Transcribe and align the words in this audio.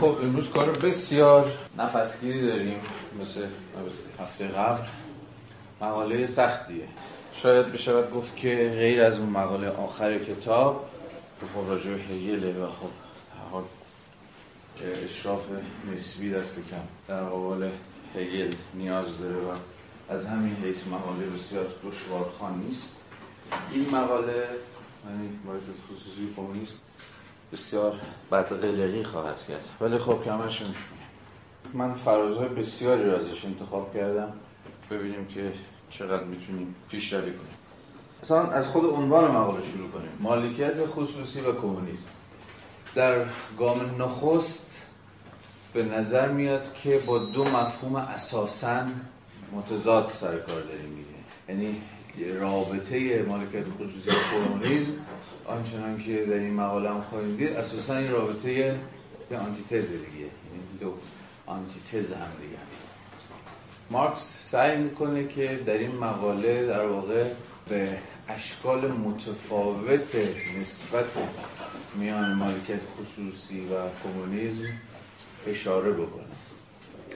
خب 0.00 0.16
امروز 0.22 0.48
کار 0.48 0.70
بسیار 0.70 1.52
نفسگیری 1.78 2.46
داریم 2.46 2.80
مثل 3.20 3.46
هفته 4.20 4.48
قبل. 4.48 4.82
مقاله 5.80 6.26
سختیه. 6.26 6.88
شاید 7.32 7.72
بشود 7.72 8.14
گفت 8.14 8.36
که 8.36 8.72
غیر 8.74 9.02
از 9.02 9.18
اون 9.18 9.28
مقاله 9.28 9.68
آخر 9.68 10.18
کتاب 10.18 10.90
که 11.40 11.46
خب 11.46 11.68
راجع 11.68 11.90
هیله 11.90 12.52
و 12.52 12.66
خب 12.66 12.88
حال 13.50 13.64
اشراف 15.04 15.46
نسبی 15.94 16.30
دست 16.30 16.56
کم. 16.70 16.76
در 17.08 17.24
قبال 17.24 17.70
هگل 18.14 18.52
نیاز 18.74 19.18
داره 19.18 19.36
و 19.36 19.52
از 20.08 20.26
همین 20.26 20.56
حیث 20.64 20.86
مقاله 20.86 21.26
بسیار 21.26 21.66
دشوارخوان 21.84 22.58
نیست. 22.58 23.04
این 23.72 23.90
مقاله 23.90 24.48
یعنی 25.06 25.38
مورد 25.44 25.62
خصوصی 25.90 26.28
کمونیسم 26.36 26.74
بسیار 27.52 27.94
بدقلقی 28.32 29.04
خواهد 29.04 29.46
کرد. 29.48 29.64
ولی 29.80 29.98
خب 29.98 30.24
کمش 30.24 30.60
میشونه 30.60 30.76
من 31.74 31.94
فرازهای 31.94 32.48
بسیاری 32.48 33.10
را 33.10 33.18
ازش 33.18 33.44
انتخاب 33.44 33.94
کردم. 33.94 34.32
ببینیم 34.90 35.26
که 35.26 35.52
چقدر 35.90 36.24
می‌تونیم 36.24 36.74
پیشروی 36.88 37.30
کنیم. 37.30 37.56
مثلا 38.22 38.50
از 38.50 38.66
خود 38.66 38.84
عنوان 38.84 39.30
مقاله 39.30 39.62
شروع 39.62 39.90
کنیم. 39.90 40.10
مالکیت 40.20 40.86
خصوصی 40.86 41.40
و 41.40 41.52
کمونیسم. 41.52 42.06
در 42.94 43.24
گام 43.58 44.02
نخست 44.02 44.82
به 45.72 45.84
نظر 45.84 46.28
میاد 46.28 46.74
که 46.74 46.98
با 46.98 47.18
دو 47.18 47.44
مفهوم 47.44 47.96
اساسا 47.96 48.82
متضاد 49.52 50.12
سر 50.14 50.36
کار 50.36 50.60
داریم 50.60 50.90
میگه. 50.90 51.16
یعنی 51.48 51.82
رابطه 52.40 53.22
مالکیت 53.22 53.64
خصوصی 53.78 54.10
و 54.10 54.12
کمونیسم 54.12 54.90
آنچنان 55.46 56.02
که 56.02 56.24
در 56.24 56.34
این 56.34 56.54
مقاله 56.54 56.90
هم 56.90 57.00
خواهیم 57.00 57.36
دید 57.36 57.48
اساسا 57.48 57.96
این 57.96 58.10
رابطه 58.10 58.78
آنتیتز 59.30 59.90
دیگه. 59.90 60.18
یعنی 60.18 60.30
دو 60.80 60.94
آنتیتز 61.46 62.12
هم 62.12 62.32
دیگه. 62.40 62.58
مارکس 63.90 64.48
سعی 64.50 64.76
می‌کنه 64.76 65.28
که 65.28 65.60
در 65.66 65.78
این 65.78 65.94
مقاله 65.94 66.66
در 66.66 66.86
واقع 66.86 67.24
به 67.68 67.98
اشکال 68.28 68.90
متفاوت 68.90 70.16
نسبت 70.60 71.04
میان 71.94 72.32
مالکیت 72.34 72.80
خصوصی 72.98 73.60
و 73.60 73.74
کمونیسم 74.04 74.62
اشاره 75.46 75.92
بکنه. 75.92 76.24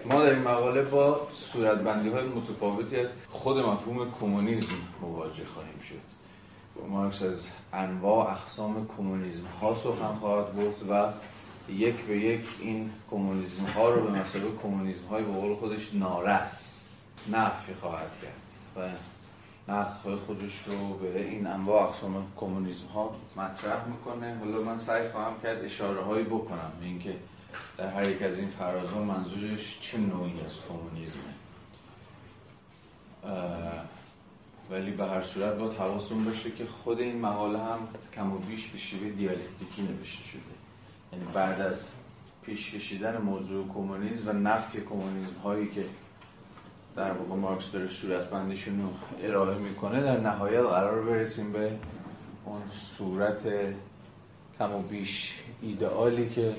ما 0.06 0.22
در 0.22 0.30
این 0.30 0.42
مقاله 0.42 0.82
با 0.82 1.28
صورتبندی 1.34 2.08
های 2.08 2.24
متفاوتی 2.24 2.96
از 2.96 3.08
خود 3.28 3.58
مفهوم 3.58 4.14
کمونیسم 4.20 4.72
مواجه 5.00 5.44
خواهیم 5.54 5.80
شد. 5.88 6.09
مارکس 6.88 7.22
از 7.22 7.46
انواع 7.72 8.30
اقسام 8.30 8.88
کمونیسم 8.96 9.46
ها 9.60 9.74
سخن 9.74 10.14
خواهد 10.20 10.56
گفت 10.56 10.82
و 10.90 11.12
یک 11.72 11.94
به 11.94 12.18
یک 12.18 12.44
این 12.60 12.90
کمونیسم 13.10 13.64
ها 13.64 13.90
رو 13.90 14.04
به 14.04 14.20
مسابقه 14.20 14.56
کمونیسم 14.62 15.06
های 15.06 15.22
به 15.22 15.32
قول 15.32 15.54
خودش 15.54 15.94
نارس 15.94 16.84
نفی 17.28 17.74
خواهد 17.74 18.10
کرد 18.22 18.42
و 18.76 18.90
نقد 19.72 20.16
خودش 20.26 20.62
رو 20.66 20.94
به 20.94 21.26
این 21.28 21.46
انواع 21.46 21.82
اقسام 21.82 22.26
کمونیسم 22.36 22.86
ها 22.86 23.16
مطرح 23.36 23.86
می‌کنه. 23.86 24.38
حالا 24.38 24.62
من 24.62 24.78
سعی 24.78 25.08
خواهم 25.08 25.32
کرد 25.42 25.64
اشاره 25.64 26.02
هایی 26.02 26.24
بکنم 26.24 26.72
به 26.80 26.86
اینکه 26.86 27.16
در 27.78 27.90
هر 27.90 28.10
یک 28.10 28.22
از 28.22 28.38
این 28.38 28.48
فرازها 28.48 29.02
منظورش 29.02 29.78
چه 29.80 29.98
نوعی 29.98 30.40
از 30.46 30.56
کمونیسمه. 30.68 31.20
ولی 34.70 34.90
به 34.90 35.04
هر 35.04 35.22
صورت 35.22 35.54
باید 35.54 35.72
حواسون 35.72 36.24
باشه 36.24 36.50
که 36.50 36.66
خود 36.66 37.00
این 37.00 37.20
مقاله 37.20 37.58
هم 37.58 37.78
کم 38.14 38.32
و 38.32 38.38
بیش 38.38 38.66
به 38.66 38.78
شیوه 38.78 39.10
دیالکتیکی 39.10 39.82
نوشته 39.82 40.24
شده. 40.24 40.40
یعنی 41.12 41.24
بعد 41.34 41.60
از 41.60 41.92
پیش 42.42 42.74
کشیدن 42.74 43.16
موضوع 43.22 43.68
کمونیسم 43.74 44.28
و 44.28 44.32
نفی 44.32 44.80
کمونیسم 44.80 45.34
هایی 45.44 45.68
که 45.68 45.84
در 46.96 47.12
واقع 47.12 47.40
مارکس 47.40 47.72
داره 47.72 47.88
صورت 47.88 48.30
بندیشون 48.30 48.82
رو 48.82 48.88
ارائه 49.26 49.58
می‌کنه 49.58 50.02
در 50.02 50.20
نهایت 50.20 50.62
قرار 50.62 51.02
برسیم 51.02 51.52
به 51.52 51.72
اون 52.44 52.60
صورت 52.72 53.42
کم 54.58 54.72
و 54.72 54.82
بیش 54.82 55.38
ایدئالی 55.62 56.28
که 56.28 56.54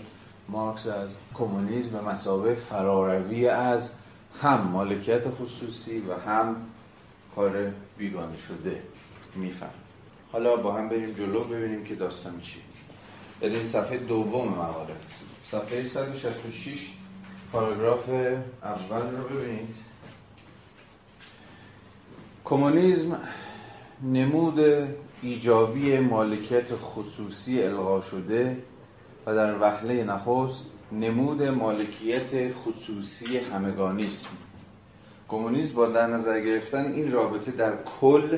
مارکس 0.49 0.87
از 0.87 1.15
کمونیسم 1.33 1.91
به 1.91 2.01
مسابقه 2.01 2.53
فراروی 2.53 3.47
از 3.47 3.93
هم 4.41 4.61
مالکیت 4.61 5.29
خصوصی 5.29 5.99
و 5.99 6.13
هم 6.13 6.55
کار 7.35 7.71
بیگانه 7.97 8.37
شده 8.37 8.81
میفهم 9.35 9.69
حالا 10.31 10.55
با 10.55 10.73
هم 10.73 10.89
بریم 10.89 11.13
جلو 11.13 11.43
ببینیم 11.43 11.83
که 11.83 11.95
داستان 11.95 12.41
چیه 12.41 12.61
در 13.41 13.49
این 13.49 13.67
صفحه 13.67 13.97
دوم 13.97 14.47
مقاله 14.47 14.93
صفحه 15.51 15.83
166 15.83 16.93
پاراگراف 17.51 18.09
اول 18.63 19.17
رو 19.17 19.37
ببینید. 19.37 19.75
کمونیسم 22.45 23.19
نمود 24.03 24.59
ایجابی 25.21 25.99
مالکیت 25.99 26.75
خصوصی 26.75 27.63
الغا 27.63 28.01
شده 28.01 28.57
و 29.25 29.35
در 29.35 29.59
وهله 29.59 30.03
نخست 30.03 30.65
نمود 30.91 31.43
مالکیت 31.43 32.53
خصوصی 32.53 33.37
همگانیسم. 33.37 34.29
کمونیسم 35.31 35.73
با 35.73 35.85
در 35.85 36.07
نظر 36.07 36.39
گرفتن 36.39 36.93
این 36.93 37.11
رابطه 37.11 37.51
در 37.51 37.73
کل. 38.01 38.37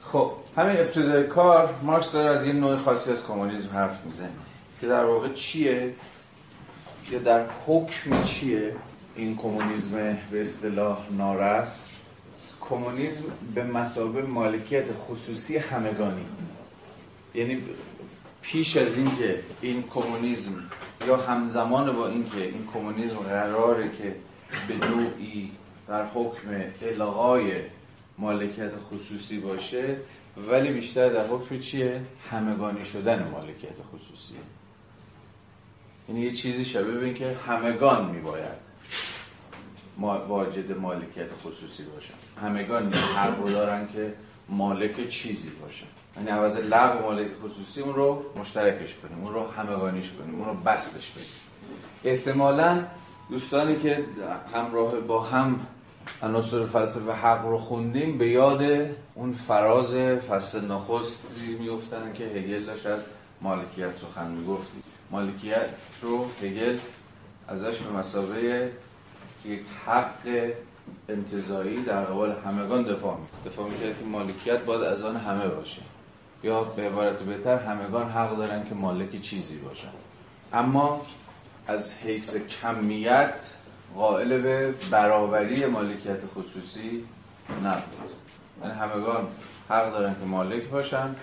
خب 0.00 0.32
همین 0.56 0.76
ابتدای 0.76 1.26
کار 1.26 1.74
مارکس 1.82 2.12
داره 2.12 2.30
از 2.30 2.46
یه 2.46 2.52
نوع 2.52 2.76
خاصی 2.76 3.10
از 3.10 3.24
کمونیسم 3.24 3.68
حرف 3.68 4.04
می‌زنه 4.04 4.30
که 4.80 4.86
در 4.86 5.04
واقع 5.04 5.32
چیه؟ 5.32 5.94
یا 7.10 7.18
در 7.18 7.46
حکم 7.66 8.24
چیه 8.24 8.76
این 9.16 9.36
کمونیسم 9.36 10.18
به 10.30 10.42
اصطلاح 10.42 10.98
نارس؟ 11.10 11.90
کمونیسم 12.60 13.24
به 13.54 13.64
مسابه 13.64 14.22
مالکیت 14.22 14.86
خصوصی 14.92 15.56
همگانی. 15.56 16.24
یعنی 17.34 17.62
پیش 18.42 18.76
از 18.76 18.96
اینکه 18.96 19.40
این 19.60 19.84
کمونیسم 19.94 20.52
یا 21.06 21.16
همزمان 21.16 21.92
با 21.92 22.08
اینکه 22.08 22.42
این 22.42 22.68
کمونیسم 22.74 23.16
قراره 23.16 23.90
که 23.98 24.16
به 24.68 24.86
نوعی 24.86 25.50
در 25.90 26.06
حکم 26.06 26.48
الغای 26.82 27.52
مالکیت 28.18 28.72
خصوصی 28.90 29.38
باشه 29.38 29.96
ولی 30.50 30.72
بیشتر 30.72 31.08
در 31.08 31.26
حکم 31.26 31.58
چیه؟ 31.58 32.00
همگانی 32.30 32.84
شدن 32.84 33.28
مالکیت 33.28 33.76
خصوصی. 33.94 34.34
یعنی 36.08 36.20
یه 36.20 36.32
چیزی 36.32 36.64
شبیه 36.64 36.94
به 36.94 37.14
که 37.14 37.36
همگان 37.46 38.10
میباید 38.10 38.70
واجد 40.28 40.78
مالکیت 40.78 41.28
خصوصی 41.44 41.82
باشن. 41.82 42.14
همگان 42.40 42.94
حق 42.94 43.40
رو 43.40 43.50
دارن 43.50 43.88
که 43.88 44.14
مالک 44.48 45.08
چیزی 45.08 45.50
باشن. 45.50 45.86
یعنی 46.16 46.28
عوض 46.28 46.56
لغو 46.56 47.02
مالکیت 47.02 47.36
خصوصی 47.44 47.80
اون 47.80 47.94
رو 47.94 48.24
مشترکش 48.36 48.94
کنیم 48.94 49.24
اون 49.24 49.34
رو 49.34 49.50
همگانیش 49.50 50.12
کنیم 50.12 50.34
اون 50.34 50.44
رو 50.44 50.54
بستش 50.54 51.10
بدیم. 51.10 51.26
احتمالا 52.04 52.84
دوستانی 53.30 53.76
که 53.76 54.04
همراه 54.54 55.00
با 55.00 55.22
هم 55.22 55.66
عناصر 56.22 56.66
فلسفه 56.66 57.12
حق 57.12 57.46
رو 57.46 57.58
خوندیم 57.58 58.18
به 58.18 58.28
یاد 58.28 58.90
اون 59.14 59.32
فراز 59.32 59.94
فصل 59.94 60.64
نخستی 60.64 61.58
میفتن 61.60 62.12
که 62.14 62.24
هگل 62.24 62.64
داشت 62.64 62.86
از 62.86 63.00
مالکیت 63.40 63.96
سخن 63.96 64.30
می‌گفت. 64.30 64.68
مالکیت 65.10 65.68
رو 66.02 66.26
هگل 66.42 66.78
ازش 67.48 67.78
به 67.78 67.98
مسابقه 67.98 68.72
یک 69.44 69.60
حق 69.86 70.50
انتظایی 71.08 71.82
در 71.82 72.04
قبال 72.04 72.34
همگان 72.44 72.82
دفاع 72.82 73.16
می 73.16 73.50
دفاع 73.50 73.68
می‌کرد 73.68 73.98
که 73.98 74.04
مالکیت 74.04 74.64
باید 74.64 74.82
از 74.82 75.02
آن 75.02 75.16
همه 75.16 75.48
باشه. 75.48 75.82
یا 76.42 76.64
به 76.64 76.82
عبارت 76.82 77.22
بهتر 77.22 77.56
همگان 77.56 78.10
حق 78.10 78.36
دارن 78.36 78.64
که 78.68 78.74
مالک 78.74 79.20
چیزی 79.20 79.56
باشن. 79.56 79.88
اما 80.52 81.00
از 81.66 81.94
حیث 81.94 82.36
کمیت 82.36 83.52
قائل 83.96 84.40
به 84.40 84.74
برابری 84.90 85.66
مالکیت 85.66 86.20
خصوصی 86.36 87.04
نبود. 87.64 88.10
یعنی 88.62 88.74
همگان 88.74 89.28
حق 89.68 89.90
دارن 89.90 90.14
که 90.14 90.26
مالک 90.26 90.64
باشن 90.64 91.14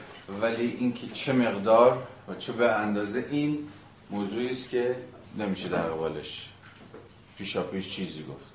ولی 0.41 0.77
اینکه 0.79 1.07
چه 1.07 1.33
مقدار 1.33 2.03
و 2.27 2.35
چه 2.35 2.51
به 2.51 2.71
اندازه 2.71 3.25
این 3.31 3.57
موضوعی 4.11 4.49
است 4.49 4.69
که 4.69 4.95
نمیشه 5.37 5.69
در 5.69 5.81
قبالش 5.81 6.49
پیشا 7.37 7.63
پیش 7.63 7.89
چیزی 7.89 8.23
گفت. 8.23 8.45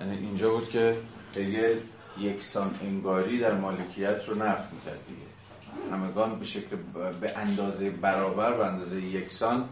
یعنی 0.00 0.16
اینجا 0.16 0.50
بود 0.50 0.70
که 0.70 0.96
هگل 1.36 1.78
یکسان 2.18 2.74
انگاری 2.82 3.38
در 3.38 3.54
مالکیت 3.54 4.28
رو 4.28 4.34
نفت 4.34 4.72
می‌کرد 4.72 5.06
دیگه. 5.08 5.26
همگان 5.92 6.38
به 6.38 6.44
شکل 6.44 6.76
به 7.20 7.38
اندازه 7.38 7.90
برابر 7.90 8.52
به 8.52 8.66
اندازه 8.66 9.02
یکسان 9.02 9.68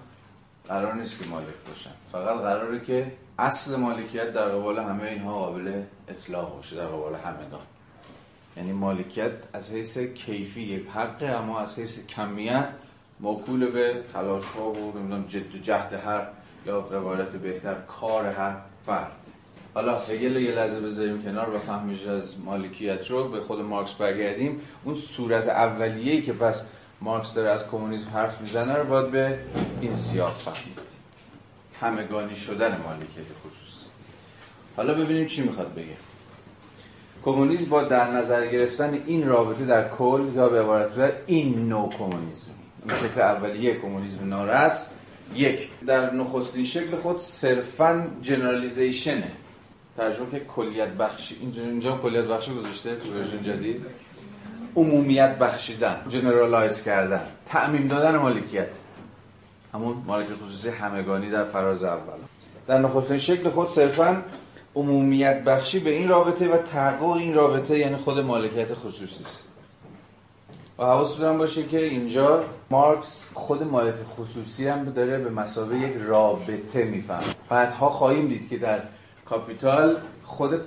قرار 0.68 0.94
نیست 0.94 1.22
که 1.22 1.28
مالک 1.28 1.54
باشن. 1.68 1.90
فقط 2.12 2.40
قراره 2.40 2.80
که 2.80 3.12
اصل 3.38 3.76
مالکیت 3.76 4.32
در 4.32 4.48
قبال 4.48 4.78
همه 4.78 5.08
اینها 5.08 5.34
قابل 5.34 5.82
اطلاق 6.08 6.56
باشه 6.56 6.76
در 6.76 6.86
قبال 6.86 7.14
همگان 7.14 7.60
یعنی 8.56 8.72
مالکیت 8.72 9.32
از 9.52 9.72
حیث 9.72 9.98
کیفی 9.98 10.60
یک 10.60 10.86
حقه 10.94 11.26
اما 11.26 11.60
از 11.60 11.78
حیث 11.78 12.06
کمیت 12.06 12.68
موکول 13.20 13.70
به 13.70 14.02
تلاش 14.12 14.44
ها 14.44 14.70
و 14.70 14.98
نمی‌دونم 14.98 15.26
جد 15.26 15.54
و 15.54 15.58
جهد 15.58 15.92
هر 15.92 16.26
یا 16.66 16.80
به 16.80 17.38
بهتر 17.38 17.74
کار 17.74 18.26
هر 18.26 18.56
فرد. 18.82 19.12
حالا 19.74 19.98
هگل 19.98 20.36
یه 20.36 20.54
لحظه 20.54 20.80
بذاریم 20.80 21.22
کنار 21.22 21.54
و 21.54 21.58
فهمش 21.58 22.06
از 22.06 22.40
مالکیت 22.40 23.10
رو 23.10 23.28
به 23.28 23.40
خود 23.40 23.60
مارکس 23.60 23.92
برگردیم. 23.92 24.60
اون 24.84 24.94
صورت 24.94 25.48
اولیه‌ای 25.48 26.22
که 26.22 26.32
پس 26.32 26.64
مارکس 27.00 27.34
داره 27.34 27.50
از 27.50 27.68
کمونیسم 27.68 28.10
حرف 28.10 28.40
می‌زنه 28.40 28.74
رو 28.74 28.84
باید 28.84 29.10
به 29.10 29.38
این 29.80 29.96
سیاق 29.96 30.32
فهمید 30.32 30.83
همگانی 31.80 32.36
شدن 32.36 32.80
مالکیت 32.84 33.24
خصوصی. 33.46 33.86
حالا 34.76 34.94
ببینیم 34.94 35.26
چی 35.26 35.42
می‌خواد 35.42 35.74
بگه. 35.74 35.96
کمونیسم 37.24 37.64
با 37.64 37.82
در 37.82 38.10
نظر 38.10 38.46
گرفتن 38.46 39.02
این 39.06 39.28
رابطه 39.28 39.64
در 39.64 39.88
کل 39.88 40.28
یا 40.34 40.48
به 40.48 40.60
عبارت 40.60 40.96
در 40.96 41.12
این 41.26 41.68
نوع 41.68 41.92
کمونیسم. 41.98 42.50
این 42.88 42.98
شکل 42.98 43.20
اولیه 43.20 43.74
کمونیسم 43.74 44.28
نارس 44.28 44.90
یک 45.34 45.68
در 45.86 46.14
نخستین 46.14 46.64
شکل 46.64 46.96
خود 46.96 47.18
صرفا 47.18 48.06
generalization 48.22 49.25
ه 49.25 49.32
ترجمه 49.96 50.30
که 50.30 50.40
کلیت 50.40 50.88
بخشی 50.88 51.36
اینجا, 51.40 51.62
اینجا 51.62 51.96
کلیت 51.96 52.24
بخشی 52.24 52.54
گذاشته 52.54 52.96
تو 52.96 53.12
ورژن 53.12 53.42
جدید. 53.42 53.86
عمومیت 54.76 55.38
بخشیدن 55.38 55.96
generalize 56.08 56.82
کردن 56.82 57.26
تعمیم 57.46 57.86
دادن 57.86 58.16
مالکیت. 58.16 58.78
همون 59.74 60.02
مالکیت 60.06 60.36
خصوصی 60.36 60.68
همگانی 60.68 61.30
در 61.30 61.44
فراز 61.44 61.84
اول. 61.84 62.18
در 62.66 62.78
نخستین 62.78 63.18
شکل 63.18 63.50
خود 63.50 63.70
صرفا 63.70 64.22
عمومیت 64.74 65.44
بخشی 65.44 65.78
به 65.78 65.90
این 65.90 66.08
رابطه 66.08 66.48
و 66.48 66.56
تحقق 66.56 67.10
این 67.10 67.34
رابطه 67.34 67.78
یعنی 67.78 67.96
خود 67.96 68.18
مالکیت 68.18 68.74
خصوصی 68.74 69.24
است. 69.24 69.48
و 70.78 70.84
حواستون 70.84 71.38
باشه 71.38 71.62
که 71.62 71.84
اینجا 71.84 72.44
مارکس 72.70 73.30
خود 73.34 73.62
مالکیت 73.62 74.04
خصوصی 74.04 74.68
هم 74.68 74.84
داره 74.84 75.18
به 75.18 75.30
مثابه 75.30 75.78
یک 75.78 75.94
رابطه 76.06 76.84
میفهمه 76.84 77.34
بعدها 77.48 77.90
خواهیم 77.90 78.28
دید 78.28 78.48
که 78.48 78.58
در 78.58 78.80
کاپیتال 79.24 79.96
خود 80.24 80.60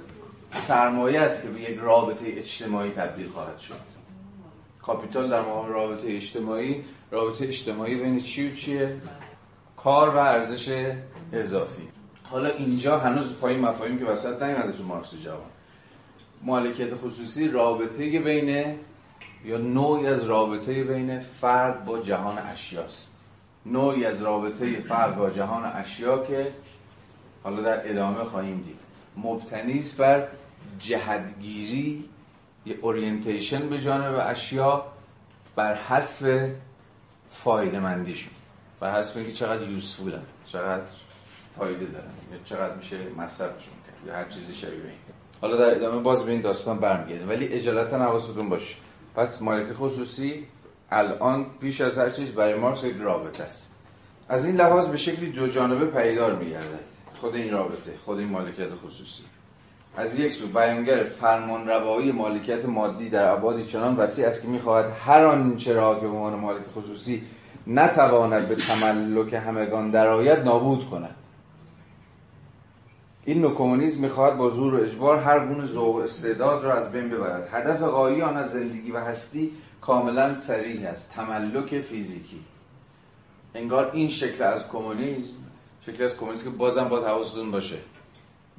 سرمایه 0.55 1.19
است 1.19 1.43
که 1.43 1.49
به 1.49 1.61
یک 1.61 1.79
رابطه 1.79 2.25
اجتماعی 2.27 2.91
تبدیل 2.91 3.29
خواهد 3.29 3.57
شد. 3.57 3.97
کاپیتال 4.81 5.29
در 5.29 5.41
مقام 5.41 5.69
رابطه 5.69 6.07
اجتماعی 6.07 6.83
رابطه 7.11 7.45
اجتماعی 7.45 7.95
بین 7.95 8.21
چی 8.21 8.51
و 8.51 8.55
چیه؟ 8.55 8.95
کار 9.77 10.09
و 10.09 10.17
ارزش 10.17 10.93
اضافی. 11.33 11.87
حالا 12.23 12.49
اینجا 12.49 12.99
هنوز 12.99 13.33
پای 13.33 13.57
مفاهیم 13.57 13.99
که 13.99 14.05
وسط 14.05 14.43
نیومده 14.43 14.71
تو 14.71 14.83
مارکس 14.83 15.15
جوان. 15.23 15.49
مالکیت 16.41 16.95
خصوصی 16.95 17.47
رابطه 17.47 18.19
بین 18.19 18.79
یا 19.45 19.57
نوعی 19.57 20.07
از 20.07 20.23
رابطه 20.23 20.83
بین 20.83 21.19
فرد 21.19 21.85
با 21.85 21.99
جهان 21.99 22.37
اشیاست 22.37 23.25
نوعی 23.65 24.05
از 24.05 24.21
رابطه 24.21 24.79
فرد 24.79 25.15
با 25.15 25.29
جهان 25.29 25.65
اشیا 25.65 26.25
که 26.25 26.53
حالا 27.43 27.61
در 27.61 27.91
ادامه 27.91 28.23
خواهیم 28.23 28.57
دید. 28.57 28.79
مبتنی 29.17 29.83
بر 29.97 30.27
جهدگیری 30.79 32.05
یه 32.65 32.75
اورینتیشن 32.81 33.69
به 33.69 33.79
جانب 33.79 34.15
اشیا 34.27 34.85
بر 35.55 35.75
حسب 35.75 36.51
فایده 37.29 37.79
مندیشون 37.79 38.33
بر 38.79 38.99
حسب 38.99 39.17
اینکه 39.17 39.33
چقدر 39.33 39.69
یوسفولن 39.69 40.23
چقدر 40.45 40.83
فایده 41.51 41.85
دارن 41.85 42.11
یا 42.31 42.37
چقدر 42.45 42.75
میشه 42.75 42.97
مصرفشون 43.17 43.73
کرد 43.87 44.07
یا 44.07 44.13
هر 44.13 44.25
چیزی 44.29 44.55
شبیه 44.55 44.71
این. 44.71 44.97
حالا 45.41 45.57
در 45.57 45.75
ادامه 45.75 46.01
باز 46.01 46.23
به 46.23 46.31
این 46.31 46.41
داستان 46.41 46.79
برمیگردیم. 46.79 47.29
ولی 47.29 47.47
اجالتا 47.47 47.97
حواستون 47.97 48.49
باشه. 48.49 48.75
پس 49.15 49.41
مالک 49.41 49.73
خصوصی 49.73 50.47
الان 50.91 51.45
بیش 51.59 51.81
از 51.81 51.97
هر 51.97 52.09
چیز 52.09 52.31
برای 52.31 52.55
مارکس 52.55 52.83
یک 52.83 52.95
رابطه 52.99 53.43
است. 53.43 53.75
از 54.29 54.45
این 54.45 54.55
لحاظ 54.55 54.87
به 54.87 54.97
شکلی 54.97 55.31
دو 55.31 55.47
جانبه 55.47 55.85
پیدار 55.85 56.35
میگردد. 56.35 56.83
خود 57.21 57.35
این 57.35 57.51
رابطه 57.51 57.93
خود 58.05 58.19
این 58.19 58.27
مالکیت 58.27 58.75
خصوصی. 58.85 59.23
از 59.97 60.19
یک 60.19 60.33
سو 60.33 60.47
بیانگر 60.47 61.03
فرمان 61.03 61.67
روایی 61.67 62.11
مالکیت 62.11 62.65
مادی 62.65 63.09
در 63.09 63.31
ابعادی 63.31 63.65
چنان 63.65 63.95
وسیع 63.95 64.27
است 64.27 64.41
که 64.41 64.47
می‌خواهد 64.47 64.91
هر 65.05 65.23
آنچه 65.23 65.73
را 65.73 65.95
که 65.95 66.01
به 66.01 66.07
عنوان 66.07 66.33
مالک 66.33 66.63
خصوصی 66.75 67.23
نتواند 67.67 68.47
به 68.47 68.55
تملک 68.55 69.33
همگان 69.33 69.91
درآید 69.91 70.39
نابود 70.39 70.89
کند. 70.89 71.15
این 73.25 73.41
نوع 73.41 73.53
کمونیسم 73.53 74.01
می‌خواهد 74.01 74.37
با 74.37 74.49
زور 74.49 74.75
و 74.75 74.77
اجبار 74.77 75.19
هر 75.19 75.47
گونه 75.47 75.65
ذوق 75.65 75.95
استعداد 75.95 76.63
را 76.63 76.73
از 76.73 76.91
بین 76.91 77.09
ببرد. 77.09 77.49
هدف 77.51 77.81
غایی 77.81 78.21
آن 78.21 78.37
از 78.37 78.51
زندگی 78.51 78.91
و 78.91 78.99
هستی 78.99 79.51
کاملا 79.81 80.35
سریح 80.35 80.87
است. 80.87 81.13
تملک 81.13 81.79
فیزیکی. 81.79 82.39
انگار 83.55 83.91
این 83.93 84.09
شکل 84.09 84.43
از 84.43 84.67
کمونیسم 84.67 85.33
شکل 85.81 86.03
از 86.03 86.17
کمونیسم 86.17 86.43
که 86.43 86.49
بازم 86.49 86.83
باید 86.89 87.03
حواستون 87.03 87.51
باشه. 87.51 87.77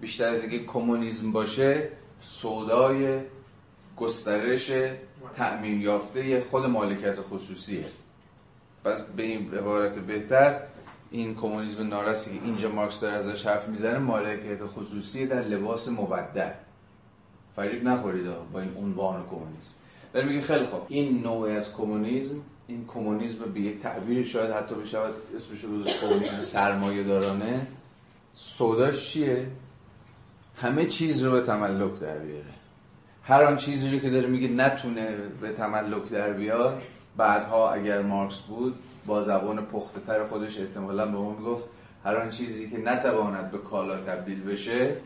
بیشتر 0.00 0.28
از 0.28 0.42
اینکه 0.42 0.64
کمونیسم 0.64 1.32
باشه 1.32 1.88
سودای 2.20 3.20
گسترش 3.96 4.70
تأمین 5.34 5.80
یافته 5.80 6.40
خود 6.40 6.66
مالکیت 6.66 7.20
خصوصیه. 7.20 7.84
پس 8.84 9.02
به 9.02 9.22
این 9.22 9.54
عبارت 9.54 9.98
بهتر 9.98 10.60
این 11.10 11.34
کمونیسم 11.34 11.88
نارسی 11.88 12.38
که 12.38 12.44
اینجا 12.44 12.68
مارکس 12.68 13.00
داره 13.00 13.14
ازش 13.14 13.46
حرف 13.46 13.68
می‌زنه 13.68 13.98
مالکیت 13.98 14.66
خصوصی 14.66 15.26
در 15.26 15.42
لباس 15.42 15.88
مبدل 15.88 16.50
فریب 17.56 17.88
نخورید 17.88 18.26
با 18.52 18.60
این 18.60 18.76
عنوان 18.76 19.26
کمونیسم. 19.30 19.72
در 20.12 20.24
میگه 20.24 20.40
خیلی 20.40 20.66
خوب. 20.66 20.80
این 20.88 21.22
نوع 21.22 21.50
از 21.50 21.74
کمونیسم 21.74 22.34
این 22.66 22.84
کمونیسم 22.88 23.38
به 23.54 23.60
یک 23.60 23.78
تعبیری 23.78 24.24
شاید 24.24 24.50
حتی 24.50 24.74
بشود 24.74 25.14
اسمش 25.34 25.64
رو 25.64 25.84
کمونیسم 25.84 26.42
سرمایه 26.42 27.02
دارانه 27.02 27.66
سوداش 28.34 29.12
چیه؟ 29.12 29.46
همه 30.60 30.87
چیز 30.87 31.22
رو 31.22 31.32
به 31.32 31.40
تملک 31.40 32.00
در 32.00 32.19
بیاره. 32.19 32.44
هر 33.22 33.43
آن 33.43 33.56
چیزی 33.56 33.90
رو 33.90 33.99
که 33.99 34.10
داره 34.10 34.26
میگه 34.26 34.49
نتونه 34.49 35.16
به 35.40 35.52
تملک 35.52 36.08
در 36.08 36.32
بیار 36.32 36.82
بعدها 37.16 37.72
اگر 37.72 38.02
مارکس 38.02 38.40
بود 38.40 38.75
با 39.06 39.22
زبان 39.22 39.66
پخته 39.66 40.00
تر 40.00 40.25
خودش 40.25 40.60
احتمالا 40.60 41.06
به 41.06 41.12
ما 41.12 41.31
می‌گفت 41.31 41.64
هر 42.05 42.16
آن 42.16 42.31
چیزی 42.31 42.70
که 42.70 42.78
نتواند 42.78 43.50
به 43.50 43.58
کالا 43.58 43.96
تبدیل 43.96 44.43
بشه 44.43 44.96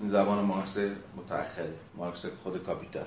این 0.00 0.08
زبان 0.08 0.44
مارکس 0.44 0.76
متأخر 1.16 1.66
مارکس 1.96 2.26
خود 2.42 2.62
کاپیتال 2.62 3.06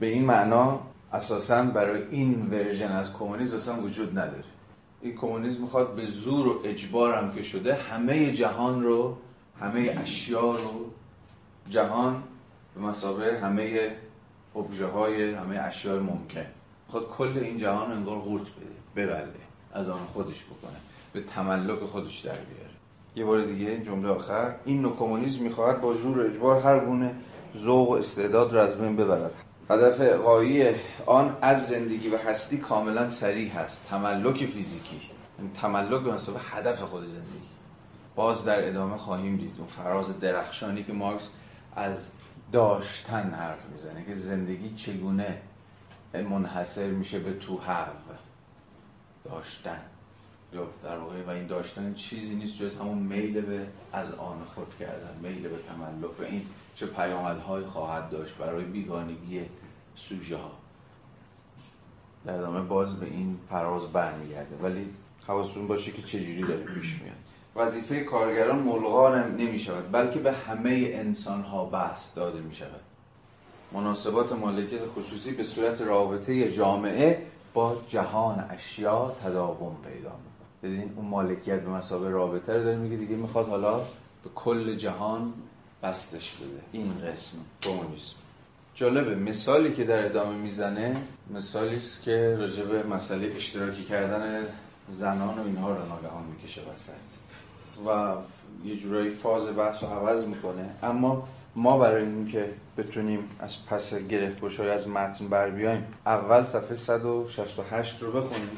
به 0.00 0.06
این 0.06 0.24
معنا 0.24 0.80
اساسا 1.12 1.62
برای 1.62 2.02
این 2.10 2.48
ورژن 2.50 2.92
از 2.92 3.12
کمونیسم 3.12 3.56
اصلا 3.56 3.82
وجود 3.82 4.18
نداره. 4.18 4.44
این 5.00 5.16
کمونیسم 5.16 5.62
می‌خواد 5.62 5.94
به 5.94 6.04
زور 6.04 6.48
و 6.48 6.60
اجبار 6.64 7.14
هم 7.14 7.32
که 7.32 7.42
شده 7.42 7.74
همه 7.74 8.30
جهان 8.32 8.82
رو 8.82 9.16
همه 9.60 9.98
اشیا 10.02 10.50
رو 10.50 10.90
جهان 11.70 12.22
به 12.74 12.80
مثابه 12.80 13.40
همه 13.40 13.90
ابژه 14.56 14.86
های 14.86 15.34
همه 15.34 15.58
اشیاء 15.58 15.98
ممکن. 15.98 16.46
خود 16.88 17.10
کل 17.10 17.38
این 17.38 17.56
جهان 17.56 17.92
انگار 17.92 18.18
قورت 18.18 18.42
بده 18.42 19.06
ببلعه 19.06 19.28
از 19.72 19.88
آن 19.88 20.06
خودش 20.06 20.44
بکنه 20.44 20.76
به 21.12 21.20
تملک 21.20 21.78
خودش 21.78 22.20
در 22.20 22.32
بیاره. 22.32 22.70
یه 23.16 23.24
بار 23.24 23.44
دیگه 23.44 23.70
این 23.70 23.82
جمله 23.82 24.08
آخر 24.08 24.54
این 24.64 24.82
نوع 24.82 24.96
کمونیسم 24.96 25.42
می‌خواهد 25.42 25.80
با 25.80 25.92
زور 25.92 26.20
اجبار 26.20 26.62
هر 26.62 26.84
گونه 26.84 27.14
ذوق 27.56 27.88
و 27.88 27.92
استعداد 27.92 28.52
را 28.52 28.62
از 28.62 28.78
بین 28.78 28.96
ببرد. 28.96 29.34
هدف 29.70 30.00
قایی 30.00 30.70
آن 31.06 31.36
از 31.42 31.68
زندگی 31.68 32.08
و 32.08 32.16
هستی 32.18 32.58
کاملا 32.58 33.08
سریع 33.08 33.52
هست 33.52 33.86
تملک 33.90 34.46
فیزیکی. 34.46 35.00
یعنی 35.38 35.50
تملک 35.60 36.00
به 36.00 36.12
مسابقه 36.12 36.40
هدف 36.56 36.82
خود 36.82 37.04
زندگی. 37.04 37.48
باز 38.16 38.44
در 38.44 38.68
ادامه 38.68 38.96
خواهیم 38.96 39.36
دید 39.36 39.54
اون 39.58 39.66
فراز 39.66 40.20
درخشانی 40.20 40.82
که 40.82 40.92
مارکس 40.92 41.28
از 41.76 42.10
داشتن 42.52 43.30
حرف 43.30 43.64
می‌زنه 43.72 44.04
که 44.04 44.14
زندگی 44.14 44.74
چگونه 44.74 45.42
منحصر 46.14 46.86
میشه 46.90 47.18
به 47.18 47.32
تو 47.32 47.58
هو 47.58 47.92
داشتن. 49.24 49.80
یا 50.52 50.66
در 50.82 50.98
واقع 50.98 51.22
و 51.22 51.30
این 51.30 51.46
داشتن 51.46 51.94
چیزی 51.94 52.34
نیست 52.34 52.58
جز 52.58 52.76
همون 52.76 52.98
میل 52.98 53.40
به 53.40 53.66
از 53.92 54.14
آن 54.14 54.44
خود 54.44 54.74
کردن 54.78 55.16
میل 55.22 55.48
به 55.48 55.58
تملک 55.58 56.20
و 56.20 56.22
این 56.22 56.46
چه 56.74 56.86
پیامدهایی 56.86 57.66
خواهد 57.66 58.10
داشت 58.10 58.36
برای 58.36 58.64
بیگانگی 58.64 59.46
سوژه 59.96 60.36
ها. 60.36 60.52
در 62.24 62.34
ادامه 62.34 62.60
باز 62.60 63.00
به 63.00 63.06
این 63.06 63.38
فراز 63.48 63.86
برمیگرده. 63.86 64.56
ولی 64.62 64.90
حواستون 65.26 65.66
باشه 65.66 65.92
که 65.92 66.02
چجوری 66.02 66.42
داره 66.42 66.64
پیش 66.64 67.02
میاد. 67.02 67.23
وظیفه 67.56 68.00
کارگران 68.00 68.58
ملغا 68.58 69.18
نمی 69.18 69.58
شود 69.58 69.92
بلکه 69.92 70.18
به 70.18 70.32
همه 70.32 70.90
انسان 70.94 71.42
ها 71.42 71.64
بحث 71.64 72.16
داده 72.16 72.40
می 72.40 72.54
شود 72.54 72.80
مناسبات 73.72 74.32
مالکیت 74.32 74.86
خصوصی 74.86 75.32
به 75.32 75.44
صورت 75.44 75.80
رابطه 75.80 76.52
جامعه 76.52 77.26
با 77.54 77.76
جهان 77.88 78.46
اشیا 78.50 79.16
تداوم 79.24 79.76
پیدا 79.84 80.10
می‌کنه. 80.10 80.48
ببینید 80.62 80.92
اون 80.96 81.06
مالکیت 81.06 81.60
به 81.60 81.70
مسابقه 81.70 82.10
رابطه 82.10 82.54
رو 82.54 82.64
داره 82.64 82.76
میگه 82.76 82.96
دیگه 82.96 83.16
می‌خواد 83.16 83.48
حالا 83.48 83.78
به 84.24 84.30
کل 84.34 84.74
جهان 84.74 85.32
بستش 85.82 86.34
بده. 86.34 86.60
این 86.72 86.92
قسم 87.06 87.36
کمونیسم. 87.62 88.16
جالبه 88.74 89.14
مثالی 89.14 89.72
که 89.72 89.84
در 89.84 90.06
ادامه 90.06 90.36
می‌زنه 90.36 90.96
مثالی 91.34 91.76
است 91.76 92.02
که 92.02 92.36
راجع 92.38 92.64
به 92.64 92.82
مسئله 92.82 93.32
اشتراکی 93.36 93.84
کردن 93.84 94.46
زنان 94.88 95.38
و 95.38 95.44
اینها 95.44 95.68
رو 95.68 95.78
ناگهان 95.78 96.24
می‌کشه 96.24 96.60
وسط. 96.72 97.18
و 97.86 98.14
یه 98.64 98.76
جورایی 98.76 99.10
فاز 99.10 99.56
بحث 99.56 99.82
رو 99.82 99.88
عوض 99.88 100.26
می‌کنه. 100.26 100.70
اما 100.82 101.28
ما 101.56 101.78
برای 101.78 102.02
اینکه 102.02 102.50
بتونیم 102.78 103.18
از 103.40 103.66
پس 103.66 103.94
گره 103.94 104.34
گشای 104.34 104.70
از 104.70 104.88
متن 104.88 105.28
بر 105.28 105.50
بیایم 105.50 105.86
اول 106.06 106.42
صفحه 106.42 106.76
168 106.76 108.02
رو 108.02 108.12
بخونیم. 108.12 108.50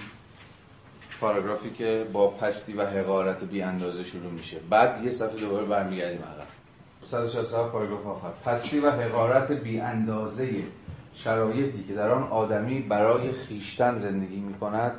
پاراگرافی 1.21 1.71
که 1.71 2.07
با 2.13 2.29
پستی 2.29 2.73
و 2.73 2.87
حقارت 2.87 3.45
بی 3.45 3.63
اندازه 3.63 4.05
شروع 4.05 4.33
میشه. 4.33 4.57
بعد 4.71 5.05
یه 5.05 5.11
صفحه 5.11 5.41
دوباره 5.41 5.65
برمیگردیم 5.67 6.21
عقب. 6.23 6.47
167 7.07 7.73
پاراگراف 7.73 8.07
آخر. 8.07 8.31
پستی 8.45 8.81
و 8.81 8.91
حقارت 8.91 9.53
بی 9.53 9.81
اندازه 9.81 10.51
شرایطی 11.15 11.85
که 11.85 11.95
در 11.95 12.11
آن 12.11 12.23
آدمی 12.23 12.81
برای 12.81 13.33
خیشتن 13.33 13.99
زندگی 13.99 14.41
می 14.41 14.55
کند 14.55 14.93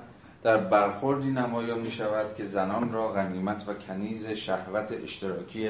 در 0.47 0.57
برخوردی 0.57 1.29
نمایان 1.29 1.79
می 1.79 1.91
شود 1.91 2.35
که 2.35 2.43
زنان 2.43 2.91
را 2.91 3.07
غنیمت 3.07 3.63
و 3.67 3.73
کنیز 3.73 4.29
شهوت 4.29 4.91
اشتراکی 5.03 5.69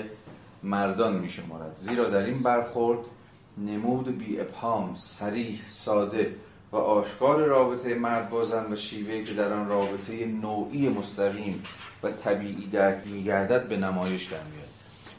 مردان 0.64 1.18
می 1.18 1.30
شمارد 1.30 1.76
زیرا 1.76 2.06
در 2.06 2.24
این 2.24 2.40
برخورد 2.40 3.00
نمود 3.58 4.18
بی 4.18 4.40
ابهام 4.40 4.96
سریح 4.96 5.60
ساده 5.68 6.36
و 6.72 6.76
آشکار 6.76 7.46
رابطه 7.46 7.96
مرد 7.96 8.30
با 8.30 8.46
زن 8.46 8.74
و 8.74 8.76
شیوه 8.76 9.24
که 9.24 9.34
در 9.34 9.54
آن 9.54 9.70
رابطه 9.70 10.26
نوعی 10.26 10.90
مستقیم 10.90 11.64
و 12.04 12.12
طبیعی 12.12 12.68
درک 12.72 13.08
میگردد 13.08 13.68
به 13.68 13.78
نمایش 13.78 14.24
در 14.24 14.44
میاد 14.54 14.68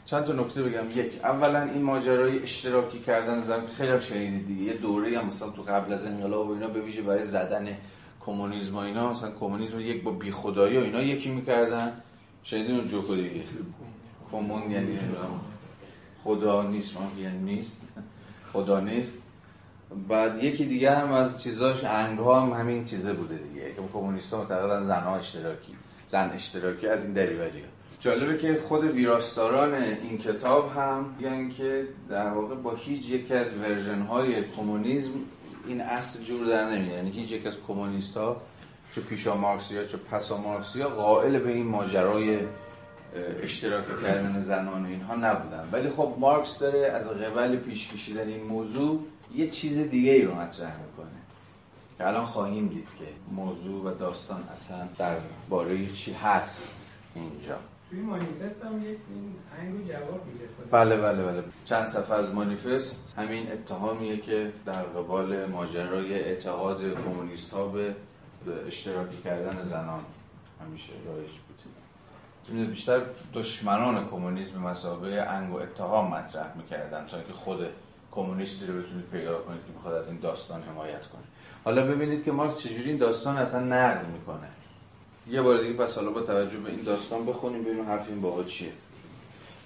چند 0.05 0.23
تا 0.23 0.33
نکته 0.33 0.63
بگم. 0.63 0.89
یک 0.95 1.19
اولا 1.23 1.61
این 1.61 1.83
ماجرای 1.83 2.43
اشتراکی 2.43 2.99
کردن 2.99 3.41
زن 3.41 3.67
خیلی 3.67 3.91
هم 3.91 3.99
شنیدید 3.99 4.47
دیگه. 4.47 4.63
یه 4.63 4.73
دوره 4.73 5.19
هم 5.19 5.27
مثلا 5.27 5.49
تو 5.49 5.61
قبل 5.61 5.93
از 5.93 6.05
انقلاب 6.05 6.49
و 6.49 6.51
اینا 6.51 6.67
به 6.67 6.81
ویژه 6.81 7.01
برای 7.01 7.23
زدن 7.23 7.77
کمونیسم 8.19 8.75
و 8.75 8.77
اینا 8.77 9.11
مثلا 9.11 9.31
کمونیسم 9.31 9.79
یک 9.79 10.03
با 10.03 10.11
بیخدایی 10.11 10.77
و 10.77 10.81
اینا 10.81 11.01
یکی 11.01 11.29
می‌کردن. 11.29 12.01
شنیدین 12.43 12.75
اون 12.75 12.87
جوکو 12.87 13.15
دیگه؟ 13.15 13.43
کمون 14.31 14.71
یعنی 14.71 14.99
خدا 16.23 16.63
نیست 16.63 16.97
یعنی 17.17 17.37
نیست. 17.37 17.93
خدا 18.53 18.79
نیست. 18.79 19.21
بعد 20.07 20.43
یکی 20.43 20.65
دیگه 20.65 20.91
هم 20.91 21.11
از 21.11 21.43
چیزاش 21.43 21.83
انگ 21.83 22.19
هم 22.19 22.53
همین 22.53 22.85
چیزه 22.85 23.13
بوده 23.13 23.37
دیگه. 23.37 23.73
که 23.73 23.81
کمونیست 23.93 24.33
ها 24.33 24.39
معتقدن 24.39 24.83
زن 24.83 25.07
اشتراکی. 25.07 25.75
زن 26.07 26.31
اشتراکی 26.31 26.87
از 26.87 27.03
این 27.03 27.13
دریوری 27.13 27.63
جالبه 27.99 28.37
که 28.37 28.59
خود 28.67 28.83
ویراستاران 28.83 29.73
این 29.73 30.17
کتاب 30.17 30.71
هم 30.75 31.05
میگن 31.17 31.49
که 31.49 31.87
در 32.09 32.29
واقع 32.29 32.55
با 32.55 32.75
هیچ 32.75 33.09
یک 33.09 33.31
از 33.31 33.57
ورژن 33.57 34.01
های 34.01 34.43
کمونیسم 34.43 35.11
این 35.67 35.81
اصل 35.81 36.23
جور 36.23 36.47
در 36.47 36.69
نمیاد. 36.69 36.95
یعنی 36.95 37.11
هیچ 37.11 37.31
یک 37.31 37.47
از 37.47 37.57
کمونیست 37.67 38.17
ها 38.17 38.41
چه 38.95 39.01
پیشا 39.01 39.37
مارکسی 39.37 39.77
ها 39.77 39.83
چه 39.83 39.97
پسا 39.97 40.37
مارکسی 40.37 40.81
ها 40.81 40.89
قائل 40.89 41.39
به 41.39 41.51
این 41.51 41.67
ماجرای 41.67 42.39
اشتراک 43.43 44.01
کردن 44.01 44.39
زنان 44.39 44.85
اینها 44.85 45.15
نبودن. 45.15 45.69
ولی 45.71 45.89
خب 45.89 46.15
مارکس 46.19 46.59
داره 46.59 46.87
از 46.87 47.09
قبل 47.09 47.55
پیش 47.55 47.87
کشیدن 47.87 48.27
این 48.27 48.43
موضوع 48.43 48.99
یه 49.35 49.47
چیز 49.47 49.89
دیگه 49.89 50.11
ای 50.11 50.21
رو 50.21 50.35
مطرح 50.35 50.73
می‌کنه. 50.81 51.19
که 51.97 52.07
الان 52.07 52.25
خواهیم 52.25 52.67
دید 52.67 52.87
که 52.99 53.05
موضوع 53.35 53.85
و 53.85 53.97
داستان 53.97 54.43
اصلا 54.53 54.87
در 54.97 55.17
باره 55.49 55.87
چی 55.87 56.13
هست 56.13 56.67
اینجا. 57.15 57.57
مانیفست 57.91 58.63
هم 58.63 58.83
بله 60.71 60.97
بله 60.97 61.23
بله. 61.23 61.43
چند 61.65 61.85
صفحه 61.85 62.15
از 62.15 62.33
مانیفست 62.33 63.13
همین 63.17 63.51
اتهامیه 63.51 64.17
که 64.17 64.51
در 64.65 64.83
قبال 64.83 65.45
ماجرای 65.45 66.13
اعتقاد 66.13 66.93
کمونیست 66.93 67.51
ها 67.51 67.67
به 67.67 67.95
اشتراکی 68.67 69.17
کردن 69.23 69.63
زنان 69.63 70.05
همیشه 70.65 70.93
رایج 71.05 71.31
بود. 71.31 72.69
بیشتر 72.69 73.01
دشمنان 73.33 74.07
کمونیسم 74.07 74.59
مسابقه 74.59 75.21
انگ 75.21 75.53
و 75.53 75.57
اتهام 75.57 76.13
مطرح 76.13 76.57
می‌کردن 76.57 77.05
تا 77.05 77.17
اینکه 77.17 77.33
خود 77.33 77.67
کمونیستی 78.11 78.65
رو 78.65 78.73
بتونید 78.73 79.05
پیدا 79.05 79.39
کنید 79.39 79.59
که 79.67 79.73
بخواد 79.79 79.93
از 79.93 80.09
این 80.09 80.19
داستان 80.19 80.61
حمایت 80.61 81.07
کنه. 81.07 81.21
حالا 81.65 81.85
ببینید 81.85 82.23
که 82.23 82.31
مارکس 82.31 82.59
چجوری 82.63 82.89
این 82.89 82.97
داستان 82.97 83.37
اصلا 83.37 83.59
نقد 83.59 84.07
می‌کنه. 84.07 84.47
یه 85.31 85.41
بار 85.41 85.57
دیگه 85.57 85.73
پس 85.73 85.95
حالا 85.95 86.11
با 86.11 86.21
توجه 86.21 86.57
به 86.57 86.69
این 86.69 86.81
داستان 86.81 87.25
بخونیم 87.25 87.63
ببینیم 87.63 87.85
حرف 87.85 88.09
این 88.09 88.21
بابا 88.21 88.43
چیه. 88.43 88.71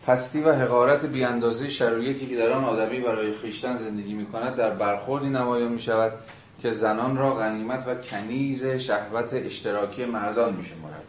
پستی 0.07 0.41
و 0.41 0.51
حقارت 0.51 1.05
بیاندازه 1.05 1.69
شرایطی 1.69 2.25
که 2.25 2.37
در 2.37 2.51
آن 2.51 2.63
آدمی 2.63 2.99
برای 2.99 3.33
خیشتن 3.33 3.77
زندگی 3.77 4.13
می‌کند 4.13 4.55
در 4.55 4.69
برخوردی 4.69 5.29
نمایان 5.29 5.71
می‌شود 5.71 6.13
که 6.61 6.71
زنان 6.71 7.17
را 7.17 7.33
غنیمت 7.33 7.87
و 7.87 7.95
کنیز 7.95 8.65
شهوت 8.65 9.33
اشتراکی 9.33 10.05
مردان 10.05 10.55
میشمارد. 10.55 11.03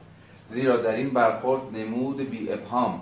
زیرا 0.47 0.77
در 0.77 0.95
این 0.95 1.11
برخورد 1.11 1.63
نمود 1.77 2.31
بی 2.31 2.53
ابهام 2.53 3.01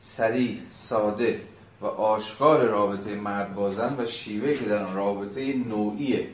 سریح 0.00 0.60
ساده 0.70 1.40
و 1.80 1.86
آشکار 1.86 2.64
رابطه 2.64 3.14
مرد 3.14 3.54
با 3.54 3.70
زن 3.70 3.96
و 3.98 4.06
شیوه 4.06 4.54
که 4.54 4.64
در 4.64 4.82
آن 4.82 4.94
رابطه 4.94 5.52
نوعی 5.52 6.26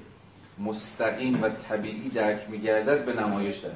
مستقیم 0.59 1.43
و 1.43 1.49
طبیعی 1.49 2.09
درک 2.09 2.51
میگردد 2.51 3.05
به 3.05 3.13
نمایش 3.13 3.57
در 3.57 3.71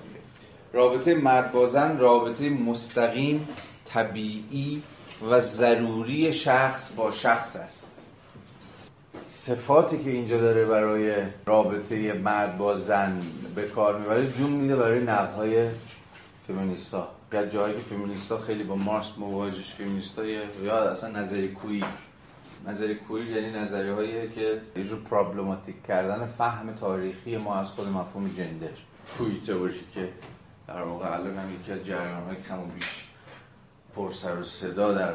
رابطه 0.73 1.15
مرد 1.15 1.53
با 1.53 1.67
زن 1.67 1.99
رابطه 1.99 2.51
مستقیم 2.51 3.49
طبیعی 3.85 4.83
و 5.31 5.41
ضروری 5.41 6.33
شخص 6.33 6.95
با 6.95 7.11
شخص 7.11 7.57
است. 7.57 8.07
صفاتی 9.25 10.05
که 10.05 10.11
اینجا 10.11 10.41
داره 10.41 10.65
برای 10.65 11.15
رابطه 11.47 12.13
مرد 12.13 12.59
با 12.59 12.77
زن 12.77 13.21
به 13.55 13.63
کار 13.63 13.99
می‌بره 13.99 14.33
جون 14.33 14.51
میده 14.51 14.77
برای 14.77 15.01
نقدهای 15.01 15.69
فمینیستا. 16.49 17.09
یا 17.33 17.47
جایی 17.47 17.75
که 17.75 17.81
فمینیستا 17.81 18.39
خیلی 18.39 18.65
با 18.65 18.77
مارس 18.77 19.11
مواجهش 19.19 19.73
فمینیستا 19.73 20.25
یا 20.65 20.91
اصلا 20.91 21.11
نظری 21.11 21.49
کویر. 21.49 21.85
نظری 22.67 22.95
کویر 22.95 23.31
یعنی 23.31 23.51
نظری 23.51 23.89
هایی 23.89 24.29
که 24.29 24.61
یه 24.77 24.85
جور 24.85 24.99
پرابلماتیک 25.11 25.87
کردن 25.89 26.27
فهم 26.27 26.75
تاریخی 26.75 27.37
ما 27.37 27.55
از 27.55 27.69
خود 27.69 27.89
مفهوم 27.89 28.29
جندر. 28.39 28.69
کویر 29.19 29.41
تئوری 29.47 29.81
که 29.95 30.09
در 30.75 30.83
واقع 30.83 31.15
الان 31.15 31.39
هم 31.39 31.55
یکی 31.55 31.73
از 31.73 31.85
جریان 31.85 32.23
های 32.23 32.37
کم 32.49 32.61
و 32.61 32.67
بیش 32.67 33.07
پرسر 33.95 34.39
و 34.39 34.45
صدا 34.45 34.93
در 34.93 35.15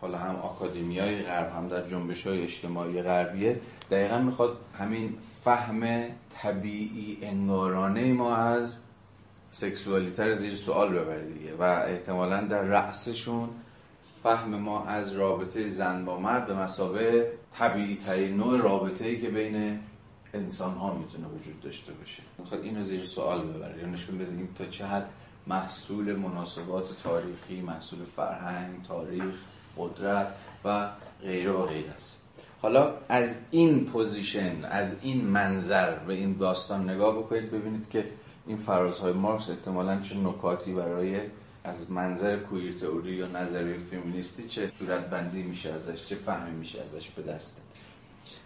حالا 0.00 0.18
هم 0.18 0.36
آکادمی 0.36 0.98
های 0.98 1.22
غرب 1.22 1.52
هم 1.56 1.68
در 1.68 1.88
جنبش 1.88 2.26
های 2.26 2.42
اجتماعی 2.42 3.02
غربیه. 3.02 3.60
دقیقا 3.90 4.18
می‌خواد 4.18 4.56
همین 4.78 5.14
فهم 5.44 6.04
طبیعی 6.30 7.18
انگارانه 7.22 8.12
ما 8.12 8.36
از 8.36 8.78
سکسوالیتر 9.50 10.32
زیر 10.32 10.54
سوال 10.54 10.88
ببره 10.88 11.32
دیگه 11.32 11.54
و 11.54 11.62
احتمالا 11.62 12.40
در 12.40 12.62
رأسشون 12.62 13.48
فهم 14.22 14.48
ما 14.48 14.84
از 14.84 15.12
رابطه 15.12 15.66
زن 15.66 16.04
با 16.04 16.20
مرد 16.20 16.46
به 16.46 16.54
مسابه 16.54 17.32
طبیعی 17.58 17.96
ترین 17.96 18.36
نوع 18.36 18.60
رابطه 18.60 19.04
ای 19.04 19.20
که 19.20 19.28
بین 19.28 19.78
انسان 20.36 20.74
ها 20.74 20.94
می‌تونه 20.94 21.26
وجود 21.26 21.60
داشته 21.60 21.92
باشه. 21.92 22.22
می‌خواد 22.38 22.62
اینو 22.62 22.82
زیر 22.82 23.04
سوال 23.04 23.40
ببره 23.40 23.78
یا 23.78 23.86
نشون 23.86 24.18
بده 24.18 24.48
تا 24.54 24.66
چه 24.66 24.86
حد 24.86 25.08
محصول 25.46 26.16
مناسبات 26.16 27.02
تاریخی 27.02 27.60
محصول 27.60 28.04
فرهنگ 28.04 28.82
تاریخ 28.82 29.34
قدرت 29.78 30.34
و 30.64 30.90
غیره 31.22 31.52
و 31.52 31.66
غیره 31.66 31.90
است. 31.90 32.20
حالا 32.62 32.94
از 33.08 33.38
این 33.50 33.84
position 33.84 34.64
از 34.64 34.96
این 35.02 35.24
منظر 35.24 35.98
به 35.98 36.14
این 36.14 36.36
داستان 36.36 36.90
نگاه 36.90 37.18
بکنید 37.18 37.50
ببینید 37.50 37.88
که 37.90 38.10
این 38.46 38.56
فرازهای 38.56 39.12
مارکس 39.12 39.50
احتمالا 39.50 40.00
چه 40.00 40.16
نکاتی 40.16 40.72
برای 40.72 41.20
از 41.64 41.90
منظر 41.90 42.36
queer 42.36 42.78
theory 42.78 43.12
یا 43.12 43.26
نظریه 43.26 43.76
فمینیستی 43.76 44.48
چه 44.48 44.68
صورت 44.68 45.10
بندی 45.10 45.42
میشه 45.42 45.72
ازش 45.72 46.06
چه 46.06 46.14
فهمی 46.14 46.56
میشه 46.56 46.82
ازش 46.82 47.08
به 47.08 47.22
دست 47.22 47.62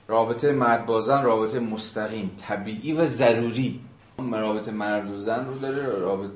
رابطه 0.08 0.52
مرد 0.52 0.86
با 0.86 1.00
زن 1.00 1.22
رابطه 1.22 1.60
مستقیم 1.60 2.30
طبیعی 2.36 2.92
و 2.92 3.06
ضروری. 3.06 3.80
رابطه 4.32 4.70
مرد 4.70 5.10
و 5.10 5.16
زن 5.16 5.46
رو 5.46 5.58
داره 5.58 5.98
رابطه 5.98 6.30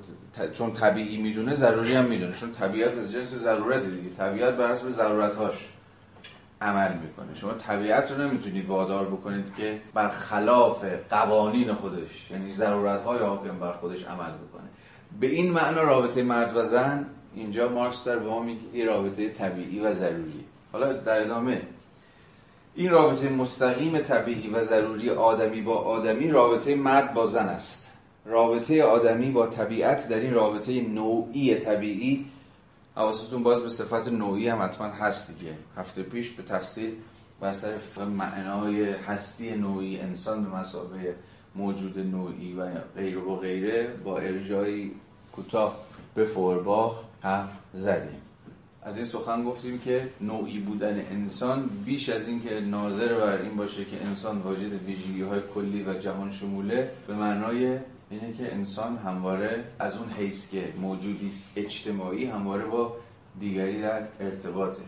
چون 0.53 0.73
طبیعی 0.73 1.23
می‌دونه 1.23 1.55
ضروری 1.55 1.95
هم 1.95 2.05
می‌دونه. 2.05 2.33
چون 2.33 2.53
طبیعت 2.53 2.99
از 2.99 3.13
جنس 3.13 3.35
ضرورتی 3.35 3.91
دیگه. 3.91 4.11
طبیعت 4.17 4.55
بر 4.55 4.73
حسب 4.73 4.91
ضرورتهاش 4.91 5.69
عمل 6.61 6.93
می‌کنه. 6.93 7.35
شما 7.35 7.53
طبیعت 7.53 8.13
رو 8.13 8.19
نمی‌تونید 8.19 8.69
وادار 8.69 9.07
بکنید 9.07 9.55
که 9.57 9.81
بر 9.95 10.09
خلاف 10.09 10.85
قوانین 11.11 11.73
خودش 11.73 12.31
یعنی 12.31 12.53
ضرورت 12.53 13.03
های 13.03 13.19
حاکم 13.19 13.59
بر 13.59 13.73
خودش 13.73 14.05
عمل 14.05 14.31
بکنه. 14.33 14.69
به 15.21 15.27
این 15.27 15.51
معنا 15.51 15.83
رابطه 15.83 16.23
مرد 16.23 16.57
و 16.57 16.63
زن 16.63 17.07
اینجا 17.35 17.69
مارکس 17.69 18.05
در 18.05 18.19
به 18.19 18.29
ما 18.29 18.43
میگه 18.43 18.87
رابطه 18.87 19.29
طبیعی 19.29 19.81
و 19.81 19.93
ضروری 19.93 20.45
حالا 20.73 20.93
در 20.93 21.21
ادامه 21.21 21.63
این 22.77 22.91
رابطه 22.91 23.29
مستقیم 23.29 23.99
طبیعی 23.99 24.49
و 24.49 24.65
ضروری 24.65 25.11
آدمی 25.11 25.63
با 25.63 25.75
آدمی 25.75 26.31
رابطه 26.31 26.75
مرد 26.75 27.15
با 27.15 27.27
زن 27.27 27.49
است. 27.49 27.93
رابطه 28.25 28.83
آدمی 28.83 29.31
با 29.31 29.47
طبیعت 29.47 30.09
در 30.09 30.21
این 30.21 30.35
رابطه 30.35 30.81
نوعی 30.83 31.55
طبیعی 31.55 32.27
حواستون 32.97 33.43
باز 33.43 33.63
به 33.63 33.69
صفت 33.69 34.09
نوعی 34.09 34.49
هم 34.49 34.63
حتما 34.63 34.87
هست 34.87 35.39
دیگه. 35.39 35.53
هفته 35.77 36.03
پیش 36.03 36.31
به 36.31 36.43
تفصیل 36.43 36.95
و 37.41 37.45
اثر 37.45 38.05
معنای 38.05 38.85
هستی 38.85 39.55
نوعی 39.55 40.01
انسان 40.01 40.45
به 40.45 40.57
مسابقه 40.57 41.15
موجود 41.55 41.99
نوعی 41.99 42.53
و 42.53 42.71
غیره 42.97 43.21
و 43.21 43.37
غیره 43.37 43.87
با 44.05 44.19
ارجای 44.19 44.91
کوتاه 45.33 45.77
به 46.15 46.25
فورباخ 46.25 47.03
حرف 47.21 47.59
زدیم. 47.73 48.24
از 48.85 48.97
این 48.97 49.07
سخن 49.07 49.45
گفتیم 49.45 49.79
که 49.79 50.09
نوعی 50.21 50.59
بودن 50.59 51.01
انسان 51.11 51.71
بیش 51.85 52.09
از 52.09 52.29
این 52.29 52.43
که 52.43 52.61
ناظر 52.61 53.15
بر 53.15 53.43
این 53.43 53.57
باشه 53.57 53.85
که 53.85 54.07
انسان 54.07 54.39
واجد 54.39 54.73
ویژگی 54.73 55.23
های 55.23 55.41
کلی 55.55 55.83
و 55.83 55.95
جهان 55.95 56.31
شموله 56.31 56.91
به 57.07 57.15
معنای 57.15 57.79
اینه 58.11 58.33
که 58.33 58.55
انسان 58.55 58.97
همواره 58.97 59.65
از 59.79 59.97
اون 59.97 60.11
حیث 60.11 60.51
که 60.51 60.73
موجودی 60.81 61.29
است 61.29 61.53
اجتماعی 61.57 62.27
همواره 62.27 62.65
با 62.65 62.97
دیگری 63.41 63.83
در 63.83 64.03
ارتباطه 64.21 64.83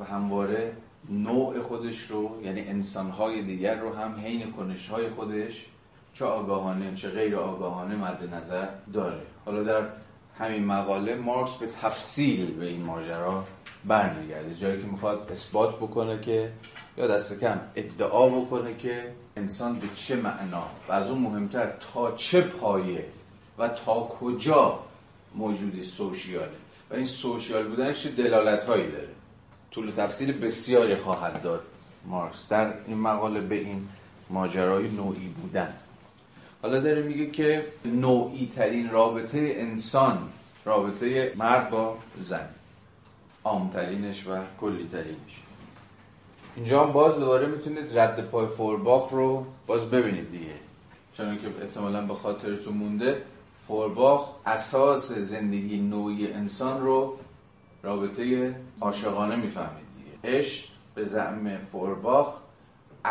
و 0.00 0.04
همواره 0.04 0.72
نوع 1.08 1.60
خودش 1.60 2.02
رو 2.10 2.40
یعنی 2.44 2.60
انسانهای 2.60 3.42
دیگر 3.42 3.76
رو 3.76 3.94
هم 3.94 4.20
حین 4.24 4.52
کنشهای 4.52 5.08
خودش 5.08 5.66
چه 6.14 6.24
آگاهانه 6.24 6.94
چه 6.94 7.08
غیر 7.08 7.36
آگاهانه 7.36 7.94
مد 7.94 8.34
نظر 8.34 8.68
داره. 8.92 9.22
حالا 9.44 9.62
در 9.62 9.88
همین 10.38 10.64
مقاله 10.64 11.14
مارکس 11.14 11.54
به 11.54 11.66
تفصیل 11.66 12.54
به 12.54 12.66
این 12.66 12.82
ماجرا 12.82 13.44
برمیگرده. 13.84 14.54
جایی 14.54 14.82
که 14.82 14.86
می‌خواد 14.86 15.28
اثبات 15.32 15.76
بکنه 15.76 16.20
که 16.20 16.52
یا 16.96 17.06
دست 17.06 17.40
کم 17.40 17.60
ادعا 17.76 18.28
بکنه 18.28 18.76
که 18.76 19.12
انسان 19.36 19.78
به 19.78 19.88
چه 19.94 20.16
معنا 20.16 20.62
و 20.88 20.92
از 20.92 21.10
اون 21.10 21.22
مهمتر 21.22 21.72
تا 21.92 22.12
چه 22.12 22.40
پایه 22.40 23.06
و 23.58 23.68
تا 23.68 24.00
کجا 24.00 24.78
موجودی 25.34 25.84
سوشیال. 25.84 26.48
و 26.90 26.94
این 26.94 27.06
سوشیال 27.06 27.68
بودنش 27.68 28.02
چه 28.02 28.10
دلالت 28.10 28.64
هایی 28.64 28.90
داره. 28.90 29.08
طول 29.70 29.90
تفصیل 29.90 30.32
بسیاری 30.32 30.96
خواهد 30.96 31.42
داد 31.42 31.62
مارکس. 32.06 32.48
در 32.48 32.74
این 32.86 32.98
مقاله 32.98 33.40
به 33.40 33.54
این 33.54 33.88
ماجرای 34.30 34.88
نوعی 34.88 35.28
بودن. 35.28 35.74
حالا 36.62 36.80
داره 36.80 37.02
میگه 37.02 37.30
که 37.30 37.66
نوعی 37.84 38.46
ترین 38.46 38.90
رابطه 38.90 39.54
انسان 39.58 40.28
رابطه 40.64 41.32
مرد 41.36 41.70
با 41.70 41.96
زن. 42.18 42.48
عامترینش 43.44 44.26
و 44.26 44.30
کلی 44.60 44.88
ترینش 44.92 45.42
اینجا 46.56 46.84
هم 46.84 46.92
باز 46.92 47.14
دوباره 47.14 47.46
می‌تونید 47.46 47.98
رد 47.98 48.30
پای 48.30 48.46
فورباخ 48.46 49.10
رو 49.10 49.46
باز 49.66 49.84
ببینید 49.90 50.30
دیگه. 50.30 50.54
چون 51.12 51.38
که 51.38 51.46
احتمالا 51.62 52.06
به 52.06 52.14
خاطرتون 52.14 52.74
مونده 52.74 53.22
فورباخ 53.54 54.34
اساس 54.46 55.12
زندگی 55.12 55.78
نوعی 55.78 56.32
انسان 56.32 56.80
رو 56.80 57.16
رابطه 57.82 58.54
عاشقانه 58.80 59.36
می‌فهمید 59.36 59.86
دیگه. 59.96 60.36
عشق 60.36 60.68
به 60.94 61.04
زعم 61.04 61.58
فورباخ 61.58 62.34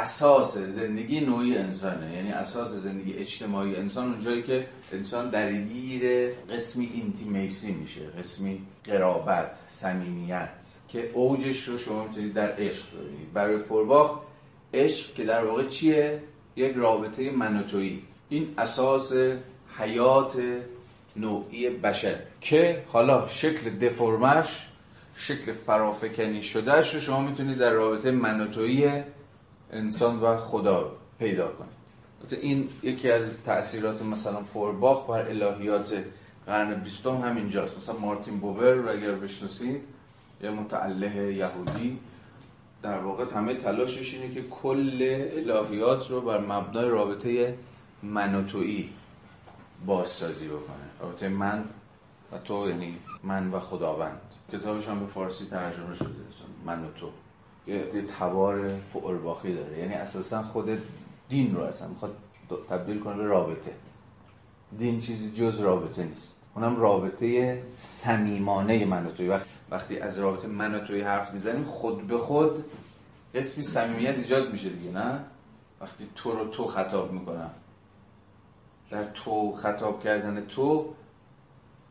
اساس 0.01 0.57
زندگی 0.57 1.19
نوعی 1.19 1.57
انسانه. 1.57 2.13
یعنی 2.13 2.31
اساس 2.31 2.69
زندگی 2.69 3.13
اجتماعی 3.13 3.75
انسان 3.75 4.07
اونجایی 4.07 4.43
که 4.43 4.67
انسان 4.93 5.29
درگیر 5.29 6.31
قسمی 6.53 6.91
اینتیمیسی 6.93 7.71
میشه 7.71 8.01
قسمی 8.19 8.61
قرابت 8.83 9.59
صمیمیت 9.67 10.49
که 10.87 11.11
اوجش 11.13 11.63
رو 11.63 11.77
شما 11.77 12.03
می‌تونید 12.03 12.33
در 12.33 12.51
عشق 12.51 12.85
ببینید. 12.93 13.33
برای 13.33 13.57
فورباخ 13.57 14.19
عشق 14.73 15.13
که 15.13 15.23
در 15.23 15.45
واقع 15.45 15.67
چیه؟ 15.67 16.21
یک 16.55 16.73
رابطه 16.75 17.31
منوتویی 17.31 18.01
این 18.29 18.53
اساس 18.57 19.13
حیات 19.77 20.33
نوعی 21.15 21.69
بشر 21.69 22.15
که 22.41 22.83
حالا 22.87 23.27
شکل 23.27 23.69
دفرمش 23.69 24.67
شکل 25.15 25.51
فرافکنی 25.51 26.43
شدهش 26.43 26.93
رو 26.93 26.99
شما 26.99 27.21
می‌تونید 27.21 27.57
در 27.57 27.71
رابطه 27.71 28.11
منوتویی 28.11 29.03
انسان 29.71 30.19
و 30.19 30.37
خدا 30.37 30.91
پیدا 31.19 31.47
کنید 31.47 31.77
این 32.31 32.69
یکی 32.83 33.11
از 33.11 33.43
تاثیرات 33.45 34.01
مثلا 34.01 34.43
فورباخ 34.43 35.09
بر 35.09 35.21
الهیات 35.21 36.03
قرن 36.45 36.73
بیستم 36.73 37.15
همینجاست. 37.15 37.75
مثلا 37.75 37.97
مارتین 37.97 38.39
بوبر 38.39 38.73
رو 38.73 38.89
اگر 38.89 39.11
بشناسید 39.11 39.81
یه 40.43 40.49
متعله 40.49 41.33
یهودی 41.33 41.99
در 42.81 42.99
واقع 42.99 43.25
همه 43.35 43.53
تلاشش 43.53 44.13
اینه 44.13 44.33
که 44.33 44.41
کل 44.41 45.27
الهیات 45.49 46.09
رو 46.09 46.21
بر 46.21 46.39
مبنای 46.39 46.89
رابطه 46.89 47.57
منوتویی 48.03 48.89
بازسازی 49.85 50.47
بکنه. 50.47 50.87
رابطه 51.01 51.29
من 51.29 51.63
و 52.31 52.37
تو 52.37 52.69
یعنی 52.69 52.97
من 53.23 53.51
و 53.51 53.59
خداوند. 53.59 54.21
کتابش 54.53 54.87
هم 54.87 54.99
به 54.99 55.05
فارسی 55.05 55.45
ترجمه 55.45 55.95
شده 55.95 56.07
من 56.65 56.85
و 56.85 56.91
تو 56.91 57.09
یه 57.67 58.01
تبار 58.19 58.79
فعالباخی 58.93 59.55
داره. 59.55 59.79
یعنی 59.79 59.93
اساسا 59.93 60.43
خود 60.43 60.81
دین 61.29 61.55
رو 61.55 61.63
اصلا 61.63 61.87
می‌خواد 61.87 62.17
تبدیل 62.69 62.99
کنه 62.99 63.17
به 63.17 63.23
رابطه. 63.23 63.73
دین 64.77 64.99
چیزی 64.99 65.31
جز 65.31 65.59
رابطه 65.59 66.03
نیست. 66.03 66.37
اونم 66.55 66.79
رابطه 66.79 67.63
صمیمانه 67.75 68.85
من 68.85 69.05
و 69.05 69.11
توی. 69.11 69.39
وقتی 69.71 69.99
از 69.99 70.19
رابطه 70.19 70.47
من 70.47 70.75
و 70.75 70.79
توی 70.79 71.01
حرف 71.01 71.33
می‌زنیم 71.33 71.63
خود 71.63 72.07
به 72.07 72.17
خود 72.17 72.65
اسمی 73.33 73.63
صمیمیت 73.63 74.17
ایجاد 74.17 74.51
میشه 74.51 74.69
دیگه 74.69 74.91
نه؟ 74.91 75.19
وقتی 75.81 76.07
تو 76.15 76.31
رو 76.31 76.47
تو 76.47 76.65
خطاب 76.65 77.11
می‌کنم. 77.11 77.51
در 78.91 79.03
تو 79.03 79.51
خطاب 79.51 80.03
کردن 80.03 80.45
تو 80.45 80.93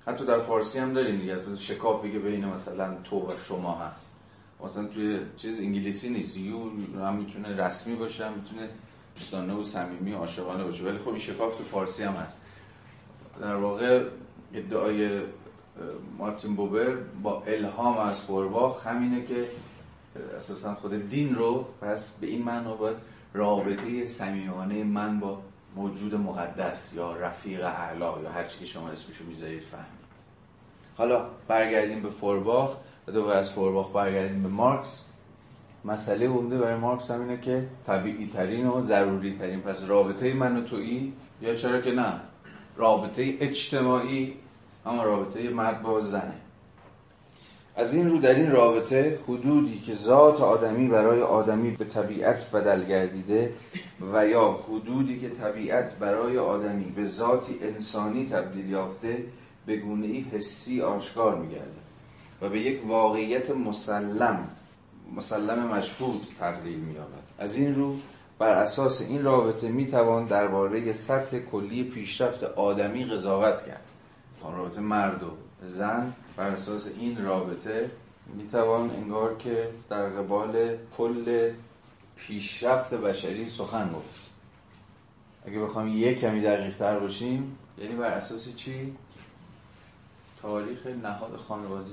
حتی 0.06 0.24
در 0.26 0.38
فارسی 0.38 0.78
هم 0.78 0.92
داریم 0.92 1.20
دیگه. 1.20 1.36
حتی 1.36 1.56
شکافی 1.56 2.12
که 2.12 2.18
بین 2.18 2.44
مثلا 2.44 2.94
تو 3.04 3.20
و 3.20 3.32
شما 3.48 3.74
هست. 3.74 4.15
مثلا 4.64 4.84
توی 4.84 5.20
چیز 5.36 5.60
انگلیسی 5.60 6.10
نیست. 6.10 6.36
یو 6.36 6.58
هم 7.00 7.16
می‌تونه 7.16 7.66
رسمی 7.66 7.94
باشه 7.96 8.26
هم 8.26 8.32
می‌تونه 8.32 8.68
دوستانه 9.14 9.54
و 9.54 9.62
صمیمی 9.62 10.12
عاشقانه 10.12 10.64
باشه. 10.64 10.84
ولی 10.84 10.98
خب 10.98 11.08
این 11.08 11.18
شکاف 11.18 11.54
تو 11.54 11.64
فارسی 11.64 12.02
هم 12.02 12.12
هست. 12.12 12.40
در 13.40 13.54
واقع 13.54 14.04
ادعای 14.54 15.20
مارتین 16.18 16.56
بوبر 16.56 16.96
با 17.22 17.42
الهام 17.46 17.98
از 17.98 18.20
فورباخ 18.20 18.86
همینه 18.86 19.24
که 19.24 19.48
اساسا 20.36 20.74
خود 20.74 21.08
دین 21.08 21.34
رو 21.34 21.66
پس 21.80 22.10
به 22.20 22.26
این 22.26 22.42
معنا 22.42 22.76
باید 22.76 22.96
رابطه 23.34 24.06
صمیمانه 24.06 24.84
من 24.84 25.20
با 25.20 25.42
موجود 25.76 26.14
مقدس 26.14 26.94
یا 26.94 27.16
رفیق 27.16 27.64
اعلا 27.64 28.20
یا 28.22 28.30
هر 28.30 28.44
چی 28.44 28.58
که 28.58 28.64
شما 28.64 28.88
اسمشو 28.88 29.24
می‌ذارید 29.24 29.60
فهمید. 29.60 30.06
حالا 30.96 31.26
برگردیم 31.48 32.02
به 32.02 32.10
فورباخ 32.10 32.76
دوباره 33.12 33.38
از 33.38 33.52
فورباخ 33.52 33.92
برگردیم 33.92 34.42
به 34.42 34.48
مارکس. 34.48 35.00
مسئله 35.84 36.28
عمده 36.28 36.58
برای 36.58 36.76
مارکس 36.76 37.10
هم 37.10 37.20
اینه 37.20 37.40
که 37.40 37.66
طبیعی 37.86 38.26
ترین 38.26 38.66
و 38.66 38.80
ضروری 38.82 39.38
ترین 39.38 39.60
پس 39.60 39.82
رابطه 39.86 40.34
من 40.34 40.56
و 40.56 40.64
تویی؟ 40.64 41.12
یا 41.42 41.54
چرا 41.54 41.80
که 41.80 41.92
نه. 41.92 42.20
رابطه 42.76 43.34
اجتماعی 43.40 44.34
اما 44.86 45.02
رابطه 45.02 45.50
مرد 45.50 45.82
با 45.82 46.00
زنه. 46.00 46.34
از 47.76 47.94
این 47.94 48.10
رو 48.10 48.18
در 48.18 48.34
این 48.34 48.50
رابطه 48.50 49.18
حدودی 49.28 49.80
که 49.80 49.94
ذات 49.94 50.40
آدمی 50.40 50.88
برای 50.88 51.22
آدمی 51.22 51.70
به 51.70 51.84
طبیعت 51.84 52.50
بدل 52.50 52.84
گردیده 52.84 53.52
و 54.12 54.26
یا 54.26 54.52
حدودی 54.52 55.20
که 55.20 55.28
طبیعت 55.28 55.94
برای 55.98 56.38
آدمی 56.38 56.84
به 56.84 57.04
ذاتی 57.04 57.58
انسانی 57.62 58.26
تبدیل 58.26 58.70
یافته 58.70 59.24
به 59.66 59.76
گونه 59.76 60.06
ای 60.06 60.24
حسی 60.32 60.82
آشکار 60.82 61.34
میگرده 61.34 61.85
و 62.42 62.48
به 62.48 62.60
یک 62.60 62.86
واقعیت 62.86 63.50
مسلم 63.50 64.48
مسلم 65.16 65.66
مشهود 65.66 66.20
تبدیل 66.40 66.78
می‌یابد. 66.78 67.22
از 67.38 67.56
این 67.56 67.74
رو 67.74 67.96
بر 68.38 68.48
اساس 68.48 69.00
این 69.00 69.22
رابطه 69.22 69.68
می‌توان 69.68 70.26
درباره 70.26 70.92
سطح 70.92 71.38
کلی 71.38 71.84
پیشرفت 71.84 72.44
آدمی 72.44 73.04
قضاوت 73.04 73.66
کرد. 73.66 73.82
رابطه 74.42 74.80
مرد 74.80 75.22
و 75.22 75.30
زن 75.66 76.12
بر 76.36 76.50
اساس 76.50 76.88
این 77.00 77.24
رابطه 77.24 77.90
می‌توان 78.34 78.90
انگار 78.90 79.36
که 79.36 79.68
در 79.90 80.08
قبال 80.08 80.76
کل 80.98 81.50
پیشرفت 82.16 82.94
بشری 82.94 83.48
سخن 83.48 83.92
گفت. 83.92 84.30
اگه 85.46 85.60
بخوام 85.60 85.88
یک 85.88 86.20
کمی 86.20 86.40
دقیق 86.40 86.76
تر 86.76 86.98
باشیم 86.98 87.58
یعنی 87.78 87.94
بر 87.94 88.10
اساس 88.10 88.56
چی؟ 88.56 88.96
تاریخ 90.42 90.86
نهاد 90.86 91.36
خانواده 91.36 91.90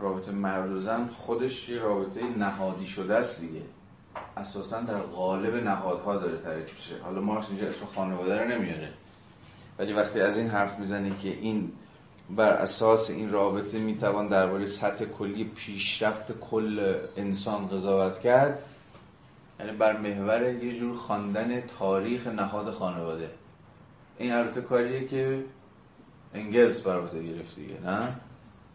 رابطه 0.00 0.32
مرد 0.32 0.70
و 0.70 0.80
زن 0.80 1.08
خودش 1.08 1.68
یه 1.68 1.78
رابطه 1.78 2.20
نهادی 2.38 2.86
شده 2.86 3.14
است 3.14 3.40
دیگه. 3.40 3.62
اساسا 4.36 4.80
در 4.80 4.98
قالب 4.98 5.54
نهادها 5.54 6.16
داره 6.16 6.38
تعریف 6.38 6.74
میشه. 6.74 7.02
حالا 7.02 7.20
مارکس 7.20 7.50
اینجا 7.50 7.68
اسم 7.68 7.84
خانواده 7.84 8.42
رو 8.42 8.48
نمیاره. 8.48 8.88
ولی 9.78 9.92
وقتی 9.92 10.20
از 10.20 10.38
این 10.38 10.48
حرف 10.48 10.78
می‌زنه 10.78 11.12
که 11.22 11.28
این 11.28 11.72
بر 12.30 12.52
اساس 12.52 13.10
این 13.10 13.32
رابطه 13.32 13.78
می‌توان 13.78 14.28
درباره 14.28 14.66
سطح 14.66 15.04
کلی 15.04 15.44
پیشرفت 15.44 16.32
کل 16.32 16.94
انسان 17.16 17.68
قضاوت 17.68 18.20
کرد 18.20 18.62
یعنی 19.60 19.72
بر 19.72 19.96
محور 19.96 20.42
یه 20.42 20.74
جور 20.74 20.94
خواندن 20.94 21.60
تاریخ 21.60 22.26
نهاد 22.26 22.70
خانواده. 22.70 23.30
این 24.18 24.32
البته 24.32 24.60
کاریه 24.60 25.06
که 25.06 25.44
انگلس 26.34 26.80
بر 26.80 27.00
گرفت 27.00 27.54
دیگه 27.56 27.80
نه؟ 27.84 28.20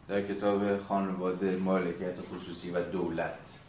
در 0.07 0.21
کتاب 0.21 0.77
خانواده 0.77 1.55
مالکیت 1.55 2.17
خصوصی 2.21 2.71
و 2.71 2.83
دولت. 2.83 3.59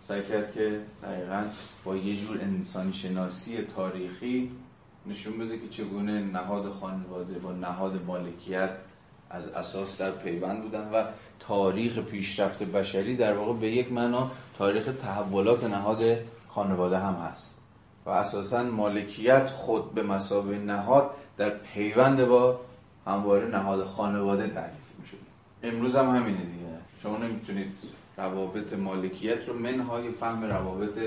سعی 0.00 0.22
کرد 0.22 0.52
که 0.52 0.80
دقیقا 1.02 1.44
با 1.84 1.96
یه 1.96 2.16
جور 2.16 2.38
انسانی 2.40 2.92
شناسی 2.92 3.62
تاریخی 3.62 4.50
نشون 5.06 5.38
بده 5.38 5.58
که 5.58 5.68
چگونه 5.68 6.20
نهاد 6.20 6.70
خانواده 6.70 7.38
با 7.38 7.52
نهاد 7.52 8.04
مالکیت 8.06 8.70
از 9.30 9.48
اساس 9.48 9.98
در 9.98 10.10
پیوند 10.10 10.62
بودن 10.62 10.90
و 10.92 11.04
تاریخ 11.38 11.98
پیشرفت 11.98 12.62
بشری 12.62 13.16
در 13.16 13.34
واقع 13.34 13.52
به 13.52 13.70
یک 13.70 13.92
معنا 13.92 14.30
تاریخ 14.58 14.88
تحولات 15.02 15.64
نهاد 15.64 16.02
خانواده 16.48 16.98
هم 16.98 17.14
هست. 17.14 17.56
و 18.06 18.10
اساسا 18.10 18.62
مالکیت 18.62 19.50
خود 19.50 19.94
به 19.94 20.02
مسابه 20.02 20.58
نهاد 20.58 21.10
در 21.36 21.50
پیوند 21.50 22.24
با 22.24 22.60
همواره 23.06 23.46
نهاد 23.46 23.84
خانواده 23.84 24.48
تعریف 24.48 24.85
امروز 25.62 25.96
هم 25.96 26.10
همینه 26.10 26.38
دیگه. 26.38 26.66
شما 26.98 27.16
نمی‌تونید 27.16 27.72
روابط 28.16 28.72
مالکیت 28.72 29.48
رو 29.48 29.54
منهای 29.54 30.10
فهم 30.10 30.44
روابط 30.44 30.98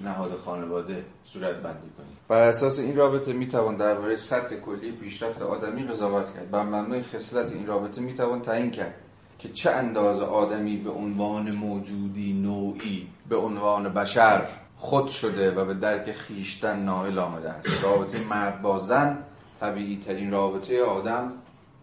نهاد 0.00 0.34
خانواده 0.34 1.04
صورت 1.24 1.56
بندی 1.56 1.90
کنید. 1.98 2.16
بر 2.28 2.40
اساس 2.40 2.80
این 2.80 2.96
رابطه 2.96 3.32
می‌توان 3.32 3.76
درباره 3.76 4.16
سطح 4.16 4.56
کلی 4.56 4.92
پیشرفت 4.92 5.42
آدمی 5.42 5.84
قضاوت 5.84 6.34
کرد 6.34 6.50
بر 6.50 6.62
مبنای 6.62 7.02
خصلت 7.02 7.52
این 7.52 7.66
رابطه 7.66 8.00
می‌توان 8.00 8.42
تعیین 8.42 8.70
کرد 8.70 8.94
که 9.38 9.48
چه 9.48 9.70
اندازه 9.70 10.24
آدمی 10.24 10.76
به 10.76 10.90
عنوان 10.90 11.50
موجودی 11.50 12.32
نوعی 12.32 13.08
به 13.28 13.36
عنوان 13.36 13.88
بشر 13.88 14.48
خود 14.76 15.08
شده 15.08 15.50
و 15.54 15.64
به 15.64 15.74
درک 15.74 16.12
خیشتن 16.12 16.82
نائل 16.82 17.18
آمده 17.18 17.50
است. 17.50 17.84
رابطه 17.84 18.24
مرد 18.24 18.62
با 18.62 18.78
زن 18.78 19.24
طبیعی 19.60 19.96
ترین 19.96 20.30
رابطه 20.30 20.82
آدم 20.82 21.32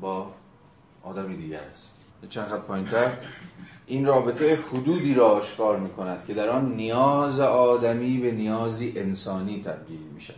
با 0.01 0.31
آدمی 1.03 1.37
دیگر 1.37 1.63
است. 1.73 1.96
چند 2.29 2.47
خط 2.47 2.59
پایینتر. 2.59 3.11
این 3.85 4.05
رابطه 4.05 4.59
حدودی 4.71 5.13
را 5.13 5.27
آشکار 5.29 5.77
می 5.77 5.89
کند 5.89 6.25
که 6.25 6.33
در 6.33 6.49
آن 6.49 6.75
نیاز 6.75 7.39
آدمی 7.39 8.17
به 8.17 8.31
نیازی 8.31 8.93
انسانی 8.95 9.61
تبدیل 9.61 9.99
می 10.15 10.21
شود 10.21 10.35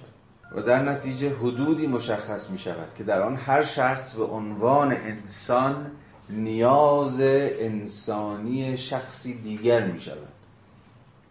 و 0.55 0.61
در 0.61 0.83
نتیجه 0.83 1.35
حدودی 1.35 1.87
مشخص 1.87 2.49
می 2.49 2.59
شود 2.59 2.93
که 2.97 3.03
در 3.03 3.21
آن 3.21 3.35
هر 3.35 3.63
شخص 3.63 4.15
به 4.15 4.23
عنوان 4.23 4.91
انسان 4.91 5.91
نیاز 6.29 7.21
انسانی 7.21 8.77
شخصی 8.77 9.41
دیگر 9.41 9.87
می 9.87 9.99
شود 9.99 10.27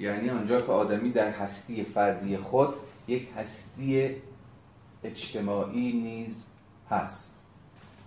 یعنی 0.00 0.30
آنجا 0.30 0.61
که 0.61 0.72
آدمی 0.72 1.11
در 1.11 1.30
هستی 1.30 1.84
فردی 1.84 2.37
خود 2.37 2.74
یک 3.08 3.28
هستی 3.37 4.16
اجتماعی 5.04 5.92
نیز 5.92 6.46
هست. 6.90 7.38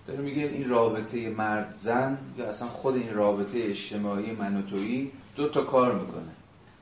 داره 0.07 0.21
میگه 0.21 0.41
این 0.41 0.69
رابطه 0.69 1.29
مرد 1.29 1.71
زن 1.71 2.17
یا 2.37 2.45
اصلا 2.45 2.67
خود 2.67 2.95
این 2.95 3.13
رابطه 3.13 3.59
اجتماعی 3.63 4.31
من 4.31 4.57
و 4.57 4.61
تویی 4.61 5.11
دو 5.35 5.49
تا 5.49 5.63
کار 5.63 5.99
می‌کنه. 5.99 6.31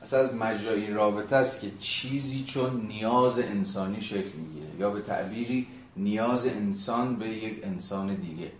اصلا 0.02 0.20
از 0.20 0.34
مجرای 0.34 0.84
این 0.84 0.94
رابطه 0.94 1.36
است 1.36 1.60
که 1.60 1.70
چیزی 1.78 2.44
چون 2.44 2.86
نیاز 2.86 3.38
انسانی 3.38 4.00
شکل 4.00 4.38
می‌گیره 4.38 4.68
یا 4.78 4.90
به 4.90 5.00
تعبیری 5.00 5.66
نیاز 5.96 6.46
انسان 6.46 7.16
به 7.16 7.28
یک 7.28 7.60
انسان 7.64 8.14
دیگه. 8.14 8.52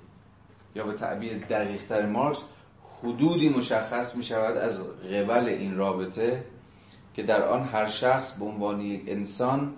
یا 0.75 0.85
به 0.85 0.93
تعبیر 0.93 1.39
دقیقتر 1.39 2.07
مارکس 2.07 2.39
حدودی 3.03 3.49
مشخص 3.49 4.17
می 4.17 4.25
شود 4.25 4.57
از 4.57 4.79
قبل 5.13 5.49
این 5.49 5.77
رابطه 5.77 6.45
که 7.15 7.23
در 7.23 7.43
آن 7.43 7.63
هر 7.63 7.89
شخص 7.89 8.33
به 8.39 8.45
عنوان 8.45 8.81
یک 8.81 9.03
انسان 9.07 9.75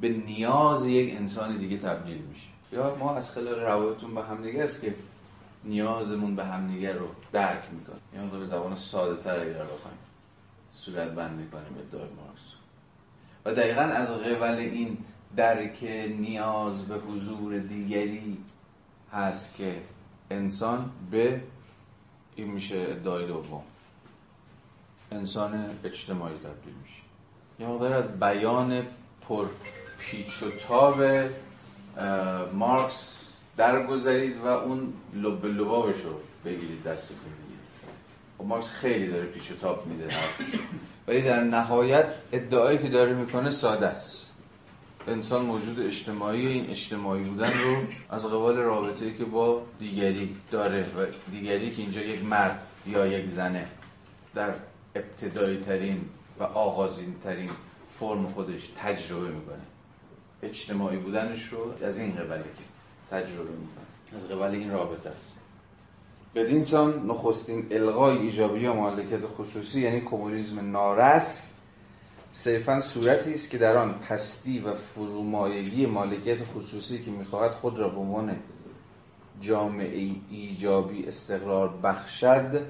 به 0.00 0.08
نیاز 0.08 0.88
یک 0.88 1.16
انسان 1.16 1.56
دیگه 1.56 1.76
تبدیل 1.76 2.18
میشه. 2.18 2.53
یا 2.74 2.94
ما 2.94 3.14
از 3.14 3.30
خلال 3.30 3.60
روابطون 3.60 4.14
به 4.14 4.22
هم 4.22 4.42
دیگه 4.42 4.64
است 4.64 4.80
که 4.80 4.94
نیازمون 5.64 6.36
به 6.36 6.44
هم 6.44 6.68
دیگه 6.68 6.92
رو 6.92 7.06
درک 7.32 7.62
می‌کنیم. 7.72 8.32
یا 8.32 8.38
به 8.38 8.46
زبان 8.46 8.74
ساده 8.74 9.22
تر 9.22 9.40
اگر 9.40 9.64
بخوایم 9.64 9.98
صورت 10.72 11.08
بندی 11.08 11.46
کنیم 11.46 11.78
ادعای 11.78 12.08
مارکس. 12.08 12.54
و 13.44 13.54
دقیقا 13.54 13.82
از 13.82 14.10
قبل 14.10 14.44
این 14.44 14.98
درک 15.36 15.84
نیاز 16.18 16.82
به 16.82 16.94
حضور 16.94 17.58
دیگری 17.58 18.38
هست 19.12 19.54
که 19.54 19.82
انسان 20.30 20.90
به 21.10 21.40
این 22.36 22.50
میشه 22.50 22.76
ادعای 22.88 23.26
دوم. 23.26 23.62
انسان 25.12 25.78
اجتماعی 25.84 26.34
تبدیل 26.34 26.74
میشه. 26.82 27.02
یه 27.60 27.66
مقدار 27.66 27.92
از 27.92 28.20
بیان 28.20 28.82
پر 29.28 29.46
پیچ 29.98 30.42
و 30.42 30.50
تاب 30.50 31.02
مارکس 32.52 33.20
درگذرید 33.56 34.36
و 34.36 34.46
اون 34.46 34.92
لب 35.14 35.46
لبابش 35.46 36.00
رو 36.00 36.12
بگیرید 36.44 36.82
دستتون 36.82 37.18
بگیرید. 37.18 37.60
خب 38.38 38.44
مارکس 38.44 38.72
خیلی 38.72 39.06
داره 39.06 39.24
پیچ 39.24 39.50
و 39.50 39.54
تاب 39.54 39.86
میده 39.86 40.10
حرفش 40.10 40.58
ولی 41.08 41.22
در 41.22 41.44
نهایت 41.44 42.14
ادعایی 42.32 42.78
که 42.78 42.88
داره 42.88 43.14
می‌کنه 43.14 43.50
ساده 43.50 43.86
است. 43.86 44.34
انسان 45.08 45.44
موجود 45.44 45.86
اجتماعی 45.86 46.46
این 46.46 46.70
اجتماعی 46.70 47.24
بودن 47.24 47.52
رو 47.52 47.76
از 48.10 48.26
قبال 48.26 48.56
رابطه‌ای 48.56 49.14
که 49.14 49.24
با 49.24 49.62
دیگری 49.78 50.36
داره 50.50 50.82
و 50.82 51.06
دیگری 51.30 51.70
که 51.70 51.82
اینجا 51.82 52.00
یک 52.00 52.24
مرد 52.24 52.58
یا 52.86 53.06
یک 53.06 53.26
زنه 53.26 53.66
در 54.34 54.54
ابتدایی 54.94 55.60
ترین 55.60 56.00
و 56.40 56.42
آغازین 56.44 57.14
ترین 57.24 57.50
فرم 57.98 58.26
خودش 58.26 58.70
تجربه 58.76 59.28
می‌کنه. 59.28 59.73
اجتماعی 60.44 60.96
بودنش 60.96 61.48
رو 61.48 61.84
از 61.84 61.98
این 61.98 62.12
قبله 62.12 62.42
که 62.42 62.64
تجربه 63.10 63.50
می‌کنه 63.50 64.14
از 64.14 64.28
قبل 64.28 64.54
این 64.54 64.70
رابطه 64.70 65.10
است. 65.10 65.40
بدین 66.34 66.62
سان 66.62 67.06
نخستین 67.06 67.66
الغای 67.70 68.18
ایجابی 68.18 68.60
یا 68.60 68.74
مالکیت 68.74 69.26
خصوصی 69.26 69.82
یعنی 69.82 70.00
کمونیسم 70.00 70.70
نارس 70.70 71.54
صرفا 72.32 72.80
صورتی 72.80 73.34
است 73.34 73.50
که 73.50 73.58
در 73.58 73.76
آن 73.76 73.94
پستی 73.94 74.58
و 74.58 74.74
فرومایگی 74.74 75.86
مالکیت 75.86 76.38
خصوصی 76.44 77.02
که 77.04 77.10
می‌خواهد 77.10 77.50
خود 77.50 77.78
را 77.78 77.88
به 77.88 77.96
عنوان 77.98 78.36
جامعه 79.40 80.10
ایجابی 80.30 81.06
استقرار 81.06 81.68
بخشد 81.82 82.60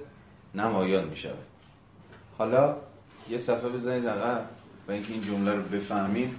نمایان 0.55 1.09
می‌شود. 1.09 1.39
حالا 2.39 2.77
یه 3.31 3.39
صفحه 3.39 3.69
بزنید 3.69 4.07
عقب 4.07 4.49
و 4.89 4.93
اینکه 4.93 5.13
این 5.13 5.23
جمله 5.23 5.53
رو 5.53 5.63
بفهمید. 5.63 6.35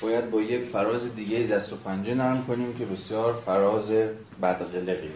باید 0.00 0.30
با 0.30 0.40
یک 0.40 0.64
فراز 0.64 1.14
دیگه 1.14 1.38
دست 1.38 1.72
و 1.72 1.76
پنجه 1.76 2.14
نرم 2.14 2.44
کنیم 2.44 2.74
که 2.78 2.84
بسیار 2.84 3.32
فراز 3.46 3.90
بدقلقیه 4.42 5.10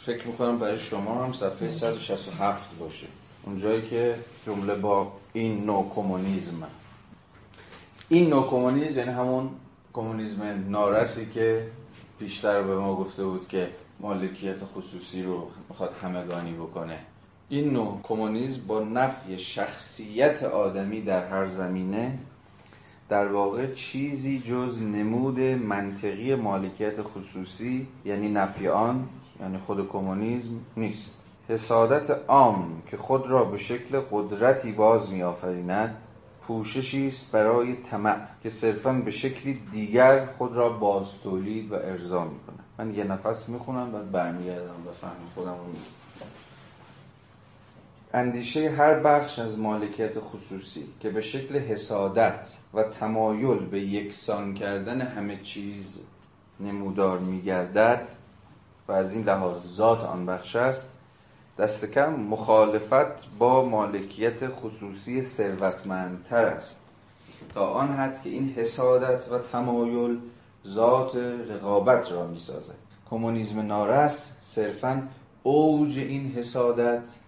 فکر 0.00 0.26
می‌کنم 0.26 0.58
برای 0.58 0.78
شما 0.78 1.24
هم 1.24 1.32
صفحه 1.32 1.70
167 1.70 2.78
باشه. 2.78 3.06
اونجایی 3.46 3.82
که 3.82 4.14
جمله 4.46 4.74
با 4.74 5.12
این 5.32 5.64
نوع 5.64 5.92
کمونیسم 5.94 6.62
این 8.08 8.30
نوع 8.30 8.46
کمونیسم 8.46 8.98
یعنی 8.98 9.10
همون 9.10 9.50
کمونیسم 9.92 10.64
نارسی 10.68 11.30
که 11.30 11.66
پیشتر 12.18 12.62
به 12.62 12.78
ما 12.78 12.96
گفته 12.96 13.24
بود 13.24 13.48
که 13.48 13.70
مالکیت 14.00 14.64
خصوصی 14.64 15.22
رو 15.22 15.50
می‌خواد 15.68 15.94
همگانی 16.02 16.52
بکنه. 16.52 16.98
این 17.48 17.72
نوع 17.72 18.00
کمونیسم 18.02 18.60
با 18.66 18.80
نفی 18.80 19.38
شخصیت 19.38 20.42
آدمی 20.42 21.00
در 21.00 21.28
هر 21.28 21.48
زمینه 21.48 22.18
در 23.08 23.26
واقع 23.26 23.72
چیزی 23.72 24.38
جز 24.38 24.82
نمود 24.82 25.40
منطقی 25.40 26.34
مالکیت 26.34 27.02
خصوصی 27.02 27.86
یعنی 28.04 28.28
نفی 28.28 28.68
آن 28.68 29.08
یعنی 29.40 29.58
خود 29.58 29.88
کمونیسم 29.88 30.50
نیست. 30.76 31.28
حسادت 31.48 32.10
عام 32.28 32.82
که 32.90 32.96
خود 32.96 33.26
را 33.26 33.44
به 33.44 33.58
شکل 33.58 34.00
قدرتی 34.10 34.72
باز 34.72 35.12
میآفریند 35.12 35.96
پوششی 36.46 37.08
است 37.08 37.32
برای 37.32 37.74
طمع 37.74 38.16
که 38.42 38.50
صرفا 38.50 38.92
به 38.92 39.10
شکلی 39.10 39.60
دیگر 39.72 40.26
خود 40.38 40.52
را 40.52 40.68
باز 40.68 41.06
تولید 41.22 41.72
و 41.72 41.74
ارضا 41.74 42.24
می‌کنه 42.24 42.56
من 42.78 42.94
یه 42.94 43.04
نفس 43.04 43.48
می‌خونم 43.48 43.94
و 43.94 43.98
برمیگردم. 44.12 44.82
به 44.84 44.90
فهم 44.90 45.10
خودم 45.34 45.54
اندیشه 48.16 48.70
هر 48.70 48.94
بخش 48.94 49.38
از 49.38 49.58
مالکیت 49.58 50.20
خصوصی 50.20 50.84
که 51.00 51.10
به 51.10 51.20
شکل 51.20 51.58
حسادت 51.58 52.56
و 52.74 52.82
تمایل 52.82 53.58
به 53.58 53.80
یکسان 53.80 54.54
کردن 54.54 55.00
همه 55.00 55.36
چیز 55.36 56.00
نمودار 56.60 57.18
میگردد 57.18 58.08
و 58.88 58.92
از 58.92 59.12
این 59.12 59.24
لحاظ 59.24 59.56
ذات 59.74 60.00
آن 60.00 60.26
بخش 60.26 60.56
است 60.56 60.92
دست 61.58 61.92
کم 61.92 62.14
مخالفت 62.14 63.36
با 63.38 63.64
مالکیت 63.64 64.48
خصوصی 64.48 65.22
ثروتمندتر 65.22 66.44
است. 66.44 66.80
تا 67.54 67.66
آن 67.66 67.88
حد 67.88 68.22
که 68.22 68.30
این 68.30 68.54
حسادت 68.56 69.32
و 69.32 69.38
تمایل 69.38 70.18
ذات 70.66 71.16
رقابت 71.48 72.12
را 72.12 72.26
می 72.26 72.38
سازد 72.38 72.74
کمونیسم 73.10 73.60
نارس 73.60 74.36
صرفا 74.40 75.08
اوج 75.42 75.98
این 75.98 76.32
حسادت 76.32 77.18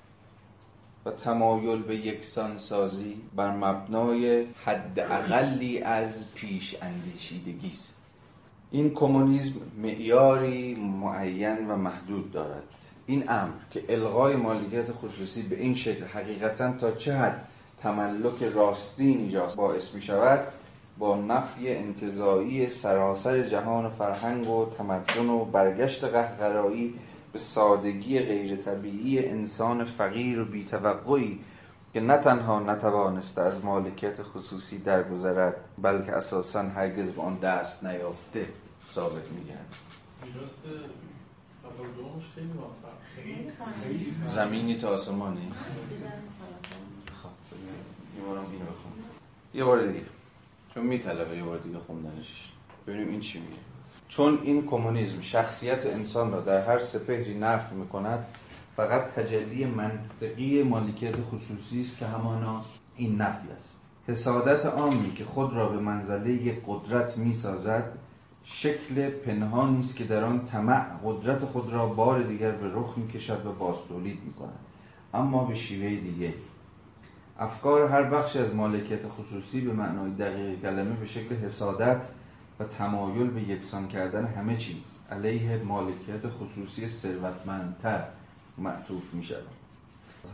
تمایل 1.11 1.83
به 1.83 1.97
یکسان 1.97 2.57
سازی 2.57 3.17
بر 3.37 3.57
مبنای 3.57 4.47
حد 4.65 5.01
اقلی 5.01 5.79
از 5.79 6.35
پیش 6.35 6.77
اندیشیدگی 6.83 7.71
است. 7.71 7.97
این 8.71 8.95
کمونیسم 8.95 9.53
معیاری 9.83 10.75
معین 10.75 11.71
و 11.71 11.77
محدود 11.77 12.33
دارد. 12.33 12.63
این 13.07 13.25
امر 13.29 13.53
که 13.71 13.85
الغای 13.89 14.37
مالکیت 14.37 14.93
خصوصی 14.93 15.43
به 15.43 15.61
این 15.61 15.75
شکل 15.75 16.05
حقیقتا 16.05 16.73
تا 16.73 16.91
چه 16.91 17.17
حد 17.17 17.49
تملک 17.83 18.43
راستین 18.55 19.19
اینجا 19.19 19.47
باعث 19.47 19.95
می 19.95 20.01
شود 20.01 20.41
با 20.99 21.17
نفی 21.17 21.69
انتظایی 21.69 22.69
سراسر 22.69 23.43
جهان 23.43 23.91
فرهنگ 23.91 24.51
و 24.51 24.67
تمدن 24.79 25.29
و 25.29 25.45
برگشت 25.45 26.05
قهقرایی 26.05 26.95
به 27.33 27.39
سادگی 27.39 28.21
غیر 28.21 28.57
طبیعی 28.57 29.27
انسان 29.27 29.85
فقیر 29.85 30.41
و 30.41 30.45
بیتوقعی 30.45 31.41
که 31.93 32.01
نه 32.01 32.17
تنها 32.17 32.61
نتوانسته 32.61 33.43
از 33.43 33.65
مالکیت 33.65 34.23
خصوصی 34.23 34.79
درگذرد 34.79 35.57
بلکه 35.79 36.13
اساسا 36.13 36.63
هرگز 36.63 37.11
به 37.11 37.23
آن 37.23 37.39
دست 37.39 37.85
نیافته 37.85 38.49
ثابت 38.87 39.31
میگرد 39.31 39.77
زمینی 44.25 44.77
تا 44.77 44.89
آسمانی. 44.89 45.53
خب. 47.23 47.29
یه 49.55 49.65
بار 49.65 49.87
دیگه. 49.87 50.07
چون 50.75 50.87
میطلبه 50.87 51.37
یه 51.37 51.45
بار 51.45 51.59
دیگه 51.59 51.79
خوندنش. 51.79 52.53
ببینیم 52.87 53.09
این 53.09 53.21
چی 53.21 53.41
میگه. 53.41 53.68
چون 54.09 54.39
این 54.43 54.67
کمونیسم 54.67 55.21
شخصیت 55.21 55.87
انسان 55.87 56.33
را 56.33 56.41
در 56.41 56.67
هر 56.67 56.79
سپهری 56.79 57.39
نفی 57.39 57.75
می‌کند 57.75 58.27
فقط 58.77 59.03
تجلی 59.03 59.65
منطقی 59.65 60.63
مالکیت 60.63 61.15
خصوصی 61.31 61.81
است 61.81 61.99
که 61.99 62.07
همانا 62.07 62.65
این 62.97 63.21
نفی 63.21 63.49
است. 63.57 63.81
حسادت 64.09 64.67
عامی 64.67 65.15
که 65.15 65.25
خود 65.25 65.55
را 65.55 65.69
به 65.69 65.79
منزله 65.79 66.31
یک 66.31 66.63
قدرت 66.67 67.17
می‌سازد 67.19 67.93
شکل 68.45 69.11
پنهانی 69.11 69.81
است 69.81 69.97
که 69.97 70.05
در 70.05 70.25
آن 70.25 70.45
طمع 70.45 70.85
قدرت 71.05 71.45
خود 71.45 71.73
را 71.73 71.87
بار 71.87 72.23
دیگر 72.23 72.51
به 72.51 72.71
رخ 72.75 72.95
می‌کشد 72.97 73.47
و 73.47 73.53
باستولید 73.53 74.19
می‌کند. 74.25 74.59
اما 75.15 75.45
به 75.45 75.55
شیوه 75.55 76.01
دیگه 76.01 76.35
افکار 77.39 77.89
هر 77.89 78.03
بخش 78.03 78.37
از 78.37 78.55
مالکیت 78.55 79.01
خصوصی 79.09 79.61
به 79.61 79.73
معنای 79.73 80.11
دقیق 80.11 80.61
کلمه 80.63 80.93
به 80.93 81.07
شکل 81.07 81.35
حسادت 81.35 82.09
و 82.61 82.65
تمایل 82.65 83.31
به 83.31 83.43
یکسان 83.43 83.89
کردن 83.89 84.27
همه 84.27 84.57
چیز 84.57 84.99
علیه 85.11 85.57
مالکیت 85.57 86.29
خصوصی 86.29 86.89
ثروتمندتر 86.89 88.05
معطوف 88.59 89.15
می 89.15 89.25
شود 89.25 89.59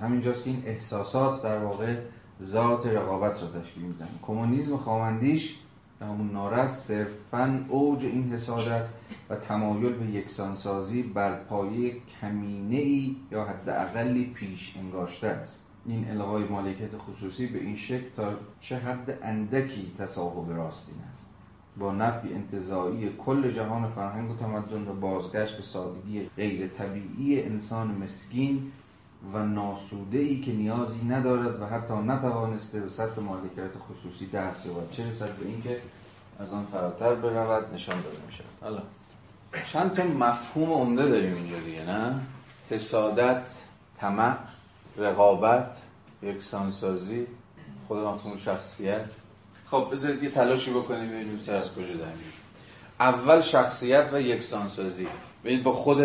همینجاست 0.02 0.44
که 0.44 0.50
این 0.50 0.62
احساسات 0.66 1.42
در 1.42 1.58
واقع 1.58 1.96
ذات 2.42 2.86
رقابت 2.86 3.42
را 3.42 3.60
تشکیل 3.60 3.82
میدن. 3.82 4.08
کمونیسم 4.22 4.76
خواهندیش 4.76 5.58
همون 6.00 6.30
نارست 6.30 6.88
صرفا 6.88 7.64
اوج 7.68 8.04
این 8.04 8.32
حسادت 8.32 8.86
و 9.30 9.36
تمایل 9.36 9.92
به 9.92 10.06
یکسانسازی 10.06 11.02
بر 11.02 11.34
پایه 11.34 11.96
کمینه 12.20 12.76
ای 12.76 13.16
یا 13.30 13.44
حداقلی 13.44 14.24
پیش 14.24 14.74
انگاشته 14.76 15.26
است. 15.26 15.60
این 15.86 16.10
الغای 16.10 16.44
مالکیت 16.44 16.96
خصوصی 16.98 17.46
به 17.46 17.58
این 17.58 17.76
شکل 17.76 18.10
تا 18.16 18.32
چه 18.60 18.76
حد 18.76 19.18
اندکی 19.22 19.92
تصاحب 19.98 20.56
راستین 20.56 20.96
است. 21.10 21.33
با 21.78 21.92
نفی 21.92 22.34
انتظایی 22.34 23.10
کل 23.18 23.50
جهان 23.50 23.90
فرهنگ 23.90 24.30
و 24.30 24.36
تمدن 24.36 24.88
و 24.88 24.94
بازگشت 24.94 25.56
به 25.56 25.62
سادگی 25.62 26.30
غیر 26.36 26.68
طبیعی 26.68 27.42
انسان 27.42 27.88
مسکین 28.02 28.72
و 29.32 29.38
ناسوده 29.38 30.18
ای 30.18 30.40
که 30.40 30.52
نیازی 30.52 31.04
ندارد 31.04 31.62
و 31.62 31.66
حتی 31.66 31.94
نتوانسته 31.94 32.80
به 32.80 32.88
سطح 32.88 33.20
مالکیت 33.20 33.70
خصوصی 33.78 34.26
دست 34.26 34.66
یابد. 34.66 34.90
چه 34.90 35.10
رسد 35.10 35.36
به 35.36 35.46
اینکه 35.46 35.80
از 36.38 36.52
آن 36.52 36.66
فراتر 36.72 37.14
برود 37.14 37.74
نشان 37.74 37.96
داده 37.96 38.16
می 38.26 38.32
شود 38.32 38.46
حالا 38.60 38.82
چند 39.64 39.92
تا 39.92 40.04
مفهوم 40.04 40.72
عمده 40.72 41.08
داریم 41.08 41.34
اینجا 41.34 41.60
دیگه 41.60 41.84
نه؟ 41.84 42.20
حسادت 42.70 43.62
طمع 44.00 44.36
رقابت 44.96 45.76
یکسانسازی 46.22 47.26
خود 47.88 47.98
مفهوم 47.98 48.36
شخصیت. 48.36 49.06
خب 49.66 49.88
بذارید 49.92 50.22
یه 50.22 50.30
تلاشی 50.30 50.70
بکنیم 50.70 51.10
ببینیم 51.10 51.38
سر 51.38 51.56
از 51.56 51.74
کجا 51.74 51.94
در 51.94 52.06
اول 53.00 53.40
شخصیت 53.40 54.10
و 54.12 54.20
یکسانسازی. 54.20 55.08
ببینید 55.44 55.64
با 55.64 55.72
خود 55.72 56.00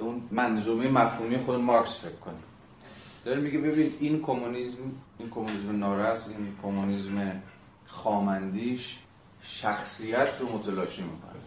اون 0.00 0.28
منظومه 0.30 0.88
مفهومی 0.88 1.38
خود 1.38 1.60
مارکس 1.60 1.98
فکر 1.98 2.10
کنیم. 2.10 2.42
داره 3.24 3.40
میگه 3.40 3.58
ببین 3.58 3.94
این 4.00 4.22
کمونیسم 4.22 4.78
این 5.18 5.30
کمونیسم 5.30 5.78
نارس 5.78 6.28
این 6.28 6.56
کمونیسم 6.62 7.42
خامندیش 7.86 8.98
شخصیت 9.42 10.28
رو 10.40 10.58
متلاشی 10.58 11.02
می‌کنه. 11.02 11.40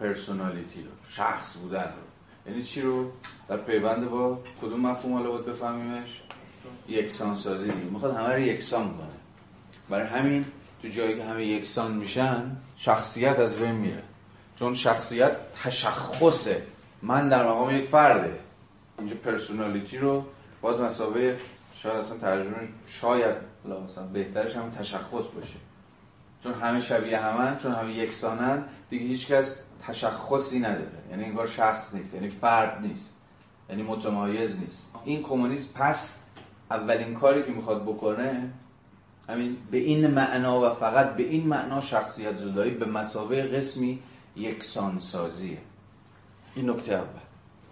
personality 0.00 0.82
رو 0.82 0.90
شخص 1.08 1.56
بودن 1.56 1.82
رو. 1.82 2.50
یعنی 2.50 2.62
چی 2.62 2.82
رو؟ 2.82 3.10
در 3.48 3.56
پیوند 3.56 4.10
با 4.10 4.38
کدوم 4.62 4.80
مفهوم 4.80 5.14
حالا 5.14 5.30
باید 5.30 5.44
بفهمیمش؟ 5.44 6.22
یکسان 6.88 7.36
سازی 7.36 7.64
دیگه. 7.64 7.90
می‌خواد 7.90 8.14
همه 8.16 8.34
رو 8.34 8.38
یکسان 8.38 8.88
کنه. 8.88 9.06
برای 9.90 10.06
همین 10.06 10.44
تو 10.82 10.88
جایی 10.88 11.16
که 11.16 11.24
همه 11.24 11.46
یکسان 11.46 11.92
میشن 11.92 12.56
شخصیت 12.76 13.38
از 13.38 13.56
بین 13.56 13.72
میره. 13.72 14.02
چون 14.58 14.74
شخصیت 14.74 15.36
تشخصه. 15.62 16.62
من 17.02 17.28
در 17.28 17.48
مقام 17.48 17.70
یک 17.70 17.86
فرده. 17.86 18.38
اینجا 18.98 19.14
personality 19.16 19.98
رو 19.98 20.24
باید 20.60 20.80
مثابه 20.80 21.38
شاید 21.78 21.96
اصلا 21.96 22.18
ترجمه 22.18 22.68
شاید 22.86 23.34
مثلا 23.84 24.06
بهترش 24.06 24.56
هم 24.56 24.70
تشخص 24.70 25.26
باشه. 25.26 25.56
چون 26.42 26.54
همه 26.54 26.80
شبیه 26.80 27.18
همن 27.18 27.56
چون 27.56 27.72
همه 27.72 27.92
یکسانن 27.92 28.64
دیگه 28.90 29.06
هیچکس 29.06 29.56
تشخصی 29.86 30.60
نداره. 30.60 31.02
یعنی 31.10 31.24
انگار 31.24 31.46
شخص 31.46 31.94
نیست 31.94 32.14
یعنی 32.14 32.28
فرد 32.28 32.86
نیست 32.86 33.16
یعنی 33.70 33.82
متمایز 33.82 34.60
نیست. 34.60 34.90
این 35.04 35.22
کمونیسم 35.22 35.68
پس 35.74 36.22
اولین 36.70 37.14
کاری 37.14 37.42
که 37.42 37.50
می‌خواد 37.50 37.82
بکنه 37.82 38.50
همین 39.28 39.56
به 39.70 39.78
این 39.78 40.06
معنا 40.06 40.60
و 40.60 40.70
فقط 40.70 41.16
به 41.16 41.22
این 41.22 41.46
معنا 41.46 41.80
شخصیت 41.80 42.36
زدایی 42.36 42.70
به 42.70 42.86
مسابقه 42.86 43.42
قسمی 43.42 43.98
یکسانسازیه 44.36 45.58
این 46.54 46.70
نکته 46.70 46.94
اول. 46.94 47.20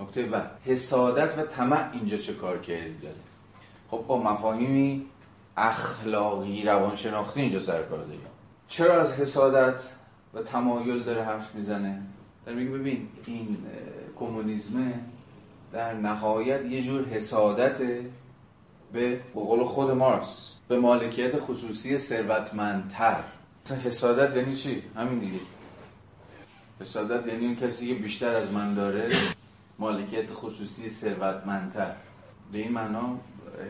نکته 0.00 0.22
بعد 0.22 0.50
حسادت 0.64 1.38
و 1.38 1.42
طمع 1.42 1.90
اینجا 1.92 2.16
چه 2.16 2.34
کار 2.34 2.60
کردی 2.60 2.98
داره؟ 3.02 3.16
خب 3.90 4.04
با 4.06 4.22
مفاهیمی 4.22 5.06
اخلاقی 5.56 6.62
روانشناختی 6.62 7.40
اینجا 7.40 7.58
سر 7.58 7.82
کار 7.82 7.98
داریم 7.98 8.20
چرا 8.68 9.00
از 9.00 9.12
حسادت 9.12 9.82
و 10.34 10.42
تمایل 10.42 11.02
داره 11.02 11.22
حرف 11.22 11.54
می‌زنه؟ 11.54 12.02
داره 12.46 12.58
میگه 12.58 12.70
ببین 12.70 13.08
این 13.26 13.58
کمونیسمه 14.18 14.94
در 15.72 15.94
نهایت 15.94 16.64
یه 16.64 16.82
جور 16.82 17.08
حسادت 17.08 17.78
به 18.92 19.20
قول 19.34 19.64
خود 19.64 19.90
مارکس 19.90 20.53
به 20.68 20.78
مالکیت 20.78 21.38
خصوصی 21.38 21.98
ثروتمندتر. 21.98 23.24
حسادت 23.84 24.36
یعنی 24.36 24.56
چی؟ 24.56 24.82
همین 24.96 25.18
دیگه. 25.18 25.40
حسادت 26.80 27.26
یعنی 27.26 27.46
اون 27.46 27.56
کسی 27.56 27.88
که 27.88 27.94
بیشتر 27.94 28.32
از 28.32 28.52
من 28.52 28.74
داره 28.74 29.10
مالکیت 29.78 30.32
خصوصی 30.32 30.88
ثروتمندتر. 30.88 31.92
به 32.52 32.58
این 32.58 32.72
معنا 32.72 33.18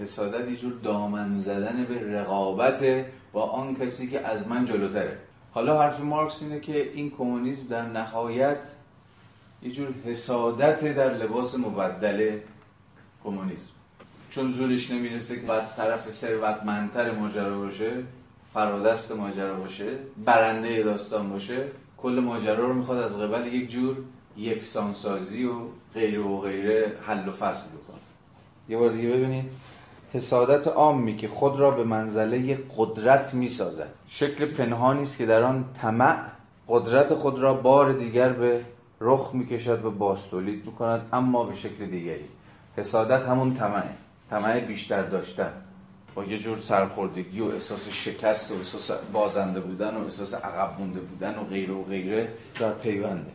حسادت 0.02 0.48
یه 0.48 0.56
جور 0.56 0.72
دامن 0.72 1.40
زدن 1.40 1.84
به 1.84 2.18
رقابت 2.18 3.06
با 3.32 3.42
آن 3.42 3.74
کسی 3.74 4.10
که 4.10 4.20
از 4.20 4.48
من 4.48 4.64
جلوتره. 4.64 5.18
حالا 5.52 5.82
حرف 5.82 6.00
مارکس 6.00 6.42
اینه 6.42 6.60
که 6.60 6.92
این 6.92 7.10
کمونیسم 7.10 7.66
در 7.66 7.82
نهایت 7.82 8.68
یه 9.62 9.70
جور 9.70 9.94
حسادت 10.04 10.96
در 10.96 11.14
لباس 11.14 11.54
مبدل 11.54 12.38
کمونیسم. 13.24 13.72
چون 14.34 14.48
زورش 14.48 14.90
نمی‌رسه 14.90 15.40
که 15.40 15.46
بعد 15.46 15.76
طرف 15.76 16.10
ثروتمندتر 16.10 17.10
ماجرا 17.10 17.58
باشه 17.58 17.90
فرادست 18.54 19.12
ماجرا 19.12 19.54
باشه 19.54 19.86
برنده 20.24 20.82
داستان 20.82 21.30
باشه 21.30 21.66
کل 21.96 22.20
ماجرا 22.24 22.66
رو 22.66 22.74
می‌خواد 22.74 22.98
از 22.98 23.18
قبل 23.18 23.46
یک 23.46 23.70
جور 23.70 23.96
یکسانسازی 24.36 25.44
و 25.44 25.52
غیره 25.94 26.20
و 26.20 26.38
غیره 26.38 26.92
حل 27.06 27.28
و 27.28 27.32
فصل 27.32 27.68
بکنه. 27.68 27.96
یه 28.68 28.76
بار 28.76 28.90
دیگه 28.90 29.08
ببینید. 29.08 29.50
حسادت 30.12 30.68
عامی 30.68 31.16
که 31.16 31.28
خود 31.28 31.60
را 31.60 31.70
به 31.70 31.84
منزله 31.84 32.58
قدرت 32.76 33.34
می‌سازد. 33.34 33.88
شکل 34.08 34.46
پنهانی 34.46 35.02
است 35.02 35.18
که 35.18 35.26
در 35.26 35.42
آن 35.42 35.64
طمع 35.82 36.18
قدرت 36.68 37.14
خود 37.14 37.38
را 37.38 37.54
بار 37.54 37.92
دیگر 37.92 38.28
به 38.28 38.60
رخ 39.00 39.30
می‌کشد 39.34 39.84
و 39.84 39.90
باستولید 39.90 40.66
می‌کند 40.66 41.08
اما 41.12 41.44
به 41.44 41.54
شکل 41.54 41.86
دیگری. 41.86 42.24
حسادت 42.76 43.22
همون 43.22 43.54
طمعه. 43.54 44.03
طمع 44.30 44.60
بیشتر 44.60 45.02
داشتن. 45.02 45.52
با 46.14 46.24
یه 46.24 46.38
جور 46.38 46.58
سرخوردگی 46.58 47.40
و 47.40 47.44
احساس 47.44 47.88
شکست 47.88 48.52
و 48.52 48.54
احساس 48.54 48.90
بازنده 49.12 49.60
بودن 49.60 49.96
و 49.96 50.04
احساس 50.04 50.34
عقب 50.34 50.80
مونده 50.80 51.00
بودن 51.00 51.38
و 51.38 51.44
غیره 51.44 51.74
و 51.74 51.84
غیره 51.84 52.28
در 52.60 52.72
پیونده. 52.72 53.30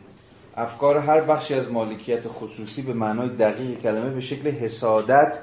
افکار 0.56 0.98
هر 0.98 1.20
بخشی 1.20 1.54
از 1.54 1.70
مالکیت 1.70 2.28
خصوصی 2.28 2.82
به 2.82 2.92
معنای 2.92 3.28
دقیق 3.28 3.80
کلمه 3.80 4.10
به 4.10 4.20
شکل 4.20 4.50
حسادت 4.50 5.38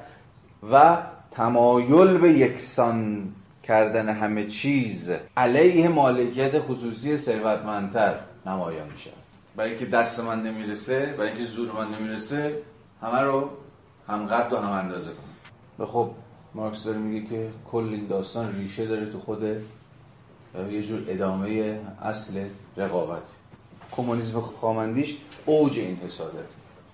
و 0.72 0.98
تمایل 1.30 2.18
به 2.18 2.32
یکسان 2.32 3.28
کردن 3.62 4.08
همه 4.08 4.46
چیز 4.46 5.12
علیه 5.36 5.88
مالکیت 5.88 6.58
خصوصی 6.58 7.16
ثروتمندتر 7.16 8.14
نمایان 8.46 8.88
میشه. 8.92 9.10
برای 9.56 9.70
اینکه 9.70 9.86
دست 9.86 10.20
من 10.20 10.42
نمی‌رسه 10.42 11.14
برای 11.18 11.28
اینکه 11.28 11.44
زور 11.44 11.72
من 11.72 11.86
نمی‌رسه 12.00 12.58
همه 13.02 13.20
رو 13.20 13.50
هم 14.08 14.26
قد 14.26 14.52
و 14.52 14.56
هم 14.56 14.72
اندازه 14.72 15.10
کنم. 15.10 15.27
و 15.78 15.86
خب 15.86 16.10
مارکس 16.54 16.84
داره 16.84 16.98
میگه 16.98 17.26
که 17.26 17.50
کل 17.70 17.88
این 17.92 18.06
داستان 18.06 18.56
ریشه 18.56 18.86
داره 18.86 19.06
تو 19.06 19.18
خود 19.18 19.42
یه 20.70 20.82
جور 20.82 21.04
ادامه 21.08 21.80
اصل 22.02 22.48
رقابت. 22.76 23.22
کمونیسم 23.92 24.40
خامندیش 24.40 25.16
اوج 25.46 25.78
این 25.78 25.96
حسادت. 25.96 26.50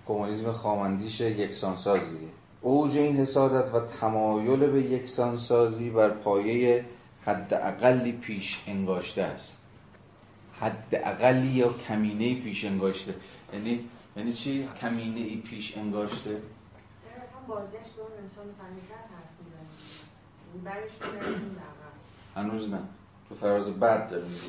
کمونیسم 0.06 0.52
خامندیش 0.52 1.20
یکسانسازیه. 1.20 2.28
اوج 2.60 2.96
این 2.96 3.16
حسادت 3.16 3.74
و 3.74 3.80
تمایل 3.80 4.66
به 4.66 4.82
یکسانسازی 4.82 5.90
بر 5.90 6.08
پایه 6.08 6.84
حد 7.24 7.54
اقلی 7.54 8.12
پیش 8.12 8.60
انگاشته 8.66 9.22
است. 9.22 9.60
حد 10.60 10.88
اقلی 11.04 11.46
یا 11.46 11.72
کمینه 11.88 12.34
پیش 12.34 12.64
انگاشته. 12.64 13.14
یعنی 13.52 13.80
یعنی 14.16 14.32
چی؟ 14.32 14.68
کمینه 14.80 15.20
ای 15.20 15.36
پیش 15.36 15.76
انگاشته. 15.76 16.36
بازگشت 17.48 17.92
به 17.96 18.02
اون 18.02 18.12
انسان 18.22 18.44
فهمیتر 18.58 18.94
حرف 18.94 19.34
می‌زنیم 19.44 20.64
برش 20.64 20.90
هنوز 22.36 22.70
نه. 22.70 22.78
تو 23.28 23.34
فراز 23.34 23.70
بعد 23.70 24.10
داره 24.10 24.24
میگه. 24.24 24.40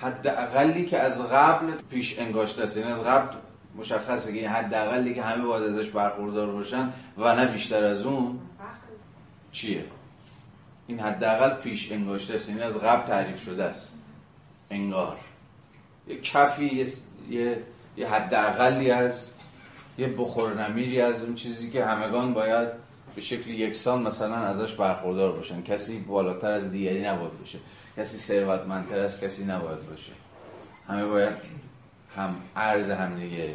حد 0.00 0.26
اقلی 0.26 0.86
که 0.86 0.98
از 0.98 1.22
قبل 1.22 1.74
پیش 1.90 2.18
انگاشته 2.18 2.62
است. 2.62 2.76
یعنی 2.76 2.92
از 2.92 3.02
قبل 3.02 3.36
مشخصه 3.76 4.40
که 4.40 4.50
حد 4.50 4.74
اقلی 4.74 5.14
که 5.14 5.22
همه 5.22 5.44
باید 5.44 5.62
ازش 5.62 5.90
برخوردار 5.90 6.52
باشن 6.52 6.92
و 7.18 7.34
نه 7.34 7.46
بیشتر 7.46 7.84
از 7.84 8.02
اون. 8.02 8.40
چیه؟ 9.52 9.84
این 10.86 11.00
حداقل 11.00 11.54
پیش 11.54 11.92
انگاشته 11.92 12.34
است. 12.34 12.48
یعنی 12.48 12.62
از 12.62 12.78
قبل 12.78 13.06
تعریف 13.06 13.44
شده 13.44 13.64
است. 13.64 13.94
انگار. 14.70 15.16
یه 16.08 16.20
کفی 16.20 16.82
یه 17.30 17.58
یه 17.96 18.08
حداقلی 18.08 18.90
از 18.90 19.32
یه 19.98 20.08
بخور 20.08 20.68
نمیری 20.68 21.00
از 21.00 21.24
اون 21.24 21.34
چیزی 21.34 21.70
که 21.70 21.84
همگان 21.84 22.34
باید 22.34 22.68
به 23.14 23.22
شکل 23.22 23.50
یکسان 23.50 24.02
مثلا 24.02 24.36
ازش 24.36 24.74
برخوردار 24.74 25.32
باشن. 25.32 25.62
کسی 25.62 25.98
بالاتر 25.98 26.50
از 26.50 26.70
دیگری 26.70 27.02
نباید 27.02 27.38
باشه. 27.38 27.58
کسی 27.96 28.18
ثروتمندتر 28.18 29.00
از 29.00 29.20
کسی 29.20 29.44
نباید 29.44 29.90
باشه. 29.90 30.12
همه 30.88 31.06
باید 31.06 31.34
هم 32.16 32.34
عرض 32.56 32.90
همدیگه 32.90 33.54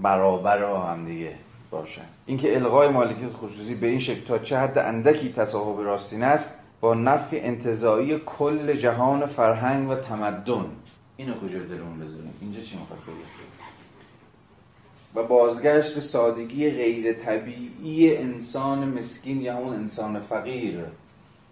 برابر 0.00 0.62
هم 0.62 1.04
دیگه 1.06 1.34
باشن. 1.70 2.04
اینکه 2.26 2.56
الغای 2.56 2.88
مالکیت 2.88 3.32
خصوصی 3.32 3.74
به 3.74 3.86
این 3.86 3.98
شکل 3.98 4.24
تا 4.24 4.38
چه 4.38 4.58
حد 4.58 4.78
اندکی 4.78 5.32
تصاحب 5.32 5.80
راستین 5.80 6.22
است 6.22 6.54
با 6.80 6.94
نفی 6.94 7.40
انتظایی 7.40 8.18
کل 8.26 8.76
جهان 8.76 9.26
فرهنگ 9.26 9.90
و 9.90 9.94
تمدن. 9.94 10.64
اینو 11.18 11.34
کجا 11.34 11.58
دلمون 11.58 12.00
بذاریم؟ 12.00 12.34
اینجا 12.40 12.60
چی 12.60 12.76
می‌خواد 12.76 12.98
و 15.14 15.22
بازگشت 15.22 15.94
به 15.94 16.00
سادگی 16.00 16.70
غیر 16.70 17.12
طبیعی 17.12 18.16
انسان 18.16 18.88
مسکین 18.88 19.40
یا 19.40 19.56
همون 19.56 19.74
انسان 19.74 20.20
فقیر 20.20 20.84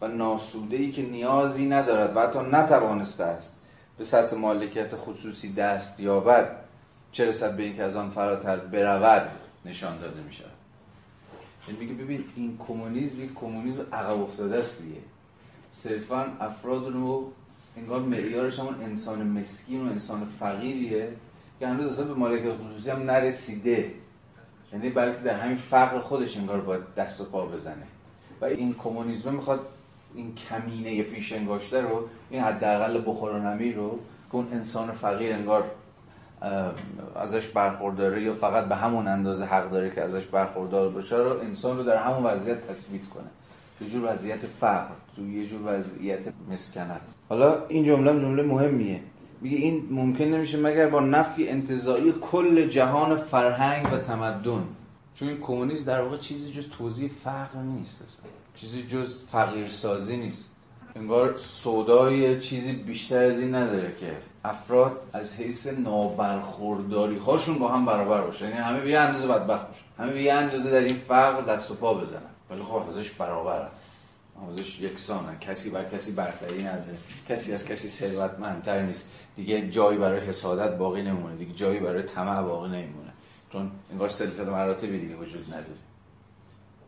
و 0.01 0.09
ناسوده 0.09 0.77
ای 0.77 0.91
که 0.91 1.03
نیازی 1.03 1.67
ندارد 1.67 2.17
و 2.17 2.21
حتی 2.21 2.39
نتوانسته 2.39 3.25
است 3.25 3.57
به 3.99 4.05
سطح 4.05 4.37
مالکیت 4.37 4.97
خصوصی 4.97 5.53
دست 5.53 6.01
یابد 6.01 6.57
چه 7.13 7.25
رسد 7.25 7.57
به 7.57 7.63
اینکه 7.63 7.83
از 7.83 7.97
آن 7.97 8.11
فراتر 8.11 8.57
برود 8.57 9.31
نشان 9.65 9.99
داده 9.99 10.23
می 10.23 10.33
شود 10.33 10.51
یعنی 11.69 11.81
میگه 11.81 11.95
ببین 11.95 12.25
این 12.37 12.59
کمونیسم 12.69 13.25
یک 13.25 13.35
کمونیسم 13.35 13.87
عقب 13.93 14.21
افتاده 14.21 14.59
است 14.59 14.83
دیگه. 14.83 15.01
صرفا 15.71 16.33
افراد 16.41 16.93
رو 16.93 17.33
انگار 17.77 18.01
معیارش 18.01 18.59
همون 18.59 18.75
انسان 18.83 19.27
مسکین 19.27 19.87
و 19.87 19.91
انسان 19.91 20.25
فقیریه 20.25 21.09
که 21.61 21.69
هنوز 21.69 21.93
اصلا 21.93 22.05
به 22.05 22.15
مالکیت 22.15 22.55
خصوصی 22.55 22.91
هم 22.91 23.03
نرسیده. 23.03 23.93
یعنی 24.73 24.91
بلکه 24.91 25.19
در 25.19 25.35
همین 25.35 25.57
فقر 25.57 25.99
خودش 25.99 26.37
انگار 26.37 26.61
باید 26.61 26.95
دست 26.97 27.21
و 27.21 27.25
پا 27.25 27.47
بزنه. 27.47 27.87
و 28.41 28.45
این 28.45 28.75
کمونیسم 28.75 29.35
می‌خواد 29.35 29.61
این 30.15 30.35
کمینه 30.35 31.03
پیش 31.03 31.33
انگاشته 31.33 31.81
رو 31.81 32.09
این 32.31 32.43
حداقل 32.43 33.03
بخور 33.07 33.33
و 33.33 33.39
نمی 33.39 33.73
رو 33.73 33.91
که 34.29 34.35
اون 34.35 34.49
انسان 34.53 34.93
فقیر 34.93 35.33
انگار 35.33 35.65
ازش 37.17 37.47
برخورداره 37.49 38.23
یا 38.23 38.35
فقط 38.35 38.65
به 38.65 38.77
همون 38.77 39.09
اندازه 39.09 39.45
حق 39.45 39.71
داره 39.71 39.91
که 39.91 40.03
ازش 40.03 40.25
برخوردار 40.25 40.89
باشه 40.89 41.17
رو 41.17 41.41
انسان 41.41 41.77
رو 41.77 41.85
در 41.85 41.97
همون 41.97 42.23
وضعیت 42.23 42.69
تثبیت 42.69 43.09
کنه. 43.09 43.27
یه 43.81 43.89
جور 43.89 44.13
وضعیت 44.13 44.47
فقر. 44.47 44.95
تو 45.17 45.31
یه 45.31 45.47
جور 45.47 45.61
وضعیت 45.65 46.25
مسکنت. 46.51 47.17
حالا 47.29 47.67
این 47.69 47.85
جمله 47.85 48.21
جمله 48.21 48.43
مهمیه. 48.43 49.01
میگه 49.41 49.57
این 49.57 49.89
ممکن 49.91 50.25
نمیشه 50.25 50.59
مگر 50.61 50.89
با 50.89 51.01
نفی 51.01 51.49
انتظایی 51.49 52.13
کل 52.13 52.67
جهان 52.69 53.17
فرهنگ 53.17 53.93
و 53.93 53.99
تمدن. 53.99 54.65
چون 55.15 55.29
این 55.29 55.41
کمونیسم 55.41 55.85
در 55.85 56.01
واقع 56.01 56.17
چیزی 56.17 56.53
جز 56.53 56.71
توضیح 56.71 57.11
فقر 57.25 57.61
نیست 57.63 58.03
اصلا. 58.03 58.31
چیزی 58.55 58.83
جز 58.83 59.25
فقیرسازی 59.27 60.17
نیست. 60.17 60.57
انگار 60.97 61.37
سودای 61.37 62.41
چیزی 62.41 62.73
بیشتر 62.73 63.25
از 63.25 63.39
این 63.39 63.55
نداره 63.55 63.95
که 64.01 64.17
افراد 64.45 65.01
از 65.13 65.37
حیث 65.37 65.67
نابرخورداری 65.67 67.19
هاشون 67.19 67.59
با 67.59 67.69
هم 67.69 67.87
برابر 67.87 68.21
باشن 68.21 68.49
یعنی 68.49 68.61
همه 68.61 68.81
به 68.81 68.91
یه 68.91 69.01
اندازه 69.01 69.29
بدبخت 69.29 69.67
باشن 69.67 69.85
همه 69.99 70.13
به 70.13 70.23
یه 70.23 70.33
اندازه 70.33 70.71
در 70.71 70.81
این 70.81 70.97
فقر 70.97 71.41
دست 71.41 71.71
و 71.71 71.75
پا 71.75 71.95
بزنن. 71.95 72.21
ولی 72.51 72.63
خب 72.63 72.89
ازش 72.89 73.11
برابرن. 73.11 73.69
ازش 74.53 74.81
یکسانن 74.81 75.39
کسی 75.39 75.71
بر 75.71 75.85
کسی 75.85 76.13
برتری 76.13 76.63
نداره 76.63 76.97
کسی 77.29 77.53
از 77.53 77.65
کسی 77.65 77.89
ثروتمندتر 77.89 78.83
نیست. 78.83 79.11
دیگه 79.37 79.69
جایی 79.69 79.99
برای 79.99 80.21
حسادت 80.21 80.77
باقی 80.77 81.03
نمونه. 81.03 81.37
دیگه 81.37 81.53
جایی 81.53 81.81
برای 81.81 82.03
طمع 82.03 82.43
باقی 82.43 82.69
نمیمونه 82.69 83.13
چون 83.53 83.71
انگار 83.93 84.09
سلسله 84.09 84.51
مراتبی 84.51 84.99
دیگه 84.99 85.17
وجود 85.17 85.47
نداره. 85.47 85.79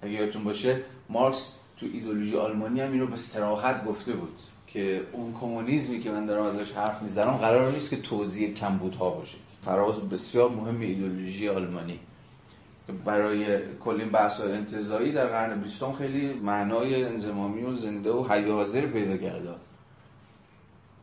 اگه 0.03 0.13
یادتون 0.13 0.45
باشه 0.45 0.81
مارکس 1.09 1.53
تو 1.81 1.87
ایدولوژی 1.93 2.37
آلمانی 2.37 2.81
هم 2.81 2.93
اینو 2.93 3.07
به 3.07 3.17
سراحت 3.17 3.85
گفته 3.85 4.13
بود 4.13 4.39
که 4.67 5.03
اون 5.13 5.35
کمونیسمی 5.41 6.01
که 6.01 6.11
من 6.11 6.27
دارم 6.27 6.43
ازش 6.43 6.73
حرف 6.73 7.03
می‌زنم 7.03 7.31
قرار 7.31 7.73
نیست 7.73 7.91
که 7.91 7.97
توضیح 7.97 8.55
کمبودها 8.55 9.11
باشه. 9.11 9.37
فراز 9.65 9.95
بسیار 10.01 10.51
مهم 10.51 10.81
ایدولوژی 10.81 11.49
آلمانی. 11.49 12.01
برای 13.05 13.59
کل 13.81 14.01
این 14.01 14.11
بحث 14.11 14.40
انتظایی 14.40 15.12
در 15.12 15.27
قرن 15.27 15.61
بیستم 15.61 15.92
خیلی 15.92 16.33
معنای 16.33 17.05
انزمامی 17.05 17.62
و 17.62 17.74
زنده 17.74 18.11
و 18.11 18.33
حی 18.33 18.51
حاضر 18.51 18.87
پیدا 18.87 19.16
کرده. 19.16 19.55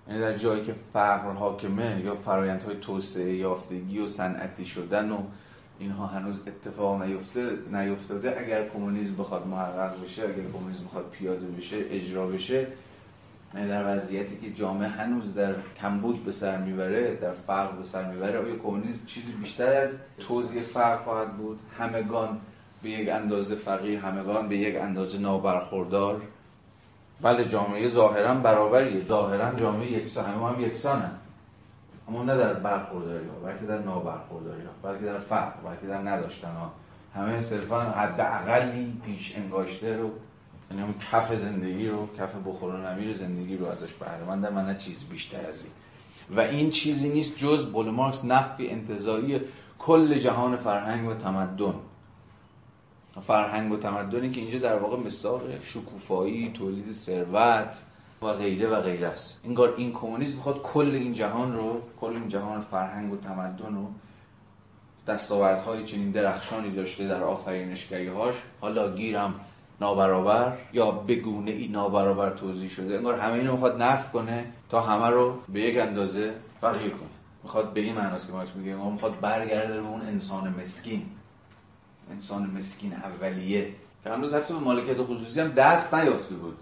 یعنی 0.07 0.19
در 0.19 0.37
جایی 0.37 0.63
که 0.63 0.75
فقر 0.93 1.31
حاکمه 1.31 2.01
یا 2.05 2.15
فرایندهای 2.15 2.75
توسعه 2.75 3.35
یافتگی 3.35 3.99
و 3.99 4.07
صنعتی 4.07 4.65
شدن 4.65 5.11
و 5.11 5.17
اینها 5.79 6.05
هنوز 6.05 6.39
اتفاق 6.47 7.01
نیفته 7.01 7.57
نیفتاده 7.71 8.39
اگر 8.39 8.69
کمونیسم 8.69 9.15
بخواد 9.15 9.47
محقق 9.47 10.03
بشه 10.03 10.23
اگر 10.23 10.51
کمونیسم 10.53 10.83
بخواد 10.85 11.09
پیاده 11.11 11.47
بشه 11.47 11.77
اجرا 11.89 12.27
بشه 12.27 12.67
در 13.63 13.95
وضعیتی 13.95 14.37
که 14.37 14.53
جامعه 14.53 14.87
هنوز 14.87 15.33
در 15.33 15.55
کمبود 15.81 16.25
به 16.25 16.31
سر 16.31 16.57
می‌بره 16.57 17.15
در 17.15 17.31
فقر 17.31 17.75
به 17.75 17.83
سر 17.83 18.11
می‌بره 18.11 18.39
آیا 18.39 18.55
کمونیسم 18.55 19.05
چیزی 19.05 19.33
بیشتر 19.33 19.77
از 19.77 19.99
توزیع 20.19 20.61
فقر 20.61 21.03
خواهد 21.03 21.37
بود؟ 21.37 21.59
همگان 21.77 22.41
به 22.83 22.89
یک 22.89 23.09
اندازه 23.09 23.55
فقیر 23.55 23.99
همگان 23.99 24.47
به 24.47 24.57
یک 24.57 24.75
اندازه 24.75 25.19
نابرخوردار؟ 25.19 26.21
بله 27.21 27.45
جامعه 27.45 27.87
ظاهرا 27.89 28.33
برابریه. 28.33 29.05
ظاهرا 29.05 29.53
جامعه 29.53 29.91
یکسان 29.91 30.25
همه 30.25 30.49
هم 30.49 30.61
یکسانن 30.61 31.11
اما 32.07 32.23
نه 32.23 32.37
در 32.37 32.53
برخورداری 32.53 33.27
ها 33.27 33.35
بلکه 33.35 33.65
در 33.65 33.79
نابرخورداری 33.79 34.61
ها 34.61 34.89
بلکه 34.91 35.05
در 35.05 35.19
فقر 35.19 35.53
بلکه 35.65 35.87
در 35.87 36.01
نداشتن 36.01 36.51
ها. 36.51 36.71
همه 37.15 37.41
صرفا 37.41 37.81
حداقلی 37.81 39.01
پیش 39.05 39.37
انگاشته 39.37 39.97
رو 39.97 40.11
یعنی 40.71 40.83
هم 40.83 40.95
کف 41.11 41.35
زندگی 41.35 41.87
رو 41.87 42.07
کف 42.19 42.35
بخور 42.45 42.75
و 42.75 42.77
نمیر 42.77 43.17
زندگی 43.17 43.57
رو 43.57 43.65
ازش 43.65 43.93
بهره 43.93 44.49
من 44.49 44.77
چیز 44.77 45.03
بیشتر 45.03 45.45
از 45.45 45.63
این. 45.63 45.73
و 46.37 46.39
این 46.39 46.69
چیزی 46.69 47.09
نیست 47.09 47.37
جز 47.37 47.65
بول 47.65 47.89
مارکس 47.89 48.25
نفی 48.25 48.67
انتظایی 48.67 49.41
کل 49.79 50.19
جهان 50.19 50.57
فرهنگ 50.57 51.09
و 51.09 51.13
تمدن. 51.13 51.73
فرهنگ 53.21 53.71
و 53.71 53.77
تمدنی 53.77 54.29
که 54.29 54.41
اینجا 54.41 54.59
در 54.59 54.77
واقع 54.77 54.97
مصداق 54.97 55.41
شکوفایی 55.61 56.51
تولید 56.53 56.91
ثروت 56.91 57.81
و 58.21 58.33
غیره 58.33 58.67
و 58.67 58.81
غیره 58.81 59.07
است. 59.07 59.41
انگار 59.45 59.73
این 59.77 59.93
کمونیسم 59.93 60.35
می‌خواد 60.35 60.61
کل 60.61 60.89
این 60.91 61.13
جهان 61.13 61.53
رو 61.53 61.81
کل 62.01 62.13
این 62.13 62.27
جهان 62.27 62.59
فرهنگ 62.59 63.13
و 63.13 63.17
تمدن 63.17 63.75
رو 63.75 63.91
دستاوردهای 65.07 65.83
چنین 65.83 66.11
درخشانی 66.11 66.71
داشته 66.71 67.07
در 67.07 67.23
آفرینشگری 67.23 68.07
هاش 68.07 68.35
حالا 68.61 68.95
گیرم 68.95 69.33
نابرابر 69.81 70.57
یا 70.73 70.91
بگونه 70.91 71.51
ای 71.51 71.67
نابرابر 71.67 72.29
توضیح 72.29 72.69
شده؟ 72.69 72.95
انگار 72.95 73.19
همه 73.19 73.33
اینو 73.33 73.51
می‌خواد 73.51 73.81
نف 73.81 74.11
کنه 74.11 74.45
تا 74.69 74.81
همه 74.81 75.07
رو 75.07 75.39
به 75.49 75.61
یک 75.61 75.77
اندازه 75.77 76.33
فقیر 76.61 76.89
کنه. 76.89 77.09
می‌خواد 77.43 77.73
به 77.73 77.81
این 77.81 77.95
معناست 77.95 78.27
که 78.27 78.33
مارکس 78.33 78.55
میگه 78.55 78.71
انگار 78.71 78.91
می‌خواد 78.91 79.19
برگرده 79.19 79.81
به 79.81 79.87
اون 79.87 80.01
انسان 80.01 80.55
مسکین. 80.59 81.05
انسان 82.11 82.51
مسکین 82.57 82.93
اولیه. 82.93 83.69
که 84.03 84.09
هنوز 84.09 84.33
حتی 84.33 84.53
به 84.53 84.59
مالکیت 84.59 85.01
خصوصی 85.01 85.41
هم 85.41 85.47
دست 85.47 85.93
نیافته 85.93 86.35
بود. 86.35 86.57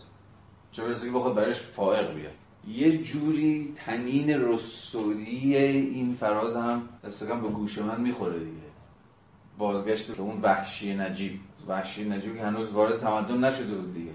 چه 0.71 0.83
برسه 0.83 1.05
که 1.05 1.11
بخواد 1.11 1.35
برش 1.35 1.61
فائق 1.61 2.13
بیاد. 2.13 2.33
یه 2.67 2.97
جوری 2.97 3.73
تنین 3.75 4.29
رسوری 4.29 5.57
این 5.57 6.15
فراز 6.19 6.55
هم 6.55 6.89
دستگم 7.03 7.41
به 7.41 7.47
گوش 7.47 7.77
من 7.77 8.01
می‌خوره 8.01 8.39
دیگه. 8.39 8.51
بازگشت 9.57 10.11
به 10.11 10.21
اون 10.21 10.41
وحشی 10.41 10.95
نجیب. 10.95 11.39
وحشی 11.67 12.09
نجیب 12.09 12.37
که 12.37 12.43
هنوز 12.43 12.71
وارد 12.71 12.97
تمدن 12.97 13.43
نشده 13.43 13.75
بود 13.75 13.93
دیگه. 13.93 14.11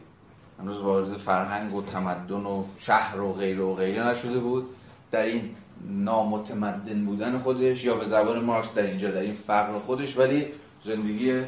هنوز 0.60 0.80
وارد 0.80 1.16
فرهنگ 1.16 1.74
و 1.74 1.82
تمدن 1.82 2.46
و 2.46 2.64
شهر 2.78 3.20
و 3.20 3.32
غیره 3.32 3.62
و 3.62 3.74
غیره 3.74 4.06
نشده 4.06 4.38
بود. 4.38 4.66
در 5.10 5.22
این 5.22 5.50
نامتمدن 5.90 7.04
بودن 7.04 7.38
خودش 7.38 7.84
یا 7.84 7.94
به 7.94 8.04
زبان 8.04 8.44
مارکس 8.44 8.74
در 8.74 8.82
اینجا 8.82 9.10
در 9.10 9.20
این 9.20 9.32
فقر 9.32 9.78
خودش 9.78 10.18
ولی 10.18 10.46
زندگی 10.84 11.42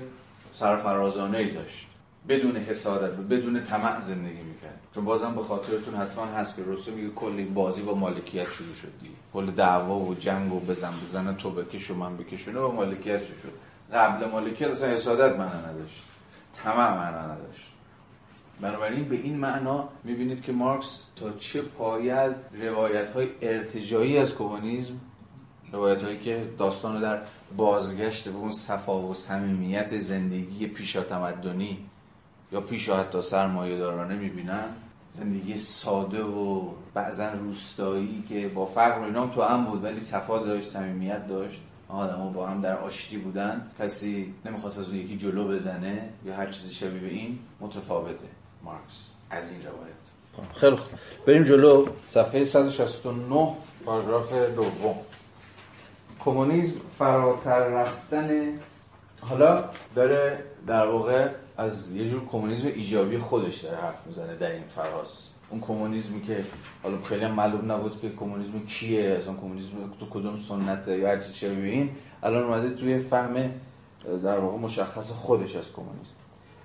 سرفرازانه 0.52 1.38
ای 1.38 1.50
داشت. 1.50 1.86
بدون 2.28 2.56
حسادت 2.56 3.18
و 3.18 3.22
بدون 3.22 3.64
طمع 3.64 4.00
زندگی 4.00 4.42
می‌کرد. 4.42 4.80
چون 4.94 5.04
بازم 5.04 5.34
به 5.34 5.42
خاطرتون 5.42 5.94
حتما 5.94 6.26
هست 6.26 6.56
که 6.56 6.62
روسو 6.62 6.92
میگه 6.92 7.08
کل 7.08 7.44
بازی 7.44 7.82
با 7.82 7.94
مالکیت 7.94 8.44
شروع 8.44 8.74
شد 8.82 8.92
دیگه. 9.02 9.14
کل 9.34 9.46
دعوا 9.46 9.98
و 9.98 10.14
جنگ 10.14 10.52
و 10.52 10.60
بزن 10.60 10.92
بزن 11.04 11.36
تو 11.36 11.50
بکش 11.50 11.90
و 11.90 11.94
من 11.94 12.16
بکشونه 12.16 12.60
با 12.60 12.70
مالکیت 12.72 13.24
شد. 13.24 13.52
قبل 13.92 14.26
مالکیت 14.26 14.68
اصلا 14.68 14.88
حسادت 14.88 15.38
معنا 15.38 15.60
نداشت. 15.60 16.02
طمع 16.52 16.94
معنا 16.94 17.32
نداشت. 17.32 17.66
بنابراین 18.60 19.08
به 19.08 19.16
این 19.16 19.36
معنا 19.36 19.88
می‌بینید 20.04 20.42
که 20.42 20.52
مارکس 20.52 21.04
تا 21.16 21.30
چه 21.30 21.62
پایه 21.62 22.12
از 22.12 22.40
روایت 22.52 23.10
های 23.10 23.28
ارتجایی 23.42 24.18
از 24.18 24.34
کمونیسم 24.34 24.92
روایت 25.72 26.02
هایی 26.02 26.18
که 26.18 26.48
داستان 26.58 27.00
در 27.00 27.22
بازگشت 27.56 28.28
به 28.28 28.36
اون 28.36 28.50
صفا 28.50 28.98
و 28.98 29.14
صمیمیت 29.14 29.98
زندگی 29.98 30.66
پیشا 30.66 31.02
تمدنی 31.02 31.78
یا 32.52 32.60
پیشا 32.60 32.96
حتی 32.96 33.22
سرمایه 33.22 33.78
دارانه 33.78 34.14
می‌بینن 34.14 34.68
زندگی 35.10 35.56
ساده 35.58 36.22
و 36.22 36.68
بعضا 36.94 37.30
روستایی 37.32 38.24
که 38.28 38.48
با 38.48 38.66
فقر 38.66 38.98
و 38.98 39.02
اینا 39.02 39.26
تو 39.26 39.42
هم 39.42 39.64
بود 39.64 39.84
ولی 39.84 40.00
صفا 40.00 40.38
داشت 40.38 40.70
صمیمیت 40.70 41.26
داشت. 41.26 41.60
آدم 41.90 42.32
با 42.32 42.46
هم 42.46 42.60
در 42.60 42.78
آشتی 42.78 43.18
بودن 43.18 43.70
کسی 43.78 44.34
نمی‌خواست 44.44 44.78
از 44.78 44.88
اون 44.88 44.96
یکی 44.96 45.18
جلو 45.18 45.48
بزنه 45.48 46.08
یا 46.24 46.34
هر 46.34 46.50
چیزی 46.50 46.74
شبیه 46.74 47.00
به 47.00 47.08
این 47.08 47.38
متفاوته. 47.60 48.28
مارکس 48.62 49.10
از 49.30 49.52
این 49.52 49.60
روایت. 49.62 50.54
خیلی 50.54 50.76
خوب. 50.76 50.98
بریم 51.26 51.42
جلو. 51.42 51.86
صفحه 52.06 52.44
169 52.44 53.54
پاراگراف 53.84 54.32
دوم. 54.32 54.94
کمونیسم 56.20 56.80
فراتر 56.98 57.58
رفتن 57.58 58.58
حالا 59.20 59.64
داره 59.94 60.44
در 60.66 60.86
واقع 60.86 61.28
از 61.56 61.90
یه 61.90 62.10
جور 62.10 62.26
کمونیسم 62.28 62.66
ایجابی 62.66 63.18
خودش 63.18 63.58
داره 63.58 63.76
حرف 63.76 64.06
می‌زنه 64.06 64.36
در 64.36 64.50
این 64.50 64.64
فراز. 64.64 65.28
اون 65.50 65.60
کمونیسمی 65.60 66.22
که 66.22 66.44
حالا 66.82 67.02
خیلی 67.02 67.24
هم 67.24 67.30
معلوم 67.30 67.72
نبود 67.72 68.00
که 68.00 68.10
کمونیسم 68.10 68.66
کیه 68.66 69.18
اصلا 69.20 69.34
کمونیسم 69.34 69.70
تو 70.00 70.06
کدوم 70.10 70.36
سنته 70.36 70.98
یا 70.98 71.08
هر 71.08 71.16
چیز 71.16 71.34
شبیه 71.34 71.72
این 71.72 71.90
الان 72.22 72.42
اومده 72.42 72.70
توی 72.70 72.98
فهم 72.98 73.50
در 74.22 74.38
واقع 74.38 74.58
مشخص 74.58 75.10
خودش 75.10 75.56
از 75.56 75.72
کمونیسم. 75.72 76.14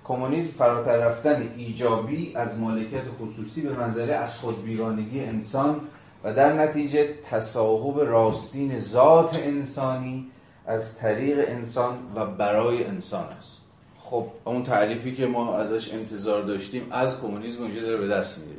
کمونیسم 0.04 0.52
فراتر 0.52 0.98
رفتن 0.98 1.54
ایجابی 1.58 2.36
از 2.36 2.60
مالکیت 2.60 3.04
خصوصی 3.22 3.62
به 3.62 3.74
منزله 3.74 4.14
از 4.14 4.40
خودبیگانگی 4.40 5.20
انسان 5.20 5.82
و 6.24 6.34
در 6.34 6.54
نتیجه 6.54 7.10
تصاحب 7.30 8.00
راستین 8.00 8.80
ذات 8.80 9.40
انسانی 9.44 10.32
از 10.68 10.98
طریق 10.98 11.46
انسان 11.48 11.98
و 12.16 12.26
برای 12.26 12.84
انسان 12.84 13.24
است. 13.24 13.66
خب 14.00 14.28
اون 14.46 14.64
تعریفی 14.64 15.16
که 15.16 15.28
ما 15.28 15.58
ازش 15.58 15.94
انتظار 15.94 16.44
داشتیم 16.44 16.88
از 16.92 17.20
کمونیسم 17.22 17.62
اونجا 17.62 17.82
داره 17.82 17.98
به 17.98 18.08
دست 18.08 18.40
میده 18.40 18.55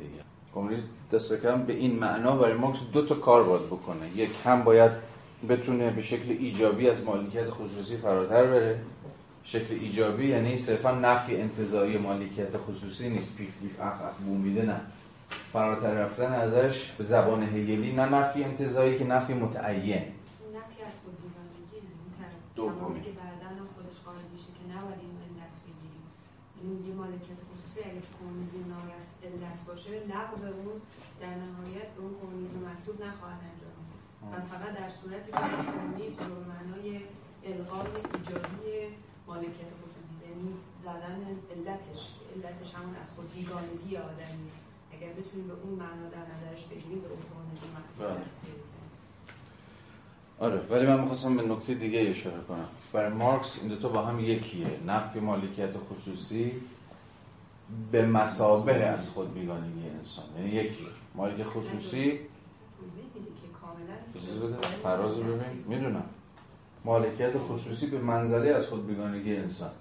کمونیسم 0.57 0.87
دست 1.13 1.41
کم 1.41 1.63
به 1.63 1.73
این 1.73 1.99
معنا 1.99 2.35
برای 2.35 2.53
مارکس 2.53 2.79
دو 2.93 3.05
تا 3.05 3.15
کار 3.15 3.43
باید 3.43 3.65
بکنه. 3.65 4.09
یک 4.15 4.29
هم 4.45 4.63
باید 4.63 4.91
بتونه 5.49 5.89
به 5.89 6.01
شکل 6.01 6.31
ایجابی 6.31 6.89
از 6.89 7.03
مالکیت 7.03 7.49
خصوصی 7.49 7.97
فراتر 7.97 8.43
بره. 8.43 8.79
شکل 9.43 9.73
ایجابی 9.73 10.27
یعنی 10.27 10.57
صرفا 10.57 10.91
نفی 10.91 11.35
انتظایی 11.35 11.97
مالکیت 11.97 12.57
خصوصی 12.57 13.09
نیست. 13.09 13.35
پیف 13.35 13.59
پیف 13.61 13.81
اخ 13.81 14.01
اخ 14.01 14.15
بومیده 14.25 14.65
نه. 14.65 14.81
فراتر 15.53 15.93
رفتن 15.93 16.33
ازش 16.33 16.91
به 16.97 17.03
زبان 17.03 17.43
هگلی 17.43 17.91
نه 17.91 18.05
نفی 18.05 18.43
انتظایی 18.43 18.97
که 18.97 19.05
نفی 19.05 19.33
متعین. 19.33 20.03
خودبیگانگی 21.03 21.79
دومی. 22.55 23.01
که 23.01 23.09
بعدا 23.09 23.47
هم 23.59 23.67
خودش 23.75 23.97
قائل 24.05 24.25
میشه 24.33 24.49
که 24.57 24.63
نباید 24.73 24.99
این 25.05 25.15
علت 25.25 25.55
بگیریم. 25.65 26.05
این 26.61 26.71
یه 26.87 26.93
مالکیت 27.01 27.41
خصوصی 27.77 27.89
اگه 27.89 28.01
تو 28.01 28.11
کمونیسم 28.19 28.61
نارس 28.73 29.09
علت 29.23 29.59
باشه 29.67 29.91
لغو 30.13 30.45
اون 30.45 30.77
در 31.21 31.33
نهایت 31.45 31.89
به 31.95 32.01
اون 32.01 32.13
کمونیسم 32.21 32.59
مکتوب 32.69 32.95
نخواهد 33.05 33.41
انجام 33.49 33.79
و 34.31 34.35
فقط 34.53 34.71
در 34.79 34.89
صورتی 34.89 35.31
که 35.31 35.37
کمونیسم 35.71 36.25
رو 36.29 36.35
به 36.35 36.45
معنای 36.53 36.87
الغای 37.51 37.93
ایجابی 38.13 38.75
مالکیت 39.27 39.71
خصوصی 39.79 40.15
یعنی 40.27 40.49
زدن 40.85 41.19
علتش 41.53 42.01
علتش 42.35 42.69
همون 42.75 42.95
از 43.01 43.11
خود 43.15 43.33
بیگانگی 43.33 43.97
آدمی. 43.97 44.49
اگر 44.93 45.11
بتونیم 45.19 45.47
به 45.47 45.55
اون 45.63 45.73
معنا 45.81 46.07
در 46.15 46.25
نظرش 46.33 46.65
بگیریم 46.65 47.01
به 47.01 47.09
اون 47.13 47.23
کمونیسم 47.29 47.67
مکتوب 47.77 48.07
بله. 48.07 48.57
آره 50.39 50.59
ولی 50.69 50.85
من 50.87 50.99
می‌خواستم 50.99 51.37
به 51.37 51.43
نکته 51.43 51.73
دیگه 51.73 51.99
اشاره 52.09 52.41
کنم. 52.47 52.67
برای 52.93 53.13
مارکس 53.13 53.59
این 53.59 53.67
دوتا 53.67 53.89
با 53.89 54.05
هم 54.05 54.19
یکیه. 54.19 54.67
نفی 54.87 55.19
مالکیت 55.19 55.73
خصوصی 55.77 56.51
به 57.91 58.05
مسابه 58.05 58.73
از 58.73 59.09
خود 59.09 59.33
بیگانگی 59.33 59.89
انسان. 59.89 60.25
یعنی 60.37 60.49
یکیه 60.49 60.87
مالک 61.15 61.43
خصوصی 61.43 62.19
فراز 64.83 65.17
رو 65.17 65.23
ببین. 65.23 65.63
می‌دونم. 65.67 66.03
مالکیت 66.85 67.37
خصوصی 67.37 67.87
به 67.87 67.97
منزله 67.97 68.49
از 68.49 68.67
خود 68.67 68.87
بیگانگی 68.87 69.35
انسان. 69.35 69.71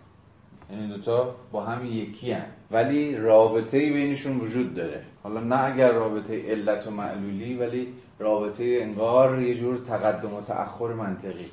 یعنی 0.70 0.82
این 0.82 0.91
دوتا 0.91 1.34
با 1.53 1.64
هم 1.64 1.87
یکی 1.87 2.32
هن. 2.32 2.47
ولی 2.70 3.16
رابطه 3.16 3.78
بینشون 3.78 4.41
وجود 4.41 4.74
داره. 4.74 5.05
حالا 5.22 5.41
نه 5.41 5.64
اگر 5.64 5.93
رابطه 5.93 6.51
علت 6.51 6.87
و 6.87 6.91
معلولی 6.91 7.55
ولی 7.55 7.93
رابطه 8.18 8.78
انگار 8.82 9.41
یه 9.43 9.55
جور 9.55 9.78
تقدم 9.78 10.34
و 10.34 10.41
تأخر 10.41 10.93
منطقی. 10.93 11.47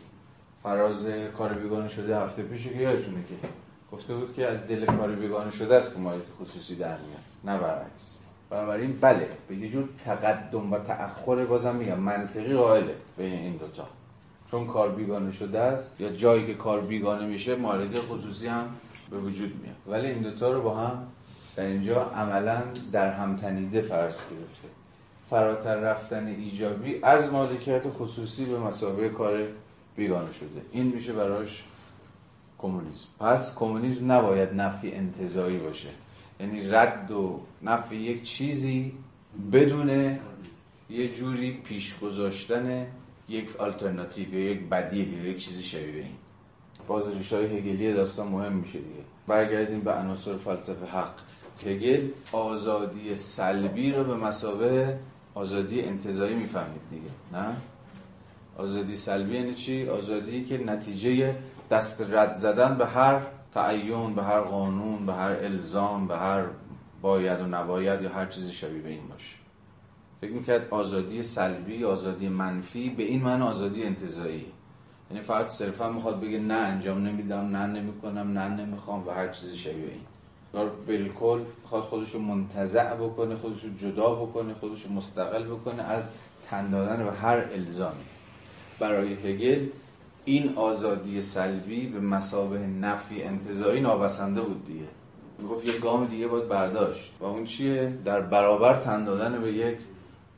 فراز 0.64 1.08
کار 1.38 1.54
بیگانه 1.54 1.88
شده 1.88 2.20
هفته 2.20 2.44
پیش 2.44 2.68
که 2.68 2.76
یادتونه 2.76 3.24
که 3.30 3.48
گفته 3.94 4.16
بود 4.16 4.34
که 4.36 4.48
از 4.48 4.68
دل 4.68 4.86
کار 4.86 5.12
بیگانه 5.12 5.52
شده 5.52 5.76
است 5.76 5.96
که 5.96 6.02
مالک 6.02 6.24
خصوصی 6.42 6.76
در 6.76 6.98
میاد 6.98 7.24
نه 7.44 7.58
برعکس. 7.58 8.20
بنابراین 8.50 8.98
بله 9.02 9.28
به 9.48 9.56
یه 9.56 9.70
جور 9.70 9.90
تقدم 9.98 10.74
و 10.74 10.80
تأخر 10.80 11.46
بازم 11.46 11.76
میگم 11.76 12.00
منطقی 12.00 12.54
قائله 12.54 12.96
بین 13.18 13.34
این 13.34 13.58
دوتا 13.58 13.88
چون 14.52 14.68
کار 14.68 14.92
بیگانه 14.92 15.32
شده 15.32 15.60
است 15.60 16.02
یا 16.02 16.10
جایی 16.10 16.46
که 16.46 16.54
کار 16.54 16.82
بیگانه 16.82 17.26
میشه 17.26 17.56
مالک 17.56 18.00
خصوصی 18.00 18.48
هم 18.48 18.66
به 19.12 19.18
وجود 19.18 19.54
میاد. 19.64 19.76
ولی 19.88 20.08
این 20.08 20.22
دوتا 20.22 20.52
رو 20.52 20.62
با 20.62 20.76
هم 20.76 21.08
در 21.56 21.66
اینجا 21.66 22.02
عملا 22.04 22.62
در 22.92 23.12
هم 23.12 23.36
تنیده 23.36 23.82
فرض 23.82 24.16
گرفته. 24.16 24.68
فراتر 25.30 25.76
رفتن 25.76 26.28
ایجابی 26.28 27.00
از 27.04 27.32
مالکیت 27.34 27.84
خصوصی 27.90 28.46
به 28.46 28.60
مسابقه 28.60 29.10
کار 29.10 29.44
بیگانه 29.96 30.32
شده. 30.32 30.62
این 30.72 30.86
میشه 30.86 31.14
براش 31.14 31.64
کمونیسم. 32.64 33.08
پس 33.20 33.56
کمونیسم 33.56 34.12
نباید 34.12 34.54
نفی 34.54 34.92
انتظایی 34.92 35.58
باشه. 35.58 35.90
یعنی 36.40 36.68
رد 36.70 37.12
و 37.12 37.40
نفی 37.62 37.96
یک 37.96 38.24
چیزی 38.24 38.94
بدون 39.52 40.20
یه 40.90 41.08
جوری 41.08 41.52
پیش 41.52 42.00
گذاشتن 42.00 42.88
یک 43.30 43.56
آلترناتیو 43.56 44.34
یا 44.34 44.52
یک 44.52 44.70
بدیل 44.70 45.14
یا 45.14 45.30
یک 45.30 45.38
چیزی 45.38 45.64
شبیه 45.64 45.96
این. 45.96 46.16
باز 46.88 47.04
های 47.32 47.46
هگلی 47.46 47.94
داستان 47.94 48.28
مهم 48.28 48.54
میشه 48.54 48.80
دیگه. 48.80 49.04
برگردیم 49.28 49.80
به 49.80 49.94
عناصر 49.94 50.38
فلسفه 50.38 50.86
حق. 50.86 51.14
هگل 51.66 52.08
آزادی 52.32 53.16
سلبی 53.16 53.92
رو 53.92 54.04
به 54.04 54.16
مسابه 54.16 54.98
آزادی 55.34 55.82
انتظایی 55.82 56.36
می‌فهمید 56.36 56.82
دیگه 56.90 57.10
نه؟ 57.34 57.56
آزادی 58.58 58.96
سلبی 58.96 59.36
یعنی 59.36 59.54
چی؟ 59.54 59.90
آزادی 59.90 60.44
که 60.44 60.58
نتیجه 60.58 61.36
دست 61.74 62.02
رد 62.02 62.34
زدن 62.34 62.78
به 62.78 62.86
هر 62.86 63.22
تعین 63.54 64.16
به 64.16 64.24
هر 64.24 64.42
قانون 64.42 65.06
به 65.06 65.14
هر 65.14 65.32
الزام 65.32 66.08
به 66.08 66.18
هر 66.18 66.46
باید 67.02 67.42
و 67.42 67.46
نباید 67.46 68.02
یا 68.02 68.10
هر 68.10 68.26
چیزی 68.26 68.52
شبیه 68.52 68.82
به 68.82 68.90
این 68.90 69.08
باشه. 69.08 69.36
فکر 70.22 70.32
می‌کرد 70.32 70.68
آزادی 70.70 71.24
سلبی 71.24 71.86
آزادی 71.86 72.30
منفی 72.30 72.90
به 72.90 73.04
این 73.04 73.22
من 73.22 73.42
آزادی 73.42 73.84
انتظایی 73.84 74.46
یعنی 75.12 75.24
فرد 75.24 75.48
صرفا 75.48 75.90
می‌خواد 75.90 76.22
بگه 76.22 76.40
نه 76.40 76.54
انجام 76.54 77.08
نمیدم 77.08 77.58
نه 77.58 77.66
نمی‌کنم 77.68 78.40
نه 78.40 78.48
نمی‌خوام 78.48 79.08
و 79.08 79.12
هر 79.12 79.28
چیزی 79.28 79.58
شبیه 79.58 79.90
این. 79.90 80.02
دار 80.54 80.70
بالکل 80.88 81.42
می‌خواد 81.62 81.84
خودشو 81.84 82.20
منتزع 82.20 82.94
بکنه 82.94 83.36
خودشو 83.36 83.68
جدا 83.78 84.16
بکنه 84.16 84.54
خودشو 84.54 84.90
مستقل 84.90 85.44
بکنه 85.44 85.84
از 85.84 86.10
تن 86.50 86.70
دادن 86.70 87.06
به 87.06 87.12
هر 87.12 87.46
الزامی. 87.54 88.06
برای 88.80 89.14
هگل 89.14 89.68
این 90.26 90.54
آزادی 90.56 91.22
سلبی 91.22 91.88
به 91.88 92.00
مسابه 92.00 92.60
نفی 92.60 93.24
انتظایی 93.24 93.82
نابسنده 93.82 94.42
بود 94.42 94.66
دیگه. 94.66 94.86
می‌گفت 95.40 95.68
یه 95.68 95.80
گام 95.80 96.06
دیگه 96.06 96.28
باید 96.28 96.48
برداشت. 96.48 97.14
و 97.20 97.26
اون 97.26 97.46
چیه؟ 97.46 97.98
در 98.06 98.22
برابر 98.22 98.76
تن 98.76 99.06
دادن 99.06 99.42
به 99.42 99.54
یک 99.54 99.78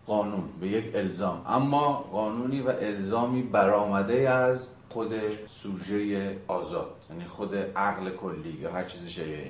قانون 0.08 0.44
به 0.62 0.68
یک 0.68 0.96
الزام. 0.96 1.42
اما 1.48 1.94
قانونی 1.94 2.62
و 2.62 2.70
الزامی 2.70 3.42
برآمده 3.42 4.30
از 4.30 4.70
خود 4.90 5.14
سوژه 5.48 6.38
آزاد. 6.48 6.96
یعنی 7.10 7.26
خود 7.26 7.56
عقل 7.56 8.10
کلی 8.10 8.58
یا 8.62 8.72
هر 8.72 8.84
چیز 8.84 9.08
شیعی 9.08 9.50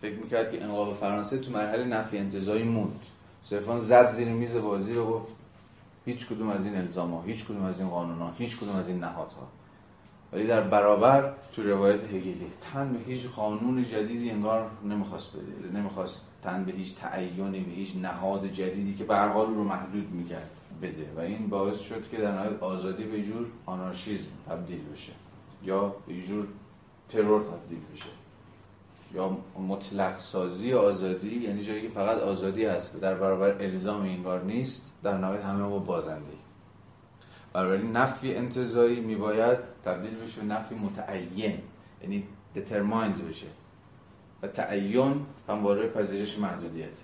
فکر 0.00 0.14
می‌کرد 0.14 0.50
که 0.50 0.62
انقلاب 0.62 0.94
فرانسه 0.94 1.38
تو 1.38 1.50
مرحله 1.50 1.84
نفی 1.84 2.18
انتظایی 2.18 2.62
موند. 2.62 3.00
صرفا 3.42 3.78
زد 3.78 4.08
زیر 4.08 4.28
میز 4.28 4.56
بازی 4.56 4.94
رو 4.94 5.06
گفت 5.06 5.39
هیچ 6.04 6.26
کدوم 6.26 6.48
از 6.48 6.64
این 6.64 6.76
الزام 6.76 7.14
ها 7.14 7.22
هیچ 7.22 7.44
کدوم 7.44 7.64
از 7.64 7.80
این 7.80 7.88
قانون 7.88 8.18
ها 8.18 8.32
هیچ 8.38 8.56
کدوم 8.56 8.76
از 8.76 8.88
این 8.88 8.98
نهادها. 8.98 9.48
ولی 10.32 10.46
در 10.46 10.60
برابر 10.60 11.32
تو 11.52 11.62
روایت 11.62 12.04
هگلی 12.04 12.46
تن 12.60 12.92
به 12.92 12.98
هیچ 12.98 13.26
قانون 13.26 13.84
جدیدی 13.84 14.30
انگار 14.30 14.70
نمی‌خواست 14.84 15.30
بده 15.36 15.78
نمی‌خواست 15.78 16.24
تن 16.42 16.64
به 16.64 16.72
هیچ 16.72 16.94
تعیینی 16.94 17.60
به 17.60 17.70
هیچ 17.70 17.96
نهاد 17.96 18.46
جدیدی 18.46 18.94
که 18.94 19.04
به 19.04 19.16
حال 19.16 19.46
رو 19.46 19.64
محدود 19.64 20.10
می‌کرد 20.10 20.50
بده. 20.82 21.12
و 21.16 21.20
این 21.20 21.48
باعث 21.48 21.80
شد 21.80 22.08
که 22.10 22.16
در 22.16 22.32
نهایت 22.32 22.62
آزادی 22.62 23.04
به 23.04 23.22
جور 23.22 23.46
آنارشیزم 23.66 24.30
تبدیل 24.48 24.80
بشه 24.92 25.12
یا 25.62 25.94
به 26.06 26.22
جور 26.22 26.46
ترور 27.08 27.42
تبدیل 27.42 27.80
بشه. 27.94 28.19
یا 29.14 29.38
مطلق 29.68 30.18
سازی 30.18 30.72
آزادی 30.72 31.40
یعنی 31.40 31.62
جایی 31.62 31.82
که 31.82 31.88
فقط 31.88 32.18
آزادی 32.18 32.64
هست. 32.64 33.00
در 33.00 33.14
برابر 33.14 33.62
الزام 33.64 34.02
اینگار 34.02 34.44
نیست. 34.44 34.92
در 35.02 35.18
نهایت 35.18 35.44
همه 35.44 35.68
با 35.68 35.78
بازنده 35.78 36.40
بنابراین 37.52 37.92
نفی 37.92 38.34
انتظایی 38.34 39.00
میباید 39.00 39.58
تبدیل 39.84 40.10
بشه 40.10 40.40
به 40.40 40.46
نفی 40.46 40.74
متعین 40.74 41.58
یعنی 42.02 42.24
determined 42.54 43.22
بشه. 43.28 43.46
و 44.42 44.46
تعین 44.46 45.26
همواره 45.48 45.88
پذیرش 45.88 46.38
محدودیت. 46.38 47.00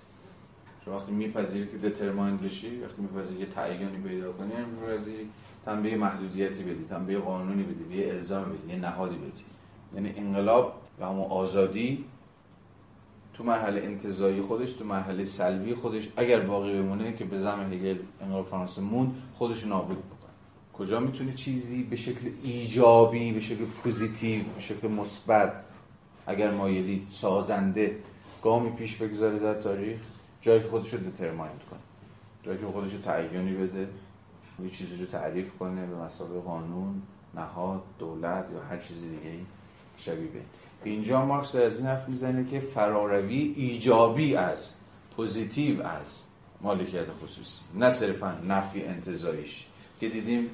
شما 0.84 0.96
وقتی 0.96 1.12
میپذیری 1.12 1.66
که 1.66 1.94
determined 1.94 2.44
بشی 2.44 2.80
وقتی 2.80 3.02
میپذیری 3.02 3.40
یه 3.40 3.46
تعیینی 3.46 3.98
پیدا 4.08 4.32
کنی 4.32 4.52
یعنی 4.52 4.66
میپذیری 4.66 5.30
تنبیه 5.64 5.96
محدودیتی 5.96 6.62
بدی 6.62 6.84
تنبیه 6.84 7.18
قانونی 7.18 7.62
بدی 7.62 7.96
یه 7.96 8.14
الزام 8.14 8.44
بدی 8.44 8.72
یه 8.72 8.78
نهادی 8.78 9.16
بدی. 9.16 9.44
یعنی 9.94 10.12
انقلاب 10.16 10.82
و 11.00 11.06
همون 11.06 11.24
آزادی 11.24 12.04
تو 13.34 13.44
مرحله 13.44 13.80
انتزاعی 13.80 14.40
خودش 14.40 14.72
تو 14.72 14.84
مرحله 14.84 15.24
سلبی 15.24 15.74
خودش 15.74 16.08
اگر 16.16 16.40
باقی 16.40 16.82
بمونه 16.82 17.12
که 17.12 17.24
به 17.24 17.40
زعم 17.40 17.72
هگل 17.72 17.98
انقلاب 18.20 18.46
فرانسه 18.46 18.82
مون 18.82 19.14
خودش 19.34 19.66
نابود 19.66 19.98
بکنه. 19.98 20.30
کجا 20.72 21.00
می‌تونه 21.00 21.32
چیزی 21.32 21.82
به 21.82 21.96
شکل 21.96 22.30
ایجابی 22.42 23.32
به 23.32 23.40
شکل 23.40 23.64
positive 23.64 24.44
به 24.54 24.60
شکل 24.60 24.88
مثبت 24.88 25.64
اگر 26.26 26.50
مایلید 26.50 27.04
سازنده 27.04 27.96
گامی 28.42 28.70
پیش 28.70 28.96
بگذاره 28.96 29.38
در 29.38 29.54
تاریخ 29.54 30.00
جایی 30.42 30.60
که 30.60 30.68
خودش 30.68 30.94
رو 30.94 31.10
determine 31.10 31.52
کنه. 31.70 31.80
جایی 32.42 32.58
که 32.58 32.66
خودش 32.66 32.92
رو 32.92 33.00
تعیینی 33.00 33.52
بده 33.52 33.88
یه 34.64 34.70
چیزی 34.70 34.96
رو 34.96 35.06
تعریف 35.06 35.52
کنه 35.58 35.86
به 35.86 35.96
مثابه 35.96 36.40
قانون 36.40 37.02
نهاد 37.34 37.82
دولت 37.98 38.46
یا 38.54 38.62
هر 38.70 38.78
چیز 38.78 39.02
دیگه 39.02 39.38
شبیه 39.96 40.28
به 40.28 40.40
اینجا 40.88 41.24
مارکس 41.24 41.54
از 41.54 41.78
این 41.78 41.86
حرف 41.86 42.08
می‌زنه 42.08 42.44
که 42.44 42.60
فراروی 42.60 43.52
ایجابی 43.56 44.36
از 44.36 44.74
positive 45.16 45.82
از 45.82 46.22
مالکیت 46.60 47.12
خصوصی. 47.22 47.62
نه 47.74 47.90
صرفا 47.90 48.38
نفی 48.48 48.82
انتزاعیش 48.82 49.66
که 50.00 50.08
دیدیم 50.08 50.50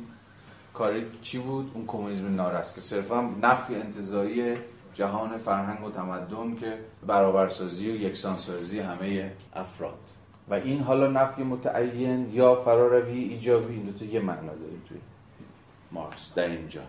کاری 0.75 1.07
چی 1.23 1.39
بود؟ 1.39 1.71
اون 1.75 1.87
کمونیسم 1.87 2.35
نارس 2.35 2.75
که 2.75 2.81
صرفا 2.81 3.21
نفی 3.43 3.75
انتزاعی 3.75 4.57
جهان 4.95 5.37
فرهنگ 5.37 5.85
و 5.85 5.91
تمدن 5.91 6.57
که 6.57 6.79
برابرسازی 7.07 7.91
و 7.91 7.95
یکسانسازی 7.95 8.81
همه 8.81 9.33
افراد. 9.55 9.99
و 10.49 10.55
این 10.55 10.81
حالا 10.81 11.11
نفی 11.11 11.43
متعین 11.43 12.31
یا 12.33 12.55
فراروی 12.55 13.19
ایجابی؟ 13.25 13.75
این 13.75 13.83
دوتا 13.83 14.05
یه 14.05 14.21
معنا 14.21 14.55
داره 14.55 14.73
توی 14.89 14.99
مارکس 15.93 16.35
در 16.35 16.49
اینجا. 16.49 16.83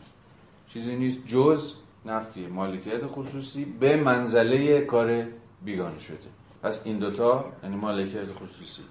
چیزی 0.68 0.96
نیست. 0.96 1.28
جز 1.28 1.74
نفی 2.06 2.48
مالکیت 2.48 3.08
خصوصی 3.08 3.66
به 3.66 3.96
منزله 3.96 4.82
کار 4.82 5.26
بیگانه 5.66 6.00
شده. 6.00 6.18
پس 6.64 6.82
این 6.86 7.00
دوتا 7.00 7.46
یعنی 7.64 7.76
مالکیت 7.76 8.32
خصوصی 8.32 8.84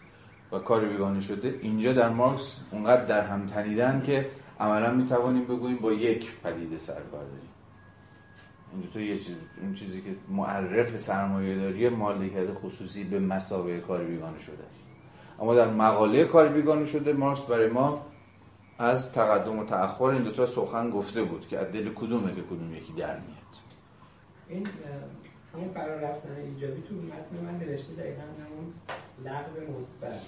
و 0.52 0.58
کار 0.58 0.84
بیگانه 0.84 1.20
شده 1.20 1.58
اینجا 1.60 1.92
در 1.92 2.08
مارکس 2.08 2.58
اونقدر 2.70 3.04
در 3.04 3.20
هم 3.20 3.46
تنیدن 3.46 4.02
که 4.06 4.26
عملا 4.60 4.90
می‌توانیم 4.90 5.44
بگوییم 5.44 5.76
با 5.76 5.92
یک 5.92 6.40
پدیده 6.40 6.78
سرکار 6.78 7.24
داریم 7.24 7.52
این 8.72 8.80
دوتا 8.80 9.00
یه 9.00 9.18
چیز 9.18 9.36
اون 9.62 9.74
چیزی 9.74 10.00
که 10.00 10.08
معرف 10.28 10.96
سرمایه 10.96 11.58
داری 11.58 11.88
مالکیت 11.88 12.54
خصوصی 12.54 13.04
به 13.04 13.18
مسابقه 13.18 13.80
کار 13.80 14.04
بیگانه 14.04 14.38
شده 14.38 14.64
است. 14.68 14.88
اما 15.40 15.54
در 15.54 15.70
مقاله 15.70 16.24
کار 16.24 16.48
بیگانه 16.48 16.84
شده 16.84 17.12
مارکس 17.12 17.42
برای 17.42 17.68
ما 17.68 18.06
از 18.82 19.12
تقدم 19.12 19.58
و 19.58 19.64
تأخر 19.64 20.04
این 20.04 20.22
دوتا 20.22 20.46
سخن 20.46 20.90
گفته 20.90 21.22
بود 21.22 21.48
که 21.48 21.58
از 21.58 21.72
دل 21.72 21.94
کدومه 21.94 22.34
که 22.34 22.42
کدوم 22.42 22.74
یکی 22.74 22.92
در 22.92 23.14
میاد. 23.14 23.52
این 24.48 24.66
همون 25.54 25.68
فرار 25.74 26.00
رفتن 26.00 26.36
ایجابی 26.36 26.82
تو 26.82 26.94
متن 26.94 27.44
من 27.44 27.58
نوشته 27.58 27.92
دقیقا 27.92 28.22
همون 28.22 28.72
لغو 29.24 29.78
مثبت. 29.78 30.20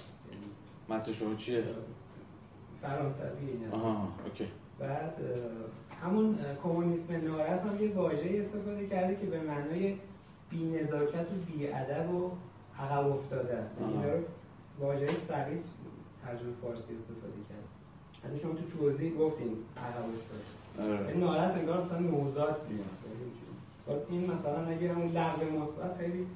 متن 0.89 1.13
شما 1.13 1.35
چیه؟ 1.35 1.65
فرانسوی 2.83 3.51
اینا. 3.51 3.77
آها 3.77 4.09
اوکی. 4.25 4.49
بعد 4.79 5.15
همون 6.03 6.39
کمونیسم 6.63 7.13
نارس 7.13 7.61
هم 7.61 7.83
یه 7.83 7.93
واژه 7.95 8.41
استفاده 8.41 8.87
کرده 8.87 9.17
که 9.17 9.27
به 9.27 9.41
معنای 9.41 9.97
بی‌نزاکت 10.51 11.27
و 11.33 11.53
بی‌ادب 11.53 12.11
و 12.11 12.31
عقب 12.79 13.07
افتاده 13.07 13.55
است. 13.57 13.83
آها. 13.83 13.91
اینا 13.91 14.13
رو 14.15 14.21
واژه 14.81 15.07
صغیر 15.07 15.59
ترجمه 16.25 16.53
فارسی 16.63 16.95
استفاده 16.95 17.41
کرد 17.49 17.74
حتی 18.25 18.41
شما 18.43 18.53
تو 18.53 18.79
توضیح 18.79 19.13
گفتین 19.19 19.49
عقب 19.77 20.05
افتاده 20.15 20.93
آره. 20.95 21.09
این 21.09 21.21
نارس 21.21 21.55
انگار 21.55 21.85
مثلا 21.85 21.99
نوزاد 21.99 22.57
میاد. 22.71 22.85
باز 23.87 23.99
این 24.11 24.31
مثلا 24.31 24.67
اگه 24.67 24.93
همون 24.93 25.09
لغو 25.09 25.63
مثبت 25.63 25.99
خیلی 25.99 26.27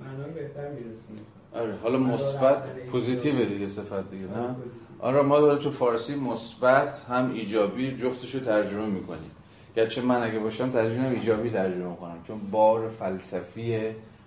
معنای 0.00 0.30
بهتر 0.30 0.68
میرسونه. 0.70 1.20
آره 1.54 1.76
حالا 1.82 1.98
مثبت 1.98 2.86
positive 2.90 3.44
دیگه 3.44 3.68
صفت 3.68 4.10
دیگه 4.10 4.24
نه؟ 4.24 4.56
آره 4.98 5.22
ما 5.22 5.40
داره 5.40 5.62
تو 5.62 5.70
فارسی 5.70 6.14
مثبت 6.14 7.00
هم 7.08 7.30
ایجابی 7.32 7.96
جفتش 7.96 8.34
رو 8.34 8.40
ترجمه 8.40 8.86
می‌کنیم. 8.86 9.30
گرچه 9.76 10.02
من 10.02 10.22
اگه 10.22 10.38
باشم 10.38 10.70
ترجمه 10.70 11.08
ایجابی 11.08 11.50
ترجمه 11.50 11.96
کنم 11.96 12.18
چون 12.26 12.38
بار 12.50 12.88
فلسفی 12.88 13.80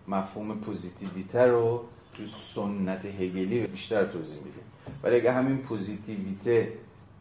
مفهوم 0.07 0.59
Positivität 0.59 1.41
رو 1.41 1.83
تو 2.13 2.25
سنت 2.25 3.05
هگلی 3.05 3.59
بیشتر 3.59 4.05
توضیح 4.05 4.39
میده 4.39 4.59
ولی 5.03 5.15
اگه 5.15 5.31
همین 5.31 5.57
Positivität 5.57 6.73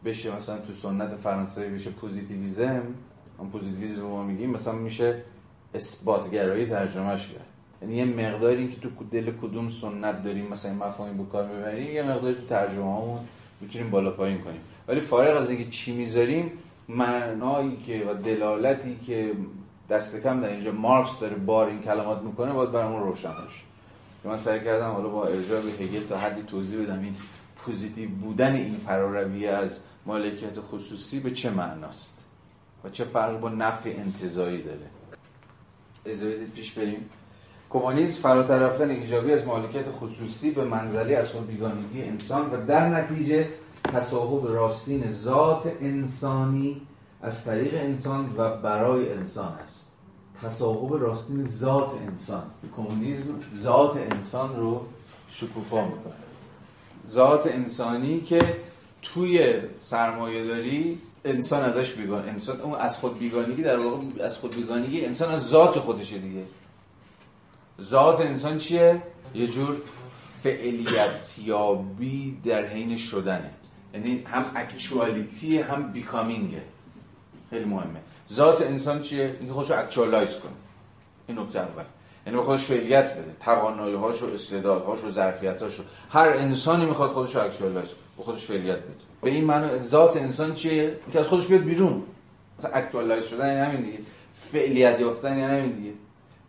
بشه 0.05 0.35
مثلا 0.35 0.57
تو 0.57 0.73
سنت 0.73 1.15
فرانسوی 1.15 1.69
بشه 1.69 1.89
positivism 1.89 2.83
هم 3.39 3.49
positivism 3.51 4.01
ما 4.01 4.23
میگیم 4.23 4.49
مثلا 4.49 4.73
میشه 4.73 5.23
اثباتگرایی 5.73 6.65
ترجمهش 6.65 7.27
کرد. 7.27 7.45
یعنی 7.81 7.95
یه 7.95 8.05
مقداری 8.05 8.69
که 8.69 8.79
تو 8.79 8.89
دل 9.11 9.31
کدوم 9.41 9.69
سنت 9.69 10.23
داریم 10.23 10.47
مثلا 10.47 10.73
مفاهیم 10.73 11.17
به 11.17 11.23
کار 11.31 11.43
ببریم 11.43 11.95
یه 11.95 12.03
مقداری 12.03 12.35
تو 12.35 12.45
ترجمه 12.45 12.83
هامون 12.83 13.19
می‌تونیم 13.61 13.89
بالا 13.89 14.11
پایین 14.11 14.41
کنیم. 14.41 14.59
ولی 14.87 14.99
فارغ 14.99 15.37
از 15.37 15.49
اینکه 15.49 15.69
چی 15.69 15.93
می‌ذاریم 15.93 16.51
معنایی 16.89 17.77
که 17.77 18.05
و 18.05 18.13
دلالتی 18.13 18.99
که 19.05 19.31
دست 19.89 20.23
کم 20.23 20.41
در 20.41 20.49
اینجا 20.49 20.71
مارکس 20.71 21.19
داره 21.19 21.35
بار 21.35 21.67
این 21.67 21.81
کلمات 21.81 22.21
می‌کنه 22.21 22.53
باید 22.53 22.71
برامون 22.71 23.03
روشن 23.03 23.31
باشه. 23.31 23.63
من 24.23 24.37
سعی 24.37 24.59
کردم 24.59 24.91
حالا 24.91 25.09
با 25.09 25.25
ارجاع 25.25 25.61
به 25.61 25.69
هگل 25.69 26.03
تا 26.03 26.17
حدی 26.17 26.41
توضیح 26.41 26.83
بدم 26.83 27.01
این 27.01 27.15
positive 27.55 28.09
بودن 28.09 28.55
این 28.55 28.77
فراروی 28.77 29.47
از 29.47 29.79
مالکیت 30.05 30.59
خصوصی 30.59 31.19
به 31.19 31.31
چه 31.31 31.49
معناست؟ 31.49 32.25
و 32.83 32.89
چه 32.89 33.03
فرق 33.03 33.39
با 33.39 33.49
نفی 33.49 33.93
انتزاعی 33.93 34.61
داره؟ 34.63 34.89
اجازه 36.05 36.45
پیش 36.55 36.71
بریم. 36.71 37.09
کمونیسم 37.69 38.21
فراتر 38.21 38.57
رفتن 38.57 38.89
ایجابی 38.89 39.33
از 39.33 39.45
مالکیت 39.45 39.91
خصوصی 39.91 40.51
به 40.51 40.63
منزله 40.63 41.15
از 41.15 41.33
بیگانگی 41.33 42.01
انسان 42.01 42.53
و 42.53 42.65
در 42.65 42.89
نتیجه 42.89 43.49
تصاحب 43.83 44.47
راستین 44.47 45.11
ذات 45.11 45.71
انسانی 45.81 46.81
از 47.21 47.45
طریق 47.45 47.73
انسان 47.73 48.35
و 48.37 48.57
برای 48.57 49.13
انسان 49.13 49.53
است. 49.65 49.87
تصاحب 50.41 50.93
راستین 51.01 51.45
ذات 51.45 51.91
انسان. 52.07 52.43
کمونیسم 52.75 53.39
ذات 53.57 53.97
انسان 53.97 54.55
رو 54.55 54.85
شکوفا 55.29 55.81
می‌کنه. 55.85 56.13
ذات 57.09 57.47
انسانی 57.47 58.21
که 58.21 58.55
توی 59.01 59.53
سرمایه 59.77 60.47
داری 60.47 61.01
انسان 61.25 61.63
ازش 61.63 61.91
بیگان 61.91 62.29
انسان 62.29 62.61
اون 62.61 62.75
از 62.79 62.97
خود 62.97 63.19
بیگانگی 63.19 63.63
در 63.63 63.77
واقع 63.77 64.23
از 64.23 64.37
خود 64.37 64.55
بیگانگی 64.55 65.05
انسان 65.05 65.29
از 65.29 65.49
ذات 65.49 65.79
خودشه 65.79 66.17
دیگه. 66.17 66.43
ذات 67.81 68.21
انسان 68.21 68.57
چیه؟ 68.57 69.01
یه 69.35 69.47
جور 69.47 69.77
فعلیت 70.43 71.35
یابی 71.39 72.37
در 72.45 72.65
حین 72.65 72.97
شدنه. 72.97 73.51
یعنی 73.93 74.23
هم 74.25 74.45
actuality 74.55 75.57
هم 75.59 75.91
becoming 75.91 76.55
ه 76.55 76.63
خیلی 77.49 77.65
مهمه. 77.65 77.99
ذات 78.31 78.61
انسان 78.61 79.01
چیه؟ 79.01 79.35
اینکه 79.39 79.53
خودشو 79.53 79.79
actualize 79.79 80.37
کنه. 80.37 80.51
این 81.27 81.39
نکته 81.39 81.59
اول. 81.59 81.83
یعنی 82.25 82.37
به 82.37 82.43
خودش 82.43 82.65
فعلیت 82.65 83.13
بده. 83.13 83.35
توانایی 83.39 83.95
هاش 83.95 84.21
و 84.21 84.25
استعدادهاش 84.25 85.03
و 85.03 85.09
ظرفیتاش 85.09 85.81
هر 86.09 86.29
انسانی 86.29 86.85
می‌خواد 86.85 87.09
خودش 87.09 87.35
رو 87.35 87.41
actualize 87.41 87.89
به 88.17 88.23
خودش 88.23 88.45
فعلیت 88.45 88.77
بده. 88.77 88.93
به 89.21 89.29
این 89.29 89.45
معنی 89.45 89.79
ذات 89.79 90.17
انسان 90.17 90.53
چیه؟ 90.53 90.99
که 91.13 91.19
از 91.19 91.27
خودش 91.27 91.47
بیاد 91.47 91.61
بیرون. 91.61 92.03
مثلا 92.59 92.71
actualize 92.71 93.25
شدن 93.25 93.47
یعنی 93.47 93.59
همین 93.59 93.81
دیگه. 93.81 93.99
فعلیت 94.33 94.99
یافتن 94.99 95.37
یعنی 95.37 95.59
همین 95.59 95.71
دیگه. 95.71 95.91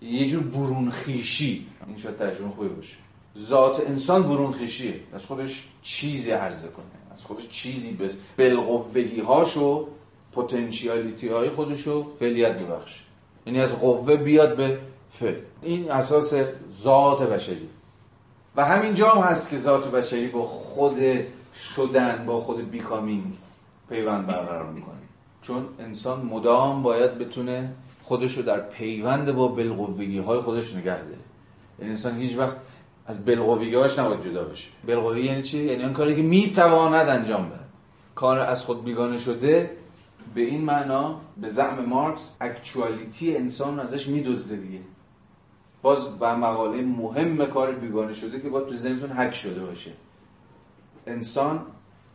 یه 0.03 0.29
جور 0.29 0.43
برون 0.43 0.91
خیشی 0.91 1.67
این 1.87 1.97
شاید 1.97 2.17
ترجمه 2.17 2.51
خوبی 2.51 2.69
باشه. 2.69 2.97
ذات 3.39 3.81
انسان 3.89 4.23
برون 4.23 4.53
خیشیه 4.53 5.01
از 5.15 5.27
خودش 5.27 5.69
چیزی 5.83 6.31
عرضه 6.31 6.69
کنه. 6.69 6.85
از 7.13 7.25
خودش 7.25 7.49
چیزی 7.49 7.93
بس 7.93 8.17
بالقوگی 8.39 9.21
هاشو 9.21 9.89
پتانسیالیتی 10.33 11.29
های 11.29 11.49
خودشو 11.49 12.13
فعلیت 12.19 12.63
ببخشه. 12.63 13.01
یعنی 13.47 13.61
از 13.61 13.71
قوه 13.71 14.17
بیاد 14.17 14.57
به 14.57 14.79
فعل. 15.13 15.35
این 15.63 15.91
اساس 15.91 16.35
ذات 16.73 17.23
بشری. 17.23 17.69
و 18.57 18.65
همین 18.65 18.95
جا 18.95 19.11
هم 19.11 19.23
هست 19.23 19.51
که 19.51 19.59
ذات 19.59 19.91
بشری 19.91 20.29
با 20.29 20.43
خود 20.43 20.97
شدن 21.55 22.27
با 22.27 22.41
خود 22.41 22.71
بیکامینگ 22.71 23.35
پیوند 23.89 24.27
برقرار 24.27 24.73
می‌کنه. 24.73 24.95
چون 25.43 25.67
انسان 25.79 26.27
مدام 26.27 26.83
باید 26.83 27.19
بتونه 27.19 27.73
خودش 28.03 28.37
رو 28.37 28.43
در 28.43 28.61
پیوند 28.61 29.33
با 29.33 29.49
بالقوگی 29.49 30.19
های 30.19 30.41
خودش 30.41 30.75
نگه 30.75 31.03
داره. 31.03 31.19
یعنی 31.79 31.91
انسان 31.91 32.19
هیچ 32.19 32.37
وقت 32.37 32.57
از 33.07 33.25
بالقوگی 33.25 33.75
هاش 33.75 33.99
نباید 33.99 34.25
جدا 34.25 34.45
بشه 34.45 34.69
بالقوگی 34.87 35.21
یعنی 35.21 35.43
چی؟ 35.43 35.59
یعنی 35.59 35.83
اون 35.83 35.93
کاری 35.93 36.17
که 36.17 36.23
می‌تواند 36.23 37.09
انجام 37.09 37.49
بده 37.49 37.59
کار 38.15 38.39
از 38.39 38.65
خود 38.65 38.85
بیگانه 38.85 39.19
شده 39.19 39.71
به 40.35 40.41
این 40.41 40.61
معنا 40.61 41.21
به 41.37 41.49
زعم 41.49 41.85
مارکس 41.85 42.33
اکچوالیتی 42.41 43.37
انسان 43.37 43.77
رو 43.77 43.83
ازش 43.83 44.07
میدزده 44.07 44.57
دیگه. 44.57 44.79
باز 45.83 46.19
به 46.19 46.35
مقاله 46.35 46.83
مهم 46.83 47.47
کار 47.47 47.73
بیگانه 47.73 48.13
شده 48.13 48.41
که 48.41 48.49
باید 48.49 48.67
تو 48.67 48.75
ذهنتون 48.75 49.11
حک 49.11 49.35
شده 49.35 49.65
باشه. 49.65 49.91
انسان 51.07 51.67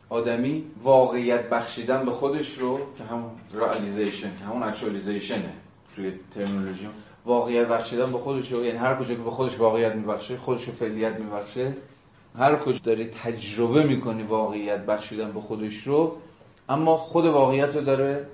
آدمی 0.10 0.64
واقعیت 0.84 1.50
بخشیدن 1.50 2.06
به 2.06 2.12
خودش 2.12 2.58
رو 2.58 2.80
که 2.98 3.04
همون 3.04 3.32
رئالیزیشن 3.54 4.38
که 4.40 4.46
همون 4.46 4.64
اکچوالیزیشنه 4.64 5.54
توی 5.96 6.14
ترمینولوژی 6.32 6.90
واقعیت 7.26 7.68
بخشیدن 7.68 8.12
به 8.12 8.18
خودش 8.18 8.52
رو 8.52 8.66
یعنی 8.66 8.78
هر 8.78 8.96
کجا 8.96 9.16
که 9.16 9.22
به 9.22 9.30
خودش 9.30 9.60
واقعیت 9.60 9.96
میبخشه 9.96 10.38
خودش 10.38 10.68
رو 10.68 10.74
فعلیت 10.74 11.20
میبخشه 11.20 11.74
هر 12.38 12.56
کجا 12.56 12.80
داری 12.84 13.06
تجربه 13.06 13.84
می‌کنی 13.84 14.24
واقعیت 14.24 14.86
بخشیدن 14.86 15.32
به 15.32 15.42
خودش 15.42 15.88
رو 15.88 16.18
اما 16.70 16.98
خود 16.98 17.26
واقعیت 17.26 17.76
رو 17.76 17.82
داره 17.82 18.28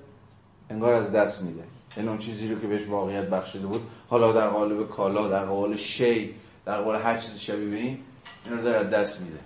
انگار 0.70 0.92
از 0.92 1.12
دست 1.12 1.42
میده. 1.42 1.62
اون 1.96 2.18
چیزی 2.18 2.48
رو 2.48 2.60
که 2.60 2.66
بهش 2.66 2.86
واقعیت 2.88 3.24
بخشیده 3.24 3.66
بود. 3.66 3.80
حالا 4.08 4.32
در 4.32 4.48
قالب 4.48 4.88
کالا 4.88 5.28
در 5.28 5.44
قالب 5.44 5.76
شی 5.76 6.34
در 6.66 6.82
قالب 6.82 7.00
هر 7.00 7.18
چیز 7.18 7.38
شبیه 7.38 7.70
به 7.70 7.76
این 7.76 7.98
این 8.44 8.56
رو 8.58 8.62
داره 8.62 8.84
دست 8.84 9.20
میده. 9.20 9.38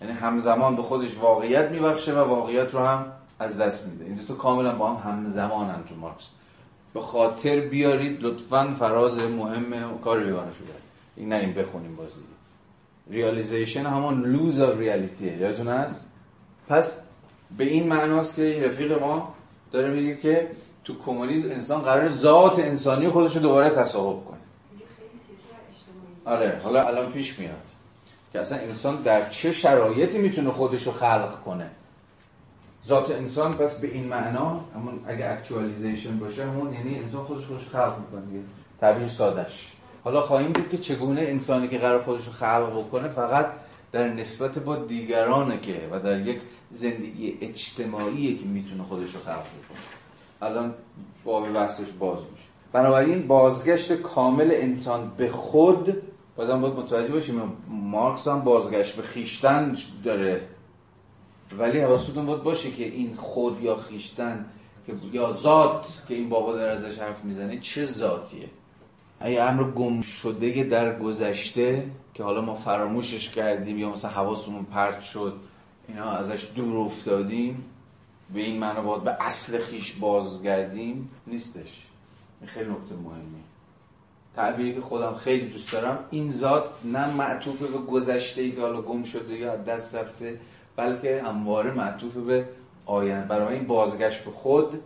یعنی 0.00 0.12
همزمان 0.12 0.76
به 0.76 0.82
خودش 0.82 1.18
واقعیت 1.18 1.70
میبخشه 1.70 2.14
و 2.14 2.18
واقعیت 2.18 2.74
رو 2.74 2.80
هم 2.80 3.12
از 3.38 3.58
دست 3.58 3.86
میده. 3.86 4.04
این 4.04 4.16
تو 4.16 4.34
کاملا 4.34 4.74
با 4.74 4.94
هم 4.94 5.12
همزمان 5.12 5.70
هم 5.70 5.82
تو 5.88 5.94
مارکس. 5.94 6.28
به 6.94 7.00
خاطر 7.00 7.60
بیارید 7.60 8.22
لطفا 8.22 8.74
فراز 8.78 9.18
مهم 9.18 9.98
کار 9.98 10.20
بیگانه 10.20 10.52
شده. 10.52 10.66
این 11.16 11.28
نریم 11.28 11.54
بخونیم 11.54 11.96
بازی. 11.96 12.20
realization 13.10 13.86
همون 13.86 14.22
loss 14.22 14.60
of 14.60 14.78
reality 14.78 15.29
ه 15.29 15.36
یادتون 15.36 15.68
هست؟ 15.68 16.06
پس 16.68 17.02
به 17.56 17.64
این 17.64 17.88
معناست 17.88 18.36
که 18.36 18.62
رفیق 18.66 19.00
ما 19.00 19.34
داره 19.72 19.90
میگه 19.90 20.16
که 20.16 20.50
تو 20.90 20.98
کمونیسم 21.04 21.50
انسان 21.50 21.82
قرار 21.82 22.08
ذات 22.08 22.58
انسانی 22.58 23.08
خودش 23.08 23.36
رو 23.36 23.42
دوباره 23.42 23.70
تصاحب 23.70 24.24
کنه. 24.24 24.38
آره 26.24 26.60
حالا 26.62 26.82
الان 26.82 27.12
پیش 27.12 27.38
میاد 27.38 27.56
که 28.32 28.40
اصلا 28.40 28.58
انسان 28.58 29.02
در 29.02 29.28
چه 29.28 29.52
شرایطی 29.52 30.18
می‌تونه 30.18 30.50
خودش 30.50 30.86
رو 30.86 30.92
خلق 30.92 31.42
کنه؟ 31.44 31.70
ذات 32.86 33.10
انسان 33.10 33.54
پس 33.54 33.80
به 33.80 33.88
این 33.88 34.04
معنا 34.04 34.60
همون 34.74 35.00
اگه 35.06 35.30
اکچوالیزیشن 35.30 36.18
باشه 36.18 36.44
همون 36.44 36.72
یعنی 36.72 36.98
انسان 36.98 37.24
خودش 37.24 37.46
خودش 37.46 37.68
خلق 37.68 37.98
می‌کنه 37.98 38.22
تعبیر 38.80 39.08
سادش 39.08 39.72
حالا 40.04 40.20
خواهیم 40.20 40.52
دید 40.52 40.70
که 40.70 40.78
چگونه 40.78 41.20
انسانی 41.20 41.68
که 41.68 41.78
قرار 41.78 42.02
خودش 42.02 42.26
رو 42.26 42.32
خلق 42.32 42.78
بکنه 42.78 43.08
فقط 43.08 43.46
در 43.92 44.08
نسبت 44.08 44.58
با 44.58 44.76
دیگرانه 44.76 45.60
که 45.60 45.88
و 45.92 46.00
در 46.00 46.20
یک 46.20 46.40
زندگی 46.70 47.38
اجتماعی 47.40 48.38
که 48.38 48.44
می‌تونه 48.44 48.82
خودش 48.82 49.14
رو 49.14 49.20
خلق 49.20 49.42
بکنه. 49.42 49.89
الان 50.42 50.74
باب 51.24 51.52
بحثش 51.52 51.90
باز 51.98 52.18
میشه. 52.18 52.44
بنابراین 52.72 53.26
بازگشت 53.26 53.92
کامل 53.92 54.50
انسان 54.54 55.12
به 55.16 55.28
خود 55.28 56.02
بازم 56.36 56.60
باید 56.60 56.74
متوجه 56.74 57.12
باشیم 57.12 57.42
مارکس 57.68 58.28
هم 58.28 58.40
بازگشت 58.40 58.96
به 58.96 59.02
خیشتن 59.02 59.76
داره. 60.04 60.48
ولی 61.58 61.80
حواستون 61.80 62.26
باید 62.26 62.42
باشه 62.42 62.70
که 62.70 62.84
این 62.84 63.14
خود 63.14 63.62
یا 63.62 63.74
خیشتن 63.74 64.46
که 64.86 64.92
یا 65.12 65.32
ذات 65.32 66.02
که 66.08 66.14
این 66.14 66.28
بابا 66.28 66.52
داره 66.52 66.72
ازش 66.72 66.98
حرف 66.98 67.24
می‌زنه 67.24 67.58
چه 67.58 67.84
ذاتیه؟ 67.84 68.48
ای 69.20 69.38
امر 69.38 69.70
گم 69.70 70.00
شده 70.00 70.64
در 70.64 70.98
گذشته 70.98 71.84
که 72.14 72.22
حالا 72.22 72.40
ما 72.40 72.54
فراموشش 72.54 73.30
کردیم 73.30 73.78
یا 73.78 73.90
مثلا 73.90 74.10
حواسمون 74.10 74.64
پرت 74.64 75.00
شد 75.00 75.40
اینا 75.88 76.10
ازش 76.10 76.46
دور 76.56 76.76
افتادیم 76.76 77.64
به 78.34 78.40
این 78.40 78.58
معنی 78.58 78.80
باید 78.80 79.04
به 79.04 79.16
اصل 79.20 79.58
خیش 79.58 79.92
بازگردیم 79.92 81.10
نیستش. 81.26 81.86
این 82.40 82.50
خیلی 82.50 82.70
نکته 82.70 82.94
مهمی 82.94 83.40
تعبیری 84.36 84.74
که 84.74 84.80
خودم 84.80 85.12
خیلی 85.12 85.46
دوست 85.46 85.72
دارم 85.72 85.98
این 86.10 86.30
ذات 86.30 86.70
نه 86.84 87.14
معطوف 87.14 87.62
به 87.62 87.78
گذشته 87.78 88.42
ای 88.42 88.52
که 88.52 88.60
حالا 88.60 88.82
گم 88.82 89.02
شده 89.02 89.34
یا 89.34 89.56
دست 89.56 89.94
رفته 89.94 90.40
بلکه 90.76 91.22
همواره 91.22 91.70
معطوف 91.70 92.16
به 92.16 92.48
آینده. 92.86 93.28
برای 93.28 93.54
این 93.54 93.66
بازگشت 93.66 94.24
به 94.24 94.30
خود 94.30 94.80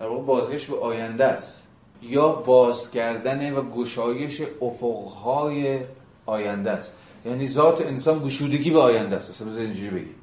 در 0.00 0.06
واقع 0.06 0.22
بازگشت 0.22 0.70
به 0.70 0.78
آینده 0.78 1.24
است. 1.24 1.68
یا 2.02 2.28
باز 2.28 2.90
کردن 2.90 3.52
و 3.52 3.70
گشایش 3.70 4.42
افقهای 4.62 5.80
آینده 6.26 6.70
است. 6.70 6.94
یعنی 7.24 7.46
ذات 7.46 7.80
انسان 7.80 8.24
گشودگی 8.24 8.70
به 8.70 8.78
آینده 8.78 9.16
است. 9.16 9.30
اصلا 9.30 9.56
اینجوری 9.56 9.90
بگیم. 9.90 10.14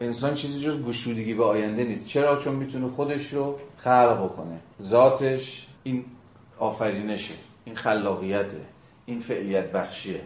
انسان 0.00 0.34
چیزی 0.34 0.64
جز 0.64 0.82
گشودگی 0.82 1.34
به 1.34 1.44
آینده 1.44 1.84
نیست. 1.84 2.06
چرا؟ 2.06 2.36
چون 2.36 2.54
می‌تونه 2.54 2.88
خودش 2.88 3.32
رو 3.32 3.58
خلق 3.76 4.24
بکنه. 4.24 4.60
ذاتش 4.82 5.66
این 5.82 6.04
آفرینشه 6.58 7.34
این 7.64 7.74
خلاقیته 7.74 8.60
این 9.06 9.20
فعلیت 9.20 9.72
بخشیه. 9.72 10.20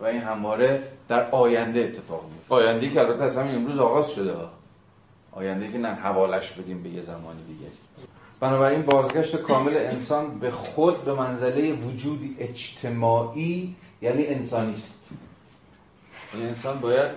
و 0.00 0.04
این 0.04 0.20
همواره 0.20 0.82
در 1.08 1.30
آینده 1.30 1.80
اتفاق 1.80 2.24
میفته 2.24 2.54
آینده 2.54 2.90
که 2.90 3.00
البته 3.00 3.22
از 3.24 3.36
همین 3.36 3.54
امروز 3.54 3.78
آغاز 3.78 4.10
شده 4.10 4.32
ها. 4.32 4.50
آینده 5.32 5.72
که 5.72 5.78
نه 5.78 5.88
حوالش 5.88 6.52
بدیم 6.52 6.82
به 6.82 6.88
یه 6.88 7.00
زمانی 7.00 7.44
دیگه. 7.48 7.70
بنابراین 8.40 8.82
بازگشت 8.82 9.36
کامل 9.36 9.76
انسان 9.76 10.38
به 10.38 10.50
خود 10.50 11.04
به 11.04 11.14
منزله 11.14 11.72
وجودی 11.72 12.36
اجتماعی 12.38 13.74
یعنی 14.02 14.26
انسانی 14.26 14.72
است 14.72 15.08
این 16.34 16.46
انسان 16.46 16.80
باید 16.80 17.10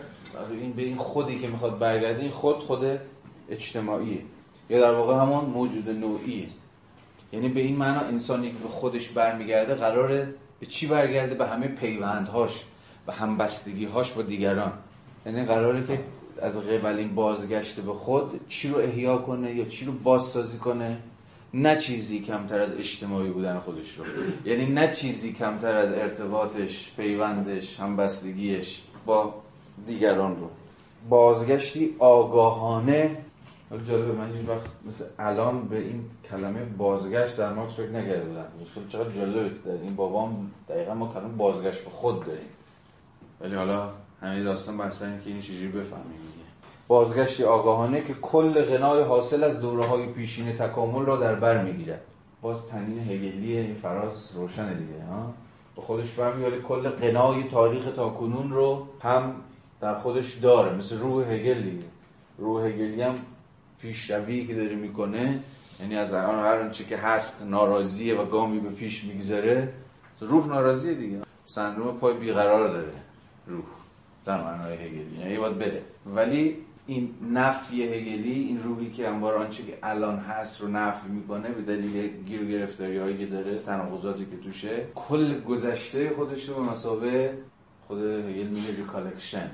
این 0.52 0.74
به 0.74 0.82
این 0.82 0.98
خودی 0.98 1.40
که 1.40 1.48
می‌خواد 1.48 1.80
برگرده 1.80 2.22
این 2.22 2.32
خود 2.32 2.60
خود 2.60 3.00
اجتماعیه. 3.50 4.22
یا 4.70 4.82
در 4.82 4.94
واقع 4.94 5.14
همون 5.14 5.46
موجود 5.46 5.90
نوعیه. 5.90 6.48
یعنی 7.34 7.50
به 7.50 7.60
این 7.60 7.76
معنا 7.76 8.00
انسانی 8.00 8.52
که 8.52 8.58
به 8.58 8.70
خودش 8.70 9.10
برمیگرده 9.10 9.76
قراره 9.76 10.34
به 10.60 10.66
چی 10.66 10.88
برگرده؟ 10.88 11.36
به 11.36 11.48
همه 11.48 11.68
پیوندهاش 11.68 12.64
و 13.08 13.12
همبستگیهاش 13.12 14.12
با 14.12 14.22
دیگران. 14.22 14.74
یعنی 15.26 15.44
قراره 15.44 15.88
که 15.88 16.00
از 16.42 16.60
قبل 16.60 16.98
این 16.98 17.16
بازگشت 17.16 17.80
به 17.80 17.94
خود 17.94 18.48
چی 18.48 18.70
رو 18.70 18.78
احیا 18.78 19.18
کنه 19.18 19.56
یا 19.56 19.66
چی 19.66 19.86
رو 19.86 19.92
بازسازی 19.92 20.58
کنه؟ 20.58 20.98
نه 21.54 21.76
چیزی 21.76 22.20
کمتر 22.20 22.60
از 22.60 22.74
اجتماعی 22.74 23.30
بودن 23.30 23.60
خودش 23.60 23.98
رو. 23.98 24.06
یعنی 24.46 24.66
نه 24.66 24.94
چیزی 24.94 25.34
کمتر 25.34 25.76
از 25.76 25.92
ارتباطش 25.94 26.92
پیوندش 26.98 27.80
همبستگیش 27.80 28.82
با 29.06 29.43
دیگران 29.86 30.36
رو. 30.36 30.50
بازگشتی 31.10 31.96
آگاهانه. 32.00 33.18
حالا 33.70 33.84
جالبه 33.84 34.12
من 34.12 34.36
هیچ 34.36 34.50
وقت 34.50 34.66
مثل 34.86 35.06
الان 35.20 35.68
به 35.68 35.78
این 35.78 36.06
کلمه 36.30 36.64
بازگشت 36.64 37.38
در 37.38 37.54
مارکس 37.54 37.74
فکر 37.74 37.90
نکرده 37.90 38.26
بودم 38.26 38.46
خیلی 38.74 38.86
چقدر 38.90 39.10
جالبه 39.10 39.50
در 39.66 39.72
این 39.72 39.96
بابام 39.96 40.52
دقیقا 40.70 40.94
ما 40.94 41.14
کلمه 41.14 41.28
بازگشت 41.28 41.84
به 41.84 41.90
خود 41.90 42.26
داریم. 42.26 42.50
ولی 43.42 43.56
حالا 43.56 43.90
همه 44.22 44.44
داستان 44.44 44.78
بر 44.78 44.90
که 44.90 45.30
این 45.30 45.42
چجوری 45.42 45.68
بفهمیم 45.68 46.34
بازگشتی 46.88 47.44
آگاهانه 47.44 48.02
که 48.02 48.14
کل 48.14 48.62
غنای 48.62 49.04
حاصل 49.04 49.44
از 49.44 49.62
دوره 49.62 49.86
های 49.86 50.06
پیشین 50.06 50.56
تکامل 50.56 51.06
را 51.06 51.18
در 51.18 51.36
بر 51.36 51.64
می‌گیرد. 51.64 52.02
باز 52.42 52.68
تنین 52.68 53.00
هگلی 53.00 53.58
این 53.58 53.76
فراز 53.76 54.30
روشنه 54.36 54.74
دیگه 54.74 55.06
ها؟ 55.12 55.34
به 55.76 55.82
خودش 55.82 56.12
برمیگرده 56.12 56.62
کل 56.62 56.90
غنای 56.90 57.44
تاریخ 57.44 57.84
تا 57.96 58.10
کنون 58.10 58.52
رو 58.52 58.88
هم 59.02 59.36
در 59.84 59.96
خودش 59.96 60.34
داره 60.34 60.76
مثل 60.76 60.98
روح 60.98 61.32
هگل 61.32 61.62
دیگه. 61.62 61.84
روح 62.38 62.66
هگلی 62.66 63.02
هم 63.02 63.16
پیشروی 63.82 64.48
که 64.48 64.56
داره 64.56 64.76
می‌کنه 64.76 65.40
یعنی 65.80 65.96
از 65.96 66.14
الان 66.14 66.36
هر 66.36 66.60
آنچه 66.60 66.84
که 66.84 66.98
هست 66.98 67.48
ناراضیه 67.48 68.16
و 68.16 68.26
گامی 68.26 68.60
به 68.60 68.70
پیش 68.70 69.04
می‌گذاره 69.04 69.74
روح 70.20 70.48
ناراضیه 70.48 70.94
دیگه. 70.94 71.18
سندروم 71.46 71.98
پای 71.98 72.14
بیقرار 72.14 72.68
داره 72.68 72.94
روح 73.48 73.64
در 74.26 74.44
معنای 74.44 74.74
هگلی. 74.74 75.20
یعنی 75.20 75.38
باید 75.38 75.60
بره. 75.60 75.82
ولی 76.16 76.58
این 76.88 77.10
نفی 77.34 77.84
هگلی 77.84 78.34
این 78.34 78.64
روحی 78.64 78.92
که 78.92 79.08
انبار 79.08 79.36
آنچه 79.36 79.64
که 79.64 79.78
الان 79.84 80.18
هست 80.18 80.62
رو 80.62 80.68
نفی 80.68 81.10
می‌کنه 81.10 81.50
به 81.50 81.62
دلیل 81.62 82.24
گیر 82.26 82.46
گرفتاری 82.46 82.98
هایی 82.98 83.18
که 83.18 83.26
داره 83.26 83.60
تناقضاتی 83.60 84.26
که 84.26 84.38
توشه 84.38 84.88
کل 84.96 85.42
گذشته 85.42 86.10
خودش 86.10 86.50
رو 86.50 86.56
به 86.56 86.62
مسابه 86.62 87.34
خود 87.88 88.00
هگل 88.00 88.48
میگه 88.48 88.76
recollection 88.78 89.50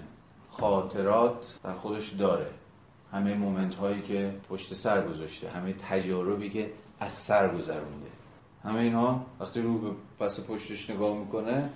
خاطرات 0.52 1.60
در 1.64 1.74
خودش 1.74 2.10
داره. 2.10 2.50
همه 3.12 3.34
moment 3.34 3.76
هایی 3.76 4.02
که 4.02 4.34
پشت 4.50 4.74
سر 4.74 5.08
گذاشته 5.08 5.50
همه 5.50 5.74
تجاربی 5.74 6.50
که 6.50 6.72
از 7.00 7.14
سر 7.14 7.56
گذرونده. 7.56 8.10
همه 8.64 8.80
اینها 8.80 9.26
وقتی 9.40 9.62
رو 9.62 9.78
به 9.78 9.90
پس 10.20 10.40
پشتش 10.40 10.90
نگاه 10.90 11.18
می‌کنه 11.18 11.70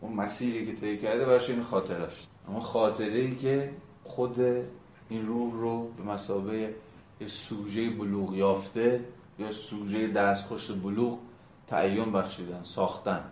اون 0.00 0.12
مسیری 0.12 0.66
که 0.66 0.80
طی 0.80 0.98
کرده 0.98 1.24
براش 1.24 1.50
این 1.50 1.62
خاطرش 1.62 2.26
اما 2.48 2.60
خاطره 2.60 3.18
ای 3.18 3.36
که 3.36 3.70
خود 4.04 4.40
این 5.08 5.26
روح 5.26 5.52
رو 5.52 5.88
به 5.88 6.02
مثابه 6.02 6.74
یه 7.20 7.26
سوژه 7.26 7.90
بلوغ 7.90 8.34
یافته 8.34 9.04
یا 9.38 9.52
سوژه 9.52 10.08
دستخوش 10.08 10.70
بلوغ 10.70 11.18
تعیین 11.66 12.12
بخشیدن 12.12 12.62
ساختن. 12.62 13.24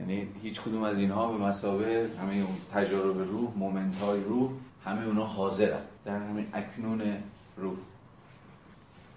یعنی 0.00 0.28
هیچ 0.42 0.60
کدوم 0.60 0.82
از 0.82 0.98
اینها 0.98 1.32
به 1.32 1.44
مسابه 1.44 2.08
همه 2.22 2.34
اون 2.34 2.56
تجارب 2.74 3.18
روح 3.18 3.50
مومنت 3.56 3.98
های 3.98 4.20
روح 4.20 4.50
همه 4.84 5.06
اونها 5.06 5.24
حاضرن. 5.24 5.80
در 6.04 6.18
همین 6.18 6.46
اکنون 6.52 7.02
روح. 7.56 7.76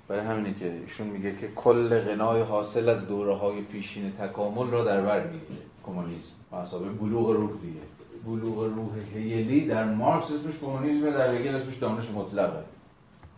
برای 0.08 0.26
همینه 0.26 0.56
که 0.60 0.74
ایشون 0.74 1.08
میگه 1.08 1.36
که 1.36 1.48
کل 1.56 2.00
غنای 2.00 2.42
حاصل 2.42 2.90
از 2.90 3.08
دوره 3.08 3.36
های 3.36 3.62
پیشین 3.62 4.12
تکامل 4.12 4.72
را 4.72 4.84
در 4.84 5.02
بر 5.02 5.28
می‌گیره. 5.28 5.62
کمونیسم. 5.86 6.32
مسابه 6.52 6.90
بلوغ 6.90 7.30
روح 7.30 7.52
دیگه. 7.62 7.80
بلوغ 8.26 8.64
روح 8.64 8.90
هیلی 9.14 9.66
در 9.66 9.84
مارکس 9.84 10.32
اسمش 10.32 10.60
کمونیسم 10.60 11.12
در 11.12 11.36
هگل 11.36 11.56
اسمش 11.56 11.78
دانش 11.78 12.10
مطلقه. 12.10 12.64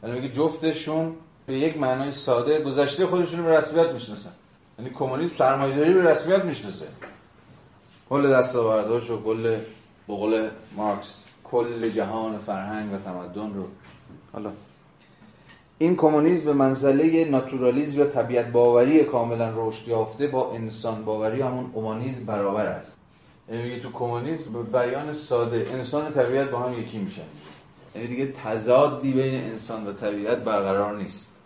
یعنی 0.03 0.19
میگه 0.19 0.33
جفتشون 0.33 1.13
به 1.45 1.59
یک 1.59 1.77
معنای 1.77 2.11
ساده 2.11 2.61
گذشته 2.61 3.05
خودشون 3.05 3.39
رو 3.39 3.45
به 3.45 3.57
رسمیت 3.57 3.89
می‌شناسن. 3.89 4.31
یعنی 4.79 4.91
کمونیسم 4.91 5.35
سرمایه‌داری 5.35 5.93
به 5.93 6.03
رسمیت 6.03 6.45
می‌شناسه. 6.45 6.87
کل 8.11 8.29
دستاوردهاش 8.29 9.09
و 9.09 9.23
کل 9.23 9.57
بقول 10.07 10.49
مارکس. 10.75 11.25
کل 11.43 11.89
جهان 11.89 12.37
فرهنگ 12.37 12.93
و 12.93 12.97
تمدن 12.97 13.53
رو. 13.53 13.67
حالا. 14.33 14.51
این 15.77 15.95
کمونیسم 15.95 16.45
به 16.45 16.53
منزله 16.53 17.25
ناتورالیسم 17.25 18.01
و 18.01 18.05
طبیعت 18.05 18.51
باوری 18.51 19.03
کاملا 19.03 19.53
رشد 19.55 19.87
یافته 19.87 20.27
با 20.27 20.51
انسان 20.53 21.05
باوری 21.05 21.41
همون 21.41 21.71
اومانیسم 21.73 22.25
برابر 22.25 22.65
است. 22.65 22.99
یعنی 23.51 23.79
تو 23.79 23.91
کمونیسم 23.91 24.53
به 24.53 24.63
بیان 24.63 25.13
ساده 25.13 25.67
انسان 25.73 26.11
طبیعت 26.11 26.49
با 26.49 26.59
هم 26.59 26.79
یکی 26.79 26.97
میشن. 26.97 27.21
یعنی 27.95 28.07
دیگه 28.07 28.31
تضادی 28.31 29.13
بین 29.13 29.43
انسان 29.43 29.87
و 29.87 29.93
طبیعت 29.93 30.37
برقرار 30.37 30.97
نیست. 30.97 31.41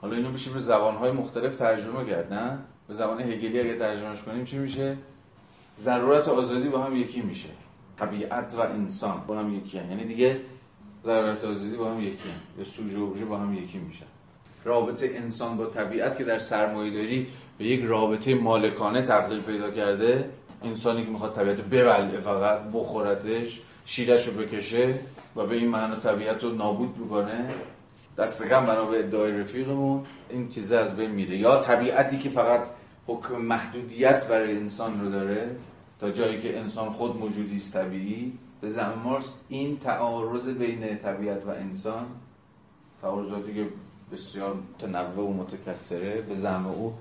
حالا 0.00 0.16
اینو 0.16 0.30
میشه 0.30 0.50
به 0.50 0.58
زبانهای 0.58 1.12
مختلف 1.12 1.56
ترجمه 1.56 2.04
کرد 2.04 2.32
نه؟ 2.32 2.58
به 2.88 2.94
زبان 2.94 3.20
هگلی 3.20 3.60
اگه 3.60 3.74
ترجمهش 3.74 4.22
کنیم 4.22 4.44
چی 4.44 4.58
میشه؟ 4.58 4.96
ضرورت 5.78 6.28
آزادی 6.28 6.68
با 6.68 6.78
هم 6.78 6.96
یکی 6.96 7.20
میشه 7.20 7.48
طبیعت 7.98 8.54
و 8.58 8.60
انسان 8.60 9.24
با 9.26 9.38
هم 9.38 9.54
یکی 9.54 9.78
هن. 9.78 9.90
یعنی 9.90 10.04
دیگه 10.04 10.40
ضرورت 11.04 11.44
آزادی 11.44 11.76
با 11.76 11.90
هم 11.90 12.00
یکی 12.00 12.28
هن. 12.28 12.58
یا 12.58 12.64
سوژه 12.64 12.98
و 12.98 13.26
با 13.26 13.36
هم 13.36 13.54
یکی 13.54 13.78
میشن 13.78 14.06
رابطه 14.64 15.10
انسان 15.14 15.56
با 15.56 15.66
طبیعت 15.66 16.18
که 16.18 16.24
در 16.24 16.38
سرمایه‌داری 16.38 17.26
به 17.58 17.64
یک 17.64 17.84
رابطه 17.84 18.34
مالکانه 18.34 19.02
تبدیل 19.02 19.40
پیدا 19.40 19.70
کرده 19.70 20.30
انسانی 20.62 21.04
که 21.04 21.10
می‌خواد 21.10 21.32
طبیعت 21.34 21.56
ببلعه 21.56 22.20
فقط 22.20 22.58
بخورتش 22.72 23.60
شیرش 23.84 24.26
رو 24.26 24.32
بکشه 24.32 24.94
و 25.36 25.46
به 25.46 25.56
این 25.56 25.68
معنا 25.68 25.96
طبیعت 25.96 26.44
رو 26.44 26.50
نابود 26.50 26.96
بکنه 26.96 27.54
دست 28.18 28.48
کم 28.48 28.66
بنا 28.66 28.84
به 28.84 28.98
ادعای 28.98 29.32
رفیقمون 29.32 30.06
این 30.30 30.48
چیزه 30.48 30.76
از 30.76 30.96
بین 30.96 31.10
میره 31.10 31.36
یا 31.36 31.56
طبیعتی 31.56 32.18
که 32.18 32.28
فقط 32.28 32.60
حکم 33.06 33.36
محدودیت 33.36 34.28
برای 34.28 34.56
انسان 34.56 35.00
رو 35.00 35.10
داره 35.10 35.56
تا 35.98 36.10
جایی 36.10 36.40
که 36.40 36.58
انسان 36.58 36.90
خود 36.90 37.16
موجودی 37.16 37.56
است 37.56 37.72
طبیعی. 37.72 38.32
به 38.60 38.70
زمان 38.70 38.98
مارس 38.98 39.40
این 39.48 39.78
تعارض 39.78 40.48
بین 40.48 40.98
طبیعت 40.98 41.46
و 41.46 41.50
انسان 41.50 42.06
تعارضاتی 43.02 43.54
که 43.54 43.68
بسیار 44.12 44.56
تنوع 44.78 45.28
و 45.28 45.32
متکثره 45.32 46.20
به 46.20 46.34
زعم 46.34 46.66
او 46.66 46.94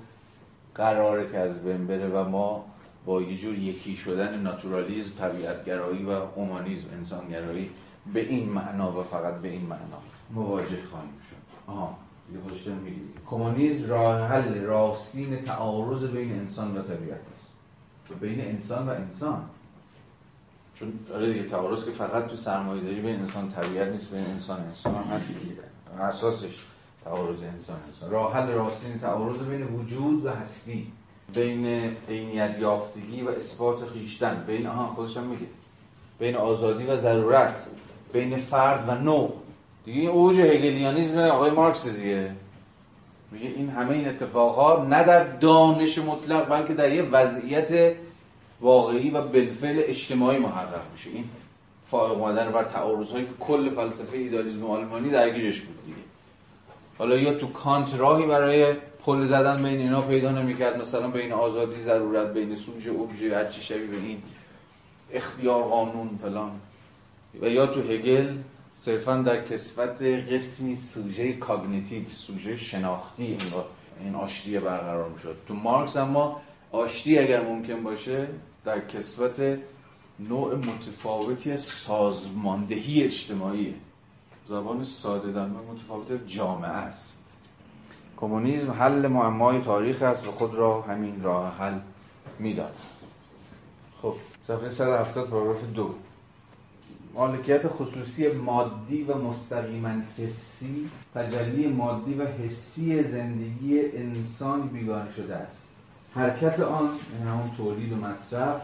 قراره 0.75 1.31
که 1.31 1.37
از 1.37 1.63
بین 1.63 1.87
بره 1.87 2.07
و 2.07 2.29
ما 2.29 2.65
با 3.05 3.21
یه 3.21 3.37
جور 3.37 3.55
یکی 3.55 3.95
شدن 3.95 4.39
ناتورالیزم 4.39 5.11
طبیعتگرایی 5.19 6.03
و 6.03 6.09
اومانیزم 6.09 6.87
انسانگرایی 6.93 7.69
به 8.13 8.19
این 8.19 8.49
معنا 8.49 8.99
و 8.99 9.03
فقط 9.03 9.33
به 9.33 9.47
این 9.47 9.61
معنا 9.61 10.01
مواجه 10.31 10.83
خواهیم 10.91 11.19
شد. 11.29 11.71
آها. 11.71 11.97
دیگه 12.27 12.39
خودش 12.43 12.67
میگه 12.67 12.97
کمونیسم 13.29 13.89
راه 13.89 14.21
حل 14.27 14.61
راستین 14.61 15.41
تعارض 15.41 16.05
بین 16.05 16.31
انسان 16.31 16.77
و 16.77 16.81
طبیعت 16.81 17.19
است. 17.37 17.53
بین 18.21 18.41
انسان 18.41 18.89
و 18.89 18.91
انسان. 18.91 19.41
چون 20.75 20.93
آره 21.13 21.33
دیگه 21.33 21.49
تعارض 21.49 21.85
که 21.85 21.91
فقط 21.91 22.27
تو 22.27 22.35
سرمایه‌داری 22.35 23.01
بین 23.01 23.19
انسان 23.19 23.51
طبیعت 23.51 23.87
نیست 23.87 24.11
بین 24.11 24.25
انسان 24.25 24.61
انسان 24.61 24.95
هم 24.95 25.03
هست 25.03 25.35
اساسش 25.99 26.63
تعارض 27.03 27.43
انسان 27.43 27.77
انسان. 27.87 28.11
راه 28.11 28.33
حل 28.33 28.47
راستین 28.47 28.99
تعارض 28.99 29.41
بین 29.41 29.63
وجود 29.63 30.25
و 30.25 30.29
هستی. 30.29 30.91
بین 31.33 31.95
عینیت 32.09 32.59
یافتگی 32.59 33.21
و 33.21 33.29
اثبات 33.29 33.85
خیشتن. 33.85 34.43
بین 34.47 34.67
آها 34.67 34.93
خودش 34.93 35.17
هم 35.17 35.23
میگه. 35.23 35.45
بین 36.19 36.35
آزادی 36.35 36.85
و 36.85 36.97
ضرورت. 36.97 37.67
بین 38.13 38.37
فرد 38.37 38.89
و 38.89 38.95
نوع. 38.95 39.33
دیگه 39.85 39.99
این 39.99 40.09
اوج 40.09 40.39
هگلیانیزم 40.39 41.19
آقای 41.19 41.51
مارکس 41.51 41.87
دیگه. 41.87 42.31
میگه 43.31 43.47
این 43.47 43.69
همه 43.69 43.91
این 43.91 44.07
اتفاقها 44.07 44.85
نه 44.89 45.03
در 45.03 45.23
دانش 45.23 45.97
مطلق 45.97 46.49
بلکه 46.49 46.73
در 46.73 46.91
یه 46.91 47.01
وضعیت 47.01 47.95
واقعی 48.61 49.09
و 49.09 49.21
بالفعل 49.21 49.75
اجتماعی 49.79 50.39
محقق 50.39 50.91
میشه. 50.91 51.09
این 51.09 51.23
فائق 51.85 52.11
اومدن 52.11 52.51
بر 52.51 52.63
تعارض 52.63 53.11
که 53.11 53.25
کل 53.39 53.69
فلسفه 53.69 54.17
ایدالیسم 54.17 54.65
آلمانی 54.65 55.09
درگیرش 55.09 55.61
بود 55.61 55.85
دیگه. 55.85 55.97
حالا 56.97 57.17
یا 57.17 57.33
تو 57.33 57.47
کانت 57.47 57.95
راهی 57.95 58.27
برای 58.27 58.73
پل 59.05 59.25
زدن 59.25 59.63
بین 59.63 59.79
اینا 59.79 60.01
پیدا 60.01 60.31
نمی‌کرد 60.31 60.81
مثلا 60.81 61.07
بین 61.07 61.31
آزادی 61.31 61.81
ضرورت 61.81 62.33
بین 62.33 62.55
سوژه 62.55 62.89
اوبژه 62.89 63.35
هر 63.35 63.45
چی 63.45 63.61
شبیه 63.61 63.87
به 63.87 63.97
این 63.97 64.17
اختیار 65.13 65.63
قانون 65.63 66.19
فلان. 66.21 66.51
و 67.41 67.47
یا 67.47 67.65
تو 67.65 67.81
هگل 67.81 68.27
صرفا 68.85 69.15
در 69.15 69.43
کسبت 69.43 70.01
قسمی 70.01 70.75
سوژه 70.75 71.33
کاگنیتیو 71.33 72.09
سوژه 72.09 72.55
شناختی 72.55 73.37
این, 73.99 74.15
آشتی 74.15 74.59
برقرار 74.59 75.09
می‌شد. 75.09 75.37
تو 75.47 75.53
مارکس 75.53 75.97
اما 75.97 76.41
آشتی 76.71 77.19
اگر 77.19 77.41
ممکن 77.41 77.83
باشه 77.83 78.27
در 78.65 78.87
کسبت 78.87 79.59
نوع 80.19 80.55
متفاوتی 80.55 81.51
از 81.51 81.61
سازماندهی 81.61 83.03
اجتماعی. 83.03 83.75
زبان 84.45 84.83
ساده 84.83 85.31
در 85.31 85.45
متفاوت 85.45 86.27
جامعه 86.27 86.69
است. 86.69 87.37
کمونیسم 88.17 88.71
حل 88.71 89.07
معمای 89.07 89.61
تاریخ 89.61 90.01
است 90.01 90.27
و 90.27 90.31
خود 90.31 90.55
را 90.55 90.81
همین 90.81 91.23
راه 91.23 91.57
حل 91.57 91.79
می‌داند. 92.39 92.75
خب 94.01 94.15
صفحه 94.47 94.69
170 94.69 95.29
پاراگراف 95.29 95.63
دو. 95.63 95.95
مالکیت 97.13 97.67
خصوصی 97.67 98.27
مادی 98.27 99.03
و 99.03 99.17
مستقیما 99.17 99.89
حسی 100.17 100.89
تجلی 101.15 101.67
مادی 101.67 102.13
و 102.13 102.25
حسی 102.25 103.03
زندگی 103.03 103.81
انسان 103.93 104.61
بیگانه 104.61 105.11
شده 105.11 105.35
است. 105.35 105.67
حرکت 106.15 106.59
آن 106.59 106.83
یعنی 106.83 107.29
همون 107.29 107.51
تولید 107.57 107.93
و 107.93 107.95
مصرف 107.95 108.61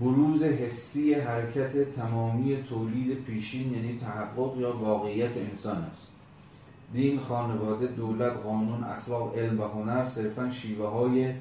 بروز 0.00 0.42
حسی 0.42 1.14
حرکت 1.14 1.92
تمامی 1.92 2.56
تولید 2.68 3.24
پیشین 3.24 3.74
یعنی 3.74 3.98
تحقق 3.98 4.58
یا 4.58 4.76
واقعیت 4.76 5.36
انسان 5.36 5.76
است. 5.76 6.08
دین، 6.92 7.20
خانواده، 7.20 7.86
دولت، 7.86 8.32
قانون، 8.32 8.84
اخلاق، 8.84 9.38
علم 9.38 9.60
و 9.60 9.64
هنر 9.64 10.06
صرفا 10.06 10.50
شیوه 10.52 10.88
های 10.88 11.34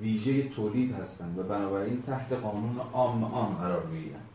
ویژه 0.00 0.42
تولید 0.42 0.92
هستند 0.92 1.38
و 1.38 1.42
بنابراین 1.42 2.02
تحت 2.02 2.32
قانون 2.32 2.76
عام 2.92 3.24
آن 3.24 3.54
قرار 3.54 3.86
می‌گیرند. 3.86 4.27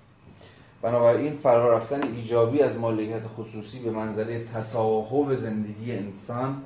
بنابراین 0.84 1.34
فرا 1.34 1.77
رفتن 1.77 2.03
ایجابی 2.15 2.61
از 2.61 2.77
مالکیت 2.77 3.27
خصوصی 3.38 3.79
به 3.79 3.91
منزله 3.91 4.45
تصاحب 4.53 5.36
زندگی 5.36 5.91
انسان 5.91 6.61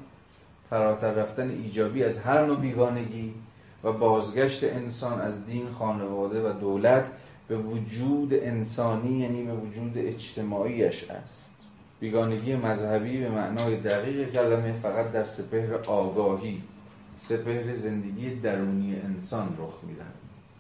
فراتر 0.70 1.13
رفتن 1.13 1.49
ایجابی 1.49 2.03
از 2.03 2.20
هر 2.20 2.45
نوع 2.45 2.57
بیگانگی 2.57 3.34
و 3.84 3.91
بازگشت 3.91 4.63
انسان 4.63 5.22
از 5.22 5.45
دین 5.45 5.70
خانواده 5.80 6.49
و 6.49 6.53
دولت 6.53 7.11
به 7.47 7.57
وجود 7.57 8.34
انسانی 8.34 9.20
یعنی 9.20 9.43
به 9.43 9.53
وجود 9.53 9.93
اجتماعیش 9.95 11.09
است. 11.09 11.53
بیگانگی 11.99 12.55
مذهبی 12.55 13.20
به 13.20 13.30
معنای 13.30 13.76
دقیق 13.76 14.32
کلمه 14.32 14.74
فقط 14.82 15.11
در 15.11 15.24
سپهر 15.24 15.74
آگاهی 15.74 16.61
سپهر 17.18 17.76
زندگی 17.76 18.36
درونی 18.36 19.01
انسان 19.03 19.57
رخ 19.59 19.74
میدن 19.88 20.11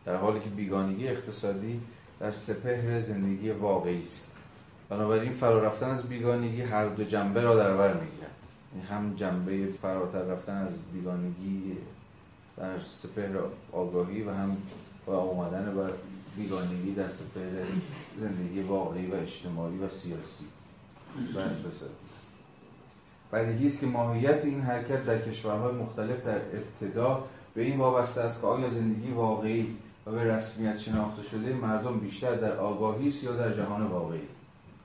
در 0.05 0.15
حالی 0.15 0.39
که 0.39 0.49
بیگانگی 0.49 1.07
اقتصادی 1.07 1.81
در 2.19 2.31
سپهر 2.31 3.01
زندگی 3.01 3.49
واقعی 3.49 3.99
است. 3.99 4.31
بنابراین 4.89 5.33
فرا 5.33 5.63
رفتن 5.63 5.89
از 5.89 6.09
بیگانگی 6.09 6.61
هر 6.61 6.85
دو 6.85 7.03
جنبه 7.03 7.41
را 7.41 7.55
در 7.55 7.77
بر 7.77 7.93
می‌گیرد. 7.93 8.31
هم 8.89 9.15
جنبه 9.15 9.65
فراتر 9.65 10.21
رفتن 10.21 10.53
از 10.53 10.73
بیگانگی 10.93 11.77
در 12.57 12.79
سپهر 12.79 13.39
آگاهی 13.71 14.21
و 14.21 14.31
هم 14.31 14.57
و 15.07 15.11
آمدن 15.11 15.75
بر 15.75 15.91
بیگانگی 16.37 16.93
در 16.93 17.09
سپهر 17.09 17.65
زندگی 18.17 18.61
واقعی 18.61 19.07
و 19.07 19.15
اجتماعی 19.15 19.77
و 19.77 19.89
سیاسی. 19.89 20.45
بدیهی 23.33 23.67
است 23.67 23.79
که 23.79 23.85
ماهیت 23.85 24.45
این 24.45 24.61
حرکت 24.61 25.05
در 25.05 25.21
کشورهای 25.21 25.75
مختلف 25.75 26.25
در 26.25 26.35
ابتدا 26.37 27.23
به 27.53 27.61
این 27.61 27.77
وابسته 27.77 28.21
است 28.21 28.41
که 28.41 28.47
آیا 28.47 28.69
زندگی 28.69 29.11
واقعی 29.11 29.75
و 30.07 30.11
به 30.11 30.23
رسمیت 30.23 30.79
شناخته 30.79 31.23
شده 31.23 31.53
مردم 31.53 31.99
بیشتر 31.99 32.35
در 32.35 32.57
آگاهی 32.57 33.07
است 33.07 33.23
یا 33.23 33.35
در 33.35 33.53
جهان 33.53 33.83
واقعی. 33.83 34.21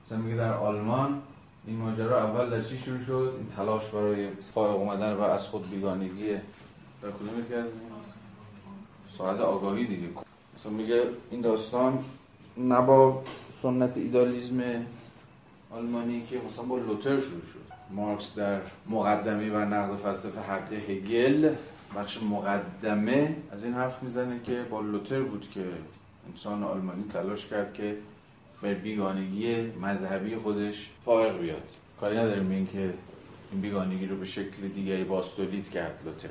مثلا 0.05 0.17
میگه 0.17 0.37
در 0.37 0.53
آلمان 0.53 1.21
این 1.67 1.77
ماجرا 1.77 2.23
اول 2.23 2.49
در 2.49 2.63
چی 2.63 2.77
شروع 2.77 3.03
شد؟ 3.03 3.33
این 3.37 3.47
تلاش 3.55 3.89
برای 3.89 4.27
فائق 4.53 4.75
اومدن 4.75 5.13
و 5.13 5.21
از 5.21 5.47
خود 5.47 5.69
بیگانگی 5.69 6.33
در 7.01 7.11
کدوم 7.11 7.39
یکی 7.39 7.53
از 7.53 7.69
ساعت 9.17 9.39
آگاهی 9.39 9.85
دیگه. 9.85 10.07
مثلا 10.57 10.71
میگه 10.71 11.03
این 11.31 11.41
داستان 11.41 11.99
نه 12.57 12.81
با 12.81 13.23
سنت 13.61 13.97
ایدالیزم 13.97 14.61
آلمانی 15.71 16.25
که 16.25 16.41
مثلا 16.47 16.65
با 16.65 16.77
لوتر 16.77 17.19
شروع 17.19 17.41
شد. 17.41 17.73
مارکس 17.91 18.35
در 18.35 18.59
مقدمه 18.89 19.51
و 19.51 19.57
نقد 19.57 19.95
فلسفه 19.95 20.41
حق 20.41 20.73
هگل 20.73 21.53
بخش 21.95 22.23
مقدمه 22.23 23.35
از 23.51 23.63
این 23.63 23.73
حرف 23.73 24.03
می‌زنه 24.03 24.39
که 24.43 24.63
با 24.69 24.81
لوتر 24.81 25.21
بود 25.21 25.49
که 25.53 25.65
انسان 26.29 26.63
آلمانی 26.63 27.03
تلاش 27.03 27.45
کرد 27.45 27.73
که 27.73 27.97
بر 28.61 28.73
بیگانگی 28.73 29.61
مذهبی 29.81 30.35
خودش 30.35 30.89
فائق 31.01 31.37
بیاد. 31.37 31.63
کاری 31.99 32.17
نداریم 32.17 32.51
این 32.51 32.67
که 32.67 32.93
این 33.51 33.61
بیگانگی 33.61 34.05
رو 34.05 34.17
به 34.17 34.25
شکل 34.25 34.67
دیگری 34.75 35.03
باستولید 35.03 35.69
کرد 35.69 35.99
لوتر. 36.05 36.29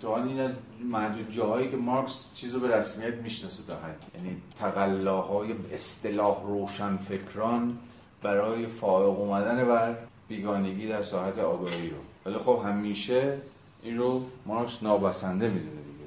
تو 0.00 0.10
این 0.10 0.40
از 0.40 0.50
محدود 0.84 1.30
جاهایی 1.30 1.70
که 1.70 1.76
مارکس 1.76 2.26
چیزو 2.34 2.60
به 2.60 2.76
رسمیت 2.76 3.14
می‌شناسه 3.14 3.62
تا 3.66 3.74
حد. 3.74 4.02
یعنی 4.14 4.36
تقلاهای 4.56 5.54
اصطلاح 5.72 6.42
روشن 6.42 6.96
فکران 6.96 7.78
برای 8.22 8.66
فائق 8.66 9.18
اومدن 9.18 9.64
بر 9.64 9.96
بیگانگی 10.28 10.88
در 10.88 11.02
ساحت 11.02 11.38
آگاهی 11.38 11.90
رو. 11.90 11.96
ولی 12.26 12.38
خب 12.38 12.62
همیشه 12.64 13.38
این 13.84 13.98
رو 13.98 14.26
مارکس 14.46 14.82
نابسنده 14.82 15.48
می‌دونه 15.48 15.70
دیگه. 15.70 16.04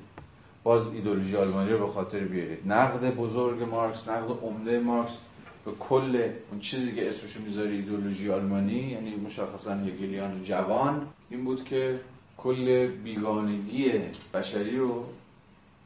باز 0.64 0.88
ایدولوژی 0.88 1.36
آلمانی 1.36 1.70
رو 1.70 1.80
به 1.80 1.88
خاطر 1.88 2.20
بیارید. 2.20 2.72
نقد 2.72 3.16
بزرگ 3.16 3.64
مارکس 3.64 4.08
نقد 4.08 4.32
عمده 4.44 4.80
مارکس 4.80 5.18
به 5.66 5.72
کل 5.80 6.30
اون 6.52 6.60
چیزی 6.60 6.96
که 6.96 7.10
اسمشو 7.10 7.42
می‌ذاری 7.42 7.76
ایدولوژی 7.76 8.32
آلمانی 8.32 8.74
یعنی 8.74 9.16
مشخصا 9.16 9.74
هگلیان 9.74 10.44
جوان 10.44 11.08
این 11.30 11.46
بود 11.46 11.64
که 11.64 12.00
کل 12.38 12.88
بیگانگی 12.88 13.92
بشری 14.34 14.78
رو 14.78 15.06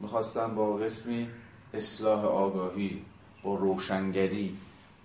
می‌خواستن 0.00 0.54
با 0.54 0.76
قسمی 0.76 1.28
اصلاح 1.74 2.24
آگاهی 2.24 3.02
با 3.42 3.54
روشنگری 3.54 4.56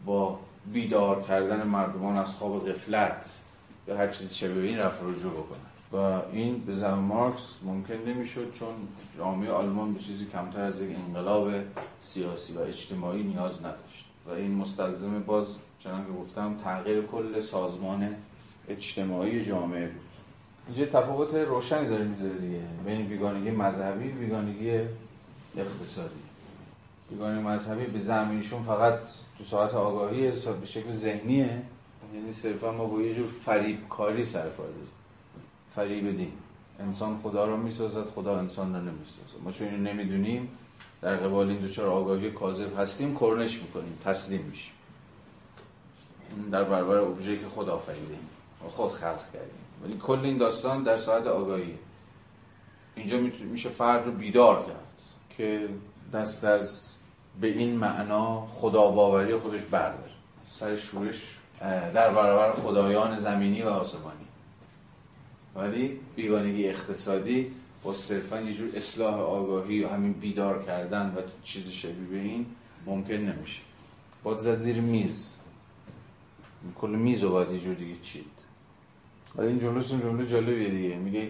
با 0.06 0.40
بیدار 0.74 1.24
کردن 1.24 1.68
مردمان 1.68 2.18
از 2.18 2.34
خواب 2.34 2.70
غفلت 2.70 3.40
یا 3.88 3.98
هر 3.98 4.08
چیزی 4.08 4.36
شبیه 4.36 4.64
این 4.64 4.78
رفت 4.78 5.04
رجوع 5.04 5.32
بکنن. 5.32 5.77
و 5.94 5.96
این 6.32 6.60
به 6.60 6.74
زمان 6.74 7.00
مارکس 7.00 7.56
ممکن 7.64 7.94
نمی‌شد 7.94 8.52
چون 8.54 8.74
جامعه 9.18 9.52
آلمان 9.52 9.94
به 9.94 10.00
چیزی 10.00 10.26
کمتر 10.26 10.62
از 10.62 10.82
یک 10.82 10.96
انقلاب 11.08 11.52
سیاسی 12.00 12.54
و 12.54 12.60
اجتماعی 12.60 13.24
نیاز 13.24 13.60
نداشت. 13.60 14.06
و 14.28 14.30
این 14.30 14.56
مستلزم 14.56 15.20
باز 15.20 15.48
چنان 15.80 16.06
که 16.06 16.12
گفتم 16.12 16.58
تغییر 16.64 17.02
کل 17.02 17.40
سازمان 17.40 18.16
اجتماعی 18.70 19.46
جامعه 19.46 19.88
بود. 19.88 20.02
اینجا 20.68 21.02
تفاوت 21.02 21.34
روشنی 21.34 21.88
داره 21.88 22.04
می‌ذاره 22.04 22.38
دیگه. 22.38 22.62
بین 22.86 23.08
بیگانگی 23.08 23.52
مذهبی 23.52 24.10
و 24.10 24.16
بیگانگی 24.16 24.72
اقتصادی. 25.58 26.20
بیگانگی 27.10 27.44
مذهبی 27.44 27.86
به 27.86 28.00
زمینشون 28.00 28.64
فقط 28.64 29.00
تو 29.38 29.44
ساعت 29.44 29.74
آگاهی 29.74 30.32
به 30.32 30.66
شکل 30.66 30.92
ذهنیه. 30.92 31.62
یعنی 32.14 32.32
صرفا 32.32 32.72
ما 32.72 32.86
با 32.86 33.02
یه 33.02 33.16
جور 33.16 33.28
فریب 33.28 33.90
کاری 33.90 34.24
سرکار 34.24 34.68
فریب 35.78 36.18
دین. 36.18 36.34
انسان 36.80 37.18
خدا 37.18 37.46
رو 37.46 37.58
می‌سازد 37.58 38.06
خدا 38.06 38.38
انسان 38.38 38.76
رو 38.76 38.82
نمی‌سازد. 38.82 39.44
ما 39.44 39.52
چون 39.52 39.68
اینو 39.68 39.84
نمی‌دونیم 39.84 40.50
در 41.02 41.16
قبال 41.16 41.50
این 41.50 41.58
دوچار 41.58 41.88
آگاهی 41.88 42.32
کاذب 42.32 42.80
هستیم 42.80 43.18
کرنش 43.20 43.62
می‌کنیم 43.62 43.98
تسلیم 44.06 44.42
میشیم. 44.42 44.74
در 46.52 46.64
برابر 46.64 46.98
ابژه‌ای 46.98 47.40
که 47.40 47.48
خود 47.48 47.70
آفریدیم 47.70 48.20
و 48.66 48.70
خود 48.70 48.92
خلق 48.92 49.32
کردیم. 49.34 49.64
ولی 49.84 49.98
کل 49.98 50.20
این 50.20 50.38
داستان 50.38 50.84
در 50.84 50.98
ساعت 50.98 51.28
آگاهی. 51.28 51.74
اینجا 52.96 53.18
میشه 53.52 53.70
فرد 53.70 54.06
رو 54.06 54.12
بیدار 54.12 54.66
کرد 54.66 55.02
که 55.38 55.70
دست 56.14 56.44
از 56.44 56.94
به 57.42 57.48
این 57.48 57.78
معنا 57.78 58.46
خدا 58.46 58.88
باوری 58.92 59.36
خودش 59.36 59.62
برداره. 59.62 60.12
سر 60.50 60.76
شورش 60.76 61.38
در 61.94 62.14
برابر 62.14 62.52
خدایان 62.52 63.18
زمینی 63.18 63.62
و 63.62 63.70
آسمانی. 63.70 64.27
ولی 65.58 66.00
بیگانگی 66.16 66.68
اقتصادی 66.68 67.52
با 67.84 67.94
صرفا 67.94 68.42
یه 68.42 68.54
جور 68.54 68.70
اصلاح 68.76 69.16
آگاهی 69.16 69.76
یا 69.76 69.90
همین 69.90 70.14
بیدار 70.14 70.64
کردن 70.64 71.14
و 71.18 71.22
چیز 71.44 71.70
شبیه 71.70 72.08
به 72.12 72.18
این 72.18 72.46
ممکن 72.86 73.14
نمیشه. 73.14 73.62
باید 74.24 74.38
زد 74.38 74.58
زیر 74.58 74.82
میز. 74.82 75.36
کل 76.76 76.90
میز 76.90 77.24
رو 77.24 77.30
باید 77.30 77.52
یه 77.52 77.60
جور 77.60 77.74
دیگه 77.74 77.96
چید. 78.02 78.26
ولی 79.36 79.48
این 79.48 79.60
جمله 79.60 79.84
جمله 79.84 80.28
جالبیه 80.28 80.70
دیگه. 80.70 80.96
میگه 80.96 81.28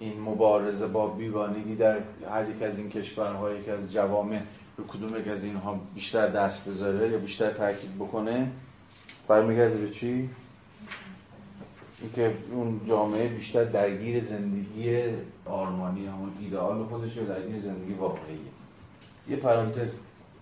این 0.00 0.20
مبارزه 0.20 0.86
با 0.86 1.06
بیگانگی 1.06 1.74
در 1.74 1.98
هر 2.30 2.50
یک 2.50 2.62
از 2.62 2.78
این 2.78 2.90
کشورها 2.90 3.52
یک 3.52 3.68
از 3.68 3.92
جوامع 3.92 4.40
رو 4.76 4.86
کدوم 4.86 5.20
یک 5.20 5.28
از 5.28 5.44
اینها 5.44 5.80
بیشتر 5.94 6.28
دست 6.28 6.68
بذاره 6.68 7.10
یا 7.10 7.18
بیشتر 7.18 7.50
تاکید 7.50 7.94
بکنه؟ 7.98 8.50
برمیگرده 9.28 9.76
به 9.76 9.90
چی؟ 9.90 10.30
اینکه 12.02 12.36
اون 12.52 12.80
جامعه 12.88 13.28
بیشتر 13.28 13.64
درگیر 13.64 14.20
زندگی 14.20 15.02
آرمانی 15.46 16.06
همون 16.06 16.32
ایدئال 16.40 16.84
خودشه 16.84 17.22
و 17.22 17.26
درگیر 17.26 17.58
زندگی 17.58 17.92
واقعیه 17.92 18.38
یه 19.28 19.36
پرانتز. 19.36 19.90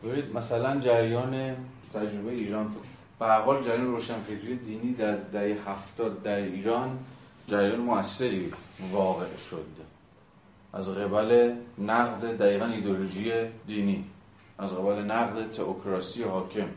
ببینید 0.04 0.36
مثلا 0.36 0.80
جریان 0.80 1.56
تجربه 1.94 2.30
ایران 2.32 2.74
به 3.18 3.26
حال 3.26 3.62
جریان 3.62 3.86
روشنفکری 3.86 4.56
دینی 4.56 4.92
در 4.92 5.16
دهه 5.16 5.70
هفتاد 5.70 6.22
در 6.22 6.36
ایران 6.36 6.98
جریان 7.48 7.80
موثری 7.80 8.52
واقع 8.92 9.36
شد. 9.50 9.66
از 10.72 10.88
قبل 10.90 11.54
نقد 11.78 12.38
دقیقا 12.38 12.64
ایدولوژی 12.64 13.32
دینی 13.66 14.04
از 14.58 14.72
قبل 14.72 15.02
نقد 15.02 15.52
تئوکراسی 15.52 16.22
حاکم 16.22 16.68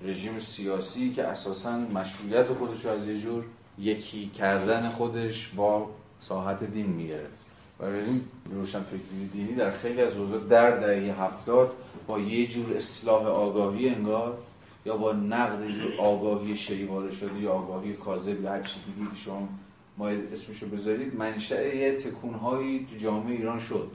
رژیم 0.00 0.38
سیاسی 0.38 1.12
که 1.12 1.24
اساسا 1.24 1.78
مشروعیت 1.78 2.46
خودش 2.46 2.86
از 2.86 3.06
یه 3.06 3.18
جور 3.18 3.44
یکی 3.80 4.28
کردن 4.28 4.88
خودش 4.88 5.48
با 5.48 5.90
ساحت 6.20 6.64
دین 6.64 6.86
می‌گرفت. 6.86 7.40
و 7.80 7.84
این 7.84 8.24
روشن 8.50 8.82
فکری 8.82 9.28
دینی 9.32 9.54
در 9.54 9.70
خیلی 9.70 10.02
از 10.02 10.12
حوزه 10.12 10.38
در 10.38 10.70
دهه 10.70 11.22
هفتاد 11.22 11.72
با 12.06 12.18
یه 12.18 12.46
جور 12.46 12.76
اصلاح 12.76 13.26
آگاهی 13.26 13.88
انگار 13.88 14.38
یا 14.86 14.96
با 14.96 15.12
نقد 15.12 15.68
جور 15.68 15.92
آگاهی 15.98 16.56
شیواره 16.56 17.10
شده 17.10 17.38
یا 17.40 17.52
آگاهی 17.52 17.92
کاذب 17.92 18.42
یا 18.42 18.50
هر 18.50 18.62
چیز 18.62 18.82
دیگه 18.84 19.10
که 19.10 19.16
شما 19.16 19.48
ما 19.98 20.08
اسمشو 20.08 20.66
بذارید 20.66 21.14
منشأ 21.14 21.74
یه 21.74 21.96
تکونهایی 21.96 22.86
تو 22.90 22.96
جامعه 22.96 23.36
ایران 23.36 23.58
شد. 23.58 23.90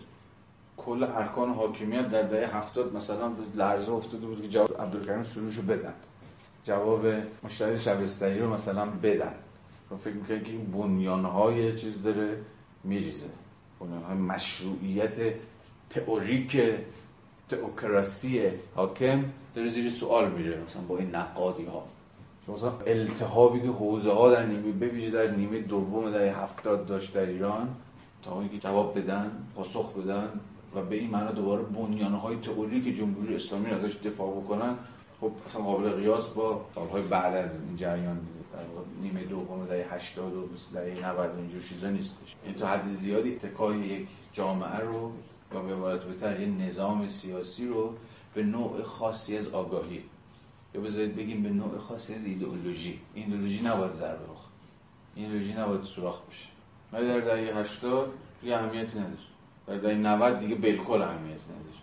کل 0.78 1.04
ارکان 1.04 1.54
حاکمیت 1.54 2.10
در 2.10 2.22
دهه 2.22 2.58
هفتاد 2.58 2.96
مثلا 2.96 3.32
لرزه 3.56 3.92
افتاده 3.92 4.28
بود 4.28 4.42
که 4.42 4.48
جواب 4.48 4.82
عبدالکریم 4.82 5.24
سروشو 5.24 5.62
بدن. 5.62 5.94
جواب 6.64 7.06
مشتری 7.44 7.80
شبستری 7.80 8.40
رو 8.40 8.54
مثلا 8.54 8.86
بدن. 8.86 9.34
چون 9.90 9.98
فکر 9.98 10.14
می‌کنه 10.14 10.40
که 10.40 10.52
این 10.52 10.72
بنیانهای 10.72 11.76
چیز 11.76 12.04
داره 12.04 12.38
میریزه. 12.84 13.26
بنیانهای 13.80 14.18
مشروعیت 14.18 15.34
تئوریک 15.90 16.62
تئوکراسی 17.50 18.42
حاکم 18.76 19.26
داره 19.56 19.68
زیر 19.68 19.90
سوال 19.90 20.32
میره 20.32 20.64
مثلا 20.64 20.82
با 20.82 20.98
این 20.98 21.16
نقادی 21.16 21.66
ها 21.66 21.84
چون 22.46 22.56
مثلا 22.56 22.72
التهابی 22.88 23.62
که 23.62 23.68
حوزه 23.68 24.12
ها 24.12 24.32
در 24.32 24.46
نیمه 24.46 24.72
ببیشه 24.72 25.12
در 25.12 25.32
نیمه 25.32 25.60
دوم 25.60 26.12
در 26.12 26.28
هفتاد 26.28 26.86
داشت 26.86 27.14
در 27.14 27.26
ایران 27.26 27.76
تا 28.24 28.40
اینکه 28.40 28.58
جواب 28.58 29.00
بدن 29.00 29.32
پاسخ 29.56 29.94
بدن 29.94 30.30
و 30.76 30.82
به 30.82 30.96
این 30.96 31.10
معنا 31.10 31.32
دوباره 31.32 31.64
بنیانهای 31.64 32.36
تئوریک 32.36 32.98
جمهوری 32.98 33.36
اسلامی 33.36 33.70
ازش 33.70 33.98
دفاع 33.98 34.32
بکنن 34.32 34.76
خب 35.22 35.32
اصلا 35.46 35.62
قابل 35.62 35.90
قیاس 35.90 36.30
با 36.30 36.66
سالهای 36.76 37.02
بعد 37.02 37.36
از 37.36 37.64
این 37.64 37.76
جریان. 37.76 38.20
نیمه 39.02 39.24
دوم 39.24 39.66
دهه 39.66 39.94
80 39.94 40.34
و 40.34 40.48
دهه 40.74 41.10
90 41.10 41.36
اینجور 41.36 41.62
چیزا 41.62 41.90
نیستش. 41.90 42.36
این 42.44 42.54
تا 42.54 42.68
حد 42.68 42.84
زیادی 42.84 43.36
اتکای 43.36 43.78
یک 43.78 44.08
جامعه 44.34 44.80
رو 44.80 45.12
یا 45.54 45.62
به 45.62 45.74
عبارت 45.74 46.04
بهتر 46.04 46.40
یه 46.40 46.48
نظام 46.48 47.08
سیاسی 47.08 47.68
رو 47.68 47.94
به 48.34 48.44
نوع 48.44 48.84
خاصی 48.84 49.38
از 49.38 49.48
آگاهی. 49.48 50.04
یا 50.76 50.82
بذارید 50.82 51.16
بگیم 51.16 51.44
به 51.44 51.50
نوع 51.50 51.78
خاصی 51.78 52.14
از 52.14 52.26
ایدئولوژی. 52.26 53.00
ایدئولوژی 53.14 53.62
نباید 53.62 53.92
ضربه 53.92 54.24
بخوره. 54.24 54.54
ایدئولوژی 55.16 55.54
نباید 55.54 55.84
سوراخ 55.84 56.22
بشه. 56.22 56.48
ولی 56.94 57.08
در 57.08 57.20
دهه 57.20 57.58
80 57.58 58.14
دیگه 58.42 58.56
اهمیتی 58.58 59.00
نداره. 59.00 59.16
در 59.68 59.78
دهه 59.78 59.94
90 59.94 60.40
دیگه 60.40 60.56
بالکل 60.56 61.02
اهمیتی 61.02 61.44
نداره. 61.44 61.76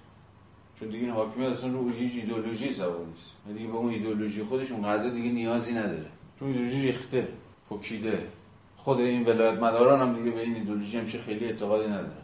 چون 0.81 0.89
دیگه 0.89 1.05
این 1.05 1.11
حاکمیت 1.11 1.49
اصلا 1.49 1.71
رو 1.71 1.93
ایدئولوژی 1.97 2.73
سوار 2.73 3.07
نیست. 3.07 3.59
دیگه 3.59 3.71
به 3.71 3.77
اون 3.77 3.91
ایدئولوژی 3.91 4.43
خودش 4.43 4.73
اونقدر 4.73 5.09
دیگه 5.11 5.31
نیازی 5.31 5.73
نداره. 5.73 6.11
چون 6.43 6.51
ایدئولوژی 6.51 6.87
ریخته 6.87 7.29
پوکیده. 7.69 8.29
خود 8.77 9.01
این 9.01 9.25
ولایت 9.25 9.59
مداران 9.59 10.01
هم 10.01 10.17
دیگه 10.17 10.31
به 10.31 10.41
این 10.41 10.55
ایدئولوژی 10.55 10.99
همشه 10.99 11.19
خیلی 11.19 11.45
اعتقادی 11.45 11.89
نداره. 11.89 12.23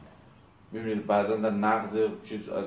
ببینید 0.75 1.07
بعضا 1.07 1.37
در 1.37 1.51
نقد 1.51 2.23
چیز 2.25 2.49
از 2.49 2.67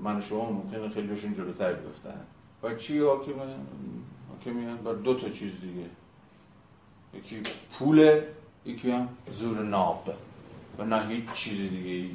من 0.00 0.16
و 0.16 0.20
شما 0.20 0.50
ممکنه 0.50 0.88
خیلیشون 0.88 1.34
جلوتر 1.34 1.72
بیفتن. 1.72 2.20
و 2.62 2.74
چی 2.74 2.98
حاکم 2.98 3.32
حاکمیان 4.28 4.76
بر 4.76 4.92
دو 4.92 5.14
تا 5.14 5.28
چیز 5.28 5.60
دیگه. 5.60 5.86
یکی 7.14 7.42
پول 7.72 8.20
یکی 8.66 8.90
هم 8.90 9.08
زور 9.32 9.62
ناب. 9.62 10.14
و 10.78 10.84
نه 10.84 11.06
هیچ 11.06 11.32
چیز 11.32 11.70
دیگه 11.70 11.90
ای. 11.90 12.10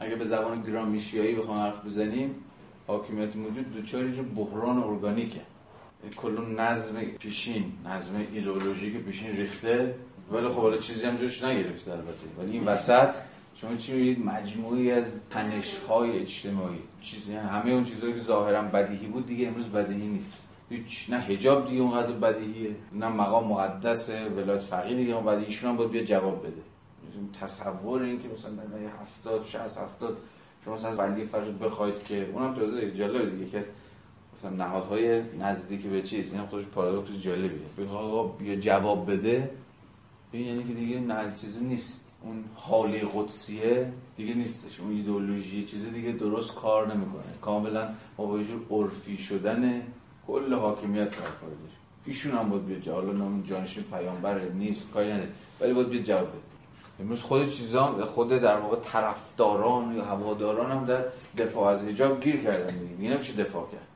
اگه 0.00 0.16
به 0.16 0.24
زبان 0.24 0.62
گرامیشیایی 0.62 1.34
بخوام 1.34 1.58
حرف 1.58 1.84
بزنیم 1.84 2.34
حاکمیت 2.86 3.36
موجود 3.36 3.74
دوچار 3.74 4.04
بحران 4.04 4.82
ارگانیکه. 4.82 5.40
کل 6.16 6.54
نظم 6.58 7.00
پیشین 7.00 7.72
نظم 7.86 8.26
ایدئولوژیک 8.32 8.96
پیشین 8.96 9.36
ریخته 9.36 9.94
ولی 10.32 10.48
خب 10.48 10.60
حالا 10.60 10.76
چیزی 10.76 11.06
هم 11.06 11.16
جوش 11.16 11.44
نگرفته 11.44 11.92
البته. 11.92 12.26
ولی 12.38 12.52
این 12.52 12.64
وسط 12.64 13.16
شما 13.54 13.76
چی 13.76 13.92
می‌بینید 13.92 14.26
مجموعی 14.26 14.90
از 14.90 15.20
تنش 15.30 15.78
های 15.78 16.18
اجتماعی. 16.18 16.78
چیزی 17.00 17.32
یعنی 17.32 17.48
همه 17.48 17.70
اون 17.70 17.84
چیزهایی 17.84 18.14
که 18.14 18.20
ظاهرا 18.20 18.62
بدیهی 18.62 19.06
بود 19.06 19.26
دیگه 19.26 19.48
امروز 19.48 19.68
بدیهی 19.68 20.06
نیست. 20.06 20.42
هیچ 20.70 21.06
نه 21.10 21.18
حجاب 21.18 21.68
دیگه 21.68 21.82
اونقدر 21.82 22.12
بدیهیه 22.12 22.76
نه 22.92 23.08
مقام 23.08 23.48
مقدس 23.48 24.10
ولایت 24.10 24.62
فقیه 24.62 24.96
دیگه 24.96 25.14
اون 25.14 25.24
بدیهیشون 25.24 25.70
هم 25.70 25.76
باید 25.76 25.90
بیا 25.90 26.04
جواب 26.04 26.46
بده. 26.46 26.62
تصور 27.40 28.02
این 28.02 28.22
که 28.22 28.28
مثلا 28.28 28.50
در 28.50 28.64
70 29.24 29.44
60 29.44 29.78
70 29.78 30.16
شما 30.64 30.74
مثلا 30.74 30.90
از 30.90 30.98
ولی 30.98 31.24
فقید 31.24 31.58
بخواید 31.58 32.04
که 32.04 32.30
اونم 32.32 32.54
تازه 32.54 32.90
جالب 32.90 33.44
دیگه. 33.44 33.58
از 33.58 33.68
مثلا 34.34 34.50
نهادهای 34.50 35.22
نزدیک 35.38 35.82
به 35.82 36.02
چیز 36.02 36.32
این 36.32 36.46
خودش 36.46 36.64
پارادوکس 36.64 37.22
جالبیه. 37.22 37.88
آقا 37.90 38.22
بیا 38.22 38.56
جواب 38.56 39.12
بده. 39.12 39.50
این 40.32 40.46
یعنی 40.46 40.64
که 40.64 40.74
دیگه 40.74 41.00
نه 41.00 41.34
چیزی 41.34 41.64
نیست. 41.64 42.14
اون 42.22 42.44
حالی 42.54 43.00
قدسیه 43.14 43.92
دیگه 44.16 44.34
نیستش. 44.34 44.80
اون 44.80 44.90
ایدئولوژی 44.90 45.64
چیزی 45.64 45.90
دیگه 45.90 46.12
درست 46.12 46.54
کار 46.54 46.94
نمی‌کنه. 46.94 47.22
کاملا 47.42 47.88
ما 48.18 48.26
با 48.26 48.42
جور 48.42 48.60
عرفی 48.70 49.16
شدن 49.16 49.82
کل 50.26 50.54
حاکمیت 50.54 51.08
سر 51.08 51.20
کار 51.20 51.50
ایشون 52.06 52.32
هم 52.32 52.48
باید 52.50 52.66
بیاد 52.66 52.88
حالا 52.88 53.12
نام 53.12 53.42
جانشین 53.42 53.82
پیامبر 53.82 54.40
نیست 54.40 54.90
کاری 54.90 55.12
نداره. 55.12 55.28
ولی 55.60 55.72
باید 55.72 55.88
بیاد 55.88 56.02
جواب 56.02 56.28
بده. 56.28 56.38
امروز 57.00 57.22
خود 57.22 57.48
چیزا 57.48 58.06
خود 58.06 58.28
در 58.28 58.58
واقع 58.58 58.76
طرفداران 58.76 59.96
یا 59.96 60.04
هواداران 60.04 60.70
هم 60.70 60.84
در 60.84 61.04
دفاع 61.38 61.68
از 61.68 61.84
حجاب 61.84 62.22
گیر 62.24 62.36
کردن. 62.36 62.76
دیگه 62.96 63.10
نمیشه 63.14 63.32
دفاع 63.32 63.68
کرد. 63.72 63.93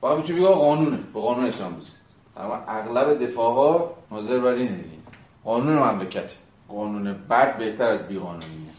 فقط 0.00 0.16
می‌تونی 0.16 0.38
بگی 0.38 0.48
قانونه. 0.48 0.98
به 1.14 1.20
قانون 1.20 1.44
بذارید 1.44 1.90
اما 2.36 2.54
اغلب 2.54 3.24
دفاع 3.24 3.54
ها 3.54 3.94
ناظر 4.10 4.38
بر 4.38 4.52
اینه 4.54 4.76
دیگه. 4.76 4.88
قانون 5.44 5.78
مملکت. 5.78 6.36
قانون 6.68 7.16
بعد 7.28 7.58
بهتر 7.58 7.88
از 7.88 8.08
بیقانونیه. 8.08 8.70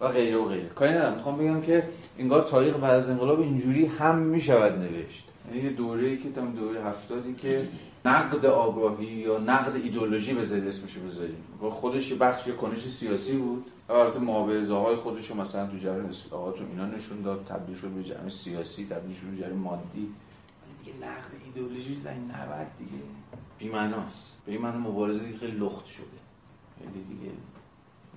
و 0.00 0.08
غیره 0.08 0.36
و 0.36 0.44
غیره. 0.44 0.68
کاری 0.68 0.92
ندارم. 0.92 1.14
می‌خوام 1.14 1.38
بگم 1.38 1.60
که 1.60 1.88
انگار 2.18 2.42
تاریخ 2.42 2.74
بعد 2.74 2.94
از 2.94 3.10
انقلاب 3.10 3.40
اینجوری 3.40 3.86
هم 3.86 4.18
می‌شود 4.18 4.78
نوشت. 4.78 5.24
یعنی 5.48 5.64
یه 5.64 5.70
دوره‌ای 5.70 6.16
که 6.16 6.32
تام 6.32 6.52
دوره 6.52 6.84
هفتادی 6.84 7.34
که 7.34 7.68
نقد 8.04 8.46
آگاهی 8.46 9.06
یا 9.06 9.38
نقد 9.38 9.76
ایدولوژی 9.76 10.34
بذارید 10.34 10.66
اسمشو 10.66 11.00
بذاریم. 11.00 11.44
خودش 11.70 12.10
یه 12.10 12.16
بخش 12.16 12.46
یه 12.46 12.52
کنش 12.52 12.88
سیاسی 12.88 13.36
بود. 13.36 13.64
البته 13.90 14.18
معاوضه 14.18 14.74
های 14.74 14.96
خودش 14.96 15.30
رو 15.30 15.36
مثلا 15.36 15.66
تو 15.66 15.76
جریان 15.76 16.06
اصلاحات 16.06 16.60
اینا 16.60 16.86
نشون 16.86 17.22
داد 17.22 17.44
تبدیل 17.44 17.76
شد 17.76 17.88
به 17.88 18.04
جریان 18.04 18.28
سیاسی 18.28 18.86
تبدیل 18.86 19.16
شد 19.16 19.26
به 19.26 19.36
جریان 19.36 19.58
مادی. 19.58 20.14
دیگه 20.84 21.06
نقد 21.06 21.30
ایدولوژی 21.44 21.94
در 21.94 22.10
این 22.10 22.30
90 22.30 22.66
دیگه 22.78 23.02
بی 23.58 23.68
معناست 23.68 24.36
به 24.46 24.52
این 24.52 24.60
معنی 24.60 24.78
مبارزه 24.78 25.36
خیلی 25.40 25.56
لخت 25.56 25.86
شده. 25.86 26.06
خیلی 26.78 27.04
دیگه 27.04 27.32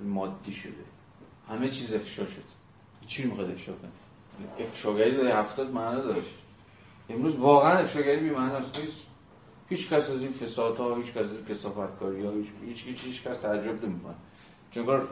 مادی 0.04 0.54
شده. 0.54 0.74
همه 1.50 1.70
چیز 1.70 1.94
افشا 1.94 2.28
شد 2.28 2.44
چی 3.08 3.26
می‌خواد 3.26 3.52
افشا 3.52 3.72
کنه؟ 3.74 3.92
افشاگری 4.60 5.18
در 5.18 5.40
هفتاد 5.40 5.72
معنا 5.72 6.02
داشت. 6.02 6.36
امروز 7.10 7.36
واقعا 7.36 7.78
افشاگری 7.78 8.20
بی 8.20 8.30
معناست 8.30 8.80
نیست. 8.80 8.98
هیچ 9.70 9.90
کس 9.90 10.10
از 10.10 10.22
این 10.22 10.32
فسادها 10.32 10.96
هیچ 10.96 11.14
کس 11.14 11.18
از 11.18 11.38
این 11.38 11.46
کثافتکاری 11.46 12.26
ها 12.26 12.32
هیچ 12.66 12.84
هیچ 12.86 13.06
هیچ 13.06 13.24
کس 13.24 13.40
تعجب 13.40 13.86
نمی‌کنه. 13.86 14.16
چون 14.72 15.08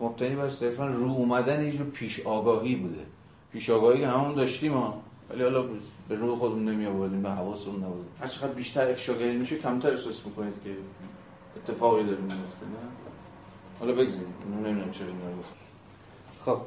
مبتنی 0.00 0.36
بر 0.36 0.50
صرفا 0.50 0.86
رو 0.86 1.10
اومدن 1.10 1.64
یه 1.64 1.82
پیش 1.82 2.20
آگاهی 2.20 2.76
بوده. 2.76 3.06
پیش 3.52 3.70
آگاهی 3.70 4.00
که 4.00 4.08
همون 4.08 4.34
داشتیم 4.34 4.72
ها. 4.72 5.02
ولی 5.30 5.42
حالا 5.42 5.64
به 6.08 6.14
روح 6.14 6.38
خودمون 6.38 6.68
نمی 6.68 6.86
آوردیم 6.86 7.22
به 7.22 7.30
حواسمون 7.30 7.84
نبود 7.84 8.06
هر 8.20 8.26
چقدر 8.26 8.52
بیشتر 8.52 8.90
افشاگری 8.90 9.36
میشه 9.36 9.58
کمتر 9.58 9.90
احساس 9.90 10.26
می‌کنید 10.26 10.54
که 10.64 10.76
اتفاقی 11.56 12.04
داره 12.04 12.20
میفته 12.20 12.36
نه؟ 12.36 12.88
حالا 13.80 13.92
بگذاریم. 13.92 14.34
نمی‌دونم 14.54 14.90
چرا 14.90 15.06
اینا 15.06 15.18
خب. 16.44 16.58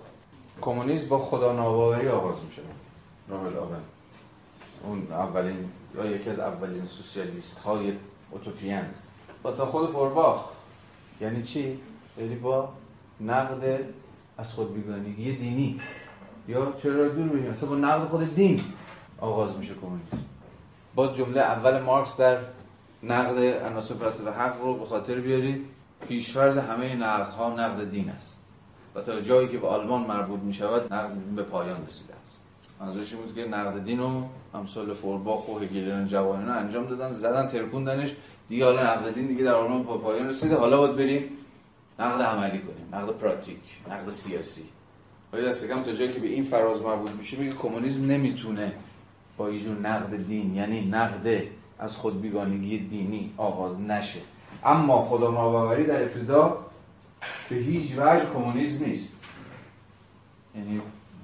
کمونیسم 0.62 1.08
با 1.08 1.18
خدا 1.18 1.54
ناباوری 1.54 2.08
آغاز 2.08 2.36
میشه. 2.50 2.62
رابل 3.30 3.58
آبن 3.58 3.82
اون 4.84 5.08
اولین 5.12 5.70
یا 5.96 6.06
یکی 6.06 6.30
از 6.30 6.40
اولین 6.40 6.86
سوسیالیست 6.86 7.60
های 7.60 7.94
اوتوپیان 8.32 8.86
واسه 9.44 9.66
خود 9.66 9.92
فورباخ. 9.92 10.46
یعنی 11.22 11.44
چی؟ 11.44 11.80
یعنی 12.18 12.36
با 12.36 12.70
نقد 13.22 13.80
از 14.38 14.54
خود 14.54 14.74
بیگانگی 14.74 15.36
دینی. 15.36 15.80
یا 16.48 16.74
چرا 16.84 17.08
دور 17.08 17.28
بگیم؟ 17.28 17.52
اصلا 17.52 17.70
با 17.70 17.76
نقد 17.76 18.08
خود 18.08 18.36
دین 18.36 18.62
آغاز 19.20 19.58
میشه 19.58 19.74
کمونیسم. 19.82 20.26
با 20.96 21.08
جمله 21.08 21.42
اول 21.42 21.82
مارکس 21.82 22.18
در 22.18 22.38
نقد 23.04 23.38
عناصر 23.40 23.94
فلسفه 23.96 24.32
حق 24.32 24.62
رو 24.62 24.74
به 24.74 24.86
خاطر 24.86 25.16
بیارید. 25.16 25.66
پیشفرض 26.08 26.58
همه 26.58 26.96
نقد 26.96 27.30
ها 27.30 27.50
نقد 27.50 27.90
دین 27.90 28.10
است. 28.10 28.40
و 28.96 29.02
تا 29.02 29.22
جایی 29.22 29.48
که 29.48 29.58
به 29.58 29.68
آلمان 29.68 30.02
مربوط 30.02 30.40
می 30.40 30.54
شود 30.54 30.94
نقد 30.94 31.12
دین 31.12 31.36
به 31.36 31.44
پایان 31.44 31.88
رسیده 31.88 32.14
است. 32.22 32.42
منظورش 32.80 33.14
بود 33.14 33.36
که 33.36 33.46
نقد 33.48 33.84
دین 33.84 34.00
رو 34.00 34.24
امثال 34.54 34.94
فورباخ 34.94 35.50
و 35.50 35.60
هگلیان 35.60 36.08
جوانینا 36.08 36.54
انجام 36.54 36.86
دادن 36.86 37.12
زدن 37.12 37.48
ترکوندنش. 37.48 38.16
دیگه 38.50 38.66
حالا 38.66 38.84
نقد 38.84 39.14
دین 39.14 39.28
دیگه 39.28 39.44
در 39.44 39.54
آلمان 39.54 39.84
به 39.84 39.98
پایان 39.98 40.30
رسیده. 40.30 40.56
حالا 40.56 40.78
باید 40.78 40.96
بریم 40.96 41.30
نقد 42.00 42.22
عملی 42.22 42.60
کنیم 42.60 42.88
نقد 42.94 43.18
پراتیک 43.18 43.60
نقد 43.90 44.10
سیاسی. 44.10 44.64
ولی 45.34 45.46
دست 45.46 45.68
کم 45.68 45.84
تا 45.84 45.94
جایی 45.94 46.14
که 46.14 46.20
به 46.20 46.28
این 46.28 46.44
فراز 46.44 46.82
مربوط 46.82 47.12
میشه 47.12 47.38
میگه 47.38 47.52
کمونیسم 47.52 48.06
نمی‌تونه 48.06 48.72
با 49.38 49.52
یه 49.52 49.64
جور 49.64 49.80
نقد 49.80 50.28
دین 50.28 50.56
یعنی 50.56 50.86
نقد 50.86 51.44
از 51.80 51.98
خود 51.98 52.22
بیگانگی 52.22 52.78
دینی 52.78 53.34
آغاز 53.38 53.82
نشه. 53.82 54.20
اما 54.64 55.06
خدا 55.06 55.32
ناباوری 55.32 55.84
در 55.84 56.04
ابتدا 56.04 56.66
به 57.50 57.56
هیچ 57.56 57.92
وجه 57.92 58.26
کمونیسم 58.34 58.86
نیست. 58.86 59.14
یعنی 60.56 60.82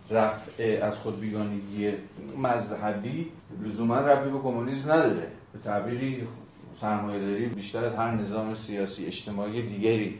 رفع 0.09 0.79
از 0.81 0.97
خود 0.97 1.19
بیگانگی 1.19 1.93
مذهبی 2.37 3.31
لزوما 3.63 3.97
رفعی 3.97 4.31
به 4.31 4.39
کمونیسم 4.39 4.91
نداره. 4.91 5.27
به 5.53 5.59
تعبیری 5.63 6.27
سرمایه 6.81 7.19
داری 7.19 7.45
بیشتر 7.45 7.85
از 7.85 7.93
هر 7.93 8.11
نظام 8.11 8.55
سیاسی 8.55 9.05
اجتماعی 9.05 9.61
دیگری. 9.61 10.19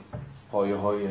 پایه 0.51 0.75
های 0.75 1.07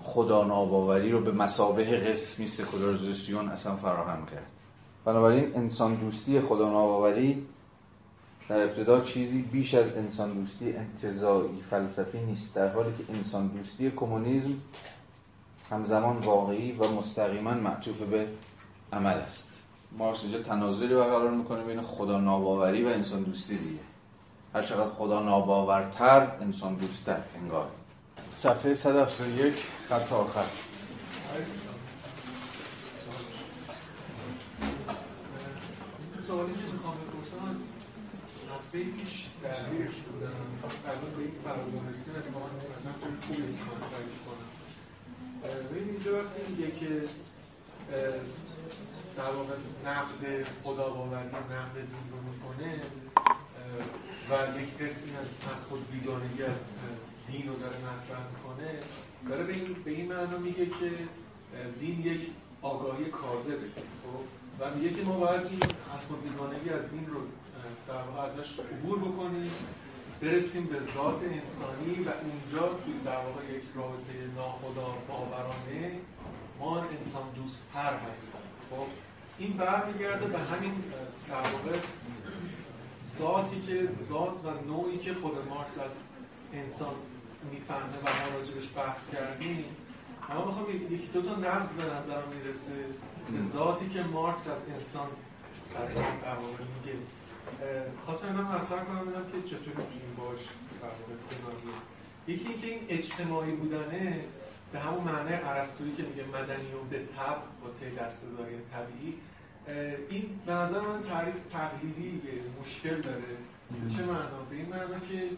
خدا 0.00 0.44
ناباوری 0.44 1.10
رو 1.10 1.20
به 1.20 1.32
مسابه 1.32 1.84
قسمی 1.84 2.46
سکولاریزاسیون 2.46 3.48
اصلا 3.48 3.76
فراهم 3.76 4.26
کرد. 4.26 4.46
بنابراین 5.04 5.56
انسان 5.56 5.94
دوستی 5.94 6.40
خدا 6.40 6.70
ناباوری 6.70 7.46
در 8.48 8.62
ابتدا 8.62 9.00
چیزی 9.00 9.42
بیش 9.42 9.74
از 9.74 9.86
انسان 9.96 10.32
دوستی 10.32 10.72
انتظایی 10.72 11.62
فلسفی 11.70 12.18
نیست 12.18 12.54
در 12.54 12.68
حالی 12.68 12.90
که 12.98 13.12
انسان 13.12 13.46
دوستی 13.46 13.90
کمونیسم 13.90 14.54
همزمان 15.70 16.16
واقعی 16.16 16.72
و 16.72 16.88
مستقیما 16.88 17.54
معطوف 17.54 17.96
به 17.96 18.26
عمل 18.92 19.16
است. 19.16 19.62
مارکس 19.98 20.22
اینجا 20.22 20.38
تناظری 20.38 20.94
برقرار 20.94 21.30
می‌کنه 21.30 21.64
بین 21.64 21.82
خدا 21.82 22.20
ناباوری 22.20 22.84
و 22.84 22.88
انسان 22.88 23.22
دوستی 23.22 23.56
دیگه. 23.56 23.80
هر 24.54 24.62
چقدر 24.62 24.88
خدا 24.88 25.22
ناباورتر 25.22 26.28
انسان 26.40 26.74
دوستتر 26.74 27.18
انگار. 27.42 27.68
صفحه 28.38 28.74
171 28.74 29.54
خط 29.88 30.12
آخر. 30.12 30.44
سوالی 36.26 36.52
که 36.52 36.72
می‌خوام 36.72 36.94
بپرسم 36.94 37.44
از 37.50 37.56
هفته 38.54 38.78
پیش 38.78 39.26
درگیرش 39.42 39.94
بودم. 39.94 40.40
قبل 40.86 41.06
به 41.16 41.22
این 41.22 41.34
فرازانستی 41.44 42.10
اتفاقا 42.10 42.46
مثلا 42.46 42.92
خیلی 43.00 43.16
خوبه 43.26 43.42
این 43.42 43.54
مطرحش 43.54 44.18
کنم. 44.26 44.48
ببین 45.70 45.88
اینجا 45.88 46.22
وقتی 46.22 46.40
میگه 46.48 46.70
که 46.80 47.08
در 49.16 49.30
واقع 49.30 49.54
نقد 49.86 50.46
خدا 50.64 50.88
باوری 50.88 51.28
نقد 51.28 51.74
دین 51.74 52.06
رو 52.12 52.18
می‌کنه 52.30 52.82
و 54.30 54.60
یک 54.60 54.78
قسمی 54.78 55.16
از, 55.16 55.52
از 55.52 55.64
خود 55.64 55.92
ویگانگی 55.92 56.42
از 56.42 56.56
دین 57.32 57.48
رو 57.48 57.56
داره 57.56 57.76
مطرح 57.76 58.20
می‌کنه 58.32 58.78
داره 59.28 59.44
به 59.44 59.52
این, 59.52 59.76
به 59.84 59.90
این 59.90 60.12
معنا 60.12 60.38
میگه 60.38 60.66
که 60.66 60.90
دین 61.80 62.00
یک 62.00 62.20
آگاهی 62.62 63.04
کاذبه 63.04 63.68
خب؟ 64.02 64.24
و 64.60 64.74
میگه 64.74 64.90
که 64.94 65.02
ما 65.02 65.18
باید 65.18 65.46
این 65.46 65.62
از 65.94 66.00
خود 66.08 66.24
ویگانگی 66.24 66.70
از 66.70 66.90
دین 66.90 67.06
رو 67.06 67.20
در 67.88 68.02
واقع 68.02 68.20
ازش 68.20 68.60
عبور 68.60 68.98
بکنیم 68.98 69.50
برسیم 70.20 70.64
به 70.64 70.78
ذات 70.94 71.20
انسانی 71.22 72.04
و 72.04 72.10
اونجا 72.22 72.68
توی 72.68 72.94
در 73.04 73.16
واقع 73.16 73.44
یک 73.56 73.62
رابطه 73.74 74.12
ناخدا 74.36 74.94
باورانه 75.08 75.92
ما 76.60 76.80
انسان 76.80 77.22
دوست 77.36 77.68
پر 77.74 78.10
هستیم 78.10 78.40
خب؟ 78.70 78.86
این 79.38 79.52
برمیگرده 79.52 80.26
به 80.26 80.38
همین 80.38 80.72
در 81.28 81.34
واقع 81.34 81.78
ذاتی 83.18 83.62
که 83.66 83.88
ذات 84.00 84.44
و 84.44 84.68
نوعی 84.68 84.98
که 84.98 85.14
خود 85.14 85.32
مارکس 85.48 85.78
از 85.78 85.92
انسان 86.52 86.94
می‌فهمه 87.52 87.98
و 88.04 88.04
ما 88.04 88.38
راجبش 88.38 88.68
بحث 88.76 89.10
کردیم. 89.10 89.64
اما 90.30 90.44
می‌خوام 90.44 90.66
یکی 90.70 91.10
دو 91.12 91.22
تا 91.22 91.34
نقد 91.36 91.68
به 91.68 91.94
نظر 91.94 92.22
می‌رسه. 92.24 92.84
به 93.32 93.42
ذاتی 93.42 93.88
که 93.88 94.02
مارکس 94.02 94.48
از 94.48 94.62
انسان 94.68 95.08
برای 95.74 95.94
واقع 96.24 96.64
میگه. 96.76 96.98
خواستم 98.04 98.28
اینم 98.28 98.44
مطرح 98.44 98.84
کنم 98.84 99.00
ببینم 99.00 99.24
که 99.32 99.48
چطور 99.48 99.74
می‌تونیم 99.74 100.14
باش 100.16 100.40
واقع 100.82 101.52
یکی 102.26 102.48
اینکه 102.48 102.66
این 102.66 102.80
اجتماعی 102.88 103.50
بودنه 103.52 104.24
به 104.72 104.78
همون 104.78 105.04
معنی 105.04 105.32
ارسطویی 105.32 105.92
که 105.96 106.02
میگه 106.02 106.24
مدنی 106.24 106.72
و 106.72 106.84
به 106.90 106.98
تب 106.98 107.38
با 107.62 107.70
تی 107.80 107.90
دسته‌داری 107.90 108.54
طبیعی. 108.72 109.14
این 110.10 110.40
به 110.46 110.52
نظر 110.52 110.80
من 110.80 111.02
تعریف 111.02 111.34
تقلیدی 111.52 112.20
مشکل 112.60 113.00
داره. 113.00 113.36
چه 113.96 114.02
معنا 114.02 114.42
به 114.50 114.56
این 114.56 114.68
معنا 114.68 114.98
که 114.98 115.30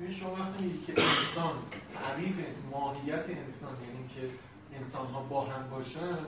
این 0.00 0.10
شما 0.10 0.32
وقتی 0.32 0.64
میگی 0.64 0.78
که 0.86 0.92
انسان 0.92 1.54
تعریف 1.94 2.34
ماهیت 2.70 3.24
انسان 3.28 3.72
یعنی 3.86 4.08
که 4.14 4.36
انسان 4.76 5.06
ها 5.06 5.20
با 5.20 5.44
هم 5.44 5.70
باشن 5.70 6.18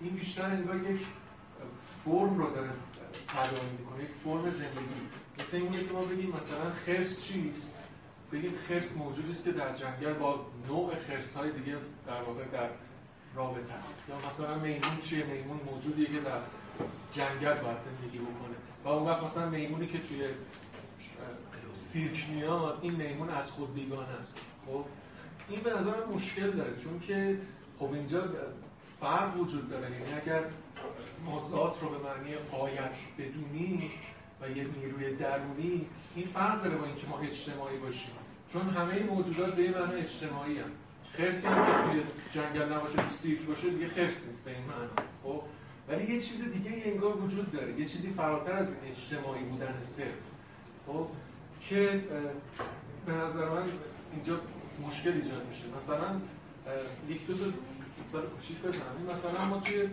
این 0.00 0.14
بیشتر 0.14 0.44
انگار 0.44 0.76
یک 0.76 1.00
فرم 2.04 2.38
رو 2.38 2.50
داره 2.54 2.70
تداعی 3.28 3.70
می‌کنه 3.78 4.02
یک 4.04 4.10
فرم 4.24 4.50
زندگی. 4.50 5.00
مثل 5.38 5.56
اینه 5.56 5.84
که 5.84 5.92
ما 5.92 6.02
بگیم 6.02 6.36
مثلا 6.36 6.72
خرس 6.86 7.22
چیست 7.22 7.74
بگیم 8.32 8.54
خرس 8.68 8.96
موجودی 8.96 9.32
است 9.32 9.44
که 9.44 9.52
در 9.52 9.74
جنگل 9.74 10.12
با 10.12 10.46
نوع 10.68 10.94
خرس 10.94 11.34
های 11.36 11.50
دیگه 11.50 11.76
در 12.06 12.22
واقع 12.22 12.44
در 12.44 12.68
رابطه 13.34 13.72
است. 13.72 14.02
یا 14.08 14.28
مثلا 14.28 14.58
میمون 14.58 15.00
چیه؟ 15.04 15.24
میمون 15.24 15.60
موجودیه 15.72 16.06
که 16.06 16.20
در 16.20 16.40
جنگل 17.12 17.54
باید 17.54 17.78
زندگی 17.78 18.18
بکنه. 18.18 18.56
و 18.84 18.88
اون 18.88 19.08
وقت 19.08 19.22
مثلا 19.22 19.48
میمونی 19.48 19.86
که 19.86 19.98
توی 19.98 20.24
سیرک 21.78 22.26
این 22.82 22.94
میمون 22.94 23.30
از 23.30 23.50
خود 23.50 23.74
بیگانه 23.74 24.08
است. 24.08 24.40
خب؟ 24.66 24.84
این 25.48 25.60
به 25.60 25.74
نظر 25.74 26.06
مشکل 26.14 26.50
داره 26.50 26.76
چون 26.76 27.00
که 27.00 27.38
خب 27.78 27.92
اینجا 27.92 28.24
فرق 29.00 29.40
وجود 29.40 29.70
داره. 29.70 29.90
یعنی 29.90 30.12
اگر 30.22 30.42
ما 31.24 31.40
ذات 31.40 31.82
رو 31.82 31.88
به 31.88 31.98
معنی 31.98 32.34
آیت 32.62 32.96
بدونی 33.18 33.90
و 34.40 34.48
یه 34.50 34.64
نیروی 34.64 35.16
درونی 35.16 35.86
این 36.14 36.26
فرق 36.26 36.62
داره 36.62 36.76
با 36.76 36.86
اینکه 36.86 37.06
ما 37.06 37.18
اجتماعی 37.18 37.78
باشیم. 37.78 38.12
چون 38.52 38.62
همه 38.62 39.02
موجودات 39.02 39.54
به 39.54 39.62
این 39.62 39.78
معنی 39.78 40.00
اجتماعی 40.00 40.58
هم 40.58 40.70
خرسی 41.12 41.48
که 41.48 41.54
توی 41.90 42.02
جنگل 42.30 42.72
نباشه 42.72 42.96
تو 42.96 43.16
سیرک 43.18 43.42
باشه 43.42 43.70
دیگه 43.70 43.88
خرس 43.88 44.26
نیست 44.26 44.44
به 44.44 44.50
این 44.50 44.64
معنی. 44.64 45.08
خب؟ 45.24 45.42
ولی 45.88 46.14
یه 46.14 46.20
چیز 46.20 46.52
دیگه 46.52 46.82
انگار 46.84 47.16
وجود 47.16 47.52
داره. 47.52 47.80
یه 47.80 47.86
چیزی 47.86 48.10
فراتر 48.10 48.52
از 48.52 48.76
اجتماعی 48.90 49.44
بودن 49.44 49.80
صرف. 49.82 50.06
خب؟ 50.86 51.06
که 51.68 52.04
به 53.06 53.12
نظر 53.12 53.48
من 53.48 53.68
اینجا 54.12 54.40
مشکل 54.86 55.12
ایجاد 55.12 55.46
میشه. 55.46 55.64
مثلا 55.76 56.20
یک 57.08 57.26
دو 57.26 57.34
تا 57.34 57.44
مثال 58.04 58.22
کوچیک 58.22 58.58
بزنم. 58.58 59.12
مثلا 59.12 59.44
ما 59.44 59.60
توی 59.60 59.88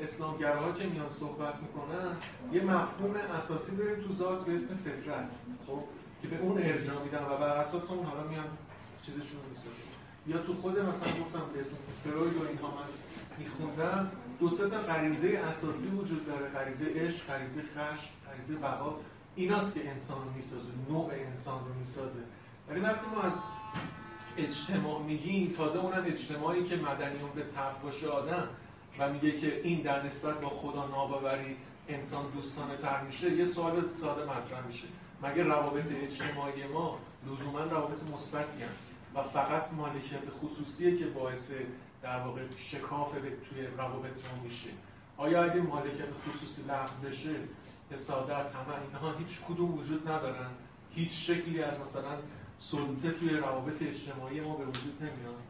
اسلامگراها 0.00 0.72
که 0.72 0.86
میان 0.86 1.10
صحبت 1.10 1.58
می‌کنن 1.62 2.16
یه 2.52 2.62
مفهوم 2.62 3.14
اساسی 3.16 3.76
داریم 3.76 4.04
تو 4.04 4.12
ذات 4.12 4.44
به 4.44 4.54
اسم 4.54 4.76
فطرت 4.76 5.30
خب؟ 5.66 5.82
که 6.22 6.28
به 6.28 6.38
اون 6.38 6.62
ارجاع 6.62 7.02
میدن 7.02 7.24
و 7.24 7.36
بر 7.36 7.56
اساس 7.56 7.90
اون 7.90 8.06
حالا 8.06 8.28
میان 8.28 8.44
چیزشون 9.06 9.40
می‌سازن. 9.48 9.92
یا 10.26 10.38
تو 10.38 10.54
خود 10.54 10.78
مثلا 10.78 11.08
گفتم 11.08 11.42
بهتون 11.54 11.78
فروید 12.04 12.36
و 12.36 12.48
اینها 12.48 12.68
من 12.68 12.88
میخوندم 13.38 14.10
دو 14.40 14.50
سه 14.50 14.70
تا 14.70 14.78
غریزه 14.78 15.28
اساسی 15.28 15.88
وجود 15.88 16.26
داره. 16.26 16.48
غریزه 16.48 16.86
عشق 16.86 17.26
غریزه 17.26 17.62
خشم 17.62 18.10
غریزه 18.26 18.54
بقا. 18.54 18.96
ایناست 19.36 19.74
که 19.74 19.90
انسان 19.90 20.24
رو 20.24 20.32
می‌سازه 20.36 20.68
نوع 20.90 21.10
انسان 21.12 21.58
رو 21.64 21.74
می‌سازه. 21.74 22.20
ولی 22.68 22.80
وقتی 22.80 23.06
ما 23.14 23.22
از 23.22 23.32
اجتماع 24.36 25.02
میگیم 25.02 25.54
تازه 25.56 25.78
اونم 25.78 26.04
اجتماعی 26.06 26.64
که 26.64 26.76
مدنیون 26.76 27.30
به 27.34 27.42
طرف 27.42 27.78
باشه 27.82 28.08
آدم 28.08 28.48
و 28.98 29.12
میگه 29.12 29.40
که 29.40 29.60
این 29.64 29.82
در 29.82 30.06
نسبت 30.06 30.40
با 30.40 30.48
خدا 30.48 30.86
ناباوری 30.86 31.56
انسان 31.88 32.30
دوستانه 32.30 32.76
تر 32.76 33.02
میشه 33.02 33.32
یه 33.32 33.46
سوال 33.46 33.90
ساده 33.90 34.22
مطرح 34.22 34.66
میشه. 34.66 34.84
مگه 35.22 35.42
روابط 35.42 35.84
اجتماعی 35.90 36.66
ما 36.66 36.98
لزوما 37.26 37.58
روابط 37.58 38.02
مثبتی 38.14 38.62
و 39.14 39.22
فقط 39.22 39.72
مالکیت 39.72 40.30
خصوصیه 40.42 40.98
که 40.98 41.06
باعث 41.06 41.52
در 42.02 42.20
واقع 42.20 42.40
شکاف 42.56 43.12
توی 43.12 43.66
روابط 43.78 44.12
ما 44.12 44.42
میشه؟ 44.44 44.68
آیا 45.16 45.44
اگه 45.44 45.60
مالکیت 45.60 46.08
خصوصی 46.28 46.62
لغو 46.62 47.08
بشه 47.08 47.34
حسادت 47.94 48.52
طمع 48.52 48.74
اینها 48.86 49.18
هیچ 49.18 49.38
کدوم 49.48 49.78
وجود 49.78 50.08
ندارن. 50.08 50.50
هیچ 50.94 51.30
شکلی 51.30 51.62
از 51.62 51.80
مثلا 51.80 52.16
سلطه 52.58 53.10
توی 53.18 53.30
روابط 53.30 53.82
اجتماعی 53.82 54.40
ما 54.40 54.56
به 54.56 54.64
وجود 54.64 54.96
نمیاد. 55.00 55.42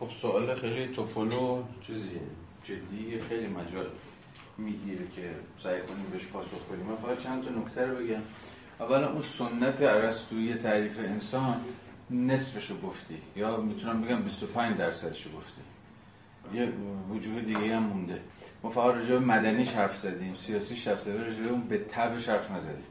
خب 0.00 0.10
سوال 0.10 0.54
خیلی 0.54 0.94
توپولو 0.94 1.62
چیزیه 1.80 2.20
جدی 2.64 3.20
خیلی 3.20 3.46
مجال 3.46 3.86
می‌گیره 4.58 5.08
که 5.16 5.34
سعی 5.58 5.80
کنیم 5.80 6.04
بهش 6.12 6.26
پاسخ 6.26 6.64
بدیم. 6.72 6.86
من 6.86 6.96
فقط 6.96 7.18
چند 7.18 7.44
تا 7.44 7.50
نکته 7.50 7.86
رو 7.86 7.96
بگم. 7.96 8.22
اولا 8.80 9.12
اون 9.12 9.22
سنت 9.22 9.82
ارسطویی 9.82 10.54
تعریف 10.54 10.98
انسان 10.98 11.60
نصفشو 12.10 12.80
گفتی. 12.80 13.18
یا 13.36 13.56
می‌تونم 13.56 14.02
بگم 14.02 14.22
25 14.22 14.76
درصدشو 14.76 15.30
گفتی. 15.30 15.60
یه 16.54 16.72
وجوه 17.10 17.40
دیگه 17.40 17.76
هم 17.76 17.82
مونده. 17.82 18.22
ما 18.62 18.70
فقط 18.70 18.94
راجع 18.94 19.08
به 19.08 19.18
مدنیش 19.18 19.72
حرف 19.72 19.98
زدیم 19.98 20.34
سیاسی 20.34 20.90
حرف 20.90 21.02
زدیم 21.02 21.20
راجع 21.20 21.50
اون 21.50 21.60
به 21.60 21.78
تبش 21.78 22.28
حرف 22.28 22.50
نزدیم. 22.50 22.84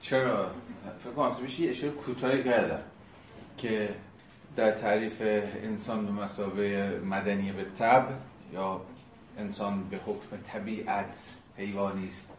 چرا؟ 0.00 0.50
فکر 0.98 1.12
کنم 1.12 1.32
یه 1.58 1.70
اشاره 1.70 1.92
کوتاهی 1.92 2.44
کردم 2.44 2.80
که 3.56 3.88
در 4.56 4.70
تعریف 4.70 5.22
انسان 5.62 6.06
به 6.06 6.12
مسابقه 6.12 7.00
مدنی 7.04 7.52
به 7.52 7.64
تب 7.64 8.08
یا 8.52 8.80
انسان 9.38 9.84
به 9.88 9.96
حکم 9.96 10.36
طبیعت 10.44 11.16
حیوانی 11.56 12.06
است. 12.06 12.32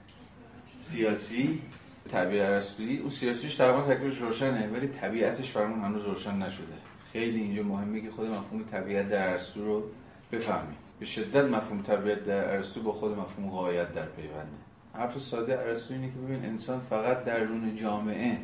سیاسی 0.80 1.62
طبیعت 2.10 2.50
ارسطویی 2.50 2.98
اون 2.98 3.10
سیاسیش 3.10 3.56
تقریبا 3.56 3.94
تکلیفش 3.94 4.18
روشنه 4.18 4.68
ولی 4.68 4.88
طبیعتش 4.88 5.52
برامون 5.52 5.80
هنوز 5.80 6.04
روشن 6.04 6.38
نشده. 6.38 6.74
خیلی 7.14 7.40
اینجا 7.40 7.64
مهمه 7.64 8.02
که 8.02 8.12
خود 8.12 8.28
مفهوم 8.28 8.64
طبیعت 8.64 9.10
در 9.10 9.30
ارسطو 9.30 9.66
رو 9.66 9.84
بفهمیم. 10.32 10.78
به 11.00 11.06
شدت 11.06 11.46
مفهوم 11.46 11.82
طبیعت 11.82 12.24
در 12.24 12.54
ارسطو 12.54 12.82
با 12.82 12.94
خود 12.94 13.18
مفهوم 13.18 13.50
غایت 13.50 13.94
در 13.94 14.06
پیونده 14.06 14.58
حرف 14.94 15.20
ساده 15.20 15.60
ارسطو 15.60 15.94
اینه 15.94 16.08
که 16.08 16.18
ببین 16.20 16.46
انسان 16.46 16.80
فقط 16.80 17.24
در 17.24 17.40
رون 17.40 17.76
جامعه 17.76 18.38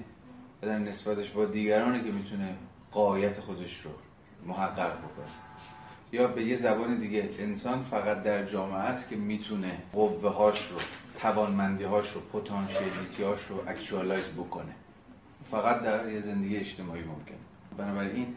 و 0.61 0.65
در 0.65 0.79
نسبتش 0.79 1.29
با 1.29 1.45
دیگرانه 1.45 2.03
که 2.03 2.11
می‌تونه 2.11 2.55
قایت 2.91 3.39
خودش 3.39 3.81
رو 3.81 3.91
محقق 4.47 4.97
بکنه. 4.97 5.25
یا 6.11 6.27
به 6.27 6.43
یه 6.43 6.55
زبان 6.55 6.99
دیگه 6.99 7.29
انسان 7.39 7.83
فقط 7.83 8.23
در 8.23 8.45
جامعه 8.45 8.79
است 8.79 9.09
که 9.09 9.15
می‌تونه 9.15 9.77
قوه 9.93 10.29
هاش 10.29 10.71
رو 10.71 10.77
توانمندی 11.19 11.83
هاش 11.83 12.11
رو 12.11 12.21
پتانسیلیتی 12.21 13.23
هاش 13.23 13.45
رو 13.45 13.63
اکچوالایز 13.67 14.27
بکنه. 14.27 14.75
فقط 15.51 15.81
در 15.81 16.09
یه 16.09 16.21
زندگی 16.21 16.57
اجتماعی 16.57 17.01
ممکنه. 17.01 17.37
بنابراین 17.77 18.35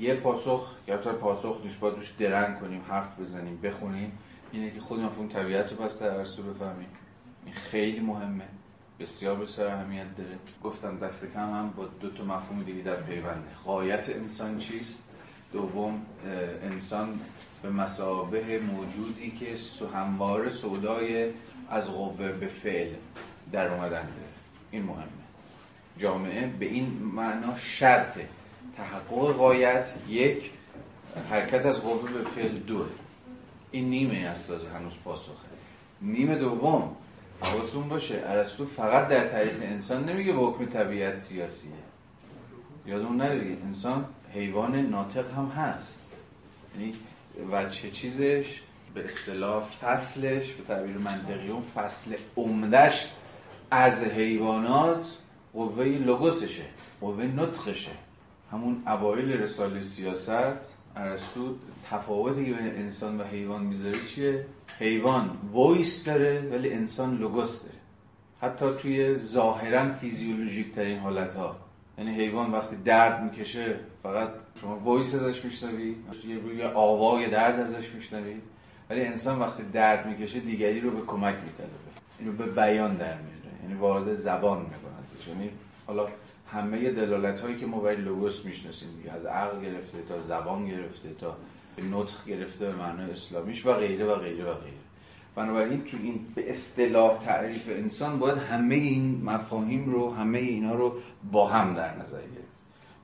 یه 0.00 0.14
پاسخ 0.14 0.70
یا 0.88 0.96
پاسخ 0.96 1.60
نیست. 1.64 1.78
باید 1.78 1.94
روش 1.94 2.10
درنگ 2.10 2.60
کنیم 2.60 2.82
حرف 2.88 3.20
بزنیم 3.20 3.60
بخونیم. 3.62 4.18
اینه 4.52 4.70
که 4.70 4.80
خود 4.80 5.00
مفهوم 5.00 5.28
طبیعت 5.28 5.70
رو 5.70 5.76
پس 5.76 5.98
در 5.98 6.18
بفهمیم. 6.18 6.88
این 7.46 7.54
خیلی 7.54 8.00
مهمه. 8.00 8.44
بسیار 9.00 9.36
بسیار 9.36 9.68
اهمیت 9.68 10.16
داره. 10.16 10.38
گفتم 10.64 10.98
دست 10.98 11.32
کم 11.32 11.50
هم 11.50 11.70
با 11.76 11.84
دو 12.00 12.10
تا 12.10 12.24
مفهوم 12.24 12.62
دیگه 12.62 12.82
در 12.82 12.96
پیونده. 12.96 13.48
قایت 13.64 14.08
انسان 14.08 14.58
چیست؟ 14.58 15.04
دوم 15.52 16.02
انسان 16.62 17.20
به 17.62 17.70
مسابه 17.70 18.58
موجودی 18.58 19.30
که 19.30 19.54
هموار 19.94 20.50
سودای 20.50 21.30
از 21.70 21.90
قوه 21.90 22.32
به 22.32 22.46
فعل 22.46 22.94
در 23.52 23.68
اومدن 23.68 24.08
این 24.70 24.82
مهمه. 24.82 25.08
جامعه 25.98 26.46
به 26.46 26.66
این 26.66 26.86
معنا 27.14 27.58
شرط 27.58 28.18
تحقق 28.76 29.36
قایت 29.36 29.92
یک 30.08 30.50
حرکت 31.30 31.66
از 31.66 31.82
قوه 31.82 32.12
به 32.12 32.22
فعل 32.22 32.58
دو. 32.58 32.84
این 33.70 33.90
نیمه 33.90 34.18
است 34.18 34.50
هنوز 34.50 34.98
پاسخه 35.04 35.48
نیمه 36.02 36.36
دوم 36.36 36.96
حواستون 37.42 37.88
باشه 37.88 38.22
ارسطو 38.24 38.64
فقط 38.64 39.08
در 39.08 39.28
تعریف 39.28 39.62
انسان 39.62 40.04
نمیگه 40.04 40.32
به 40.32 40.38
حکم 40.38 40.66
طبیعت 40.66 41.18
سیاسیه. 41.18 41.72
یادمون 42.86 43.16
نره 43.16 43.56
انسان 43.64 44.04
حیوان 44.34 44.76
ناطق 44.76 45.30
هم 45.32 45.46
هست. 45.46 46.00
یعنی 46.74 46.94
وچه 47.52 47.90
چیزش 47.90 48.60
به 48.94 49.04
اصطلاح 49.04 49.62
فصلش 49.62 50.52
به 50.52 50.64
تعبیر 50.64 50.98
منطقی 50.98 51.48
اون 51.48 51.62
فصل 51.62 52.16
عمدش 52.36 53.10
از 53.70 54.04
حیوانات 54.04 55.04
قوه 55.52 55.84
لوگوسشه 55.84 56.64
قوه 57.00 57.24
نطقشه. 57.24 58.03
همون 58.52 58.82
اوایل 58.86 59.32
رساله 59.32 59.82
سیاست 59.82 60.74
ارسطو 60.96 61.54
تفاوتی 61.90 62.44
که 62.46 62.52
بین 62.52 62.66
انسان 62.66 63.20
و 63.20 63.24
حیوان 63.24 63.62
می‌ذاره 63.62 63.98
چیه؟ 64.14 64.46
حیوان 64.78 65.30
وایس 65.52 66.04
داره 66.04 66.48
ولی 66.52 66.72
انسان 66.72 67.16
لوگوس 67.16 67.62
داره. 67.62 67.74
حتی 68.40 68.66
توی 68.82 69.16
ظاهرا 69.16 69.92
فیزیولوژیک 69.92 70.72
ترین 70.72 70.98
حالت 70.98 71.34
ها 71.34 71.56
یعنی 71.98 72.14
حیوان 72.14 72.52
وقتی 72.52 72.76
درد 72.76 73.22
می‌کشه 73.22 73.80
فقط 74.02 74.28
شما 74.60 74.78
voice 74.78 75.14
ازش 75.14 75.44
میشنوی 75.44 75.96
یه 76.58 76.66
آوای 76.66 77.30
درد 77.30 77.60
ازش 77.60 77.88
میشنوی. 77.90 78.36
ولی 78.90 79.04
انسان 79.04 79.38
وقتی 79.38 79.62
درد 79.62 80.06
می‌کشه 80.06 80.40
دیگری 80.40 80.80
رو 80.80 80.90
به 80.90 81.06
کمک 81.06 81.34
میطلبه 81.34 81.70
اینو 82.18 82.32
به 82.32 82.46
بیان 82.46 82.94
در 82.94 83.14
میاره. 83.18 83.62
یعنی 83.62 83.74
وارد 83.74 84.14
زبان 84.14 84.58
می‌کنه. 84.58 85.28
یعنی 85.28 85.50
حالا 85.86 86.06
همه 86.46 86.90
دلالت 86.90 87.40
هایی 87.40 87.56
که 87.56 87.66
ما 87.66 87.80
برای 87.80 87.96
لوگوس 87.96 88.44
می‌شناسیم 88.44 88.88
از 89.14 89.26
عقل 89.26 89.60
گرفته 89.60 90.02
تا 90.02 90.18
زبان 90.18 90.66
گرفته 90.66 91.14
تا 91.20 91.36
نطق 91.92 92.24
گرفته 92.26 92.66
به 92.66 92.76
معنای 92.76 93.10
اسلامیش 93.10 93.66
و 93.66 93.72
غیره 93.72 94.04
و 94.04 94.14
غیره 94.14 94.44
و 94.44 94.54
غیره. 94.54 94.76
بنابراین 95.34 95.84
تو 95.84 95.96
این 96.02 96.26
به 96.34 96.50
اصطلاح 96.50 97.18
تعریف 97.18 97.68
انسان 97.68 98.18
باید 98.18 98.38
همه 98.38 98.74
این 98.74 99.22
مفاهیم 99.24 99.92
رو 99.92 100.14
همه 100.14 100.38
اینا 100.38 100.74
رو 100.74 100.94
با 101.32 101.48
هم 101.48 101.74
در 101.74 101.96
نظر 101.96 102.20
گرفت 102.20 102.54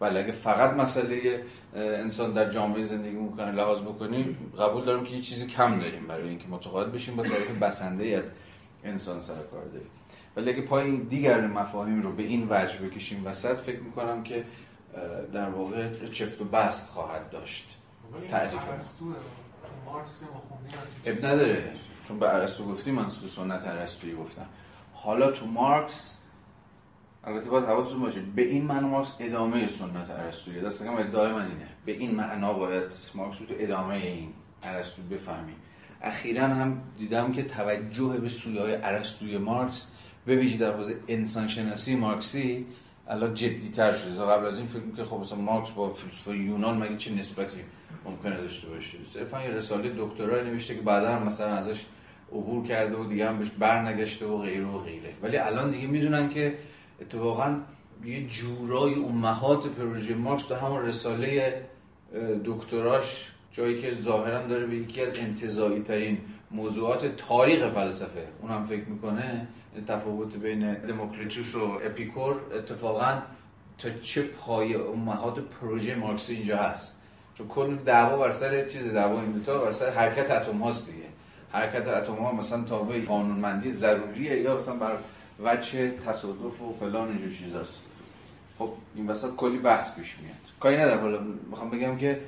ولی 0.00 0.18
اگه 0.18 0.32
فقط 0.32 0.76
مسئله 0.76 1.42
انسان 1.74 2.32
در 2.32 2.50
جامعه 2.50 2.82
زندگی 2.82 3.16
می‌کنه 3.16 3.52
لحاظ 3.52 3.80
بکنیم 3.80 4.52
قبول 4.58 4.84
دارم 4.84 5.04
که 5.04 5.14
یه 5.14 5.20
چیزی 5.20 5.46
کم 5.46 5.80
داریم 5.80 6.06
برای 6.06 6.28
اینکه 6.28 6.48
متقاعد 6.48 6.92
بشیم 6.92 7.16
با 7.16 7.22
تعریف 7.22 7.50
بسنده 7.50 8.04
ای 8.04 8.14
از 8.14 8.30
انسان 8.84 9.20
سر 9.20 9.42
کار 9.50 9.64
داریم. 9.64 9.90
ولی 10.36 10.50
اگه 10.52 10.62
پای 10.62 10.96
دیگر 10.96 11.46
مفاهیم 11.46 12.02
رو 12.02 12.12
به 12.12 12.22
این 12.22 12.46
وجه 12.50 12.78
بکشیم 12.78 13.26
وسط 13.26 13.56
فکر 13.56 13.80
می‌کنم 13.80 14.22
که 14.22 14.44
در 15.32 15.48
واقع 15.50 16.06
چفت 16.06 16.40
و 16.40 16.44
بست 16.44 16.90
خواهد 16.90 17.30
داشت. 17.30 17.78
تعریف 18.28 18.62
اب 21.06 21.24
نداره. 21.24 21.72
چون 22.08 22.18
به 22.18 22.34
ارسطو 22.34 22.64
گفتیم 22.64 22.94
من 22.94 23.04
تو 23.04 23.28
سنت 23.28 23.66
ارسطویی 23.66 24.14
گفتم. 24.14 24.46
حالا 24.92 25.30
تو 25.30 25.46
مارکس 25.46 26.16
البته 27.24 27.50
باید 27.50 27.64
حواستون 27.64 28.00
باشه 28.00 28.20
به 28.20 28.42
این 28.42 28.64
معنا 28.64 28.88
مارکس 28.88 29.10
ادامه 29.18 29.68
سنت 29.68 30.10
ارسطویی. 30.10 30.60
دست 30.60 30.84
کم 30.84 30.96
ادعای 30.96 31.32
من 31.32 31.42
اینه. 31.42 31.66
به 31.84 31.92
این 31.92 32.14
معنا 32.14 32.52
باید 32.52 32.92
مارکس 33.14 33.40
رو 33.40 33.46
تو 33.46 33.54
ادامه 33.58 33.94
این 33.94 34.32
ارسطو 34.62 35.02
بفهمیم. 35.02 35.56
اخیرا 36.02 36.46
هم 36.46 36.82
دیدم 36.98 37.32
که 37.32 37.42
توجه 37.42 38.18
به 38.20 38.28
سویه 38.28 38.60
های 38.60 38.74
ارسطوی 38.74 39.38
مارکس 39.38 39.86
به 40.30 40.36
ویژه 40.36 40.56
در 40.56 40.72
حوزه 40.72 40.96
انسان 41.08 41.48
شناسی 41.48 41.96
مارکسی 41.96 42.66
الان 43.08 43.34
جدی 43.34 43.68
تر 43.68 43.92
شده. 43.92 44.14
تا 44.14 44.26
قبل 44.26 44.46
از 44.46 44.58
این 44.58 44.66
فکر 44.66 44.80
که 44.96 45.04
خب 45.04 45.16
مثلا 45.16 45.38
مارکس 45.38 45.70
با 45.70 45.94
فیلسوفای 45.94 46.38
یونان 46.38 46.78
مگه 46.78 46.96
چه 46.96 47.14
نسبتی 47.14 47.56
ممکنه 48.04 48.36
داشته 48.36 48.68
باشه؟ 48.68 48.98
صرفا 49.04 49.42
یه 49.42 49.50
رساله 49.50 49.92
دکترا 49.98 50.42
نوشته 50.42 50.74
که 50.74 50.80
بعدا 50.80 51.18
مثلا 51.18 51.46
ازش 51.46 51.84
عبور 52.32 52.66
کرده 52.66 52.96
و 52.96 53.04
دیگه 53.04 53.28
هم 53.28 53.38
بهش 53.38 53.50
برنگشته 53.50 54.26
و 54.26 54.38
غیره 54.38 54.66
و 54.66 54.78
غیره. 54.78 55.12
ولی 55.22 55.36
الان 55.36 55.70
دیگه 55.70 55.86
می‌دونن 55.86 56.28
که 56.28 56.54
اتفاقا 57.00 57.56
یه 58.04 58.26
جورای 58.26 58.94
امهات 58.94 59.66
پروژه 59.66 60.14
مارکس 60.14 60.44
تو 60.44 60.54
همون 60.54 60.86
رساله 60.86 61.62
دکتراش 62.44 63.30
جایی 63.52 63.82
که 63.82 63.94
ظاهرا 63.94 64.46
داره 64.46 64.66
به 64.66 64.76
یکی 64.76 65.02
از 65.02 65.10
انتظایی 65.14 65.82
ترین 65.82 66.18
موضوعات 66.50 67.16
تاریخ 67.16 67.68
فلسفه. 67.68 68.26
اونم 68.42 68.64
فکر 68.64 68.84
می‌کنه 68.84 69.46
تفاوت 69.86 70.36
بین 70.36 70.74
دموکریتوس 70.74 71.54
و 71.54 71.80
اپیکور 71.84 72.36
اتفاقا 72.54 73.18
تا 73.78 73.90
چه 73.90 74.22
پای 74.22 74.74
امهات 74.74 75.38
پروژه 75.38 75.94
مارکسی 75.94 76.34
اینجا 76.34 76.56
هست. 76.56 76.96
چون 77.34 77.48
کل 77.48 77.76
دعوا 77.76 78.16
بر 78.18 78.32
سر 78.32 78.68
چیز 78.68 78.92
دعوا 78.92 79.20
این 79.20 79.32
دوتا 79.32 79.58
بر 79.58 79.72
سر 79.72 79.90
حرکت 79.90 80.30
اتم 80.30 80.58
هاست 80.58 80.86
دیگه. 80.86 81.04
حرکت 81.52 81.88
اتم 81.88 82.14
ها 82.14 82.32
مثلا 82.32 82.64
تابع 82.64 83.00
قانونمندی 83.04 83.70
ضروریه 83.70 84.40
یا 84.40 84.56
مثلا 84.56 84.74
بر 84.74 84.96
وجه 85.42 85.90
تصادف 85.90 86.62
و 86.62 86.72
فلان 86.72 87.08
اینجور 87.08 87.32
چیزاست 87.32 87.80
خب 88.58 88.70
این 88.94 89.06
وسط 89.06 89.34
کلی 89.36 89.58
بحث 89.58 89.94
پیش 89.94 90.18
میاد. 90.18 90.36
کاری 90.60 90.76
ندارم. 90.76 91.00
حالا 91.00 91.20
می‌خوام 91.50 91.70
بگم 91.70 91.96
که 91.96 92.20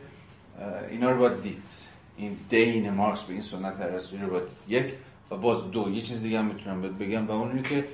اینا 0.91 1.11
رو 1.11 1.19
باید 1.19 1.43
دید. 1.43 1.92
این 2.23 2.37
دین 2.49 2.91
مارکس 2.91 3.23
به 3.23 3.33
این 3.33 3.43
سنت 3.43 3.81
ارسطویی 3.81 4.23
رو 4.23 4.31
باید 4.31 4.49
یک 4.69 4.95
و 5.31 5.37
باز 5.37 5.71
دو. 5.71 5.91
یه 5.91 6.01
چیز 6.01 6.23
دیگه 6.23 6.39
هم 6.39 6.45
می‌تونم 6.45 6.81
بگم 6.81 7.27
و 7.27 7.31
اون 7.31 7.49
اینه 7.49 7.63
که 7.63 7.85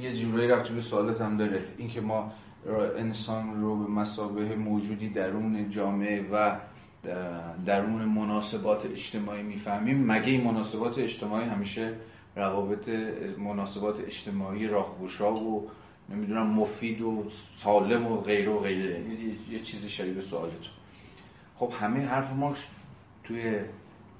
یه 0.00 0.16
جورایی 0.16 0.48
رفت 0.48 0.70
به 0.70 0.80
سوالت 0.80 1.20
هم 1.20 1.36
داره. 1.36 1.64
اینکه 1.78 2.00
ما 2.00 2.32
انسان 2.98 3.60
رو 3.60 3.84
به 3.84 3.90
مسابه 3.90 4.56
موجودی 4.56 5.08
درون 5.08 5.70
جامعه 5.70 6.26
و 6.32 6.56
درون 7.66 8.04
مناسبات 8.04 8.86
اجتماعی 8.86 9.42
می‌فهمیم. 9.42 10.06
مگه 10.06 10.26
این 10.26 10.44
مناسبات 10.44 10.98
اجتماعی 10.98 11.48
همیشه 11.48 11.92
روابط 12.36 12.88
مناسبات 13.38 14.00
اجتماعی 14.00 14.66
راهگشا 14.66 15.34
و 15.34 15.70
نمی‌دونم 16.08 16.46
مفید 16.46 17.00
و 17.00 17.24
سالم 17.56 18.06
و 18.06 18.16
غیره 18.16 18.52
و 18.52 18.58
غیره؟ 18.58 19.00
یه 19.50 19.58
چیزی 19.58 19.88
شبیه 19.88 20.12
به 20.12 20.20
سوالتون. 20.20 20.72
خب 21.56 21.72
همه 21.80 22.06
حرف 22.06 22.32
مارکس 22.32 22.60
توی 23.32 23.60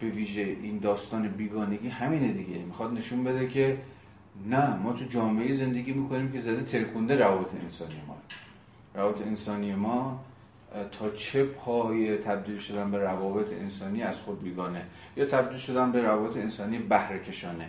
به 0.00 0.06
ویژه 0.06 0.42
این 0.42 0.78
داستان 0.78 1.28
بیگانگی 1.28 1.88
همینه 1.88 2.32
دیگه. 2.32 2.58
می‌خواد 2.58 2.92
نشون 2.92 3.24
بده 3.24 3.48
که 3.48 3.78
نه 4.46 4.76
ما 4.76 4.92
تو 4.92 5.04
جامعه 5.04 5.52
زندگی 5.52 5.92
می‌کنیم 5.92 6.32
که 6.32 6.40
زده 6.40 6.62
ترکونده 6.62 7.16
روابط 7.16 7.54
انسانی 7.54 7.96
ما. 8.08 8.16
روابط 8.94 9.22
انسانی 9.22 9.74
ما 9.74 10.20
تا 10.98 11.10
چه 11.10 11.44
پای 11.44 12.16
تبدیل 12.16 12.58
شدن 12.58 12.90
به 12.90 12.98
روابط 12.98 13.52
انسانی 13.52 14.02
از 14.02 14.20
خود 14.20 14.42
بیگانه؟ 14.42 14.86
یا 15.16 15.26
تبدیل 15.26 15.58
شدن 15.58 15.92
به 15.92 16.00
روابط 16.00 16.36
انسانی 16.36 16.78
بهره 16.78 17.18
کشانه 17.18 17.68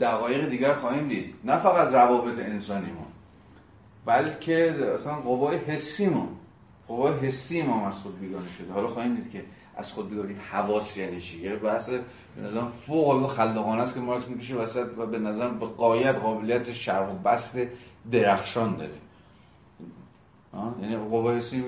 دقایق 0.00 0.48
دیگر 0.48 0.74
خواهیم 0.74 1.08
دید. 1.08 1.34
نه 1.44 1.58
فقط 1.58 1.92
روابط 1.94 2.38
انسانی 2.38 2.92
ما 2.92 3.06
بلکه 4.06 4.74
اصلا 4.94 5.14
قوای 5.14 5.58
حسی 5.58 6.08
ما. 6.08 6.28
قوای 6.88 7.18
حسی 7.18 7.62
ما 7.62 7.88
از 7.88 7.94
خود 7.94 8.20
بیگانه 8.20 8.48
شده. 8.58 8.72
حالا 8.72 8.86
خواهیم 8.86 9.14
دید 9.14 9.30
که 9.30 9.44
از 9.78 9.92
خود 9.92 10.10
بیگاری 10.10 10.34
حواس 10.50 10.96
یعنی 10.96 11.20
چی؟ 11.20 11.38
یه 11.38 11.56
بحث 11.56 11.88
به 11.88 12.02
نظرم 12.42 12.66
فوق 12.66 13.08
العاده 13.08 13.32
خلاقانه 13.32 13.82
است 13.82 13.94
که 13.94 14.00
مارکس 14.00 14.28
می‌کشه 14.28 14.54
وسط 14.54 14.86
و 14.98 15.06
به 15.06 15.18
نظر 15.18 15.48
به 15.48 15.66
قایت 15.66 16.14
قابلیت 16.14 16.72
شرح 16.72 17.10
و 17.10 17.18
بست 17.18 17.58
درخشان 18.12 18.76
داره 18.76 18.94
یعنی 20.82 20.96
قوای 20.96 21.38
حسی 21.38 21.60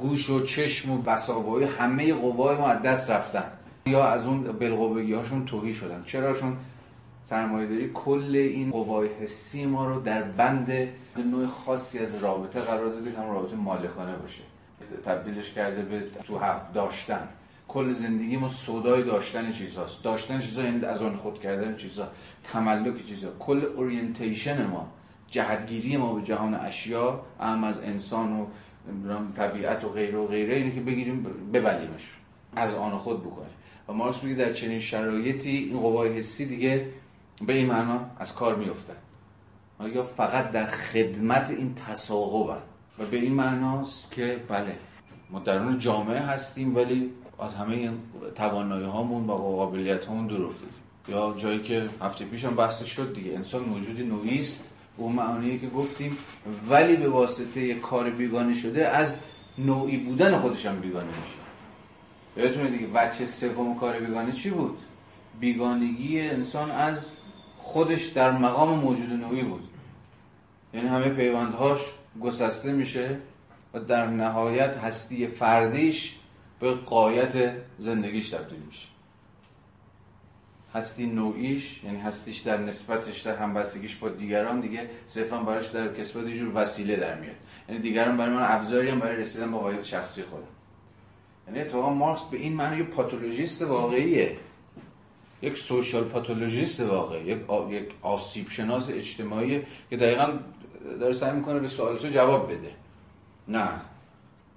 گوش 0.00 0.30
و 0.30 0.44
چشم 0.44 0.90
و 0.90 0.98
بساقای 0.98 1.64
همه 1.64 2.14
قوای 2.14 2.56
ما 2.56 2.68
از 2.68 2.82
دست 2.82 3.10
رفتن. 3.10 3.44
یا 3.86 4.04
از 4.04 4.26
اون 4.26 4.42
بالقوگی 4.42 5.12
هاشون 5.12 5.44
توهی 5.44 5.74
شدن. 5.74 6.02
چرا 6.06 6.34
چون 6.34 6.56
سرمایه 7.24 7.66
داری 7.66 7.90
کل 7.94 8.36
این 8.36 8.70
قوای 8.70 9.08
حسی 9.20 9.66
ما 9.66 9.86
رو 9.86 10.00
در 10.00 10.22
بند 10.22 10.88
نوع 11.16 11.46
خاصی 11.46 11.98
از 11.98 12.22
رابطه 12.22 12.60
قرار 12.60 12.88
داده 12.88 13.12
که 13.12 13.18
هم 13.18 13.30
رابطه 13.30 13.56
مالکانه 13.56 14.16
باشه. 14.16 14.42
تبدیلش 15.04 15.50
کرده 15.50 15.82
به 15.82 16.02
تو 16.24 16.38
هفت 16.38 16.72
داشتن. 16.72 17.28
کل 17.68 17.92
زندگی 17.92 18.36
ما 18.36 18.48
سودای 18.48 19.02
داشتن 19.02 19.52
چیزهاست 19.52 20.02
داشتن 20.04 20.40
چیزها 20.40 20.64
یعنی 20.64 20.84
از 20.84 21.02
آن 21.02 21.16
خود 21.16 21.40
کردن 21.40 21.76
چیزها 21.76 22.08
تملک 22.44 23.06
چیزها 23.06 23.30
کل 23.38 23.64
اورینتیشن 23.64 24.66
ما 24.66 24.88
جهتگیری 25.30 25.96
ما 25.96 26.14
به 26.14 26.22
جهان 26.22 26.54
اشیا 26.54 27.20
اهم 27.40 27.64
از 27.64 27.80
انسان 27.80 28.40
و 28.40 28.46
طبیعت 29.36 29.84
و 29.84 29.88
غیره 29.88 30.18
و 30.18 30.26
غیره 30.26 30.56
اینه 30.56 30.70
که 30.70 30.80
بگیریم 30.80 31.22
ببلیمش. 31.52 32.12
از 32.56 32.74
آن 32.74 32.96
خود 32.96 33.20
بکنیم. 33.20 33.50
و 33.88 33.92
مارکس 33.92 34.22
میگه 34.24 34.44
در 34.44 34.52
چنین 34.52 34.80
شرایطی 34.80 35.50
این 35.50 35.80
قوای 35.80 36.18
حسی 36.18 36.46
دیگه 36.46 36.86
به 37.46 37.52
این 37.52 37.66
معنا 37.66 38.00
از 38.18 38.34
کار 38.34 38.54
میفتن 38.54 38.96
یا 39.94 40.02
فقط 40.02 40.50
در 40.50 40.66
خدمت 40.66 41.50
این 41.50 41.74
تصاقبن 41.74 42.62
و 43.00 43.06
به 43.06 43.16
این 43.16 43.34
معناست 43.34 44.10
که 44.12 44.40
بله 44.48 44.76
ما 45.30 45.38
درون 45.38 45.78
جامعه 45.78 46.20
هستیم 46.20 46.76
ولی 46.76 47.10
از 47.38 47.54
همه 47.54 47.90
توانایی 48.34 48.86
هامون 48.86 49.26
و 49.26 49.32
قابلیت 49.32 50.04
هامون 50.04 50.26
دور 50.26 50.50
یا 51.08 51.34
جایی 51.38 51.62
که 51.62 51.88
هفته 52.02 52.24
پیش 52.24 52.44
هم 52.44 52.54
بحث 52.54 52.84
شد 52.84 53.14
دیگه 53.14 53.32
انسان 53.32 53.62
موجود 53.62 54.00
نوعی 54.00 54.38
است 54.38 54.70
به 54.96 55.02
اون 55.02 55.12
معانی 55.12 55.58
که 55.58 55.68
گفتیم 55.68 56.16
ولی 56.68 56.96
به 56.96 57.08
واسطه 57.08 57.60
یک 57.60 57.80
کار 57.80 58.10
بیگانه 58.10 58.54
شده 58.54 58.88
از 58.88 59.18
نوعی 59.58 59.96
بودن 59.96 60.38
خودش 60.38 60.66
هم 60.66 60.80
بیگانه 60.80 61.06
میشه. 61.06 61.40
یادتونه 62.36 62.70
دیگه 62.70 62.86
بچه 62.86 63.26
سوم 63.26 63.74
کار 63.74 63.98
بیگانه 63.98 64.32
چی 64.32 64.50
بود؟ 64.50 64.78
بیگانگی 65.40 66.20
انسان 66.20 66.70
از 66.70 67.06
خودش 67.58 68.06
در 68.06 68.30
مقام 68.30 68.78
موجود 68.78 69.12
نوعی 69.12 69.42
بود. 69.42 69.68
یعنی 70.74 70.88
همه 70.88 71.08
پیوندهاش 71.08 71.80
گسسته 72.20 72.72
میشه 72.72 73.18
و 73.74 73.80
در 73.80 74.06
نهایت 74.06 74.76
هستی 74.76 75.26
فردیش 75.26 76.16
به 76.60 76.70
قایت 76.70 77.54
زندگیش 77.78 78.30
تبدیل 78.30 78.58
میشه. 78.66 78.86
هستی 80.74 81.06
نوعیش 81.06 81.84
یعنی 81.84 81.98
هستیش 82.00 82.38
در 82.38 82.56
نسبتش 82.56 83.20
در 83.20 83.36
همبستگیش 83.36 83.96
با 83.96 84.08
دیگران 84.08 84.60
دیگه 84.60 84.90
صرفا 85.06 85.38
براش 85.38 85.66
در 85.66 85.94
کسبت 85.94 86.26
یه 86.26 86.38
جور 86.38 86.52
وسیله 86.54 86.96
در 86.96 87.20
میاد. 87.20 87.36
یعنی 87.68 87.80
دیگران 87.80 88.16
برای 88.16 88.34
من 88.34 88.46
ابزاری 88.48 88.88
هم 88.88 89.00
برای 89.00 89.16
رسیدن 89.16 89.52
به 89.52 89.58
قایت 89.58 89.84
شخصی 89.84 90.22
خودم. 90.22 90.44
یعنی 91.46 91.60
اتفاقا 91.60 91.94
مارکس 91.94 92.22
به 92.22 92.36
این 92.36 92.52
معنی 92.52 92.76
یه 92.76 92.82
پاتولوژیست 92.82 93.62
واقعیه. 93.62 94.36
یک 95.42 95.58
سوشال 95.58 96.04
پاتولوژیست 96.04 96.80
واقعی 96.80 97.24
یک, 97.24 97.38
یک 97.70 97.90
آسیب 98.02 98.48
شناس 98.48 98.90
اجتماعی 98.90 99.62
که 99.90 99.96
دقیقا 99.96 100.38
داره 101.00 101.12
سعی 101.12 101.32
می‌کنه 101.32 101.58
به 101.58 101.68
سوال 101.68 101.98
تو 101.98 102.08
جواب 102.08 102.52
بده. 102.52 102.70
نه. 103.48 103.68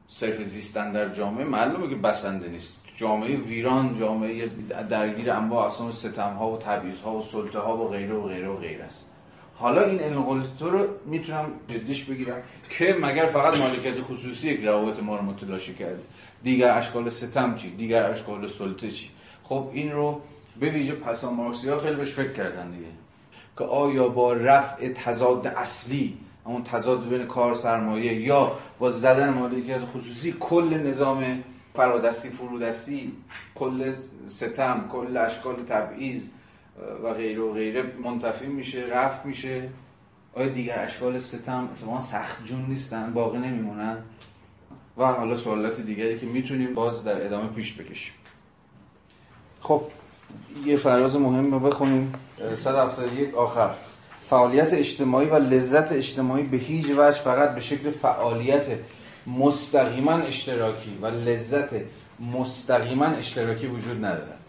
صرف 0.07 0.43
زیستن 0.43 0.91
در 0.91 1.09
جامعه 1.09 1.45
معلومه 1.45 1.89
که 1.89 1.95
بسنده 1.95 2.49
نیست. 2.49 2.79
جامعه 2.95 3.35
ویران 3.35 3.99
جامعه 3.99 4.49
درگیر 4.89 5.31
انواع 5.31 5.65
اقسام 5.65 5.91
ستم 5.91 6.33
ها 6.33 6.51
و 6.51 6.57
تبعیض 6.57 6.99
ها 6.99 7.15
و 7.15 7.21
سلطه 7.21 7.59
ها 7.59 7.77
و 7.77 7.89
غیره 7.89 8.13
و 8.15 8.27
غیره 8.27 8.49
و 8.49 8.57
غیره 8.57 8.83
است. 8.83 9.05
حالا 9.55 9.83
این 9.83 9.99
علم 9.99 10.43
تو 10.59 10.69
رو 10.69 10.87
می‌تونم 11.05 11.45
جدیش 11.67 12.03
بگیرم 12.03 12.41
که 12.69 12.97
مگر 13.01 13.25
فقط 13.25 13.57
مالکیت 13.57 14.01
خصوصی 14.01 14.49
یک 14.49 14.65
روابط 14.65 15.03
ما 15.03 15.15
رو 15.15 15.21
متلاشی 15.21 15.73
کرده. 15.73 16.01
دیگر 16.43 16.77
اشکال 16.77 17.09
ستم 17.09 17.55
چی؟ 17.55 17.69
دیگر 17.69 18.03
اشکال 18.03 18.47
سلطه 18.47 18.91
چی؟ 18.91 19.09
خب 19.43 19.69
این 19.73 19.91
رو 19.91 20.21
به 20.59 20.69
ویژه 20.69 20.95
پسا 20.95 21.31
مارکسی 21.31 21.69
ها 21.69 21.77
خیلی 21.77 21.95
بهش 21.95 22.11
فکر 22.11 22.33
کردن 22.33 22.71
دیگه. 22.71 22.87
که 23.57 23.63
آیا 23.63 24.07
با 24.07 24.33
رفع 24.33 24.89
تضاد 24.89 25.47
اصلی 25.47 26.17
همون 26.45 26.63
تضاد 26.63 27.09
بین 27.09 27.25
کار 27.25 27.55
سرمایه 27.55 28.13
یا 28.13 28.51
با 28.79 28.89
زدن 28.89 29.29
مالکیت 29.29 29.85
خصوصی 29.85 30.35
کل 30.39 30.73
نظام 30.73 31.43
فرادستی 31.73 32.29
فرودستی 32.29 33.13
کل 33.55 33.93
ستم 34.27 34.85
کل 34.91 35.17
اشکال 35.17 35.55
تبعیض 35.55 36.27
و 37.03 37.13
غیره 37.13 37.41
و 37.41 37.53
غیره 37.53 37.83
منتفی 38.03 38.47
میشه 38.47 38.85
رفع 38.91 39.27
میشه؟ 39.27 39.69
آیا 40.33 40.47
دیگر 40.47 40.79
اشکال 40.79 41.19
ستم 41.19 41.69
اتفاقا 41.73 41.99
سخت 41.99 42.45
جون 42.45 42.65
نیستن 42.65 43.13
باقی 43.13 43.37
نمیمونن؟ 43.37 43.97
و 44.97 45.05
حالا 45.05 45.35
سوالات 45.35 45.81
دیگری 45.81 46.19
که 46.19 46.25
می‌تونیم 46.25 46.73
باز 46.73 47.03
در 47.03 47.25
ادامه 47.25 47.47
پیش 47.47 47.73
بکشیم. 47.73 48.13
خب 49.61 49.81
یه 50.65 50.77
فراز 50.77 51.17
مهم 51.17 51.51
رو 51.51 51.59
بخونیم. 51.59 52.13
171 52.55 53.35
آخر. 53.35 53.69
فعالیت 54.29 54.73
اجتماعی 54.73 55.27
و 55.27 55.35
لذت 55.35 55.91
اجتماعی 55.91 56.43
به 56.43 56.57
هیچ 56.57 56.85
وجه 56.85 57.11
فقط 57.11 57.55
به 57.55 57.61
شکل 57.61 57.91
فعالیت 57.91 58.65
مستقیما 59.27 60.13
اشتراکی 60.13 60.97
و 61.01 61.07
لذت 61.07 61.69
مستقیما 62.33 63.05
اشتراکی 63.05 63.67
وجود 63.67 63.97
ندارد. 63.97 64.39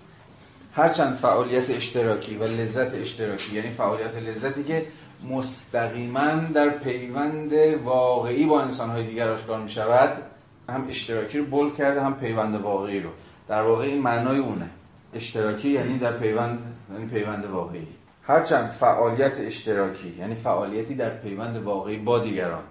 هرچند 0.72 1.16
فعالیت 1.16 1.70
اشتراکی 1.70 2.36
و 2.36 2.44
لذت 2.44 2.94
اشتراکی 2.94 3.56
یعنی 3.56 3.70
فعالیت 3.70 4.16
لذتی 4.16 4.64
که 4.64 4.86
مستقیما 5.30 6.30
در 6.54 6.68
پیوند 6.68 7.52
واقعی 7.84 8.46
با 8.46 8.62
انسانهای 8.62 9.06
دیگر 9.06 9.28
آشکار 9.28 9.60
می 9.60 9.68
شود 9.68 10.22
هم 10.68 10.86
اشتراکی 10.88 11.38
رو 11.38 11.44
بول 11.44 11.72
کرده 11.72 12.02
هم 12.02 12.14
پیوند 12.14 12.60
واقعی 12.60 13.00
رو. 13.00 13.10
در 13.48 13.62
واقع 13.62 13.84
این 13.84 14.02
معنای 14.02 14.38
اونه. 14.38 14.70
اشتراکی 15.14 15.68
یعنی 15.68 15.98
در 15.98 16.18
پیوند 16.18 16.58
یعنی 16.92 17.06
پیوند 17.06 17.44
واقعی. 17.44 17.86
هرچند 18.22 18.70
فعالیت 18.70 19.40
اشتراکی 19.40 20.14
یعنی 20.18 20.34
فعالیتی 20.34 20.94
در 20.94 21.10
پیوند 21.10 21.56
واقعی 21.56 21.96
با 21.96 22.18
دیگران. 22.18 22.62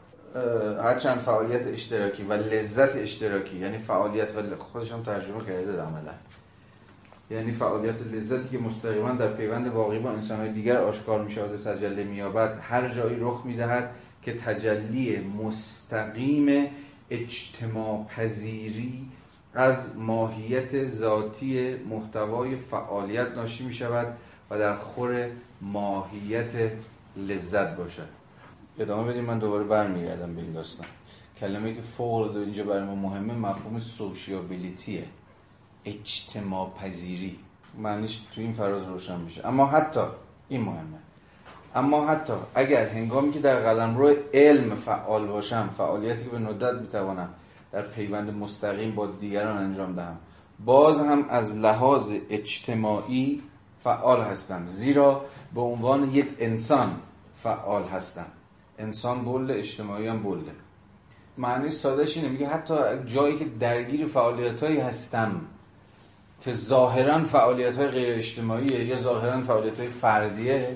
هرچند 0.84 1.18
فعالیت 1.18 1.68
اشتراکی 1.68 2.24
و 2.24 2.34
لذت 2.34 2.95
اشتراکی 2.95 3.57
یعنی 3.57 3.78
فعالیت 3.78 4.36
و 4.36 4.56
خودش 4.56 4.91
هم 4.91 5.03
ترجمه 5.03 5.40
کرده 5.40 5.82
عملا. 5.82 6.14
یعنی 7.32 7.52
فعالیت 7.52 8.02
لذتی 8.02 8.49
که 8.49 8.64
مستقیما 8.64 9.11
در 9.11 9.34
پیوند 9.34 9.68
واقعی 9.68 9.99
با 9.99 10.11
انسانهای 10.11 10.52
دیگر 10.52 10.78
آشکار 10.78 11.24
می 11.24 11.32
شود 11.32 11.53
و 11.53 11.57
تجلی 11.57 12.03
می 12.03 12.15
یابد 12.15 12.60
هر 12.61 12.88
جایی 12.88 13.18
رخ 13.20 13.41
می 13.45 13.56
دهد 13.56 13.90
که 14.22 14.34
تجلی 14.34 15.20
مستقیم 15.20 16.68
اجتماع 17.10 18.06
پذیری 18.06 19.07
از 19.54 19.98
ماهیت 19.98 20.88
ذاتی 20.88 21.76
محتوای 21.76 22.56
فعالیت 22.56 23.28
ناشی 23.28 23.66
می 23.66 23.74
شود 23.74 24.18
و 24.50 24.60
در 24.60 24.76
خور 24.76 25.30
ماهیت 25.62 26.72
لذت 27.18 27.76
باشد. 27.76 28.08
ادامه 28.80 29.12
بدیم 29.12 29.24
من 29.24 29.40
دوباره 29.40 29.64
برمیگردم 29.64 30.36
به 30.36 30.42
این 30.42 30.54
داستان. 30.54 30.88
کلمه 31.40 31.74
که 31.74 31.82
فوق 31.82 32.36
اینجا 32.36 32.64
برای 32.64 32.84
ما 32.84 32.96
مهمه 32.96 33.34
مفهوم 33.34 33.80
سوشیابیلیتیه. 33.80 35.06
اجتماع 35.86 36.74
پذیری 36.82 37.40
معنیش 37.78 38.20
تو 38.36 38.42
این 38.42 38.52
فراز 38.52 38.84
روشن 38.84 39.20
میشه. 39.22 39.48
اما 39.48 39.66
حتی 39.66 40.02
این 40.50 40.62
مهمه. 40.62 40.98
اما 41.76 42.08
حتی 42.08 42.34
اگر 42.56 42.90
هنگامی 42.90 43.32
که 43.32 43.40
در 43.40 43.60
قلم 43.60 43.98
روی 43.98 44.16
علم 44.34 44.76
فعال 44.76 45.28
باشم 45.28 45.70
فعالیتی 45.78 46.24
که 46.24 46.30
به 46.30 46.40
ندت 46.40 46.74
می‌توانم 46.74 47.30
در 47.74 47.82
پیوند 47.82 48.34
مستقیم 48.34 48.95
با 48.95 49.08
دیگران 49.08 49.58
انجام 49.58 49.95
دهم. 49.95 50.18
باز 50.66 51.00
هم 51.00 51.26
از 51.30 51.58
لحاظ 51.58 52.16
اجتماعی 52.30 53.41
فعال 53.80 54.22
هستم 54.22 54.68
زیرا 54.68 55.26
به 55.56 55.62
عنوان 55.62 56.12
یک 56.12 56.28
انسان 56.40 56.95
فعال 57.34 57.84
هستم. 57.84 58.26
انسان 58.80 59.26
بله 59.26 59.56
اجتماعی 59.60 60.08
هم 60.08 60.24
بله 60.24 60.41
معنی 61.38 61.72
سادهش 61.72 62.18
اینه 62.18 62.30
میگه 62.30 62.48
حتی 62.48 62.76
جایی 63.06 63.38
که 63.38 63.45
درگیر 63.45 64.06
فعالیت 64.06 64.64
هایی 64.64 64.80
هستم 64.80 65.41
که 66.41 66.54
ظاهرا 66.54 67.24
فعالیت 67.24 67.78
های 67.78 67.88
غیر 67.88 68.18
اجتماعیه 68.18 68.86
یا 68.86 69.00
ظاهرا 69.00 69.41
فعالیت 69.41 69.80
های 69.80 69.90
فردیه 69.90 70.76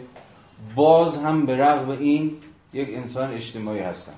باز 0.76 1.18
هم 1.18 1.46
به 1.46 1.58
رغم 1.58 1.90
این 1.90 2.38
یک 2.74 2.90
انسان 2.92 3.34
اجتماعی 3.34 3.80
هستم. 3.80 4.14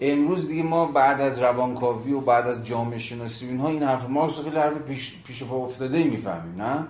امروز 0.00 0.48
دیگه 0.48 0.62
ما 0.62 0.86
بعد 0.86 1.20
از 1.20 1.38
روانکاوی 1.38 2.12
و 2.12 2.20
بعد 2.20 2.46
از 2.46 2.64
جامعه 2.64 2.98
شناسی 2.98 3.46
اینها 3.46 3.68
این 3.68 3.82
حرف 3.82 4.08
مارکس 4.08 4.40
خیلی 4.40 4.56
حرف 4.56 4.78
پیش, 4.78 5.14
پیش 5.26 5.42
پا 5.42 5.56
افتاده 5.56 5.98
ای 5.98 6.04
می‌فهمیم 6.04 6.62
نه؟ 6.62 6.86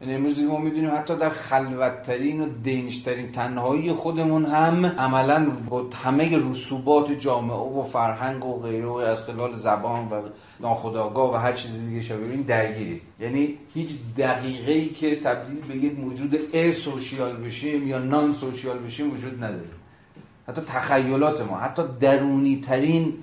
یعنی 0.00 0.14
امروز 0.14 0.36
دیگه 0.36 0.48
ما 0.48 0.58
می‌دونیم 0.58 0.90
حتی 0.90 1.16
در 1.16 1.28
خلوتترین 1.28 2.40
و 2.40 2.48
دینشترین 2.62 3.32
تنهایی 3.32 3.92
خودمون 3.92 4.44
هم 4.44 4.86
عملا 4.86 5.50
با 5.68 5.84
همه 6.04 6.50
رسوبات 6.50 7.12
جامعه 7.12 7.56
و 7.56 7.82
فرهنگ 7.82 8.44
و 8.44 8.60
غیره 8.60 8.86
و 8.86 8.92
از 8.92 9.22
خلال 9.22 9.54
زبان 9.54 10.08
و 10.08 10.22
ناخودآگاه 10.60 11.34
و 11.34 11.36
هر 11.36 11.52
چیز 11.52 11.78
دیگه 11.88 12.02
شبیه 12.02 12.30
این 12.30 12.42
درگیری. 12.42 13.00
یعنی 13.20 13.58
هیچ 13.74 13.90
دقیقه 14.18 14.72
ای 14.72 14.88
که 14.88 15.16
تبدیل 15.16 15.60
به 15.60 15.76
یک 15.76 15.98
موجود 15.98 16.38
ا 16.52 16.72
سوشیال 16.72 17.36
بشیم 17.36 17.88
یا 17.88 17.98
نان 17.98 18.32
سوشیال 18.32 18.78
بشیم 18.78 19.14
وجود 19.14 19.44
نداره. 19.44 19.70
حتی 20.48 20.62
تخیلات 20.62 21.40
ما 21.40 21.58
حتی 21.58 21.82
درونی 22.00 22.60
ترین 22.60 23.14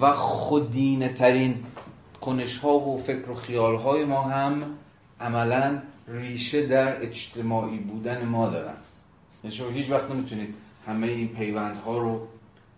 و 0.00 0.12
خودینه 0.12 1.08
ترین 1.08 1.64
کنش 2.20 2.58
ها 2.58 2.78
و 2.78 2.98
فکر 2.98 3.30
و 3.30 3.34
خیال 3.34 3.76
های 3.76 4.04
ما 4.04 4.22
هم 4.22 4.62
عملا 5.20 5.82
ریشه 6.08 6.66
در 6.66 7.02
اجتماعی 7.02 7.78
بودن 7.78 8.24
ما 8.24 8.48
دارن. 8.48 8.74
یعنی 9.44 9.56
شما 9.56 9.68
هیچ 9.68 9.90
وقت 9.90 10.10
نمی‌تونید 10.10 10.54
همه 10.86 11.06
این 11.06 11.28
پیوندها 11.28 11.98
رو 11.98 12.26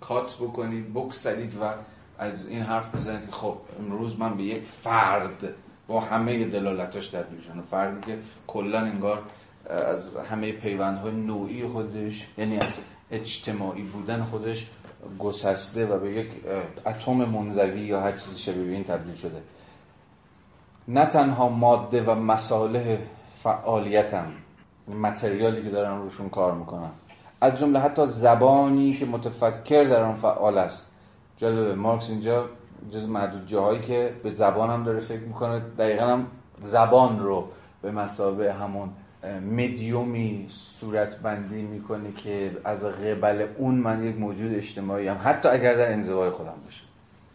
کات 0.00 0.34
بکنید 0.34 0.94
بکسلید 0.94 1.54
و 1.60 1.74
از 2.18 2.46
این 2.46 2.62
حرف 2.62 2.94
بزنید 2.94 3.30
خب 3.30 3.56
امروز 3.80 4.18
من 4.18 4.36
به 4.36 4.42
یک 4.42 4.64
فرد 4.64 5.54
با 5.86 6.00
همه 6.00 6.44
دلالتاش 6.44 7.08
تبدیل 7.08 7.40
شدم. 7.40 7.62
فردی 7.62 8.06
که 8.06 8.18
کلا 8.46 8.78
انگار 8.80 9.22
از 9.66 10.16
همه 10.16 10.52
پیوندهای 10.52 11.12
نوعی 11.12 11.66
خودش 11.66 12.26
یعنی 12.38 12.58
از 12.58 12.78
اجتماعی 13.12 13.82
بودن 13.82 14.24
خودش 14.24 14.70
گسسته 15.18 15.86
و 15.86 15.98
به 15.98 16.12
یک 16.12 16.30
اتم 16.86 17.12
منزوی 17.12 17.80
یا 17.80 18.00
هر 18.00 18.12
چیزی 18.12 18.38
شبیه 18.38 18.72
این 18.72 18.84
تبدیل 18.84 19.14
شده. 19.14 19.42
نه 20.88 21.06
تنها 21.06 21.48
ماده 21.48 22.02
و 22.02 22.14
مساله 22.14 22.98
فعالیتم 23.28 24.26
متریالی 24.88 25.62
که 25.62 25.70
دارن 25.70 25.98
روشون 25.98 26.28
کار 26.28 26.54
می‌کنن 26.54 26.90
از 27.40 27.58
جمله 27.58 27.78
حتی 27.78 28.06
زبانی 28.06 28.94
که 28.94 29.06
متفکر 29.06 29.84
در 29.84 30.02
آن 30.02 30.14
فعال 30.14 30.58
است. 30.58 30.86
جالبه 31.36 31.74
مارکس 31.74 32.10
اینجا 32.10 32.48
جز 32.90 33.08
معدود 33.08 33.46
جاهایی 33.46 33.80
که 33.80 34.14
به 34.22 34.32
زبان 34.32 34.70
هم 34.70 34.84
داره 34.84 35.00
فکر 35.00 35.20
می‌کنه 35.20 35.58
دقیقا 35.78 36.06
هم 36.06 36.26
زبان 36.62 37.20
رو 37.20 37.48
به 37.82 37.90
مسابه 37.90 38.52
همون 38.52 38.90
مدیومی 39.24 40.46
صورت 40.50 41.18
بندی 41.18 41.62
می‌کنه 41.62 42.12
که 42.12 42.56
از 42.64 42.84
قبل 42.84 43.46
اون 43.56 43.74
من 43.74 44.04
یک 44.04 44.16
موجود 44.16 44.54
اجتماعی 44.54 45.08
هم. 45.08 45.20
حتی 45.24 45.48
اگر 45.48 45.74
در 45.74 45.92
انزوای 45.92 46.30
خودم 46.30 46.54
باشه. 46.64 46.82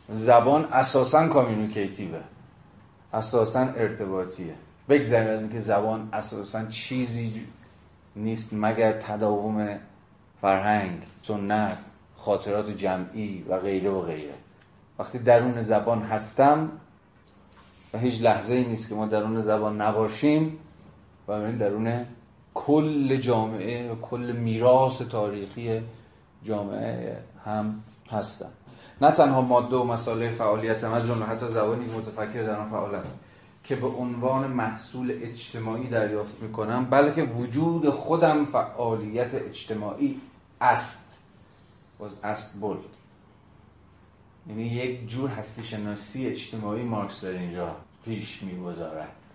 زبان 0.09 0.65
اساسا 0.71 1.27
کامیونیکیتیوه. 1.27 2.19
اساسا 3.13 3.59
ارتباطیه. 3.59 4.53
بگذاریم 4.89 5.29
از 5.29 5.41
اینکه 5.41 5.59
زبان 5.59 6.09
اساسا 6.13 6.65
چیزی 6.65 7.43
نیست 8.15 8.53
مگر 8.53 8.93
تداوم 8.93 9.79
فرهنگ 10.41 11.01
سنت 11.21 11.77
خاطرات 12.17 12.69
جمعی 12.69 13.45
و 13.49 13.59
غیره 13.59 13.89
و 13.89 14.01
غیره. 14.01 14.33
وقتی 14.99 15.19
درون 15.19 15.61
زبان 15.61 16.01
هستم 16.01 16.71
و 17.93 17.97
هیچ 17.97 18.21
لحظه 18.21 18.55
ای 18.55 18.63
نیست 18.63 18.89
که 18.89 18.95
ما 18.95 19.05
درون 19.05 19.41
زبان 19.41 19.81
نباشیم. 19.81 20.59
و 21.27 21.51
درون 21.51 22.05
کل 22.53 23.15
جامعه 23.15 23.91
و 23.91 23.95
کل 23.95 24.31
میراث 24.31 25.01
تاریخی 25.01 25.81
جامعه 26.43 27.17
هم 27.45 27.83
هستم 28.11 28.49
نه 29.01 29.11
تنها 29.11 29.41
ماده 29.41 29.75
و 29.75 29.83
مساله 29.83 30.29
فعالیت 30.29 30.83
از 30.83 31.07
جمله 31.07 31.25
حتی 31.25 31.49
زبانی 31.49 31.85
متفکر 31.85 32.43
در 32.43 32.59
آن 32.59 32.69
فعال 32.69 32.95
است 32.95 33.19
که 33.63 33.75
به 33.75 33.87
عنوان 33.87 34.47
محصول 34.47 35.19
اجتماعی 35.21 35.87
دریافت 35.87 36.41
می‌کنم 36.41 36.85
بلکه 36.85 37.23
وجود 37.23 37.89
خودم 37.89 38.45
فعالیت 38.45 39.35
اجتماعی 39.35 40.21
است. 40.61 41.19
باز 41.99 42.11
است 42.23 42.59
بولد 42.59 42.79
یعنی 44.49 44.63
یک 44.63 45.07
جور 45.07 45.29
هستی 45.29 45.63
شناسی 45.63 46.27
اجتماعی 46.27 46.83
مارکس 46.83 47.23
در 47.23 47.29
اینجا 47.29 47.75
پیش 48.05 48.43
می‌گذارد. 48.43 49.26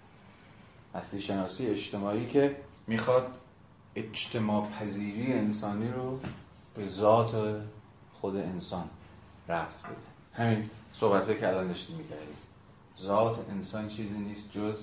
هستی 0.94 1.22
شناسی 1.22 1.66
اجتماعی 1.66 2.26
که 2.26 2.56
می‌خواد 2.86 3.26
اجتماع 3.94 4.68
پذیری 4.68 5.32
انسانی 5.32 5.88
رو 5.88 6.20
به 6.74 6.86
ذات 6.86 7.60
خود 8.20 8.36
انسان 8.36 8.88
رفت 9.48 9.84
بده. 9.86 9.94
همین 10.32 10.70
صحبت 10.92 11.38
که 11.38 11.48
الان 11.48 11.66
داشتیم 11.66 11.96
می‌کردیم. 11.96 12.36
ذات 13.00 13.50
انسان 13.50 13.88
چیزی 13.88 14.18
نیست 14.18 14.50
جز 14.50 14.82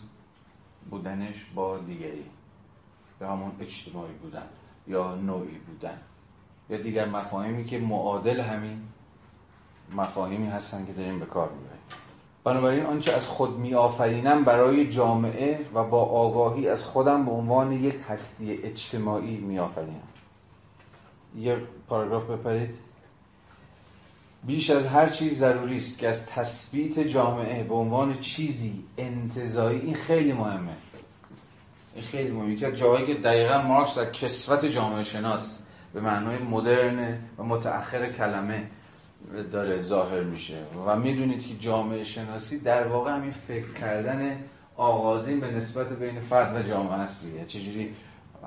بودنش 0.90 1.45
با 1.56 1.77
دیگری. 1.77 2.26
به 3.19 3.27
همون 3.27 3.52
اجتماعی 3.60 4.14
بودن 4.14 4.45
یا 4.88 5.15
نوعی 5.15 5.57
بودن. 5.57 5.98
یا 6.69 6.77
دیگر 6.77 7.06
مفاهیمی 7.06 7.65
که 7.65 7.80
معادل 7.80 8.40
همین 8.40 8.81
مفاهیمی 9.95 10.48
هستن 10.48 10.86
که 10.86 10.94
داریم 10.94 11.19
به 11.19 11.26
کار 11.26 11.49
می‌بریم. 11.49 11.68
بنابراین 12.44 12.86
آنچه 12.86 13.14
از 13.14 13.28
خود 13.28 13.57
میآفرینم 13.57 14.44
برای 14.44 14.90
جامعه 14.90 15.60
و 15.74 15.84
با 15.84 16.03
آگاهی 16.03 16.68
از 16.68 16.84
خودم 16.84 17.26
به 17.26 17.32
عنوان 17.32 17.72
یک 17.72 17.95
هستی 18.10 18.60
اجتماعی 18.64 19.38
میآفرینم. 19.38 20.07
یه 21.38 21.57
پاراگراف 21.88 22.24
بپرید. 22.24 22.70
بیش 24.44 24.70
از 24.70 24.86
هر 24.86 25.10
چیز 25.10 25.40
ضروری 25.40 25.78
است 25.78 25.98
که 25.98 26.10
از 26.10 26.26
تثبیت 26.26 26.99
جامعه 26.99 27.64
به 27.64 27.74
عنوان 27.74 28.20
چیزی 28.20 28.84
انتظایی. 28.98 29.80
این 29.80 29.95
خیلی 29.95 30.34
مهمه. 30.34 30.78
این 31.95 32.03
خیلی 32.03 32.32
مهمه. 32.32 32.56
که 32.56 32.72
جایی 32.72 33.06
که 33.06 33.14
دقیقا 33.14 33.61
مارکس 33.61 33.98
در 33.98 34.11
کسوت 34.11 34.66
جامعه 34.66 35.03
شناس 35.03 35.64
به 35.94 36.02
معنای 36.02 36.38
مدرن 36.38 37.18
و 37.38 37.44
متأخر 37.44 38.11
کلمه 38.11 38.68
داره 39.51 39.81
ظاهر 39.81 40.21
میشه. 40.21 40.57
و 40.87 40.95
می‌دونید 40.95 41.47
که 41.47 41.55
جامعه 41.55 42.03
شناسی 42.03 42.59
در 42.59 42.87
واقع 42.87 43.11
همین 43.11 43.31
فکر 43.31 43.73
کردن 43.81 44.37
آغازین 44.77 45.39
به 45.39 45.51
نسبت 45.51 45.89
بین 45.93 46.19
فرد 46.19 46.55
و 46.55 46.69
جامعه 46.69 46.99
اصلیه. 46.99 47.45
چجوری 47.45 47.95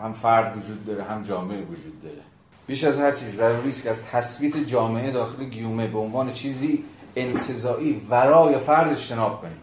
هم 0.03 0.13
فرد 0.13 0.57
وجود 0.57 0.85
داره 0.85 1.05
هم 1.05 1.23
جامعه 1.23 1.63
وجود 1.63 2.03
داره. 2.03 2.23
بیش 2.67 2.85
از 2.85 2.99
هر 2.99 3.13
چیز 3.13 3.37
ضروری 3.37 3.69
است 3.69 3.83
که 3.83 3.91
از 3.91 4.03
تثبیت 4.05 4.57
جامعه 4.57 5.11
داخل 5.11 5.45
گیومه 5.45 5.87
به 5.87 5.99
عنوان 5.99 6.33
چیزی 6.33 6.85
انتظایی 7.17 8.07
ورای 8.11 8.59
فرد 8.59 8.93
اجتناب 8.93 9.41
کنیم. 9.41 9.61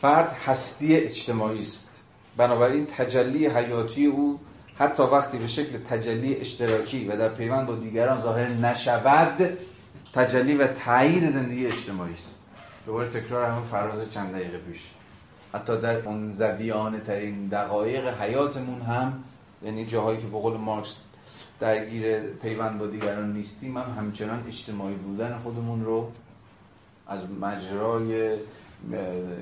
فرد 0.00 0.32
هستی 0.32 0.96
اجتماعی 0.96 1.60
است. 1.60 2.02
بنابراین 2.36 2.86
تجلی 2.86 3.46
حیاتی 3.46 4.06
او 4.06 4.40
حتی 4.78 5.02
وقتی 5.02 5.38
به 5.38 5.46
شکل 5.46 5.78
تجلی 5.78 6.36
اشتراکی 6.36 7.08
و 7.08 7.16
در 7.16 7.28
پیوند 7.28 7.66
با 7.66 7.74
دیگران 7.74 8.20
ظاهر 8.20 8.48
نشود 8.48 9.58
تجلی 10.14 10.54
و 10.54 10.66
تایید 10.66 11.30
زندگی 11.30 11.66
اجتماعی 11.66 12.14
است. 12.14 12.34
دوباره 12.86 13.08
تکرار 13.08 13.50
همون 13.50 13.62
فراز 13.62 14.10
چند 14.10 14.32
دقیقه 14.32 14.58
پیش. 14.58 14.90
حتی 15.54 15.76
در 15.76 15.96
اون 15.96 16.30
زویانه 16.30 17.00
ترین 17.00 17.46
دقایق 17.46 18.20
حیاتمون 18.20 18.80
هم 18.80 19.24
یعنی 19.62 19.86
جاهایی 19.86 20.20
که 20.20 20.26
به 20.26 20.58
مارکس 20.58 20.96
درگیر 21.60 22.20
پیوند 22.20 22.78
با 22.78 22.86
دیگران 22.86 23.32
نیستیم 23.32 23.76
هم 23.76 23.94
همچنان 23.98 24.44
اجتماعی 24.46 24.94
بودن 24.94 25.38
خودمون 25.38 25.84
رو 25.84 26.12
از 27.08 27.20
مجرای 27.40 28.38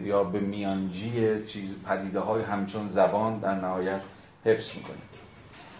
یا 0.04 0.24
به 0.24 0.40
میانجی 0.40 1.44
چیز 1.44 1.70
پدیده 1.88 2.20
های 2.20 2.42
همچون 2.42 2.88
زبان 2.88 3.38
در 3.38 3.54
نهایت 3.54 4.00
حفظ 4.44 4.76
می‌کنیم. 4.76 5.02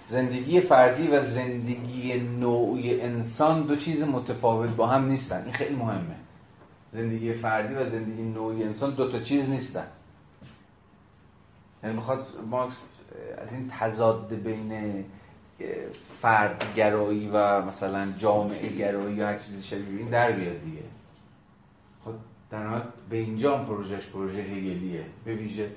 زندگی 0.09 0.61
فردی 0.61 1.09
و 1.09 1.23
زندگی 1.23 2.15
نوعی 2.15 3.01
انسان 3.01 3.66
دو 3.66 3.77
چیز 3.77 4.03
متفاوت 4.03 4.70
با 4.70 4.87
هم 4.87 5.09
نیستن. 5.09 5.45
این 5.45 5.53
خیلی 5.53 5.74
مهمه. 5.74 6.16
زندگی 6.93 7.33
فردی 7.33 7.74
و 7.74 7.85
زندگی 7.85 8.23
نوعی 8.23 8.62
انسان 8.62 8.95
دو 8.95 9.11
تا 9.11 9.20
چیز 9.20 9.51
نیستن. 9.51 9.87
یعنی 11.83 11.97
می‌خواد 11.97 12.27
مارکس 12.51 12.89
از 13.39 13.53
این 13.53 13.73
تضاد 13.78 14.35
بین 14.35 15.05
فردگرایی 16.20 17.31
و 17.33 17.65
مثلا 17.65 18.12
جامعه 18.19 18.69
گرایی 18.69 19.16
یا 19.16 19.27
هر 19.27 19.39
چیزی 19.39 19.65
شبیه 19.65 19.99
این 19.99 20.09
در 20.09 20.33
بیاد 20.33 20.65
دیگه. 20.65 20.83
خب 22.05 22.12
در 22.51 22.83
به 23.11 23.16
اینجا 23.16 23.59
پروژهش 23.59 24.07
پروژه 24.07 24.39
هگلیه. 24.39 25.05
به 25.24 25.35
ویژه 25.35 25.70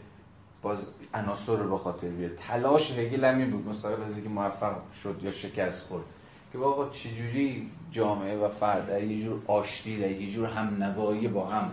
باز 0.61 0.77
عناصر 1.13 1.55
رو 1.55 1.69
به 1.69 1.77
خاطر 1.77 2.07
بیاد 2.07 2.35
تلاش 2.35 2.91
هگل 2.91 3.25
همین 3.25 3.49
بود 3.49 3.67
مستقل 3.67 4.03
از 4.03 4.15
اینکه 4.15 4.29
موفق 4.29 4.75
شد 5.03 5.19
یا 5.23 5.31
شکست 5.31 5.87
خورد. 5.87 6.03
که 6.51 6.57
بابا 6.57 6.89
چجوری 6.89 7.71
جامعه 7.91 8.37
و 8.37 8.49
فرد 8.49 8.87
در 8.87 9.03
یه 9.03 9.23
جور 9.23 9.41
آشتی 9.47 9.99
در 9.99 10.11
یه 10.11 10.31
جور 10.31 10.47
هم 10.47 10.83
نوایی 10.83 11.27
با 11.27 11.45
هم 11.45 11.71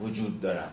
وجود 0.00 0.40
دارن؟ 0.40 0.68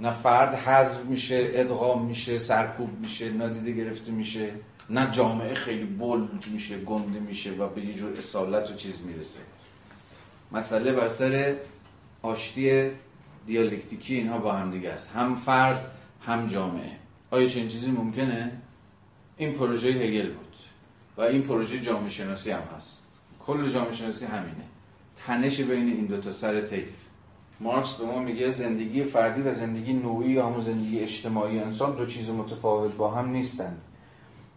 نه 0.00 0.12
فرد 0.12 0.54
حذف 0.54 1.04
میشه 1.04 1.50
ادغام 1.52 2.04
میشه 2.04 2.38
سرکوب 2.38 2.98
میشه 3.00 3.30
نادیده 3.32 3.72
گرفته 3.72 4.10
میشه 4.12 4.50
نه 4.90 5.10
جامعه 5.10 5.54
خیلی 5.54 5.84
بولد 5.84 6.46
میشه 6.46 6.78
گنده 6.78 7.20
میشه 7.20 7.50
و 7.50 7.68
به 7.68 7.80
یه 7.80 7.94
جور 7.94 8.18
اصالت 8.18 8.70
و 8.70 8.74
چیز 8.74 9.00
می‌رسه. 9.02 9.38
مسئله 10.52 10.92
بر 10.92 11.08
سر 11.08 11.54
آشتی 12.22 12.90
دیالکتیکی 13.46 14.14
اینها 14.14 14.38
با 14.38 14.52
هم 14.52 14.70
دیگه 14.70 14.90
است. 14.90 15.10
هم 15.10 15.36
فرد 15.36 15.90
هم 16.20 16.46
جامعه. 16.46 16.90
آیا 17.30 17.48
چنین 17.48 17.68
چیزی 17.68 17.90
ممکنه؟ 17.90 18.52
این 19.36 19.52
پروژه 19.52 19.88
هگل 19.88 20.26
بود 20.26 20.56
و 21.16 21.20
این 21.20 21.42
پروژه 21.42 21.80
جامعه 21.80 22.10
شناسی 22.10 22.50
هم 22.50 22.62
هست. 22.76 23.04
کل 23.40 23.68
جامعه 23.68 23.92
شناسی 23.92 24.26
همینه. 24.26 24.64
تنش 25.26 25.60
بین 25.60 25.88
این 25.88 26.06
دو 26.06 26.20
تا 26.20 26.32
سر 26.32 26.60
طیف. 26.60 26.92
مارکس 27.60 27.94
به 27.94 28.04
ما 28.04 28.18
میگه 28.18 28.50
زندگی 28.50 29.04
فردی 29.04 29.42
و 29.42 29.54
زندگی 29.54 29.92
نوعی 29.92 30.30
یا 30.30 30.46
همون 30.46 30.60
زندگی 30.60 31.00
اجتماعی 31.00 31.58
انسان 31.58 31.96
دو 31.96 32.06
چیز 32.06 32.30
متفاوت 32.30 32.94
با 32.96 33.10
هم 33.10 33.30
نیستند 33.30 33.80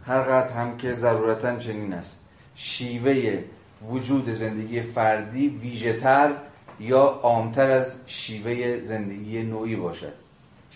هر 0.06 0.22
قدر 0.22 0.54
هم 0.54 0.78
که 0.78 0.94
ضرورتا 0.94 1.60
چنین 1.60 1.94
است. 1.94 2.30
شیوه 2.56 3.44
وجود 3.90 4.30
زندگی 4.30 4.82
فردی 4.82 5.48
ویژهتر 5.48 6.34
یا 6.80 7.02
عامتر 7.02 7.72
از 7.72 7.96
شیوه 8.06 8.82
زندگی 8.82 9.44
نوعی 9.44 9.76
باشد. 9.76 10.23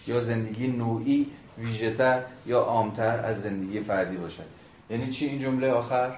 یا 0.08 0.22
زندگی 0.22 0.68
نوعی 0.68 1.28
ویژهتر 1.58 2.22
یا 2.46 2.60
عامتر 2.60 3.20
از 3.26 3.42
زندگی 3.42 3.80
فردی 3.80 4.18
باشد. 4.18 4.44
یعنی 4.90 5.08
چی 5.08 5.26
این 5.26 5.40
جمله 5.40 5.72
آخر؟ 5.72 6.12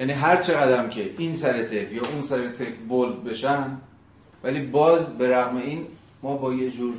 یعنی 0.00 0.12
هر 0.12 0.42
چقدر 0.42 0.88
که 0.88 1.10
این 1.18 1.34
سر 1.34 1.62
تف 1.62 1.92
یا 1.92 2.02
اون 2.12 2.22
سر 2.22 2.48
تف 2.48 2.76
بولد 2.88 3.24
بشن 3.24 3.76
ولی 4.44 4.60
باز 4.60 5.18
به 5.18 5.36
رغم 5.36 5.56
این 5.56 5.86
ما 6.22 6.36
با 6.36 6.54
یه 6.54 6.70
جور 6.70 6.94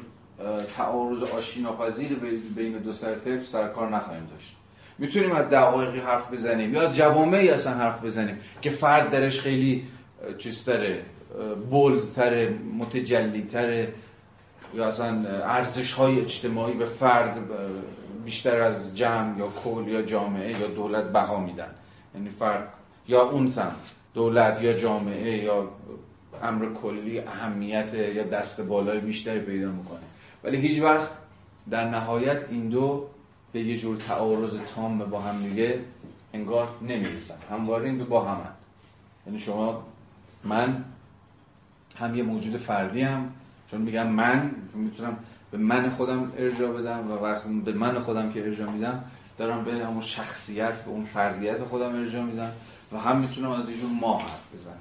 تعارض 0.77 1.23
آشتیناپذیر 1.23 2.13
بین 2.55 2.77
دو 2.77 2.93
سر 2.93 3.15
تف 3.15 3.47
سرکار 3.47 3.89
نخواهیم 3.89 4.27
داشت. 4.33 4.55
می‌تونیم 4.97 5.31
از 5.31 5.49
دقایقی 5.49 5.99
حرف 5.99 6.33
بزنیم 6.33 6.73
یا 6.73 6.91
جوامعی 6.91 7.49
اصلا 7.49 7.73
حرف 7.73 8.05
بزنیم 8.05 8.37
که 8.61 8.69
فرد 8.69 9.09
درش 9.09 9.39
خیلی 9.39 9.83
چیزتره 10.37 11.01
بولدتره 11.69 12.49
متجلیتره. 12.79 13.93
یا 14.73 14.87
اصلا 14.87 15.07
ارزش 15.27 15.93
های 15.93 16.21
اجتماعی 16.21 16.73
به 16.73 16.85
فرد 16.85 17.39
بیشتر 18.25 18.61
از 18.61 18.97
جمع 18.97 19.39
یا 19.39 19.47
کل 19.47 19.87
یا 19.87 20.01
جامعه 20.01 20.59
یا 20.59 20.67
دولت 20.67 21.03
بها 21.03 21.39
میدن. 21.39 21.69
یعنی 22.15 22.29
فرد 22.29 22.77
یا 23.07 23.21
اون 23.21 23.47
سمت 23.47 23.91
دولت 24.13 24.61
یا 24.61 24.73
جامعه 24.73 25.43
یا 25.43 25.69
امر 26.43 26.65
کلی 26.73 27.19
اهمیت 27.19 27.93
یا 27.93 28.23
دست 28.23 28.61
بالای 28.61 28.99
بیشتری 28.99 29.39
پیدا 29.39 29.71
می‌کنه. 29.71 29.99
ولی 30.43 30.57
هیچ 30.57 30.81
وقت 30.81 31.11
در 31.69 31.89
نهایت 31.89 32.45
این 32.49 32.69
دو 32.69 33.07
به 33.51 33.59
یه 33.59 33.77
جور 33.77 33.97
تعارض 33.97 34.57
تام 34.75 34.97
با 34.97 35.21
هم 35.21 35.43
دیگه 35.43 35.79
انگار 36.33 36.67
نمی‌رسن. 36.81 37.35
همواره 37.51 37.85
این 37.85 37.97
دو 37.97 38.05
با 38.05 38.25
همن. 38.25 38.53
یعنی 39.27 39.39
شما 39.39 39.83
من 40.43 40.83
هم 41.99 42.15
یه 42.15 42.23
موجود 42.23 42.57
فردی 42.57 43.01
هم 43.01 43.33
چون 43.73 43.81
میگم 43.81 44.07
من 44.07 44.51
می‌تونم 44.73 45.17
به 45.51 45.57
من 45.57 45.89
خودم 45.89 46.33
ارجاع 46.37 46.81
بدم 46.81 47.11
و 47.11 47.13
وقتی 47.13 47.49
به 47.59 47.73
من 47.73 47.99
خودم 47.99 48.31
که 48.31 48.45
ارجاع 48.45 48.69
میدم 48.69 49.03
دارم 49.37 49.63
به 49.63 49.73
همون 49.73 50.01
شخصیت 50.01 50.81
به 50.81 50.91
اون 50.91 51.03
فردیت 51.03 51.63
خودم 51.63 51.95
ارجاع 51.95 52.23
میدم 52.23 52.51
و 52.91 52.97
هم 52.97 53.17
می‌تونم 53.17 53.51
از 53.51 53.69
اینجور 53.69 53.89
ما 53.89 54.17
حرف 54.17 54.55
بزنم. 54.55 54.73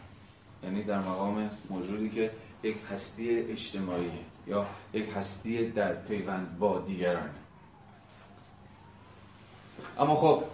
یعنی 0.64 0.82
در 0.82 0.98
مقام 0.98 1.51
موجودی 1.70 2.10
که 2.10 2.31
یک 2.62 2.77
هستی 2.90 3.39
اجتماعی 3.39 4.10
یا 4.47 4.66
یک 4.94 5.06
هستی 5.16 5.70
در 5.70 5.93
پیوند 5.94 6.59
با 6.59 6.78
دیگرانه. 6.78 7.31
اما 9.98 10.14
خب 10.14 10.44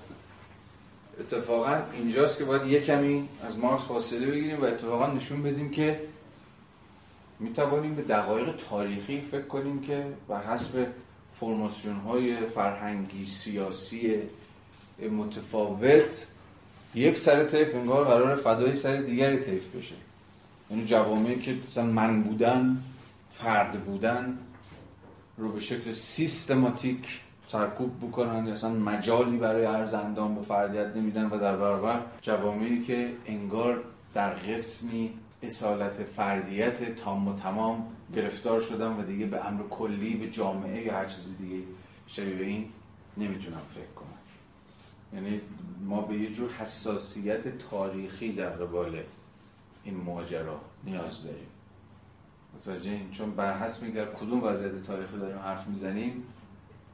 اتفاقا 1.20 1.80
اینجاست 1.92 2.38
که 2.38 2.44
باید 2.44 2.66
یک 2.66 2.84
کمی 2.84 3.28
از 3.44 3.58
مارکس 3.58 3.82
فاصله 3.84 4.26
بگیریم 4.26 4.60
و 4.60 4.64
اتفاقا 4.64 5.06
نشون 5.06 5.42
بدیم 5.42 5.70
که 5.70 6.00
می 7.40 7.52
توانیم 7.52 7.94
به 7.94 8.02
دقایق 8.02 8.56
تاریخی 8.56 9.20
فکر 9.20 9.46
کنیم 9.46 9.80
که 9.80 10.06
بر 10.28 10.42
حسب 10.42 10.86
فرماسیون 11.40 11.96
های 11.96 12.36
فرهنگی 12.36 13.24
سیاسی 13.24 14.18
متفاوت 15.10 16.26
یک 16.94 17.16
سر 17.16 17.44
طیف 17.44 17.74
انگار 17.74 18.04
قرار 18.04 18.36
فدای 18.36 18.74
سر 18.74 18.96
دیگری 18.96 19.38
طیف 19.38 19.76
بشه. 19.76 19.94
یعنی 20.70 20.84
جوامعی 20.84 21.38
که 21.38 21.56
مثلا 21.66 21.84
من 21.84 22.22
بودن 22.22 22.82
فرد 23.30 23.84
بودن 23.84 24.38
رو 25.36 25.52
به 25.52 25.60
شکل 25.60 25.92
سیستماتیک 25.92 27.20
سرکوب 27.48 28.08
بکنن 28.08 28.46
یا 28.46 28.52
اصلا 28.52 28.70
مجالی 28.70 29.36
برای 29.36 29.64
ارز 29.64 29.94
اندام 29.94 30.34
به 30.34 30.42
فردیت 30.42 30.96
نمیدن 30.96 31.26
و 31.26 31.38
در 31.38 31.56
برابر 31.56 32.00
جوامعی 32.22 32.82
که 32.82 33.12
انگار 33.26 33.84
در 34.14 34.30
قسمی 34.30 35.12
اصالت 35.42 36.04
فردیت 36.04 36.94
تام 36.94 37.28
و 37.28 37.36
تمام 37.36 37.92
گرفتار 38.14 38.60
شدن 38.60 39.00
و 39.00 39.02
دیگه 39.02 39.26
به 39.26 39.46
امر 39.46 39.62
کلی 39.62 40.14
به 40.14 40.30
جامعه 40.30 40.82
یا 40.82 40.94
هر 40.94 41.06
چیز 41.06 41.36
دیگه 41.38 41.64
شبیه 42.06 42.34
به 42.34 42.44
این 42.44 42.68
نمی‌تونم 43.16 43.62
فکر 43.74 43.94
کنم. 43.96 44.08
یعنی 45.12 45.40
ما 45.84 46.00
به 46.00 46.18
یه 46.18 46.32
جور 46.32 46.50
حساسیت 46.50 47.58
تاریخی 47.58 48.32
در 48.32 48.50
قبال 48.50 49.02
این 49.84 49.96
ماجرا 49.96 50.60
نیاز 50.84 51.24
داریم. 51.24 51.46
متوجه 52.54 52.90
این؟ 52.90 53.10
چون 53.10 53.30
بر 53.30 53.58
حسب 53.58 54.14
کدوم 54.14 54.44
وضعیت 54.44 54.82
تاریخی 54.82 55.18
داریم 55.18 55.38
حرف 55.38 55.66
می‌زنیم 55.66 56.24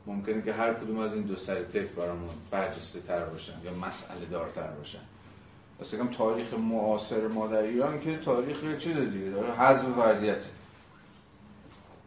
ممکنه 0.07 0.43
که 0.43 0.53
هر 0.53 0.75
کدوم 0.75 0.99
از 0.99 1.15
این 1.15 1.23
دو 1.23 1.37
سر 1.37 1.63
طیف 1.63 1.93
برامون 1.93 2.29
برجسته 2.51 3.01
تر 3.01 3.25
باشن 3.25 3.55
یا 3.65 3.75
مسئله 3.75 4.27
دارتر 4.27 4.71
باشن. 4.71 4.99
کم 5.91 6.09
تاریخ 6.09 6.55
معاصر 6.55 7.29
ما 7.29 7.47
در 7.47 7.63
ایران 7.63 8.01
که 8.01 8.17
تاریخ 8.17 8.79
چیز 8.79 8.97
دیگه 8.97 9.31
داره 9.31 9.55
حذف 9.55 9.85
فردیت 9.97 10.37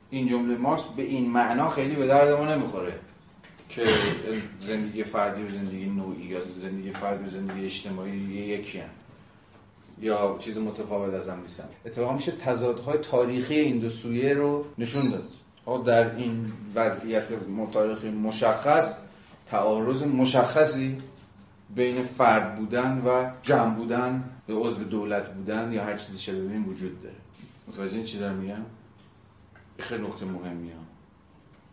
این 0.09 0.27
جمله 0.27 0.57
مارکس 0.57 0.83
به 0.83 1.03
این 1.03 1.29
معنا 1.29 1.69
خیلی 1.69 1.95
به 1.95 2.07
درد 2.07 2.39
ما 2.39 2.55
نمی‌خوره 2.55 2.99
که 3.69 3.85
زندگی 4.61 5.03
فردی 5.03 5.43
و 5.43 5.49
زندگی 5.49 5.85
نوعی 5.85 6.25
یا 6.25 6.39
زندگی 6.57 6.91
فردی 6.91 7.25
و 7.25 7.29
زندگی 7.29 7.65
اجتماعی 7.65 8.17
یکی 8.17 8.79
هم. 8.79 8.89
یا 10.01 10.35
چیز 10.39 10.57
متفاوت 10.57 11.13
از 11.13 11.29
هم 11.29 11.41
نیستن. 11.41 11.69
اتفاقا 11.85 12.13
میشه 12.13 12.31
تضادهای 12.31 12.97
تاریخی 12.97 13.55
این 13.55 13.79
دو 13.79 13.89
سویه 13.89 14.33
رو 14.33 14.65
نشون 14.77 15.09
داد. 15.09 15.29
در 15.85 16.15
این 16.15 16.51
وضعیت 16.75 17.27
تاریخی 17.71 18.09
مشخص 18.09 18.95
تعارض 19.45 20.03
مشخصی 20.03 21.01
بین 21.75 22.01
فرد 22.01 22.55
بودن 22.55 23.01
و 23.05 23.31
جمع 23.41 23.75
بودن 23.75 24.23
به 24.47 24.53
عضو 24.53 24.83
دولت 24.83 25.33
بودن 25.33 25.71
یا 25.71 25.83
هر 25.83 25.97
چیزی 25.97 26.19
شده 26.19 26.41
ببین 26.41 26.63
وجود 26.63 27.01
داره. 27.03 27.15
متوجه 27.67 27.95
این 27.95 28.03
چی 28.03 28.19
دارم 28.19 28.35
میگم؟ 28.35 28.61
خیلی 29.79 30.03
نقطه 30.03 30.25
مهمیه. 30.25 30.73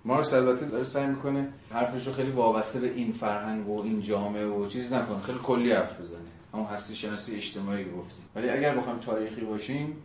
مارکس 0.04 0.34
البته 0.34 0.66
داره 0.66 0.84
سعی 0.84 1.06
می‌کنه 1.06 1.48
حرفش 1.70 2.06
رو 2.06 2.12
خیلی 2.12 2.30
وابسته 2.30 2.80
به 2.80 2.90
این 2.90 3.12
فرهنگ 3.12 3.68
و 3.68 3.82
این 3.82 4.00
جامعه 4.00 4.46
و 4.46 4.66
چیز 4.66 4.92
نکنه. 4.92 5.20
خیلی 5.20 5.38
کلی 5.42 5.72
حرف 5.72 6.00
بزنه. 6.00 6.18
همون 6.54 6.66
هستی 6.66 6.96
شناسی 6.96 7.34
اجتماعی 7.34 7.84
گفتیم. 7.84 8.24
ولی 8.34 8.48
اگر 8.48 8.74
بخوایم 8.76 8.98
تاریخی 8.98 9.40
باشیم 9.40 9.96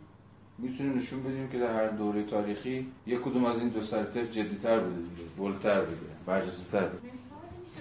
می‌تونیم 0.57 0.97
نشون 0.97 1.23
بدیم 1.23 1.49
که 1.49 1.59
در 1.59 1.73
هر 1.73 1.87
دوره 1.87 2.23
تاریخی 2.23 2.87
یک 3.07 3.21
کدوم 3.21 3.45
از 3.45 3.59
این 3.59 3.69
دو 3.69 3.81
سر 3.81 4.03
جدیتر 4.11 4.79
بوده 4.79 5.01
بولتر 5.37 5.81
بوده 5.81 5.97
برجسته 6.25 6.71
تر 6.71 6.85
بوده 6.85 7.09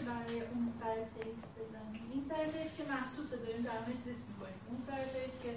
برای 0.06 0.40
اون 0.40 0.72
سر 0.80 0.86
این 1.24 1.34
که 2.28 2.84
داریم 3.36 3.66
اون 4.68 4.78
که 5.42 5.50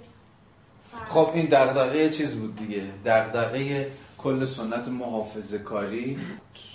خب 1.04 1.30
این 1.34 1.46
دغدغه 1.46 2.10
چیز 2.10 2.36
بود 2.36 2.56
دیگه. 2.56 2.82
دغدغه 3.04 3.92
کل 4.18 4.44
سنت 4.44 4.88
محافظه 4.88 5.58
کاری. 5.58 6.18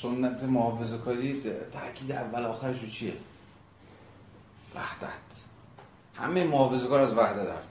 سنت 0.02 0.44
محافظه 0.44 0.98
کاری 0.98 1.42
تاکید 1.72 2.12
اول 2.12 2.44
آخرش 2.44 2.82
رو 2.82 2.88
چیه؟ 2.88 3.14
وحدت. 4.76 5.10
همه 6.16 6.44
محافظه 6.44 6.88
کار 6.88 7.00
از 7.00 7.14
وحدت 7.14 7.50
حرف 7.50 7.68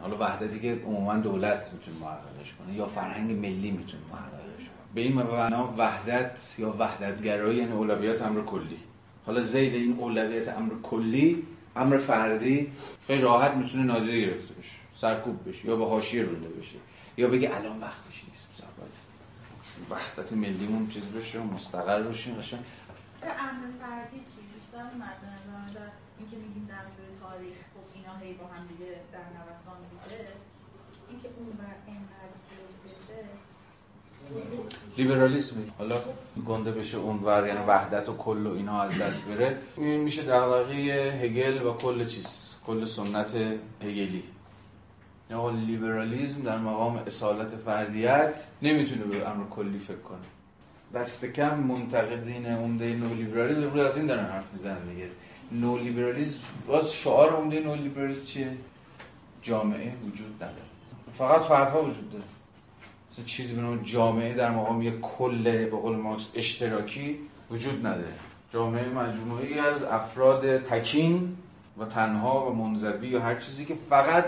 حالا 0.00 0.16
وحدتی 0.16 0.60
که 0.60 0.82
عموما 0.84 1.14
دولت 1.14 1.70
می‌تونه 1.72 1.98
محققش 1.98 2.54
کنه 2.58 2.74
یا 2.74 2.86
فرهنگ 2.86 3.30
ملی 3.30 3.70
می‌تونه 3.70 4.02
محققش 4.12 4.64
کنه. 4.64 4.94
به 4.94 5.00
این 5.00 5.12
معنا 5.12 5.74
وحدت 5.78 6.54
یا 6.58 6.74
وحدتگرایی 6.78 7.58
یعنی 7.58 7.72
اولویت 7.72 8.22
امر 8.22 8.40
کلی. 8.40 8.78
حالا 9.26 9.40
زید 9.40 9.74
این 9.74 9.98
اولویت 9.98 10.48
امر 10.48 10.72
کلی 10.82 11.46
امر 11.76 11.98
فردی 11.98 12.72
خیلی 13.06 13.22
راحت 13.22 13.52
می‌تونه 13.52 13.84
نادیده 13.84 14.20
گرفته 14.20 14.54
بشه 14.54 14.78
سرکوب 14.94 15.48
بشه 15.48 15.66
یا 15.66 15.76
به 15.76 15.86
حاشیه 15.86 16.22
رونده 16.22 16.48
بشه 16.48 16.76
یا 17.16 17.28
بگه 17.28 17.56
الان 17.56 17.80
وقتش 17.80 18.24
نیست. 18.28 18.46
وحدت 19.90 20.32
ملیمون 20.32 20.88
چیز 20.88 21.04
بشه 21.04 21.38
مستقر 21.38 22.02
بشیم 22.02 22.34
قشنگ. 22.34 22.60
امر 23.22 23.66
فردی 23.80 24.20
چی؟ 24.30 24.40
بیشتر 24.54 24.88
مد 25.02 25.20
نظر 25.70 25.86
اینکه 26.18 26.36
میگیم 26.36 26.66
در 26.68 26.84
تاریخ 27.22 27.58
خب 27.74 27.86
اینا 27.94 28.16
هی 28.22 28.32
با 28.32 28.46
هم 28.46 28.66
دیگه 28.66 28.90
در 29.12 29.26
نوسان 29.36 29.80
بوده 29.90 30.28
اینکه 31.10 31.28
اون 31.36 31.50
بر 31.60 31.76
لیبرالیسم 34.96 35.56
حالا 35.78 35.96
گنده 36.46 36.72
بشه 36.72 36.98
اون 36.98 37.18
ور 37.22 37.46
یعنی 37.46 37.60
وحدت 37.66 38.08
و 38.08 38.16
کل 38.16 38.46
و 38.46 38.54
اینا 38.54 38.80
از 38.80 38.98
دست 38.98 39.28
بره. 39.28 39.58
این 39.76 40.00
میشه 40.00 40.22
دغدغه 40.22 40.74
هگل 41.22 41.62
و 41.62 41.72
کل 41.72 42.04
چیز 42.04 42.54
کل 42.66 42.84
سنت 42.84 43.34
هگلی. 43.82 44.22
یا 45.30 45.50
لیبرالیزم 45.50 46.42
در 46.42 46.58
مقام 46.58 46.96
اصالت 47.06 47.56
فردیت 47.56 48.46
نمی‌تونه 48.62 49.04
به 49.04 49.28
امر 49.28 49.44
کلی 49.50 49.78
فکر 49.78 49.96
کنه. 49.96 50.18
دست 50.94 51.24
کم 51.24 51.58
منتقدین 51.58 52.46
عمده 52.46 52.94
نو 52.94 53.14
لیبرالیزم 53.14 53.78
از 53.78 53.96
این 53.96 54.06
دارن 54.06 54.24
حرف 54.24 54.52
می‌زنن 54.52 54.88
دیگه. 54.88 55.08
نو 55.52 55.78
لیبرالیزم 55.78 56.38
باز 56.66 56.92
شعار 56.92 57.30
عمده 57.30 57.60
نو 57.60 57.74
لیبرالیزم 57.74 58.26
چیه؟ 58.26 58.56
جامعه 59.42 59.92
وجود 60.06 60.34
نداره. 60.36 60.66
فقط 61.12 61.40
فردها 61.40 61.82
وجود 61.82 62.10
داره. 62.12 62.24
مثلا 63.16 63.24
چیزی 63.24 63.54
به 63.54 63.62
نام 63.62 63.82
جامعه 63.82 64.34
در 64.34 64.50
مقام 64.50 64.82
یک 64.82 65.00
کل 65.00 65.42
به 65.42 65.76
قول 65.76 65.96
مارکس 65.96 66.30
اشتراکی 66.34 67.18
وجود 67.50 67.86
نداره. 67.86 68.12
جامعه 68.52 68.88
مجموعی 68.88 69.58
از 69.58 69.82
افراد 69.82 70.62
تکین 70.62 71.36
و 71.78 71.84
تنها 71.84 72.50
و 72.50 72.54
منزوی 72.54 73.08
یا 73.08 73.20
هر 73.20 73.34
چیزی 73.34 73.64
که 73.64 73.74
فقط 73.74 74.24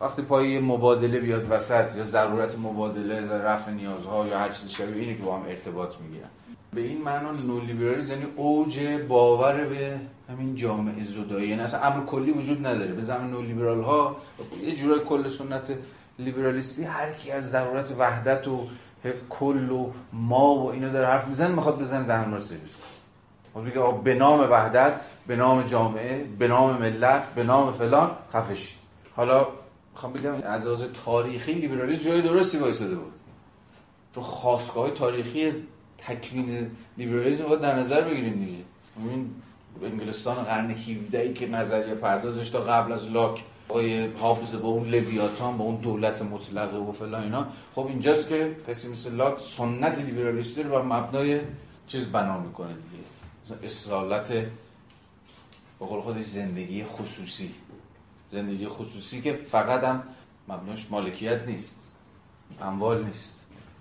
وقتی 0.00 0.22
پای 0.22 0.58
مبادله 0.58 1.20
بیاد 1.20 1.46
وسط 1.50 1.96
یا 1.96 2.02
ضرورت 2.02 2.58
مبادله 2.58 3.38
رفع 3.38 3.70
نیازها 3.70 4.26
یا 4.26 4.38
هر 4.38 4.48
چیزی 4.48 4.72
شبیه 4.72 5.02
اینه 5.02 5.14
که 5.14 5.22
با 5.22 5.36
هم 5.36 5.42
ارتباط 5.48 5.94
می‌گیرن. 6.00 6.28
به 6.74 6.80
این 6.80 7.02
معنا 7.02 7.32
نولیبرالیسم 7.32 8.12
یعنی 8.12 8.26
اوج 8.36 8.80
باور 9.08 9.64
به 9.64 10.00
همین 10.28 10.54
جامعه 10.54 11.04
زدایی. 11.04 11.48
یعنی 11.48 11.62
اصلا 11.62 11.80
امر 11.80 12.04
کلی 12.04 12.30
وجود 12.30 12.66
نداره. 12.66 12.92
به 12.92 13.02
زمین 13.02 13.30
نولیبرال 13.30 13.82
ها 13.82 14.16
یه 14.64 14.76
جورای 14.76 15.00
کل 15.00 15.28
سنت 15.28 15.72
لیبرالیستی 16.18 16.84
هر 16.84 17.12
کی 17.12 17.30
از 17.30 17.50
ضرورت 17.50 17.90
وحدت 17.98 18.48
و 18.48 18.66
کل 19.30 19.70
و 19.70 19.90
ما 20.12 20.54
و 20.54 20.72
اینا 20.72 20.88
داره 20.88 21.06
حرف 21.06 21.28
می‌زنه 21.28 21.54
می‌خواد 21.54 21.78
بزنه 21.78 22.06
در 22.06 22.24
همراه 22.24 22.40
سرویس 22.40 22.76
کنه 23.54 23.70
بگه 23.70 24.02
به 24.04 24.14
نام 24.14 24.40
وحدت 24.40 24.92
به 25.26 25.36
نام 25.36 25.62
جامعه 25.62 26.24
به 26.38 26.48
نام 26.48 26.78
ملت 26.78 27.34
به 27.34 27.42
نام 27.42 27.72
فلان 27.72 28.10
خفشی. 28.32 28.74
حالا 29.16 29.46
می‌خوام 29.92 30.12
بگم 30.12 30.34
از 30.44 30.66
لحاظ 30.66 30.84
تاریخی 31.04 31.52
لیبرالیسم 31.52 32.04
جای 32.04 32.22
درستی 32.22 32.58
وایساده 32.58 32.94
بود. 32.94 33.12
چون 34.14 34.24
خواستگاه 34.24 34.90
تاریخی 34.90 35.52
تکوین 35.98 36.70
لیبرالیسم 36.98 37.44
باید 37.44 37.60
در 37.60 37.74
نظر 37.74 38.00
بگیریم 38.00 38.34
دیگه. 38.34 38.62
این 38.96 39.30
انگلستان 39.82 40.34
قرن 40.34 40.70
17 40.70 41.18
ای 41.18 41.32
که 41.32 41.46
نظریه 41.46 41.94
پردازش 41.94 42.50
تا 42.50 42.60
قبل 42.60 42.92
از 42.92 43.10
لاک 43.10 43.44
آقای 43.68 44.06
هابز 44.06 44.54
با 44.54 44.68
اون 44.68 44.88
لویاتان 44.88 45.58
با 45.58 45.64
اون 45.64 45.76
دولت 45.76 46.22
مطلقه 46.22 46.76
و 46.76 46.92
فلان 46.92 47.22
اینا. 47.22 47.46
خب 47.74 47.86
اینجاست 47.86 48.28
که 48.28 48.56
کسی 48.68 48.88
مثل 48.88 49.14
لاک 49.14 49.40
سنت 49.40 49.98
لیبرالیستی 49.98 50.62
رو 50.62 50.70
بر 50.70 50.82
مبنای 50.82 51.40
چیز 51.86 52.06
بنا 52.06 52.40
می‌کنه 52.40 52.72
دیگه. 52.72 53.04
مثلا 53.42 53.58
به 55.80 55.86
قول 55.86 56.00
خودش 56.00 56.24
زندگی 56.24 56.84
خصوصی. 56.84 57.54
زندگی 58.30 58.66
خصوصی 58.66 59.22
که 59.22 59.32
فقط 59.32 59.84
هم 59.84 60.02
مبناش 60.48 60.86
مالکیت 60.90 61.46
نیست. 61.46 61.76
اموال 62.60 63.04
نیست. 63.04 63.34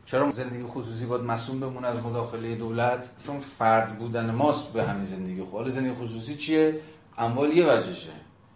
چرا 0.06 0.32
زندگی 0.32 0.64
خصوصی 0.64 1.06
باید 1.06 1.22
مسئول 1.22 1.60
بمونه 1.60 1.88
از 1.88 2.04
مداخله 2.04 2.56
دولت؟ 2.56 3.10
چون 3.26 3.40
فرد 3.40 4.00
بودن 4.00 4.32
ماست 4.32 4.74
به 4.74 4.84
همین 4.84 5.06
زندگی 5.06 5.44
خصوصی 5.44 5.72
زندگی 5.72 5.94
خصوصی 5.94 6.36
چیه؟ 6.36 6.80
اموال 7.18 7.58
یه 7.58 7.66
وجهشه. 7.66 8.10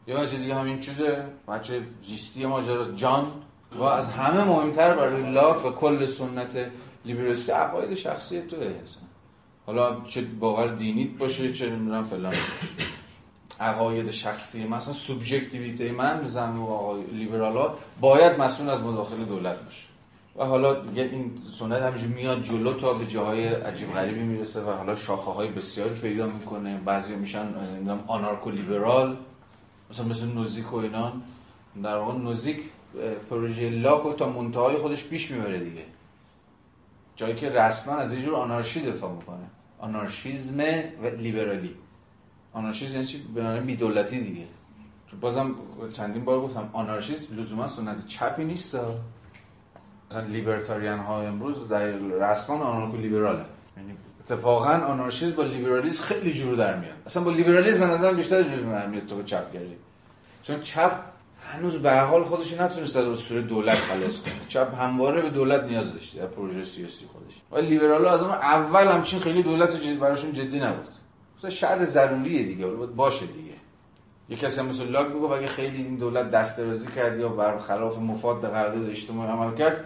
یه 0.08 0.20
وجه 0.20 0.38
دیگه 0.38 0.56
همین 0.56 0.80
چیزه. 0.80 1.26
بچه 1.48 1.82
زیستی 2.02 2.46
ماجرا. 2.46 2.92
جان. 2.92 3.26
و 3.80 3.84
از 3.84 4.10
همه 4.10 4.44
مهمتر 4.44 4.96
برای 4.96 5.32
لاک 5.32 5.66
و 5.66 5.70
کل 5.70 6.06
سنت 6.06 6.72
لیبرالیستی 7.06 7.52
عقاید 7.52 7.94
شخصی 7.94 8.42
توه 8.42 8.66
حالا 9.66 10.02
چه 10.02 10.22
باور 10.22 10.68
دینیت 10.68 11.18
باشه 11.18 11.54
چه 11.54 11.70
نمی‌دونم 11.70 12.04
فلان. 12.04 12.34
باشه 12.34 12.86
عقاید 13.60 14.12
شخصی 14.12 14.68
مثلا 14.68 14.94
سوبژکتیویته 14.94 15.92
من 15.92 16.28
زن 16.28 16.56
و 16.56 16.66
آقای 16.66 17.04
لیبرالا 17.04 17.74
باید 18.02 18.40
مسئول 18.40 18.70
از 18.70 18.82
مداخله 18.82 19.26
دولت 19.26 19.64
باشه. 19.64 19.88
و 20.36 20.46
حالا 20.46 20.74
دیگه 20.74 21.04
این 21.04 21.32
سنت 21.60 21.82
همینجور 21.82 22.10
میاد 22.10 22.44
جلو 22.44 22.74
تا 22.74 22.94
به 22.94 23.06
جاهای 23.06 23.48
عجیب 23.48 23.94
غریبی 23.94 24.24
می‌رسه 24.24 24.62
و 24.62 24.70
حالا 24.70 24.96
شاخه 24.96 25.32
های 25.32 25.48
بسیاری 25.48 25.96
پیدا 26.00 26.28
می‌کنه. 26.28 26.82
بعضی 26.86 27.16
میشن 27.16 27.48
آنارکو 28.08 28.50
لیبرال. 28.50 29.18
مثلا 29.90 30.06
مثل 30.06 30.26
نوزیک 30.26 30.74
و 30.74 30.76
اینان 30.76 31.22
در 31.84 31.98
واقع 31.98 32.18
نوزیک 32.18 32.60
پروژه 33.30 33.70
لاکو 33.70 34.14
تا 34.14 34.30
منتهای 34.30 34.78
خودش 34.78 35.04
پیش 35.04 35.32
می‌بره 35.32 35.60
دیگه. 35.60 35.84
جایی 37.16 37.36
که 37.36 37.50
رسما 37.50 37.96
از 37.96 38.14
یه 38.14 38.22
جور 38.22 38.36
آنارشی 38.36 38.82
دفاع 38.82 39.12
می‌کنه. 39.12 39.46
آنارشیزم 39.80 40.60
و 41.04 41.08
لیبرالی. 41.08 41.76
آنارشیزم 42.54 42.94
یعنی 42.94 43.06
چی؟ 43.06 43.18
به 43.18 43.44
معنی 43.44 43.76
دولتی 43.76 44.20
دیگه. 44.20 44.48
چون 45.08 45.20
بازم 45.20 45.56
چندین 45.94 46.26
بار 46.26 46.42
گفتم 46.42 46.70
آنارشیسم 46.74 47.38
لزوما 47.38 47.68
سنت 47.68 48.08
چپی 48.08 48.44
نیست. 48.44 48.78
مثلا 50.10 50.28
لیبرتاریان 50.28 51.00
ها 51.00 51.22
امروز 51.22 51.68
در 51.68 51.88
رسما 51.98 52.56
آنارکو 52.56 52.98
لیبراله. 52.98 53.46
یعنی 53.78 53.98
اتفاقا 54.26 54.70
آنارشیسم 54.70 55.36
با 55.36 55.44
لیبرالیسم 55.44 56.04
خیلی 56.04 56.34
جور 56.34 56.56
در 56.56 56.76
میاد. 56.76 56.94
اصلا 57.06 57.24
با 57.24 57.32
لیبرالیسم 57.32 57.80
به 57.80 57.86
نظر 57.86 58.14
بیشتر 58.14 58.44
جور 58.44 58.60
در 58.60 58.88
میاد 58.88 59.06
تو 59.06 59.24
چپ 59.24 59.54
گردی. 59.54 59.76
چون 60.44 60.60
چپ 60.60 60.92
هنوز 61.48 61.76
به 61.76 62.00
حال 62.00 62.24
خودش 62.24 62.54
نتونست 62.54 62.98
از 62.98 63.06
اسطوره 63.06 63.42
دولت 63.42 63.76
خلاص 63.76 64.22
کنه. 64.22 64.34
چپ 64.48 64.82
همواره 64.82 65.22
به 65.22 65.30
دولت 65.30 65.64
نیاز 65.64 65.94
داشته 65.94 66.20
در 66.20 66.26
پروژه 66.26 66.64
سیاسی 66.64 67.06
خودش. 67.06 67.34
ولی 67.52 67.68
لیبرال 67.68 68.08
از 68.08 68.22
اون 68.22 68.32
اول 68.32 68.88
همچین 68.88 69.20
خیلی 69.20 69.44
دولت 69.44 69.76
جدی 69.76 69.96
براشون 69.96 70.34
جدی 70.34 70.60
نبود. 70.60 70.88
مثلا 71.38 71.50
شر 71.50 71.86
ضروریه 71.86 72.44
دیگه 72.44 72.66
بود 72.66 72.96
باشه 72.96 73.26
دیگه. 73.26 73.56
یه 74.30 74.38
کسی 74.38 74.60
هم 74.60 74.66
مثل 74.66 74.88
لاک 74.88 75.08
می‌گفت 75.08 75.34
اگه 75.34 75.48
خیلی 75.48 75.78
این 75.78 75.96
دولت 75.96 76.32
دست 76.32 76.58
درازی 76.58 76.88
کرد 76.88 77.20
یا 77.20 77.30
برخلاف 77.30 77.98
مفاد 77.98 78.42
قرارداد 78.42 78.90
اجتماعی 78.90 79.32
عمل 79.32 79.56
کرد 79.56 79.86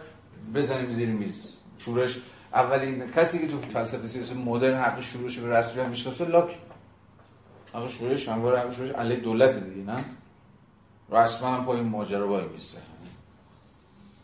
بزنیم 0.55 0.91
زیر 0.91 1.09
میز. 1.09 1.55
شورش 1.77 2.19
اولین 2.53 3.11
کسی 3.11 3.39
که 3.39 3.47
تو 3.47 3.59
فلسفه 3.59 4.07
سیاسی 4.07 4.33
مدرن 4.33 4.77
حق 4.77 4.99
شورش 4.99 5.37
به 5.37 5.49
رسمی 5.49 5.81
هم 5.81 5.89
می‌شناسه 5.89 6.25
لاک. 6.25 6.57
حق 7.73 7.87
شورش 7.87 8.29
همواره 8.29 8.59
حق 8.59 8.73
شورش 8.73 8.91
علیه 8.91 9.19
دولت 9.19 9.63
دیگه 9.63 9.91
نه؟ 9.91 10.05
رسما 11.11 11.55
هم 11.55 11.65
پای 11.65 11.81
ماجرا 11.81 12.27
وای 12.27 12.45
میسته 12.47 12.81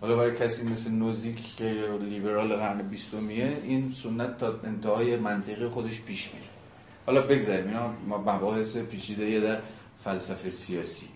حالا 0.02 0.16
برای 0.16 0.36
کسی 0.36 0.68
مثل 0.68 0.92
نوزیک 0.92 1.56
که 1.56 1.64
لیبرال 2.02 2.56
قرن 2.56 2.82
بیستمیه 2.82 3.62
این 3.64 3.92
سنت 3.92 4.38
تا 4.38 4.60
انتهای 4.64 5.18
منطقی 5.18 5.68
خودش 5.68 6.02
پیش 6.02 6.34
میره. 6.34 6.46
حالا 7.06 7.22
بگذاریم 7.22 7.68
اینا 7.68 7.88
مباحث 8.08 8.78
پیچیده 8.78 9.40
در 9.40 9.60
فلسفه 10.04 10.50
سیاسی. 10.50 11.10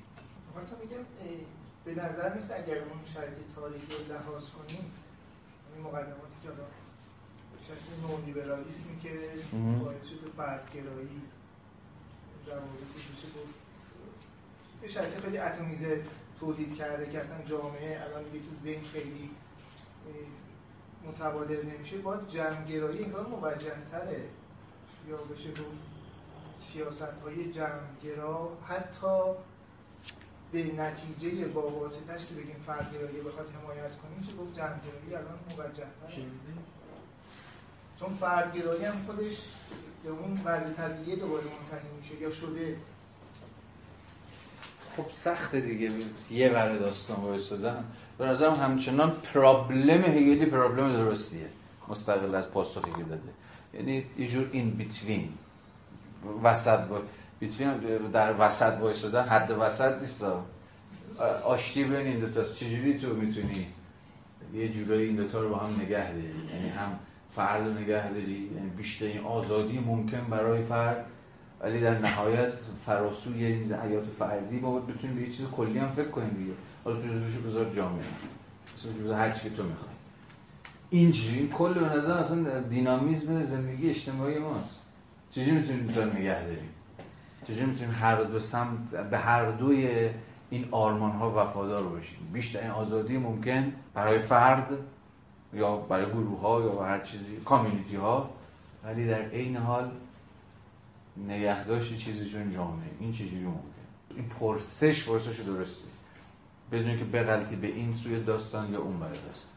میگم 0.81 1.03
به 1.85 2.03
نظر 2.03 2.35
نیست 2.35 2.51
اگر 2.51 2.75
اون 2.75 2.99
شرط 3.13 3.37
تاریخی 3.55 3.87
رو 3.87 4.13
لحاظ 4.13 4.43
کنیم 4.49 4.91
این 5.75 5.85
مقدماتی 5.85 6.37
که 6.43 6.49
حالا 7.69 7.81
شکل 7.81 8.07
نو 8.07 8.25
لیبرالیسمی 8.25 8.99
که 8.99 9.09
باعث 9.83 10.05
شده 10.05 10.31
فردگرایی 10.37 11.21
روابط 12.47 12.89
گفت 13.35 13.53
یه 14.83 14.89
شرط 14.89 15.19
خیلی 15.19 15.37
اتمیزه 15.37 16.03
تولید 16.39 16.75
کرده 16.75 17.11
که 17.11 17.19
اصلا 17.19 17.45
جامعه 17.45 18.01
الان 18.01 18.23
دیگه 18.23 18.45
تو 18.45 18.51
ذهن 18.63 18.83
خیلی 18.83 19.29
متبادر 21.05 21.63
نمیشه. 21.63 21.97
باز 21.97 22.31
جمعگرایی 22.31 23.03
انگار 23.03 23.27
موجه 23.27 23.73
تره 23.91 24.23
یا 25.09 25.17
بشه 25.17 25.51
گفت 25.51 25.89
سیاست 26.55 27.21
های 27.23 27.51
جمعگرا 27.51 28.57
حتی 28.67 29.33
به 30.51 30.63
نتیجه 30.63 31.47
با 31.47 31.69
واسطش 31.69 32.25
که 32.25 32.35
بگیم 32.35 32.55
فردگرایی 32.65 33.21
بخواد 33.21 33.49
حمایت 33.49 33.97
کنیم 33.97 34.17
میشه 34.17 34.33
گفت 34.33 34.53
جمعگرایی 34.53 35.15
الان 35.15 35.39
موجه 35.49 35.83
تره 36.01 36.78
چون 37.99 38.09
فردگرایی 38.09 38.85
هم 38.85 38.95
خودش 39.07 39.37
به 40.03 40.09
اون 40.09 40.41
وضع 40.45 40.69
طبیعی 40.69 41.19
دوباره 41.19 41.43
منتهی 41.43 41.89
میشه 42.01 42.21
یا 42.21 42.31
شده. 42.31 42.77
خب 44.97 45.05
سخته 45.13 45.61
دیگه. 45.61 45.91
یه 46.31 46.49
ور 46.49 46.77
داستان 46.77 47.17
وایسادن. 47.17 47.83
به 48.17 48.25
نظرم 48.25 48.55
همچنان 48.55 49.11
پرابلم 49.11 50.03
هگلی 50.03 50.45
پرابلم 50.45 50.93
درستیه. 50.93 51.49
مستقل 51.87 52.35
از 52.35 52.45
پاسخی 52.45 52.91
که 52.91 53.03
داده. 53.03 53.29
یعنی 53.73 54.05
یه 54.17 54.27
جور 54.27 54.49
این 54.51 54.69
بیتوین. 54.69 55.29
وسط 56.43 56.79
با 56.79 57.01
بیتوین 57.39 57.77
در 58.13 58.35
وسط 58.39 58.77
وایسادن 58.81 59.23
حد 59.23 59.51
وسط 59.51 60.01
نیست. 60.01 60.25
آشتی 61.43 61.83
بین 61.83 62.07
این 62.07 62.19
دوتا. 62.19 62.53
چجوری 62.53 62.99
تو 62.99 63.07
می‌تونی 63.07 63.67
یه 64.53 64.69
جورایی 64.69 65.07
این 65.07 65.15
دوتا 65.15 65.41
رو 65.41 65.49
با 65.49 65.57
هم 65.57 65.81
نگه 65.81 66.11
داری؟ 66.11 66.33
یعنی 66.53 66.69
هم 66.69 66.99
فرد 67.29 67.67
رو 67.67 67.73
نگه 67.73 68.09
داری. 68.09 68.49
یعنی 68.55 68.69
بیشترین 68.77 69.19
آزادی 69.19 69.79
ممکن 69.79 70.21
برای 70.29 70.63
فرد. 70.63 71.05
ولی 71.61 71.81
در 71.81 71.99
نهایت 71.99 72.53
فراسوی 72.85 73.45
این 73.45 73.73
حیات 73.73 74.05
فردی 74.05 74.59
با 74.59 74.79
بتونیم 74.79 75.15
به 75.15 75.21
یه 75.21 75.29
چیز 75.29 75.45
کلی 75.45 75.79
هم 75.79 75.91
فکر 75.91 76.09
کنیم 76.09 76.29
دیگه. 76.29 76.51
حالا 76.83 77.01
تو 77.01 77.07
جزوش 77.07 77.37
بذار 77.37 77.73
جامعه 77.75 78.05
مثلا 78.77 78.91
جزو 78.91 79.13
هر 79.13 79.31
چی 79.31 79.49
تو 79.49 79.63
می‌خوای. 79.63 79.89
این 80.89 81.11
چیزی 81.11 81.47
کل 81.47 81.73
به 81.73 81.97
نظر 81.97 82.13
اصلا 82.13 82.59
دینامیزم 82.59 83.43
زندگی 83.43 83.89
اجتماعی 83.89 84.39
ماست. 84.39 84.79
چجوری 85.31 85.51
می‌تونیم 85.51 85.87
تا 85.87 86.03
نگه 86.03 86.43
داریم؟ 86.43 86.69
چجوری 87.43 87.65
می‌تونیم 87.65 87.93
هر 87.93 88.23
دو 88.23 88.39
سمت 88.39 88.89
به 89.11 89.17
هر 89.17 89.51
دوی 89.51 90.09
این 90.49 90.67
آرمان 90.71 91.11
ها 91.11 91.45
وفادار 91.45 91.83
باشیم؟ 91.83 92.19
بیشترین 92.33 92.69
آزادی 92.69 93.17
ممکن 93.17 93.73
برای 93.93 94.19
فرد 94.19 94.67
یا 95.53 95.75
برای 95.75 96.05
گروه 96.05 96.39
ها 96.39 96.61
یا 96.61 96.83
هر 96.83 96.99
چیزی 96.99 97.37
community 97.45 97.95
ها 97.95 98.29
ولی 98.83 99.07
در 99.07 99.21
عین 99.21 99.57
حال 99.57 99.91
نگهداشت 101.27 101.97
چیزی 101.97 102.29
چون 102.29 102.53
جامعه. 102.53 102.89
این 102.99 103.13
چجوری 103.13 103.43
ممکن 103.43 103.63
این 104.15 104.29
پرسش 104.39 105.09
پرسش 105.09 105.39
درستی. 105.39 105.87
بدون 106.71 106.97
اینکه 106.97 107.03
بغلطی 107.03 107.55
به 107.55 107.67
این 107.67 107.93
سوی 107.93 108.23
داستان 108.23 108.73
یا 108.73 108.79
اون 108.79 108.99
ور 108.99 109.19
داستان. 109.27 109.53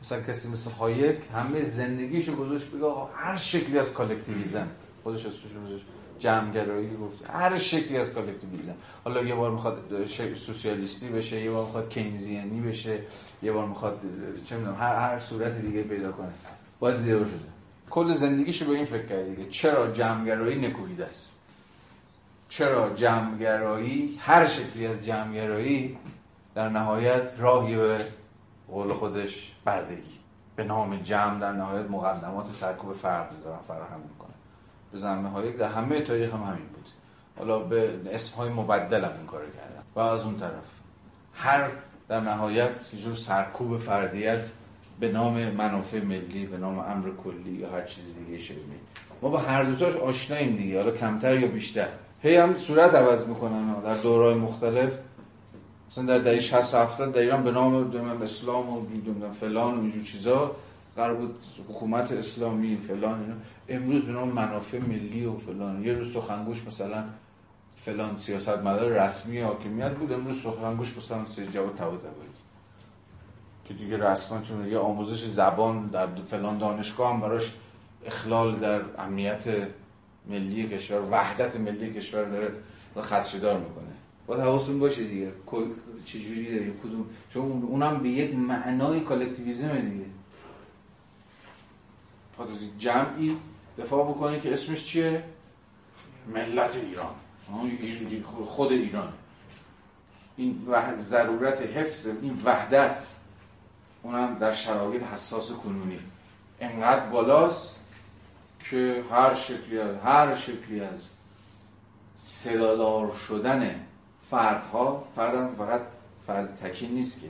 مثلا 0.00 0.20
کسی 0.20 0.48
مثل 0.48 0.70
هایک 0.70 1.18
همه 1.34 1.62
زندگیشو 1.62 2.36
گذاشت 2.36 2.70
بگه 2.70 2.86
هر 3.16 3.36
شکلی 3.36 3.78
از 3.78 3.92
collectivism. 3.92 4.68
خودش 5.02 5.26
اسمش 5.26 5.52
گذاشت. 5.66 5.84
جمعگرایی 6.24 6.96
گفت 6.96 7.30
هر 7.30 7.58
شکلی 7.58 7.98
از 7.98 8.08
کالکتیویزم. 8.08 8.74
حالا 9.04 9.22
یه 9.22 9.34
بار 9.34 9.50
می‌خواد 9.50 10.06
سوسیالیستی 10.36 11.08
بشه 11.08 11.40
یه 11.40 11.50
بار 11.50 11.64
می‌خواد 11.64 11.88
کینزیانی 11.88 12.60
بشه 12.60 12.98
یه 13.42 13.52
بار 13.52 13.66
می‌خواد 13.66 14.00
چه 14.46 14.56
می‌دونم 14.56 14.76
هر 14.80 14.96
هر 14.96 15.20
صورت 15.20 15.60
دیگه 15.60 15.82
پیدا 15.82 16.12
کنه. 16.12 16.32
باید 16.80 16.98
زیرو 16.98 17.24
شده 17.24 17.48
کل 17.90 18.12
زندگیشو 18.12 18.66
به 18.66 18.72
این 18.72 18.84
فکر 18.84 19.06
کرده 19.06 19.34
دیگه. 19.34 19.50
چرا 19.50 19.90
جمعگرایی 19.90 20.68
نکوهیده 20.68 21.06
است؟ 21.06 21.30
چرا 22.48 22.90
جمعگرایی 22.90 24.18
هر 24.20 24.46
شکلی 24.46 24.86
از 24.86 25.06
جمعگرایی 25.06 25.98
در 26.54 26.68
نهایت 26.68 27.32
راهی 27.38 27.76
به 27.76 28.06
قول 28.68 28.92
خودش 28.92 29.52
بردگی. 29.64 30.18
به 30.56 30.64
نام 30.64 30.96
جمع 30.96 31.40
در 31.40 31.52
نهایت 31.52 31.90
مقدمات 31.90 32.46
سرکوب 32.46 32.92
فرد 32.92 33.30
دارن 33.44 33.58
فراهم 33.68 34.00
به 34.94 35.00
زمه 35.00 35.28
های 35.28 35.52
در 35.52 35.68
همه 35.68 36.00
تاریخ 36.00 36.34
هم 36.34 36.42
همین 36.42 36.66
بود. 36.74 36.88
حالا 37.38 37.58
به 37.58 37.90
اسم 38.10 38.36
های 38.36 38.50
مبدل 38.50 39.04
هم 39.04 39.12
این 39.18 39.26
کار 39.26 39.40
کردن. 39.40 39.82
و 39.94 40.00
از 40.00 40.24
اون 40.24 40.36
طرف 40.36 40.64
هر 41.34 41.70
در 42.08 42.20
نهایت 42.20 42.90
یه 42.94 43.00
جور 43.00 43.14
سرکوب 43.14 43.78
فردیت 43.78 44.46
به 45.00 45.12
نام 45.12 45.50
منافع 45.50 46.00
ملی 46.00 46.46
به 46.46 46.56
نام 46.56 46.78
امر 46.78 47.10
کلی 47.24 47.50
یا 47.50 47.70
هر 47.70 47.82
چیز 47.82 48.04
دیگه 48.14 48.38
شبیه 48.38 48.62
ما 49.22 49.28
با 49.28 49.38
هر 49.38 49.64
دوتاش 49.64 49.96
آشناییم 49.96 50.56
دیگه. 50.56 50.78
حالا 50.78 50.90
کمتر 50.90 51.38
یا 51.38 51.48
بیشتر. 51.48 51.88
هی 52.22 52.36
هم 52.36 52.56
صورت 52.56 52.94
عوض 52.94 53.26
می‌کنن 53.26 53.80
در 53.80 53.96
دورهای 53.96 54.34
مختلف. 54.34 54.98
مثلا 55.88 56.06
در 56.06 56.18
دهه 56.18 56.40
60 56.40 56.74
و 56.74 56.78
70 56.78 57.12
در 57.12 57.20
ایران 57.20 57.44
به 57.44 57.50
نام 57.50 58.22
اسلام 58.22 58.68
و 58.68 58.86
فلان 59.40 59.78
و 59.78 59.80
اینجور 59.80 60.02
چیزا. 60.02 60.56
قرار 60.96 61.14
بود 61.14 61.36
حکومت 61.68 62.12
اسلامی 62.12 62.76
فلان 62.76 63.20
اینا. 63.20 63.34
امروز 63.68 64.04
به 64.04 64.12
نام 64.12 64.28
منافع 64.28 64.78
ملی 64.78 65.24
و 65.24 65.36
فلان. 65.36 65.84
یه 65.84 65.92
روز 65.92 66.12
سخنگوش 66.12 66.66
مثلا 66.66 67.04
فلان 67.76 68.16
سیاست 68.16 68.58
مدار 68.58 69.04
رسمی 69.04 69.40
حاکمیت 69.40 69.94
بود 69.94 70.12
امروز 70.12 70.42
سخنگوش 70.42 70.96
مثلا 70.96 71.26
سید 71.26 71.50
جواد 71.50 71.74
طباطبایی 71.74 72.28
که 73.64 73.74
دیگه 73.74 73.96
رسما 73.96 74.40
چون 74.40 74.68
یه 74.68 74.78
آموزش 74.78 75.24
زبان 75.24 75.86
در 75.86 76.06
فلان 76.06 76.58
دانشگاه 76.58 77.14
هم 77.14 77.20
براش 77.20 77.52
اخلال 78.06 78.54
در 78.54 78.80
امنیت 78.98 79.44
ملی 80.28 80.68
کشور 80.68 81.00
وحدت 81.10 81.60
ملی 81.60 81.94
کشور 81.94 82.24
داره 82.24 82.52
خدشدار 82.96 83.58
می‌کنه. 83.58 83.84
باید 84.26 84.40
حواستون 84.40 84.78
باشه 84.78 85.04
دیگه. 85.04 85.32
چجوری 86.04 86.58
داره 86.58 86.70
کدوم 86.82 87.06
چون 87.30 87.62
اونم 87.62 88.02
به 88.02 88.08
یک 88.08 88.34
معنای 88.34 89.00
کالکتیویزم 89.00 89.78
دیگه. 89.78 90.04
جمعی 92.78 93.36
دفاع 93.78 94.08
بکنه 94.10 94.40
که 94.40 94.52
اسمش 94.52 94.86
چیه؟ 94.86 95.24
ملت 96.34 96.76
ایران. 96.76 97.14
خود 98.46 98.72
ایران. 98.72 99.12
این 100.36 100.58
ضرورت 100.94 101.62
حفظ 101.62 102.06
این 102.22 102.40
وحدت 102.44 103.14
اونم 104.02 104.38
در 104.38 104.52
شرایط 104.52 105.02
حساس 105.02 105.52
کنونی. 105.52 105.98
انقدر 106.60 107.06
بالاست 107.06 107.74
که 108.70 109.04
هر 109.10 109.34
شکلی 109.34 109.78
از 109.78 109.96
هر 109.96 110.34
شکلی 110.34 110.80
از 110.80 111.08
صدادار 112.16 113.12
شدن 113.28 113.86
فردها 114.30 115.08
فرد 115.16 115.54
فقط 115.54 115.80
فرد 116.26 116.54
تکین 116.54 116.90
نیست 116.90 117.20
که. 117.20 117.28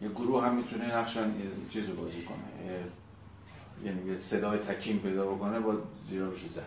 یه 0.00 0.08
گروه 0.08 0.46
هم 0.46 0.54
می‌تونه 0.54 0.96
نقشان 0.96 1.34
چیز 1.70 1.96
بازی 1.96 2.22
کنه. 2.22 2.84
یعنی 3.84 4.10
یه 4.10 4.16
صدای 4.16 4.58
تکین 4.58 4.98
پیدا 4.98 5.26
بکنه 5.26 5.60
با 5.60 5.74
زیرا 6.08 6.30
بشه 6.30 6.48
زد. 6.48 6.62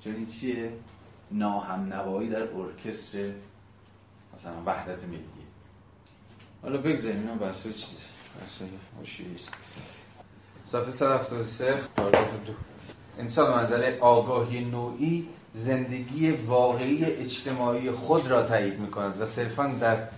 چون 0.00 0.14
این 0.14 0.26
چیه؟ 0.26 0.72
ناهم 1.30 1.92
نوایی 1.92 2.28
در 2.28 2.42
ارکستر 2.42 3.32
مثلا 4.34 4.52
وحدت 4.66 5.04
ملی. 5.04 5.22
حالا 6.62 6.78
بگذاریم 6.78 7.20
اینا 7.20 7.34
بحثای 7.34 7.72
چیزه. 7.72 8.06
بحثای 8.40 8.68
است. 9.34 9.54
صفحه 10.66 10.92
173 10.92 11.74
پاراگراف 11.96 12.30
دو. 12.46 12.52
انسان 13.18 13.54
منزله 13.54 13.98
آگاهی 14.00 14.64
نوعی 14.64 15.28
زندگی 15.52 16.30
واقعی 16.30 17.04
اجتماعی 17.04 17.90
خود 17.90 18.28
را 18.28 18.42
تایید 18.42 18.80
می 18.80 18.90
کند 18.90 19.20
و 19.20 19.26
صرفا 19.26 19.66
در 19.66 20.08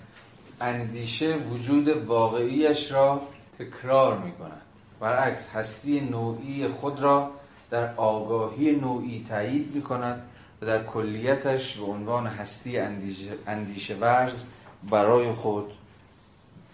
اندیشه 0.60 1.36
وجود 1.36 1.88
واقعیش 1.88 2.92
را 2.92 3.22
تکرار 3.58 4.18
می 4.18 4.32
کند 4.32 4.59
برعکس 5.00 5.48
هستی 5.48 6.00
نوعی 6.00 6.68
خود 6.68 7.00
را 7.00 7.30
در 7.70 7.94
آگاهی 7.94 8.72
نوعی 8.72 9.26
تایید 9.28 9.74
می 9.74 9.82
کند 9.82 10.22
و 10.62 10.66
در 10.66 10.84
کلیتش 10.84 11.76
به 11.76 11.84
عنوان 11.84 12.26
هستی 12.26 12.78
اندیشه, 12.78 13.30
اندیشه 13.46 13.94
ورز 13.94 14.44
برای 14.90 15.32
خود 15.32 15.72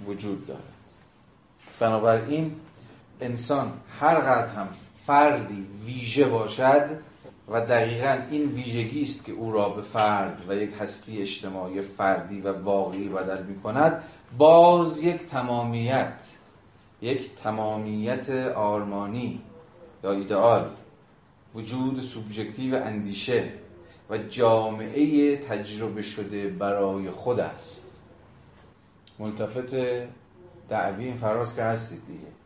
وجود 0.06 0.46
دارد. 0.46 0.60
بنابراین 1.80 2.54
انسان 3.20 3.72
هر 4.00 4.14
قدر 4.14 4.48
هم 4.48 4.68
فردی 5.06 5.66
ویژه 5.84 6.28
باشد 6.28 6.90
و 7.48 7.60
دقیقا 7.60 8.18
این 8.30 8.42
ویژگی 8.42 9.02
است 9.02 9.24
که 9.24 9.32
او 9.32 9.52
را 9.52 9.68
به 9.68 9.82
فرد 9.82 10.42
و 10.48 10.54
یک 10.54 10.70
هستی 10.80 11.22
اجتماعی 11.22 11.80
فردی 11.82 12.40
و 12.40 12.62
واقعی 12.62 13.08
بدل 13.08 13.42
می 13.42 13.60
کند 13.60 14.02
باز 14.38 15.02
یک 15.02 15.26
تمامیت 15.26 16.22
یک 17.02 17.35
تمامیت 17.35 18.31
آرمانی 18.55 19.43
یا 20.05 20.12
ایدئال 20.12 20.70
وجود 21.55 22.01
سوبژکتیو 22.01 22.74
اندیشه 22.74 23.52
و 24.10 24.18
جامعه 24.18 25.36
تجربه 25.36 26.02
شده 26.02 26.48
برای 26.48 27.10
خود 27.10 27.40
است. 27.40 27.86
ملتفت 29.18 29.74
دعوی 30.68 31.05
این 31.05 31.16
فراز 31.16 31.56
که 31.56 31.62
هستید 31.62 32.06
دیگه. 32.06 32.36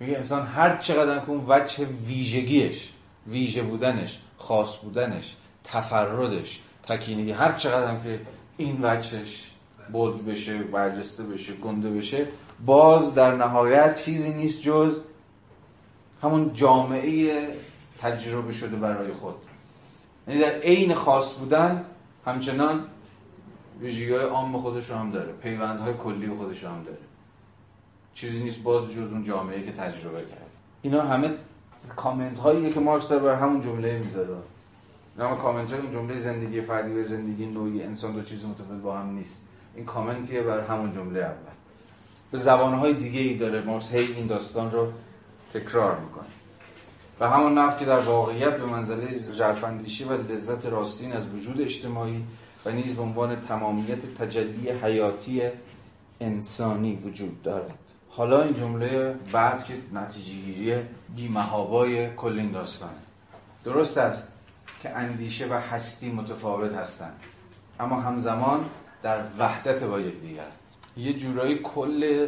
میگه 0.00 0.16
انسان 0.16 0.46
هر 0.46 0.76
چقدر 0.76 1.18
که 1.18 1.30
اون 1.30 1.44
وجه 1.48 1.84
ویژگیش 1.84 2.92
ویژه 3.26 3.62
بودنش 3.62 4.20
خاص 4.38 4.76
بودنش 4.76 5.36
تفردش 5.64 6.60
تکینگی 6.82 7.32
هر 7.32 7.52
چقدر 7.52 8.02
که 8.02 8.20
این 8.56 8.78
وجهش 8.82 9.50
بولد 9.92 10.24
بشه 10.26 10.58
برجسته 10.62 11.22
بشه 11.22 11.52
گنده 11.52 11.90
بشه 11.90 12.26
باز 12.66 13.14
در 13.14 13.36
نهایت 13.36 14.04
چیزی 14.04 14.34
نیست 14.34 14.62
جز 14.62 14.98
همون 16.22 16.52
جامعه 16.54 17.48
تجربه 18.00 18.52
شده 18.52 18.76
برای 18.76 19.12
خود. 19.12 19.34
یعنی 20.28 20.40
در 20.40 20.50
عین 20.50 20.94
خاص 20.94 21.34
بودن 21.34 21.84
همچنان 22.26 22.84
ویژگی 23.80 24.12
های 24.12 24.24
عام 24.24 24.58
خودش 24.58 24.90
هم 24.90 25.10
داره 25.10 25.32
پیوندهای 25.32 25.94
کلی 25.94 26.28
خودش 26.28 26.64
هم 26.64 26.82
داره. 26.84 26.98
چیزی 28.14 28.44
نیست 28.44 28.62
باز 28.62 28.90
جز 28.90 29.12
اون 29.12 29.24
جامعه 29.24 29.62
که 29.62 29.72
تجربه 29.72 30.20
کرد. 30.20 30.50
اینا 30.82 31.02
همه 31.02 31.30
کامنت 31.96 32.38
هایی 32.38 32.72
که 32.72 32.80
مارکس 32.80 33.08
داره 33.08 33.22
بر 33.22 33.34
همون 33.34 33.60
جمله 33.60 33.98
می‌ذاره. 33.98 34.28
اینا 35.16 35.34
کامنت 35.34 35.72
های 35.72 35.80
اون 35.80 35.92
جمله 35.92 36.16
زندگی 36.16 36.60
فردی 36.60 37.00
و 37.00 37.04
زندگی 37.04 37.46
نوعی 37.46 37.82
انسان 37.82 38.12
دو 38.12 38.22
چیز 38.22 38.44
متفاوت 38.44 38.82
با 38.82 38.98
هم 38.98 39.10
نیست. 39.10 39.42
این 39.74 39.84
کامنتیه 39.84 40.42
بر 40.42 40.60
همون 40.60 40.92
جمله 40.92 41.20
اول. 41.20 41.51
به 42.32 42.38
زبانهای 42.38 42.94
دیگه 42.94 43.20
ای 43.20 43.36
داره. 43.36 43.60
مارکس 43.60 43.92
هی 43.92 44.12
این 44.12 44.26
داستان 44.26 44.70
رو 44.70 44.92
تکرار 45.54 45.98
می‌کنه 45.98 46.24
و 47.20 47.28
همون 47.28 47.58
نفت 47.58 47.78
که 47.78 47.84
در 47.84 47.98
واقعیت 47.98 48.56
به 48.56 48.66
منزله 48.66 49.18
جرفندیشی 49.18 50.04
و 50.04 50.12
لذت 50.12 50.66
راستین 50.66 51.12
از 51.12 51.28
وجود 51.28 51.60
اجتماعی 51.60 52.24
و 52.66 52.70
نیز 52.70 52.96
به 52.96 53.02
عنوان 53.02 53.40
تمامیت 53.40 54.14
تجلی 54.14 54.70
حیاتی 54.70 55.42
انسانی 56.20 56.96
وجود 57.04 57.42
دارد. 57.42 57.78
حالا 58.08 58.42
این 58.42 58.54
جمله 58.54 59.14
بعد 59.32 59.64
که 59.64 59.74
نتیجه 59.92 60.32
گیری 60.32 60.82
بیمهابای 61.16 62.14
کل 62.14 62.38
این 62.38 62.50
داستانه. 62.50 62.92
درست 63.64 63.98
است 63.98 64.32
که 64.82 64.90
اندیشه 64.90 65.46
و 65.46 65.60
هستی 65.70 66.12
متفاوت 66.12 66.72
هستند 66.72 67.20
اما 67.80 68.00
همزمان 68.00 68.64
در 69.02 69.18
وحدت 69.38 69.84
با 69.84 70.00
یکدیگر. 70.00 70.46
یه 70.96 71.12
جورایی 71.12 71.58
کل 71.58 72.26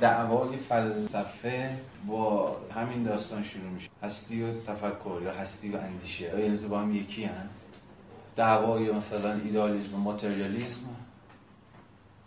دعوای 0.00 0.56
فلسفه 0.56 1.78
با 2.06 2.56
همین 2.74 3.02
داستان 3.02 3.42
شروع 3.44 3.70
میشه. 3.70 3.88
هستی 4.02 4.42
و 4.42 4.60
تفکر 4.60 5.20
یا 5.22 5.32
هستی 5.32 5.70
و 5.70 5.76
اندیشه 5.76 6.32
آیا 6.32 6.56
تو 6.56 6.68
با 6.68 6.80
هم 6.80 6.96
یکی؟ 6.96 7.30
دعوای 8.36 8.92
مثلا 8.92 9.32
ایدالیزم 9.32 9.94
و 9.94 9.98
ماتریالیزم 9.98 10.80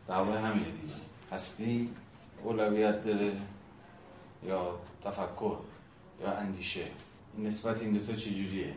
دعوای 0.07 0.37
همین 0.37 0.63
دیگه. 0.63 0.93
هستی 1.31 1.89
اولویت 2.43 3.03
داره 3.05 3.31
یا 4.47 4.79
تفکر 5.03 5.57
یا 6.21 6.31
اندیشه. 6.31 6.85
نسبت 7.39 7.81
این 7.81 7.91
دوتا 7.91 8.13
چجوریه؟ 8.13 8.73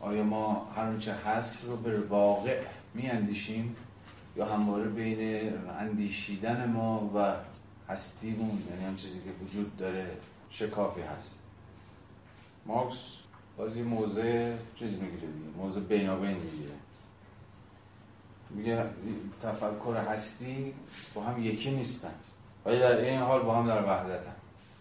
آیا 0.00 0.22
ما 0.22 0.68
هر 0.76 0.98
چه 0.98 1.12
هست 1.12 1.64
رو 1.64 1.76
به 1.76 2.00
واقع 2.00 2.60
می 2.94 3.10
اندیشیم 3.10 3.76
یا 4.36 4.46
همواره 4.46 4.88
بین 4.88 5.52
اندیشیدن 5.80 6.66
ما 6.70 7.10
و 7.14 7.34
هستیمون 7.92 8.62
یعنی 8.70 8.84
هم 8.84 8.96
چیزی 8.96 9.18
که 9.18 9.30
وجود 9.44 9.76
داره 9.76 10.16
شکافی 10.50 11.00
هست. 11.00 11.38
مارکس 12.66 12.96
بازی 13.56 13.82
موضع 13.82 14.54
چیز 14.78 14.92
می‌گیره 14.92 15.32
دیگه 15.32 15.56
موضع 15.56 15.80
بینابین 15.80 16.36
می‌گیره 16.36 16.74
میگه 18.50 18.84
تفکر 19.42 19.96
هستی 20.08 20.74
با 21.14 21.22
هم 21.22 21.44
یکی 21.44 21.70
نیستن. 21.70 22.14
ولی 22.64 22.78
در 22.78 23.00
این 23.00 23.20
حال 23.20 23.42
با 23.42 23.54
هم 23.54 23.66
در 23.66 23.84
وحدتن. 23.84 24.34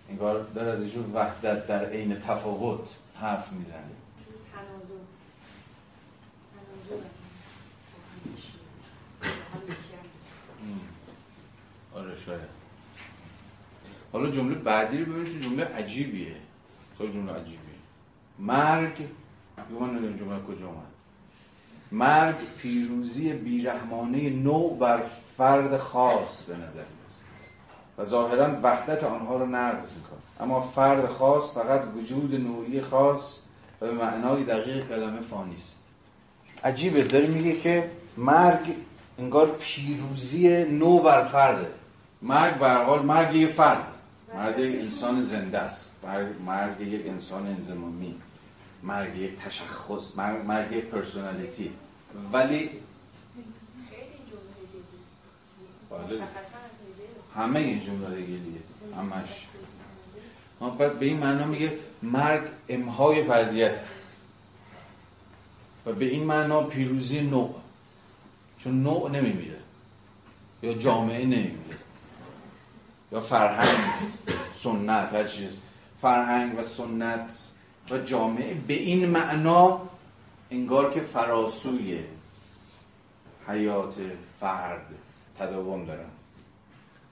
انگار 0.10 0.44
در 0.44 0.70
از 0.70 0.82
اینجور 0.82 1.06
وحدت 1.14 1.68
در 1.68 1.86
عین 1.86 2.16
تفاوت 2.16 2.90
حرف 3.16 3.54
می‌زنه 3.54 3.76
آره 11.96 12.14
شاید. 12.26 12.56
حالا 14.14 14.30
جمله 14.32 14.56
بعدی 14.56 14.98
رو 14.98 15.14
ببینید 15.14 15.42
جمله 15.42 15.66
عجیبیه. 15.66 16.36
خیلی 16.98 17.14
جمله 17.14 17.34
عجیبیه. 17.34 17.60
مرگ 18.40 19.00
یه 19.00 19.80
من 19.80 19.90
نمی‌دونم 19.90 20.18
جمله 20.18 20.56
کجا 20.56 20.66
اومد؟ 20.66 20.86
مرگ 21.92 22.36
پیروزی 22.58 23.34
بیرحمانه 23.34 24.30
نوع 24.30 24.78
بر 24.78 25.04
فرد 25.38 25.78
خاص 25.78 26.44
به 26.44 26.56
نظر 26.56 26.84
و 27.98 28.04
ظاهرا 28.04 28.60
وحدت 28.64 29.04
آنها 29.04 29.38
رو 29.38 29.46
نقض 29.46 29.92
می‌کنه. 29.92 30.20
اما 30.40 30.62
فرد 30.62 31.08
خاص 31.08 31.54
فقط 31.54 31.84
وجود 31.96 32.36
نوعی 32.36 32.82
خاص 32.82 33.40
و 33.82 33.86
به 33.86 33.92
معنای 33.92 34.44
دقیق 34.44 34.88
کلمه 34.88 35.22
فانی 35.22 35.54
است. 35.54 35.80
عجیبه. 36.64 37.04
داره 37.04 37.28
میگه 37.28 37.60
که 37.60 37.92
مرگ 38.18 38.76
انگار 39.20 39.56
پیروزی 39.60 40.64
نو 40.64 41.00
بر 41.00 41.24
فرده. 41.24 41.68
مرگ 42.22 42.60
به 42.60 42.70
حال 42.70 43.06
مرگ 43.06 43.36
یه 43.36 43.48
فرد. 43.48 43.88
مرگ 44.36 44.60
یک 44.60 44.82
انسان 44.82 45.20
زنده 45.22 45.60
است. 45.60 45.96
مرگ, 46.46 46.82
یک 46.82 47.08
انسان 47.08 47.48
انزمامی 47.48 48.16
مرگ 48.84 49.16
یک 49.16 49.36
تشخص. 49.36 50.18
مرگ, 50.18 50.46
مرگ 50.46 50.72
یک 50.72 50.86
پرسونالیتی. 50.86 51.72
ولی 52.34 52.70
بله. 55.90 56.22
همه 57.36 57.60
این 57.60 57.82
جمله 57.82 58.22
گلیه 58.22 58.62
همش. 58.98 59.48
ما 60.60 60.70
بعد 60.70 61.00
به 61.00 61.06
این 61.06 61.18
معنا 61.18 61.46
میگه 61.46 61.80
مرگ 62.04 62.50
امهای 62.70 63.24
فردیت 63.24 63.84
و 65.86 65.94
به 65.94 66.06
این 66.06 66.24
معنا 66.24 66.64
پیروزی 66.64 67.22
نوع. 67.22 67.56
چون 68.58 68.84
نوع 68.84 69.12
نمیمیره. 69.12 69.60
یا 70.64 70.74
جامعه 70.74 71.26
نمیمیره. 71.26 71.78
یا 73.16 73.22
فرهنگ 73.22 73.78
سنت 74.56 75.14
هر 75.14 75.24
چیز. 75.24 75.52
فرهنگ 76.02 76.60
و 76.60 76.64
سنت 76.64 77.40
و 77.92 77.98
جامعه 77.98 78.54
به 78.54 78.74
این 78.74 79.06
معنا 79.06 79.82
انگار 80.52 80.92
که 80.92 81.02
فراسوی 81.02 82.04
حیات 83.48 83.96
فرد 84.40 84.86
تداوم 85.40 85.86
دارن. 85.86 86.10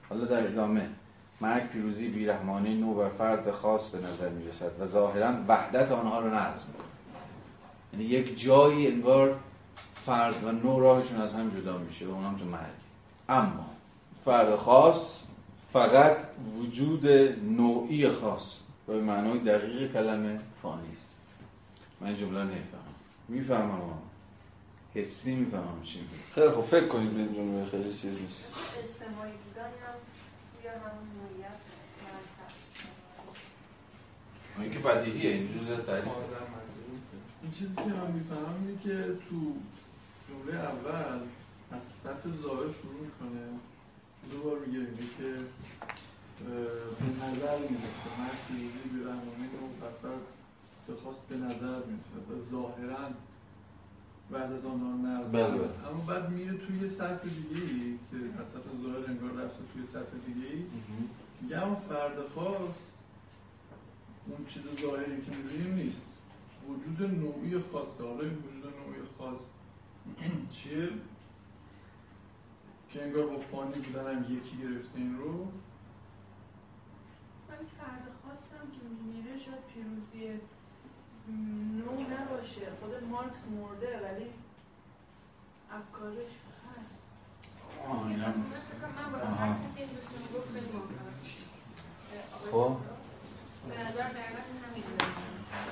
حالا 0.08 0.24
در 0.24 0.46
ادامه 0.46 0.88
مرگ 1.40 1.68
پیروزی 1.68 2.08
بیرحمانی 2.08 2.74
نو 2.74 2.94
بر 2.94 3.08
فرد 3.08 3.50
خاص 3.50 3.88
به 3.88 3.98
نظر 3.98 4.28
می 4.28 4.48
رسد 4.48 4.80
و 4.80 4.86
ظاهرا 4.86 5.34
وحدت 5.48 5.92
آنها 5.92 6.20
رو 6.20 6.34
نقض 6.34 6.64
می‌کنه. 6.66 6.84
یعنی 7.92 8.04
یک 8.04 8.40
جایی 8.40 8.86
انگار 8.86 9.36
فرد 9.94 10.44
و 10.44 10.52
نو 10.52 10.80
راهشون 10.80 11.20
از 11.20 11.34
هم 11.34 11.50
جدا 11.60 11.78
میشه 11.78 12.06
و 12.06 12.10
اونم 12.10 12.38
تو 12.38 12.44
مرگ. 12.44 12.60
اما 13.28 13.66
فرد 14.24 14.56
خاص 14.56 15.23
فقط 15.74 16.16
وجود 16.58 17.06
نوعی 17.42 18.08
خاص 18.08 18.60
و 18.88 18.92
به 18.92 19.00
معنای 19.00 19.38
دقیق 19.38 19.92
کلمه 19.92 20.40
فانی 20.62 20.92
است. 20.92 21.14
من 22.00 22.06
این 22.06 22.16
جمله 22.16 22.44
نمی‌فهمم. 22.44 22.94
می‌فهمم 23.28 23.98
حسی 24.94 25.34
می‌فهمم 25.34 25.82
چی 25.84 26.00
میگه. 26.00 26.14
خیلی 26.32 26.50
خب 26.50 26.60
فکر 26.60 26.86
کنید 26.86 27.14
به 27.14 27.20
این 27.20 27.34
جمله 27.34 27.66
خیلی 27.70 27.94
چیز 27.94 28.20
نیست. 28.22 28.54
اجتماعی 28.78 29.32
بودن 29.32 29.64
هم 29.64 29.96
توی 30.60 30.68
همون 30.68 31.08
نوعیت 31.20 31.60
این 34.58 34.70
که 34.70 34.78
بدیهیه 34.78 35.30
این 35.30 35.48
جزء 35.48 35.76
تعریف. 35.76 36.04
این 37.42 37.52
چیزی 37.52 37.74
که 37.74 37.80
من 37.80 38.10
می‌فهمم 38.10 38.66
اینه 38.66 38.82
که 38.82 39.18
تو 39.28 39.52
جمله 40.28 40.60
اول 40.60 41.20
از 41.72 41.82
سطح 42.04 42.28
ظاهر 42.42 42.72
شروع 42.72 43.00
می‌کنه. 43.00 43.40
دو 44.30 44.38
بار 44.42 44.58
میگه 44.58 44.86
که 45.18 45.30
به 46.44 47.26
نظر 47.26 47.58
می‌رسه. 47.58 48.08
مرد 48.18 48.38
پیروزی 48.48 48.88
به 48.92 49.10
رحمانی 49.10 49.46
و 49.46 49.84
بفر 49.86 50.16
خواست 51.02 51.28
به 51.28 51.36
نظر 51.36 51.78
می‌رسه. 51.86 52.18
و 52.30 52.50
ظاهرا 52.50 53.08
وحدت 54.30 54.64
آنها 54.64 54.90
رو 54.90 54.98
نقض 55.06 55.30
بله،. 55.30 55.68
اما 55.90 56.04
بعد 56.08 56.30
میره 56.30 56.56
توی 56.58 56.80
یه 56.82 56.88
سطح 56.88 57.22
دیگه 57.22 57.62
ای 57.62 57.98
که 58.10 58.16
سطح 58.44 58.68
ظاهر 58.82 59.10
انگار 59.10 59.30
رفته 59.44 59.62
توی 59.72 59.86
سطح 59.86 60.16
دیگه 60.26 60.46
ای 60.52 60.62
میگه 61.40 61.56
اما 61.62 61.74
فرد 61.88 62.16
خاص 62.34 62.76
اون 64.26 64.46
چیز 64.48 64.62
ظاهری 64.82 65.22
که 65.22 65.30
می‌بینیم 65.36 65.74
نیست. 65.74 66.06
وجود 66.68 67.10
نوعی 67.10 67.58
خاصه. 67.72 68.04
حالا 68.04 68.20
این 68.20 68.38
وجود 68.38 68.64
نوعی 68.64 69.02
خاص 69.18 69.40
چیه؟ 70.56 70.88
که 72.94 73.02
انگار 73.02 73.26
با 73.26 73.38
فانی 73.38 73.72
بودن 73.72 74.16
هم 74.16 74.22
یکی 74.22 74.56
گرفته 74.56 74.96
این 74.98 75.18
رو. 75.18 75.32
ولی 77.48 77.66
فرد 77.78 78.06
خواستم 78.22 78.70
که 78.72 78.78
میمیره 78.88 79.38
شاید 79.38 79.64
پیروزی 79.74 80.40
نو 81.76 81.92
نباشه. 81.92 82.66
خود 82.80 83.04
مارکس 83.10 83.44
مرده 83.60 84.00
ولی 84.04 84.26
افکارش 85.70 86.32
هست. 86.66 87.02
آه 87.88 88.06
اینم. 88.06 88.34
من 88.96 89.10
من 89.10 89.56
خب. 92.50 92.76
به 93.68 93.80
نظر 93.88 94.02
دقیقا 94.02 94.42
این 94.48 94.60
همینه 94.64 95.14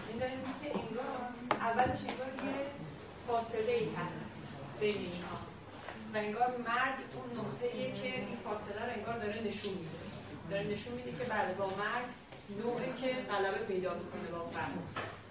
این 0.08 0.18
داره 0.18 0.36
میگه 0.36 0.72
که 0.72 0.78
انگار 0.88 1.04
اولش 1.50 2.00
انگار 2.00 2.26
یه 2.26 2.66
فاصله 3.26 3.72
ای 3.72 3.94
هست 3.94 4.36
بین 4.80 4.96
اینها 4.96 5.51
و 6.14 6.16
انگار 6.16 6.48
مرگ 6.68 6.96
اون 7.14 7.38
نقطه 7.38 7.68
که 8.02 8.08
این 8.08 8.38
فاصله 8.44 8.84
رو 8.86 8.92
انگار 8.98 9.18
داره 9.24 9.40
نشون 9.48 9.72
میده. 9.72 9.98
داره 10.50 10.66
نشون 10.66 10.94
میده 10.94 11.10
که 11.10 11.30
بله 11.30 11.54
با 11.58 11.66
مرگ 11.66 12.08
نوعی 12.60 12.92
که 13.00 13.08
غلبه 13.30 13.58
پیدا 13.58 13.94
می‌کنه 13.94 14.28
با 14.32 14.44
فرد. 14.50 14.72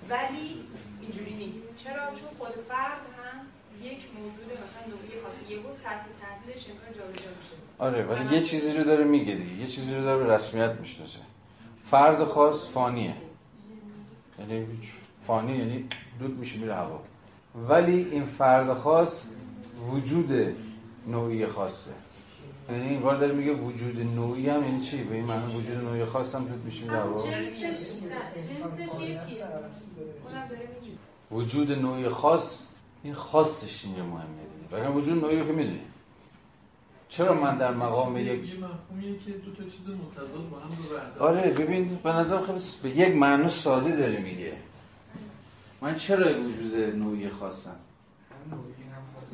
ولی 0.09 0.65
اینجوری 1.01 1.33
نیست. 1.33 1.77
چرا؟ 1.77 2.05
چون 2.05 2.29
خود 2.37 2.51
فرد 2.69 3.01
هم 3.17 3.39
یک 3.83 3.99
موجود 4.17 4.49
مثلا 4.65 4.83
نوعی 4.87 5.21
خاصی 5.23 5.53
یهو 5.53 5.71
سطح 5.71 6.05
تحلیلش 6.21 6.69
انگار 6.69 6.85
جابجا 6.85 7.29
میشه. 7.37 7.55
آره 7.79 8.03
ولی 8.03 8.35
یه 8.35 8.41
چیزی 8.41 8.73
رو 8.73 8.83
داره 8.83 9.03
میگه 9.03 9.35
دیگه. 9.35 9.53
یه 9.53 9.67
چیزی 9.67 9.95
رو 9.95 10.01
داره 10.01 10.33
رسمیت 10.35 10.71
می‌شناسه. 10.71 11.19
فرد 11.83 12.23
خاص 12.23 12.69
فانیه. 12.69 13.13
یعنی 14.39 14.67
فانی 15.27 15.57
یعنی 15.57 15.89
دود 16.19 16.39
میشه 16.39 16.57
میره 16.57 16.75
هوا. 16.75 17.03
ولی 17.69 18.07
این 18.11 18.25
فرد 18.25 18.73
خاص 18.73 19.23
وجود 19.89 20.55
نوعی 21.07 21.47
خاصه. 21.47 21.91
یعنی 22.69 22.87
این 22.87 23.01
کار 23.01 23.17
داره 23.17 23.33
میگه 23.33 23.53
وجود 23.53 23.99
نوعی 23.99 24.49
هم 24.49 24.63
یعنی 24.63 24.81
چی؟ 24.81 25.03
به 25.03 25.15
این 25.15 25.25
معنی 25.25 25.55
وجود 25.55 25.77
نوعی 25.77 26.05
خاص 26.05 26.35
هم 26.35 26.41
میشه. 26.65 26.83
اونم 26.83 27.03
داره 30.49 30.69
میگه. 30.81 30.97
وجود 31.31 31.71
نوعی 31.71 32.09
خاص 32.09 32.67
این 33.03 33.13
خاصش 33.13 33.85
اینجا 33.85 34.05
مهمه 34.05 34.25
دیگه. 34.69 34.83
ولی 34.83 34.93
وجود 34.97 35.23
نوعی 35.23 35.39
رو 35.39 35.45
که 35.45 35.51
می‌دونی. 35.51 35.81
چرا 37.09 37.33
من 37.33 37.57
در 37.57 37.73
مقام 37.73 38.17
یک 38.17 38.27
یه 38.27 38.33
مفهومیه 38.33 39.19
که 39.19 39.31
دو 39.31 39.51
تا 39.51 39.63
چیز 39.63 39.87
متضاد 39.87 40.49
با 40.49 40.59
هم 40.59 40.69
رو 40.69 40.97
وحدت 40.97 41.21
آره 41.21 41.53
ببین 41.53 41.99
به 42.03 42.09
نظر 42.09 42.41
خیلی 42.41 42.59
به 42.83 42.89
یک 42.89 43.15
معنی 43.15 43.49
ساده 43.49 43.95
داره 43.95 44.21
میگه. 44.21 44.53
من 45.81 45.95
چرا 45.95 46.41
وجود 46.43 46.95
نوعی 46.95 47.29
خواستم 47.29 47.69
هم 47.69 48.57
نوعی 48.57 48.73
هم 48.73 49.03
خاص. 49.15 49.29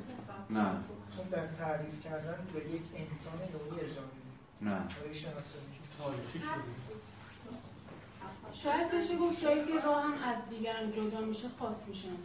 نه. 0.50 0.97
چون 1.18 1.26
در 1.28 1.48
تعریف 1.48 2.04
کردن 2.04 2.48
به 2.54 2.60
یک 2.60 2.82
انسان 2.96 3.34
نوعی 3.34 3.82
ارجاع 3.82 4.06
میدیم 4.06 4.38
نه. 4.62 4.70
برای 4.70 5.16
شناسایی. 5.16 5.66
تاریخی 6.00 6.40
شده. 6.40 6.98
شاید 8.54 8.92
بشه 8.92 9.18
گفت 9.18 9.42
جایی 9.42 9.66
که 9.66 9.80
راه 9.86 10.04
هم 10.04 10.14
از 10.24 10.50
دیگران 10.50 10.92
جدا 10.92 11.22
میشه 11.22 11.48
خاص 11.60 11.88
میشن 11.88 12.18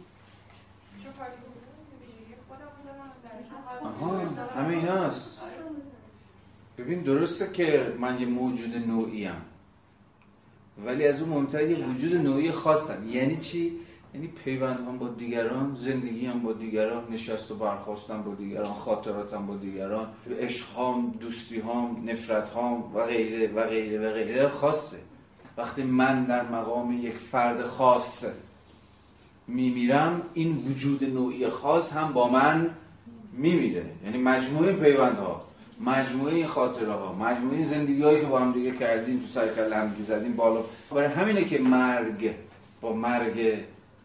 آها 3.83 4.17
همه 4.55 4.73
ایناست. 4.73 5.41
ببین 6.77 7.01
درسته 7.01 7.51
که 7.51 7.93
من 7.99 8.19
یه 8.19 8.25
موجود 8.25 8.75
نوعی 8.75 9.27
ام. 9.27 9.41
ولی 10.85 11.07
از 11.07 11.21
اون 11.21 11.29
مهمتر 11.29 11.63
یه 11.63 11.85
وجود 11.85 12.15
نوعی 12.15 12.51
خاصم 12.51 13.09
یعنی 13.09 13.37
چی؟ 13.37 13.79
یعنی 14.13 14.27
پیوند 14.27 14.79
هم 14.79 14.97
با 14.97 15.07
دیگران 15.07 15.75
زندگی 15.75 16.25
هم 16.25 16.39
با 16.39 16.53
دیگران 16.53 17.03
نشست 17.11 17.51
و 17.51 17.55
برخواستم 17.55 18.21
با 18.21 18.35
دیگران 18.35 18.73
خاطراتم 18.73 19.47
با 19.47 19.55
دیگران 19.55 20.07
عشق 20.39 20.67
هام 20.67 21.17
دوستی 21.19 21.59
هام 21.59 22.03
نفرت 22.09 22.49
هام 22.49 22.95
و 22.95 23.05
غیره 23.05 23.53
و 23.53 23.67
غیره 23.67 24.09
و 24.09 24.13
غیره. 24.13 24.47
خاصه. 24.47 24.97
وقتی 25.57 25.83
من 25.83 26.23
در 26.23 26.49
مقام 26.49 26.91
یک 27.01 27.13
فرد 27.13 27.63
خاص 27.65 28.25
میمیرم 29.47 30.21
این 30.33 30.57
وجود 30.57 31.03
نوعی 31.03 31.49
خاص 31.49 31.93
هم 31.93 32.13
با 32.13 32.29
من 32.29 32.69
میمیره. 33.33 33.85
یعنی 34.05 34.17
مجموعه 34.17 34.73
پیوندها 34.73 35.41
مجموعه 35.81 36.35
این 36.35 36.47
خاطره 36.47 36.91
ها 36.91 37.13
مجموعه 37.13 37.63
زندگی 37.63 38.01
هایی 38.01 38.21
که 38.21 38.27
با 38.27 38.39
هم 38.39 38.51
دیگه 38.51 38.71
کردیم 38.71 39.19
تو 39.19 39.27
سر 39.27 39.55
کله 39.55 39.75
هم 39.75 39.93
زدیم 40.07 40.33
بالا. 40.33 40.63
برای 40.91 41.05
همینه 41.05 41.43
که 41.43 41.59
مرگ 41.59 42.33
با 42.81 42.93
مرگ 42.93 43.53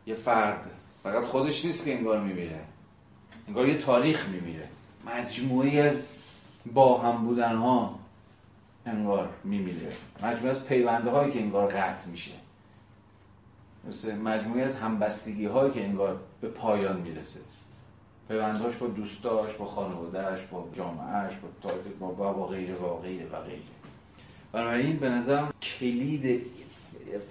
یه 0.09 0.15
فرد. 0.15 0.71
فقط 1.03 1.25
خودش 1.25 1.65
نیست 1.65 1.85
که 1.85 1.97
انگار 1.97 2.21
میمیره. 2.21 2.61
انگار 3.49 3.69
یه 3.69 3.79
تاریخ 3.79 4.29
میمیره. 4.29 4.69
مجموعه 5.07 5.81
از 5.81 6.09
با 6.75 6.99
هم 6.99 7.25
بودن 7.25 7.57
ها 7.57 7.99
انگار 8.87 9.29
میمیره. 9.45 9.93
مجموعه 10.23 10.51
از 10.51 10.65
پیونده 10.65 11.11
هایی 11.11 11.33
که 11.33 11.41
انگار 11.41 11.67
قطع 11.67 12.09
میشه. 12.09 12.33
مثل 13.89 14.19
مجموعه 14.19 14.63
از 14.63 14.77
همبستگی 14.77 15.47
هایی 15.47 15.73
که 15.73 15.85
انگار 15.85 16.21
به 16.41 16.49
پایان 16.49 17.01
می‌رسه. 17.01 17.41
پیوندهاش 18.29 18.77
با 18.77 18.87
دوستاش 18.87 19.55
با 19.55 19.65
خانوادهش 19.65 20.41
با 20.51 20.69
جامعهش 20.77 21.37
با 21.37 21.49
تاریخ 21.69 21.87
با 22.01 22.07
با, 22.07 22.33
با 22.33 22.47
غیره 22.47 22.75
و 22.75 22.97
غیره 22.97 23.27
و 23.27 23.41
غیره. 23.43 23.63
بنابراین 24.53 24.97
به 24.97 25.09
نظرم 25.09 25.53
کلید 25.63 26.43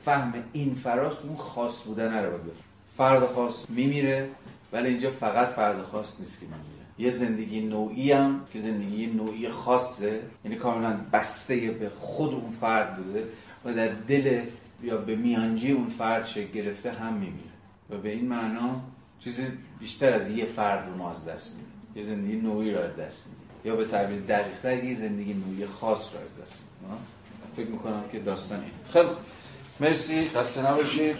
فهم 0.05 0.33
این 0.53 0.75
فراست 0.75 1.25
اون 1.25 1.35
خاص 1.35 1.83
بودن 1.83 2.23
رو 2.23 2.37
بفهم 2.37 2.66
فرد 2.97 3.27
خاص 3.27 3.65
میمیره 3.69 4.29
ولی 4.73 4.87
اینجا 4.87 5.11
فقط 5.11 5.47
فرد 5.47 5.83
خاص 5.83 6.19
نیست 6.19 6.39
که 6.39 6.45
میمیره. 6.45 6.85
یه 6.97 7.09
زندگی 7.09 7.61
نوعی 7.61 8.11
هم 8.11 8.41
که 8.53 8.59
زندگی 8.59 9.07
نوعی 9.07 9.49
خاصه 9.49 10.21
یعنی 10.45 10.57
کاملا 10.57 10.99
بسته 11.13 11.71
به 11.71 11.89
خود 11.89 12.33
اون 12.33 12.49
فرد 12.49 12.97
بوده 12.97 13.23
و 13.65 13.73
در 13.73 13.87
دل 13.87 14.41
یا 14.83 14.97
به 14.97 15.15
میانجی 15.15 15.71
اون 15.71 15.87
فرد 15.87 16.25
شکل 16.25 16.51
گرفته 16.51 16.91
هم 16.91 17.13
میمیره. 17.13 17.49
و 17.89 17.97
به 17.97 18.09
این 18.09 18.27
معنا 18.27 18.81
چیزی 19.19 19.43
بیشتر 19.79 20.13
از 20.13 20.29
یه 20.29 20.45
فرد 20.45 20.89
رو 20.89 20.97
ما 20.97 21.11
از 21.11 21.25
دست 21.25 21.51
میدیم. 21.51 21.71
یه 21.95 22.03
زندگی 22.03 22.35
نوعی 22.35 22.71
رو 22.71 22.79
از 22.79 22.95
دست 22.95 23.23
میدیم. 23.27 23.41
یا 23.65 23.75
به 23.75 23.85
تعبیر 23.85 24.19
دقیقتر 24.19 24.83
یه 24.83 24.95
زندگی 24.95 25.33
نوعی 25.33 25.65
خاص 25.65 26.13
رو 26.13 26.19
از 26.19 26.41
دست 26.41 26.57
میدیم. 26.81 26.97
فکر 27.55 27.67
می‌کنم 27.67 28.03
که 28.11 28.19
داستان 28.19 28.63
خیلی 28.93 29.07
خوب. 29.07 29.17
مرسی. 29.79 30.29
خسته 30.29 30.67
نباشید. 30.71 31.15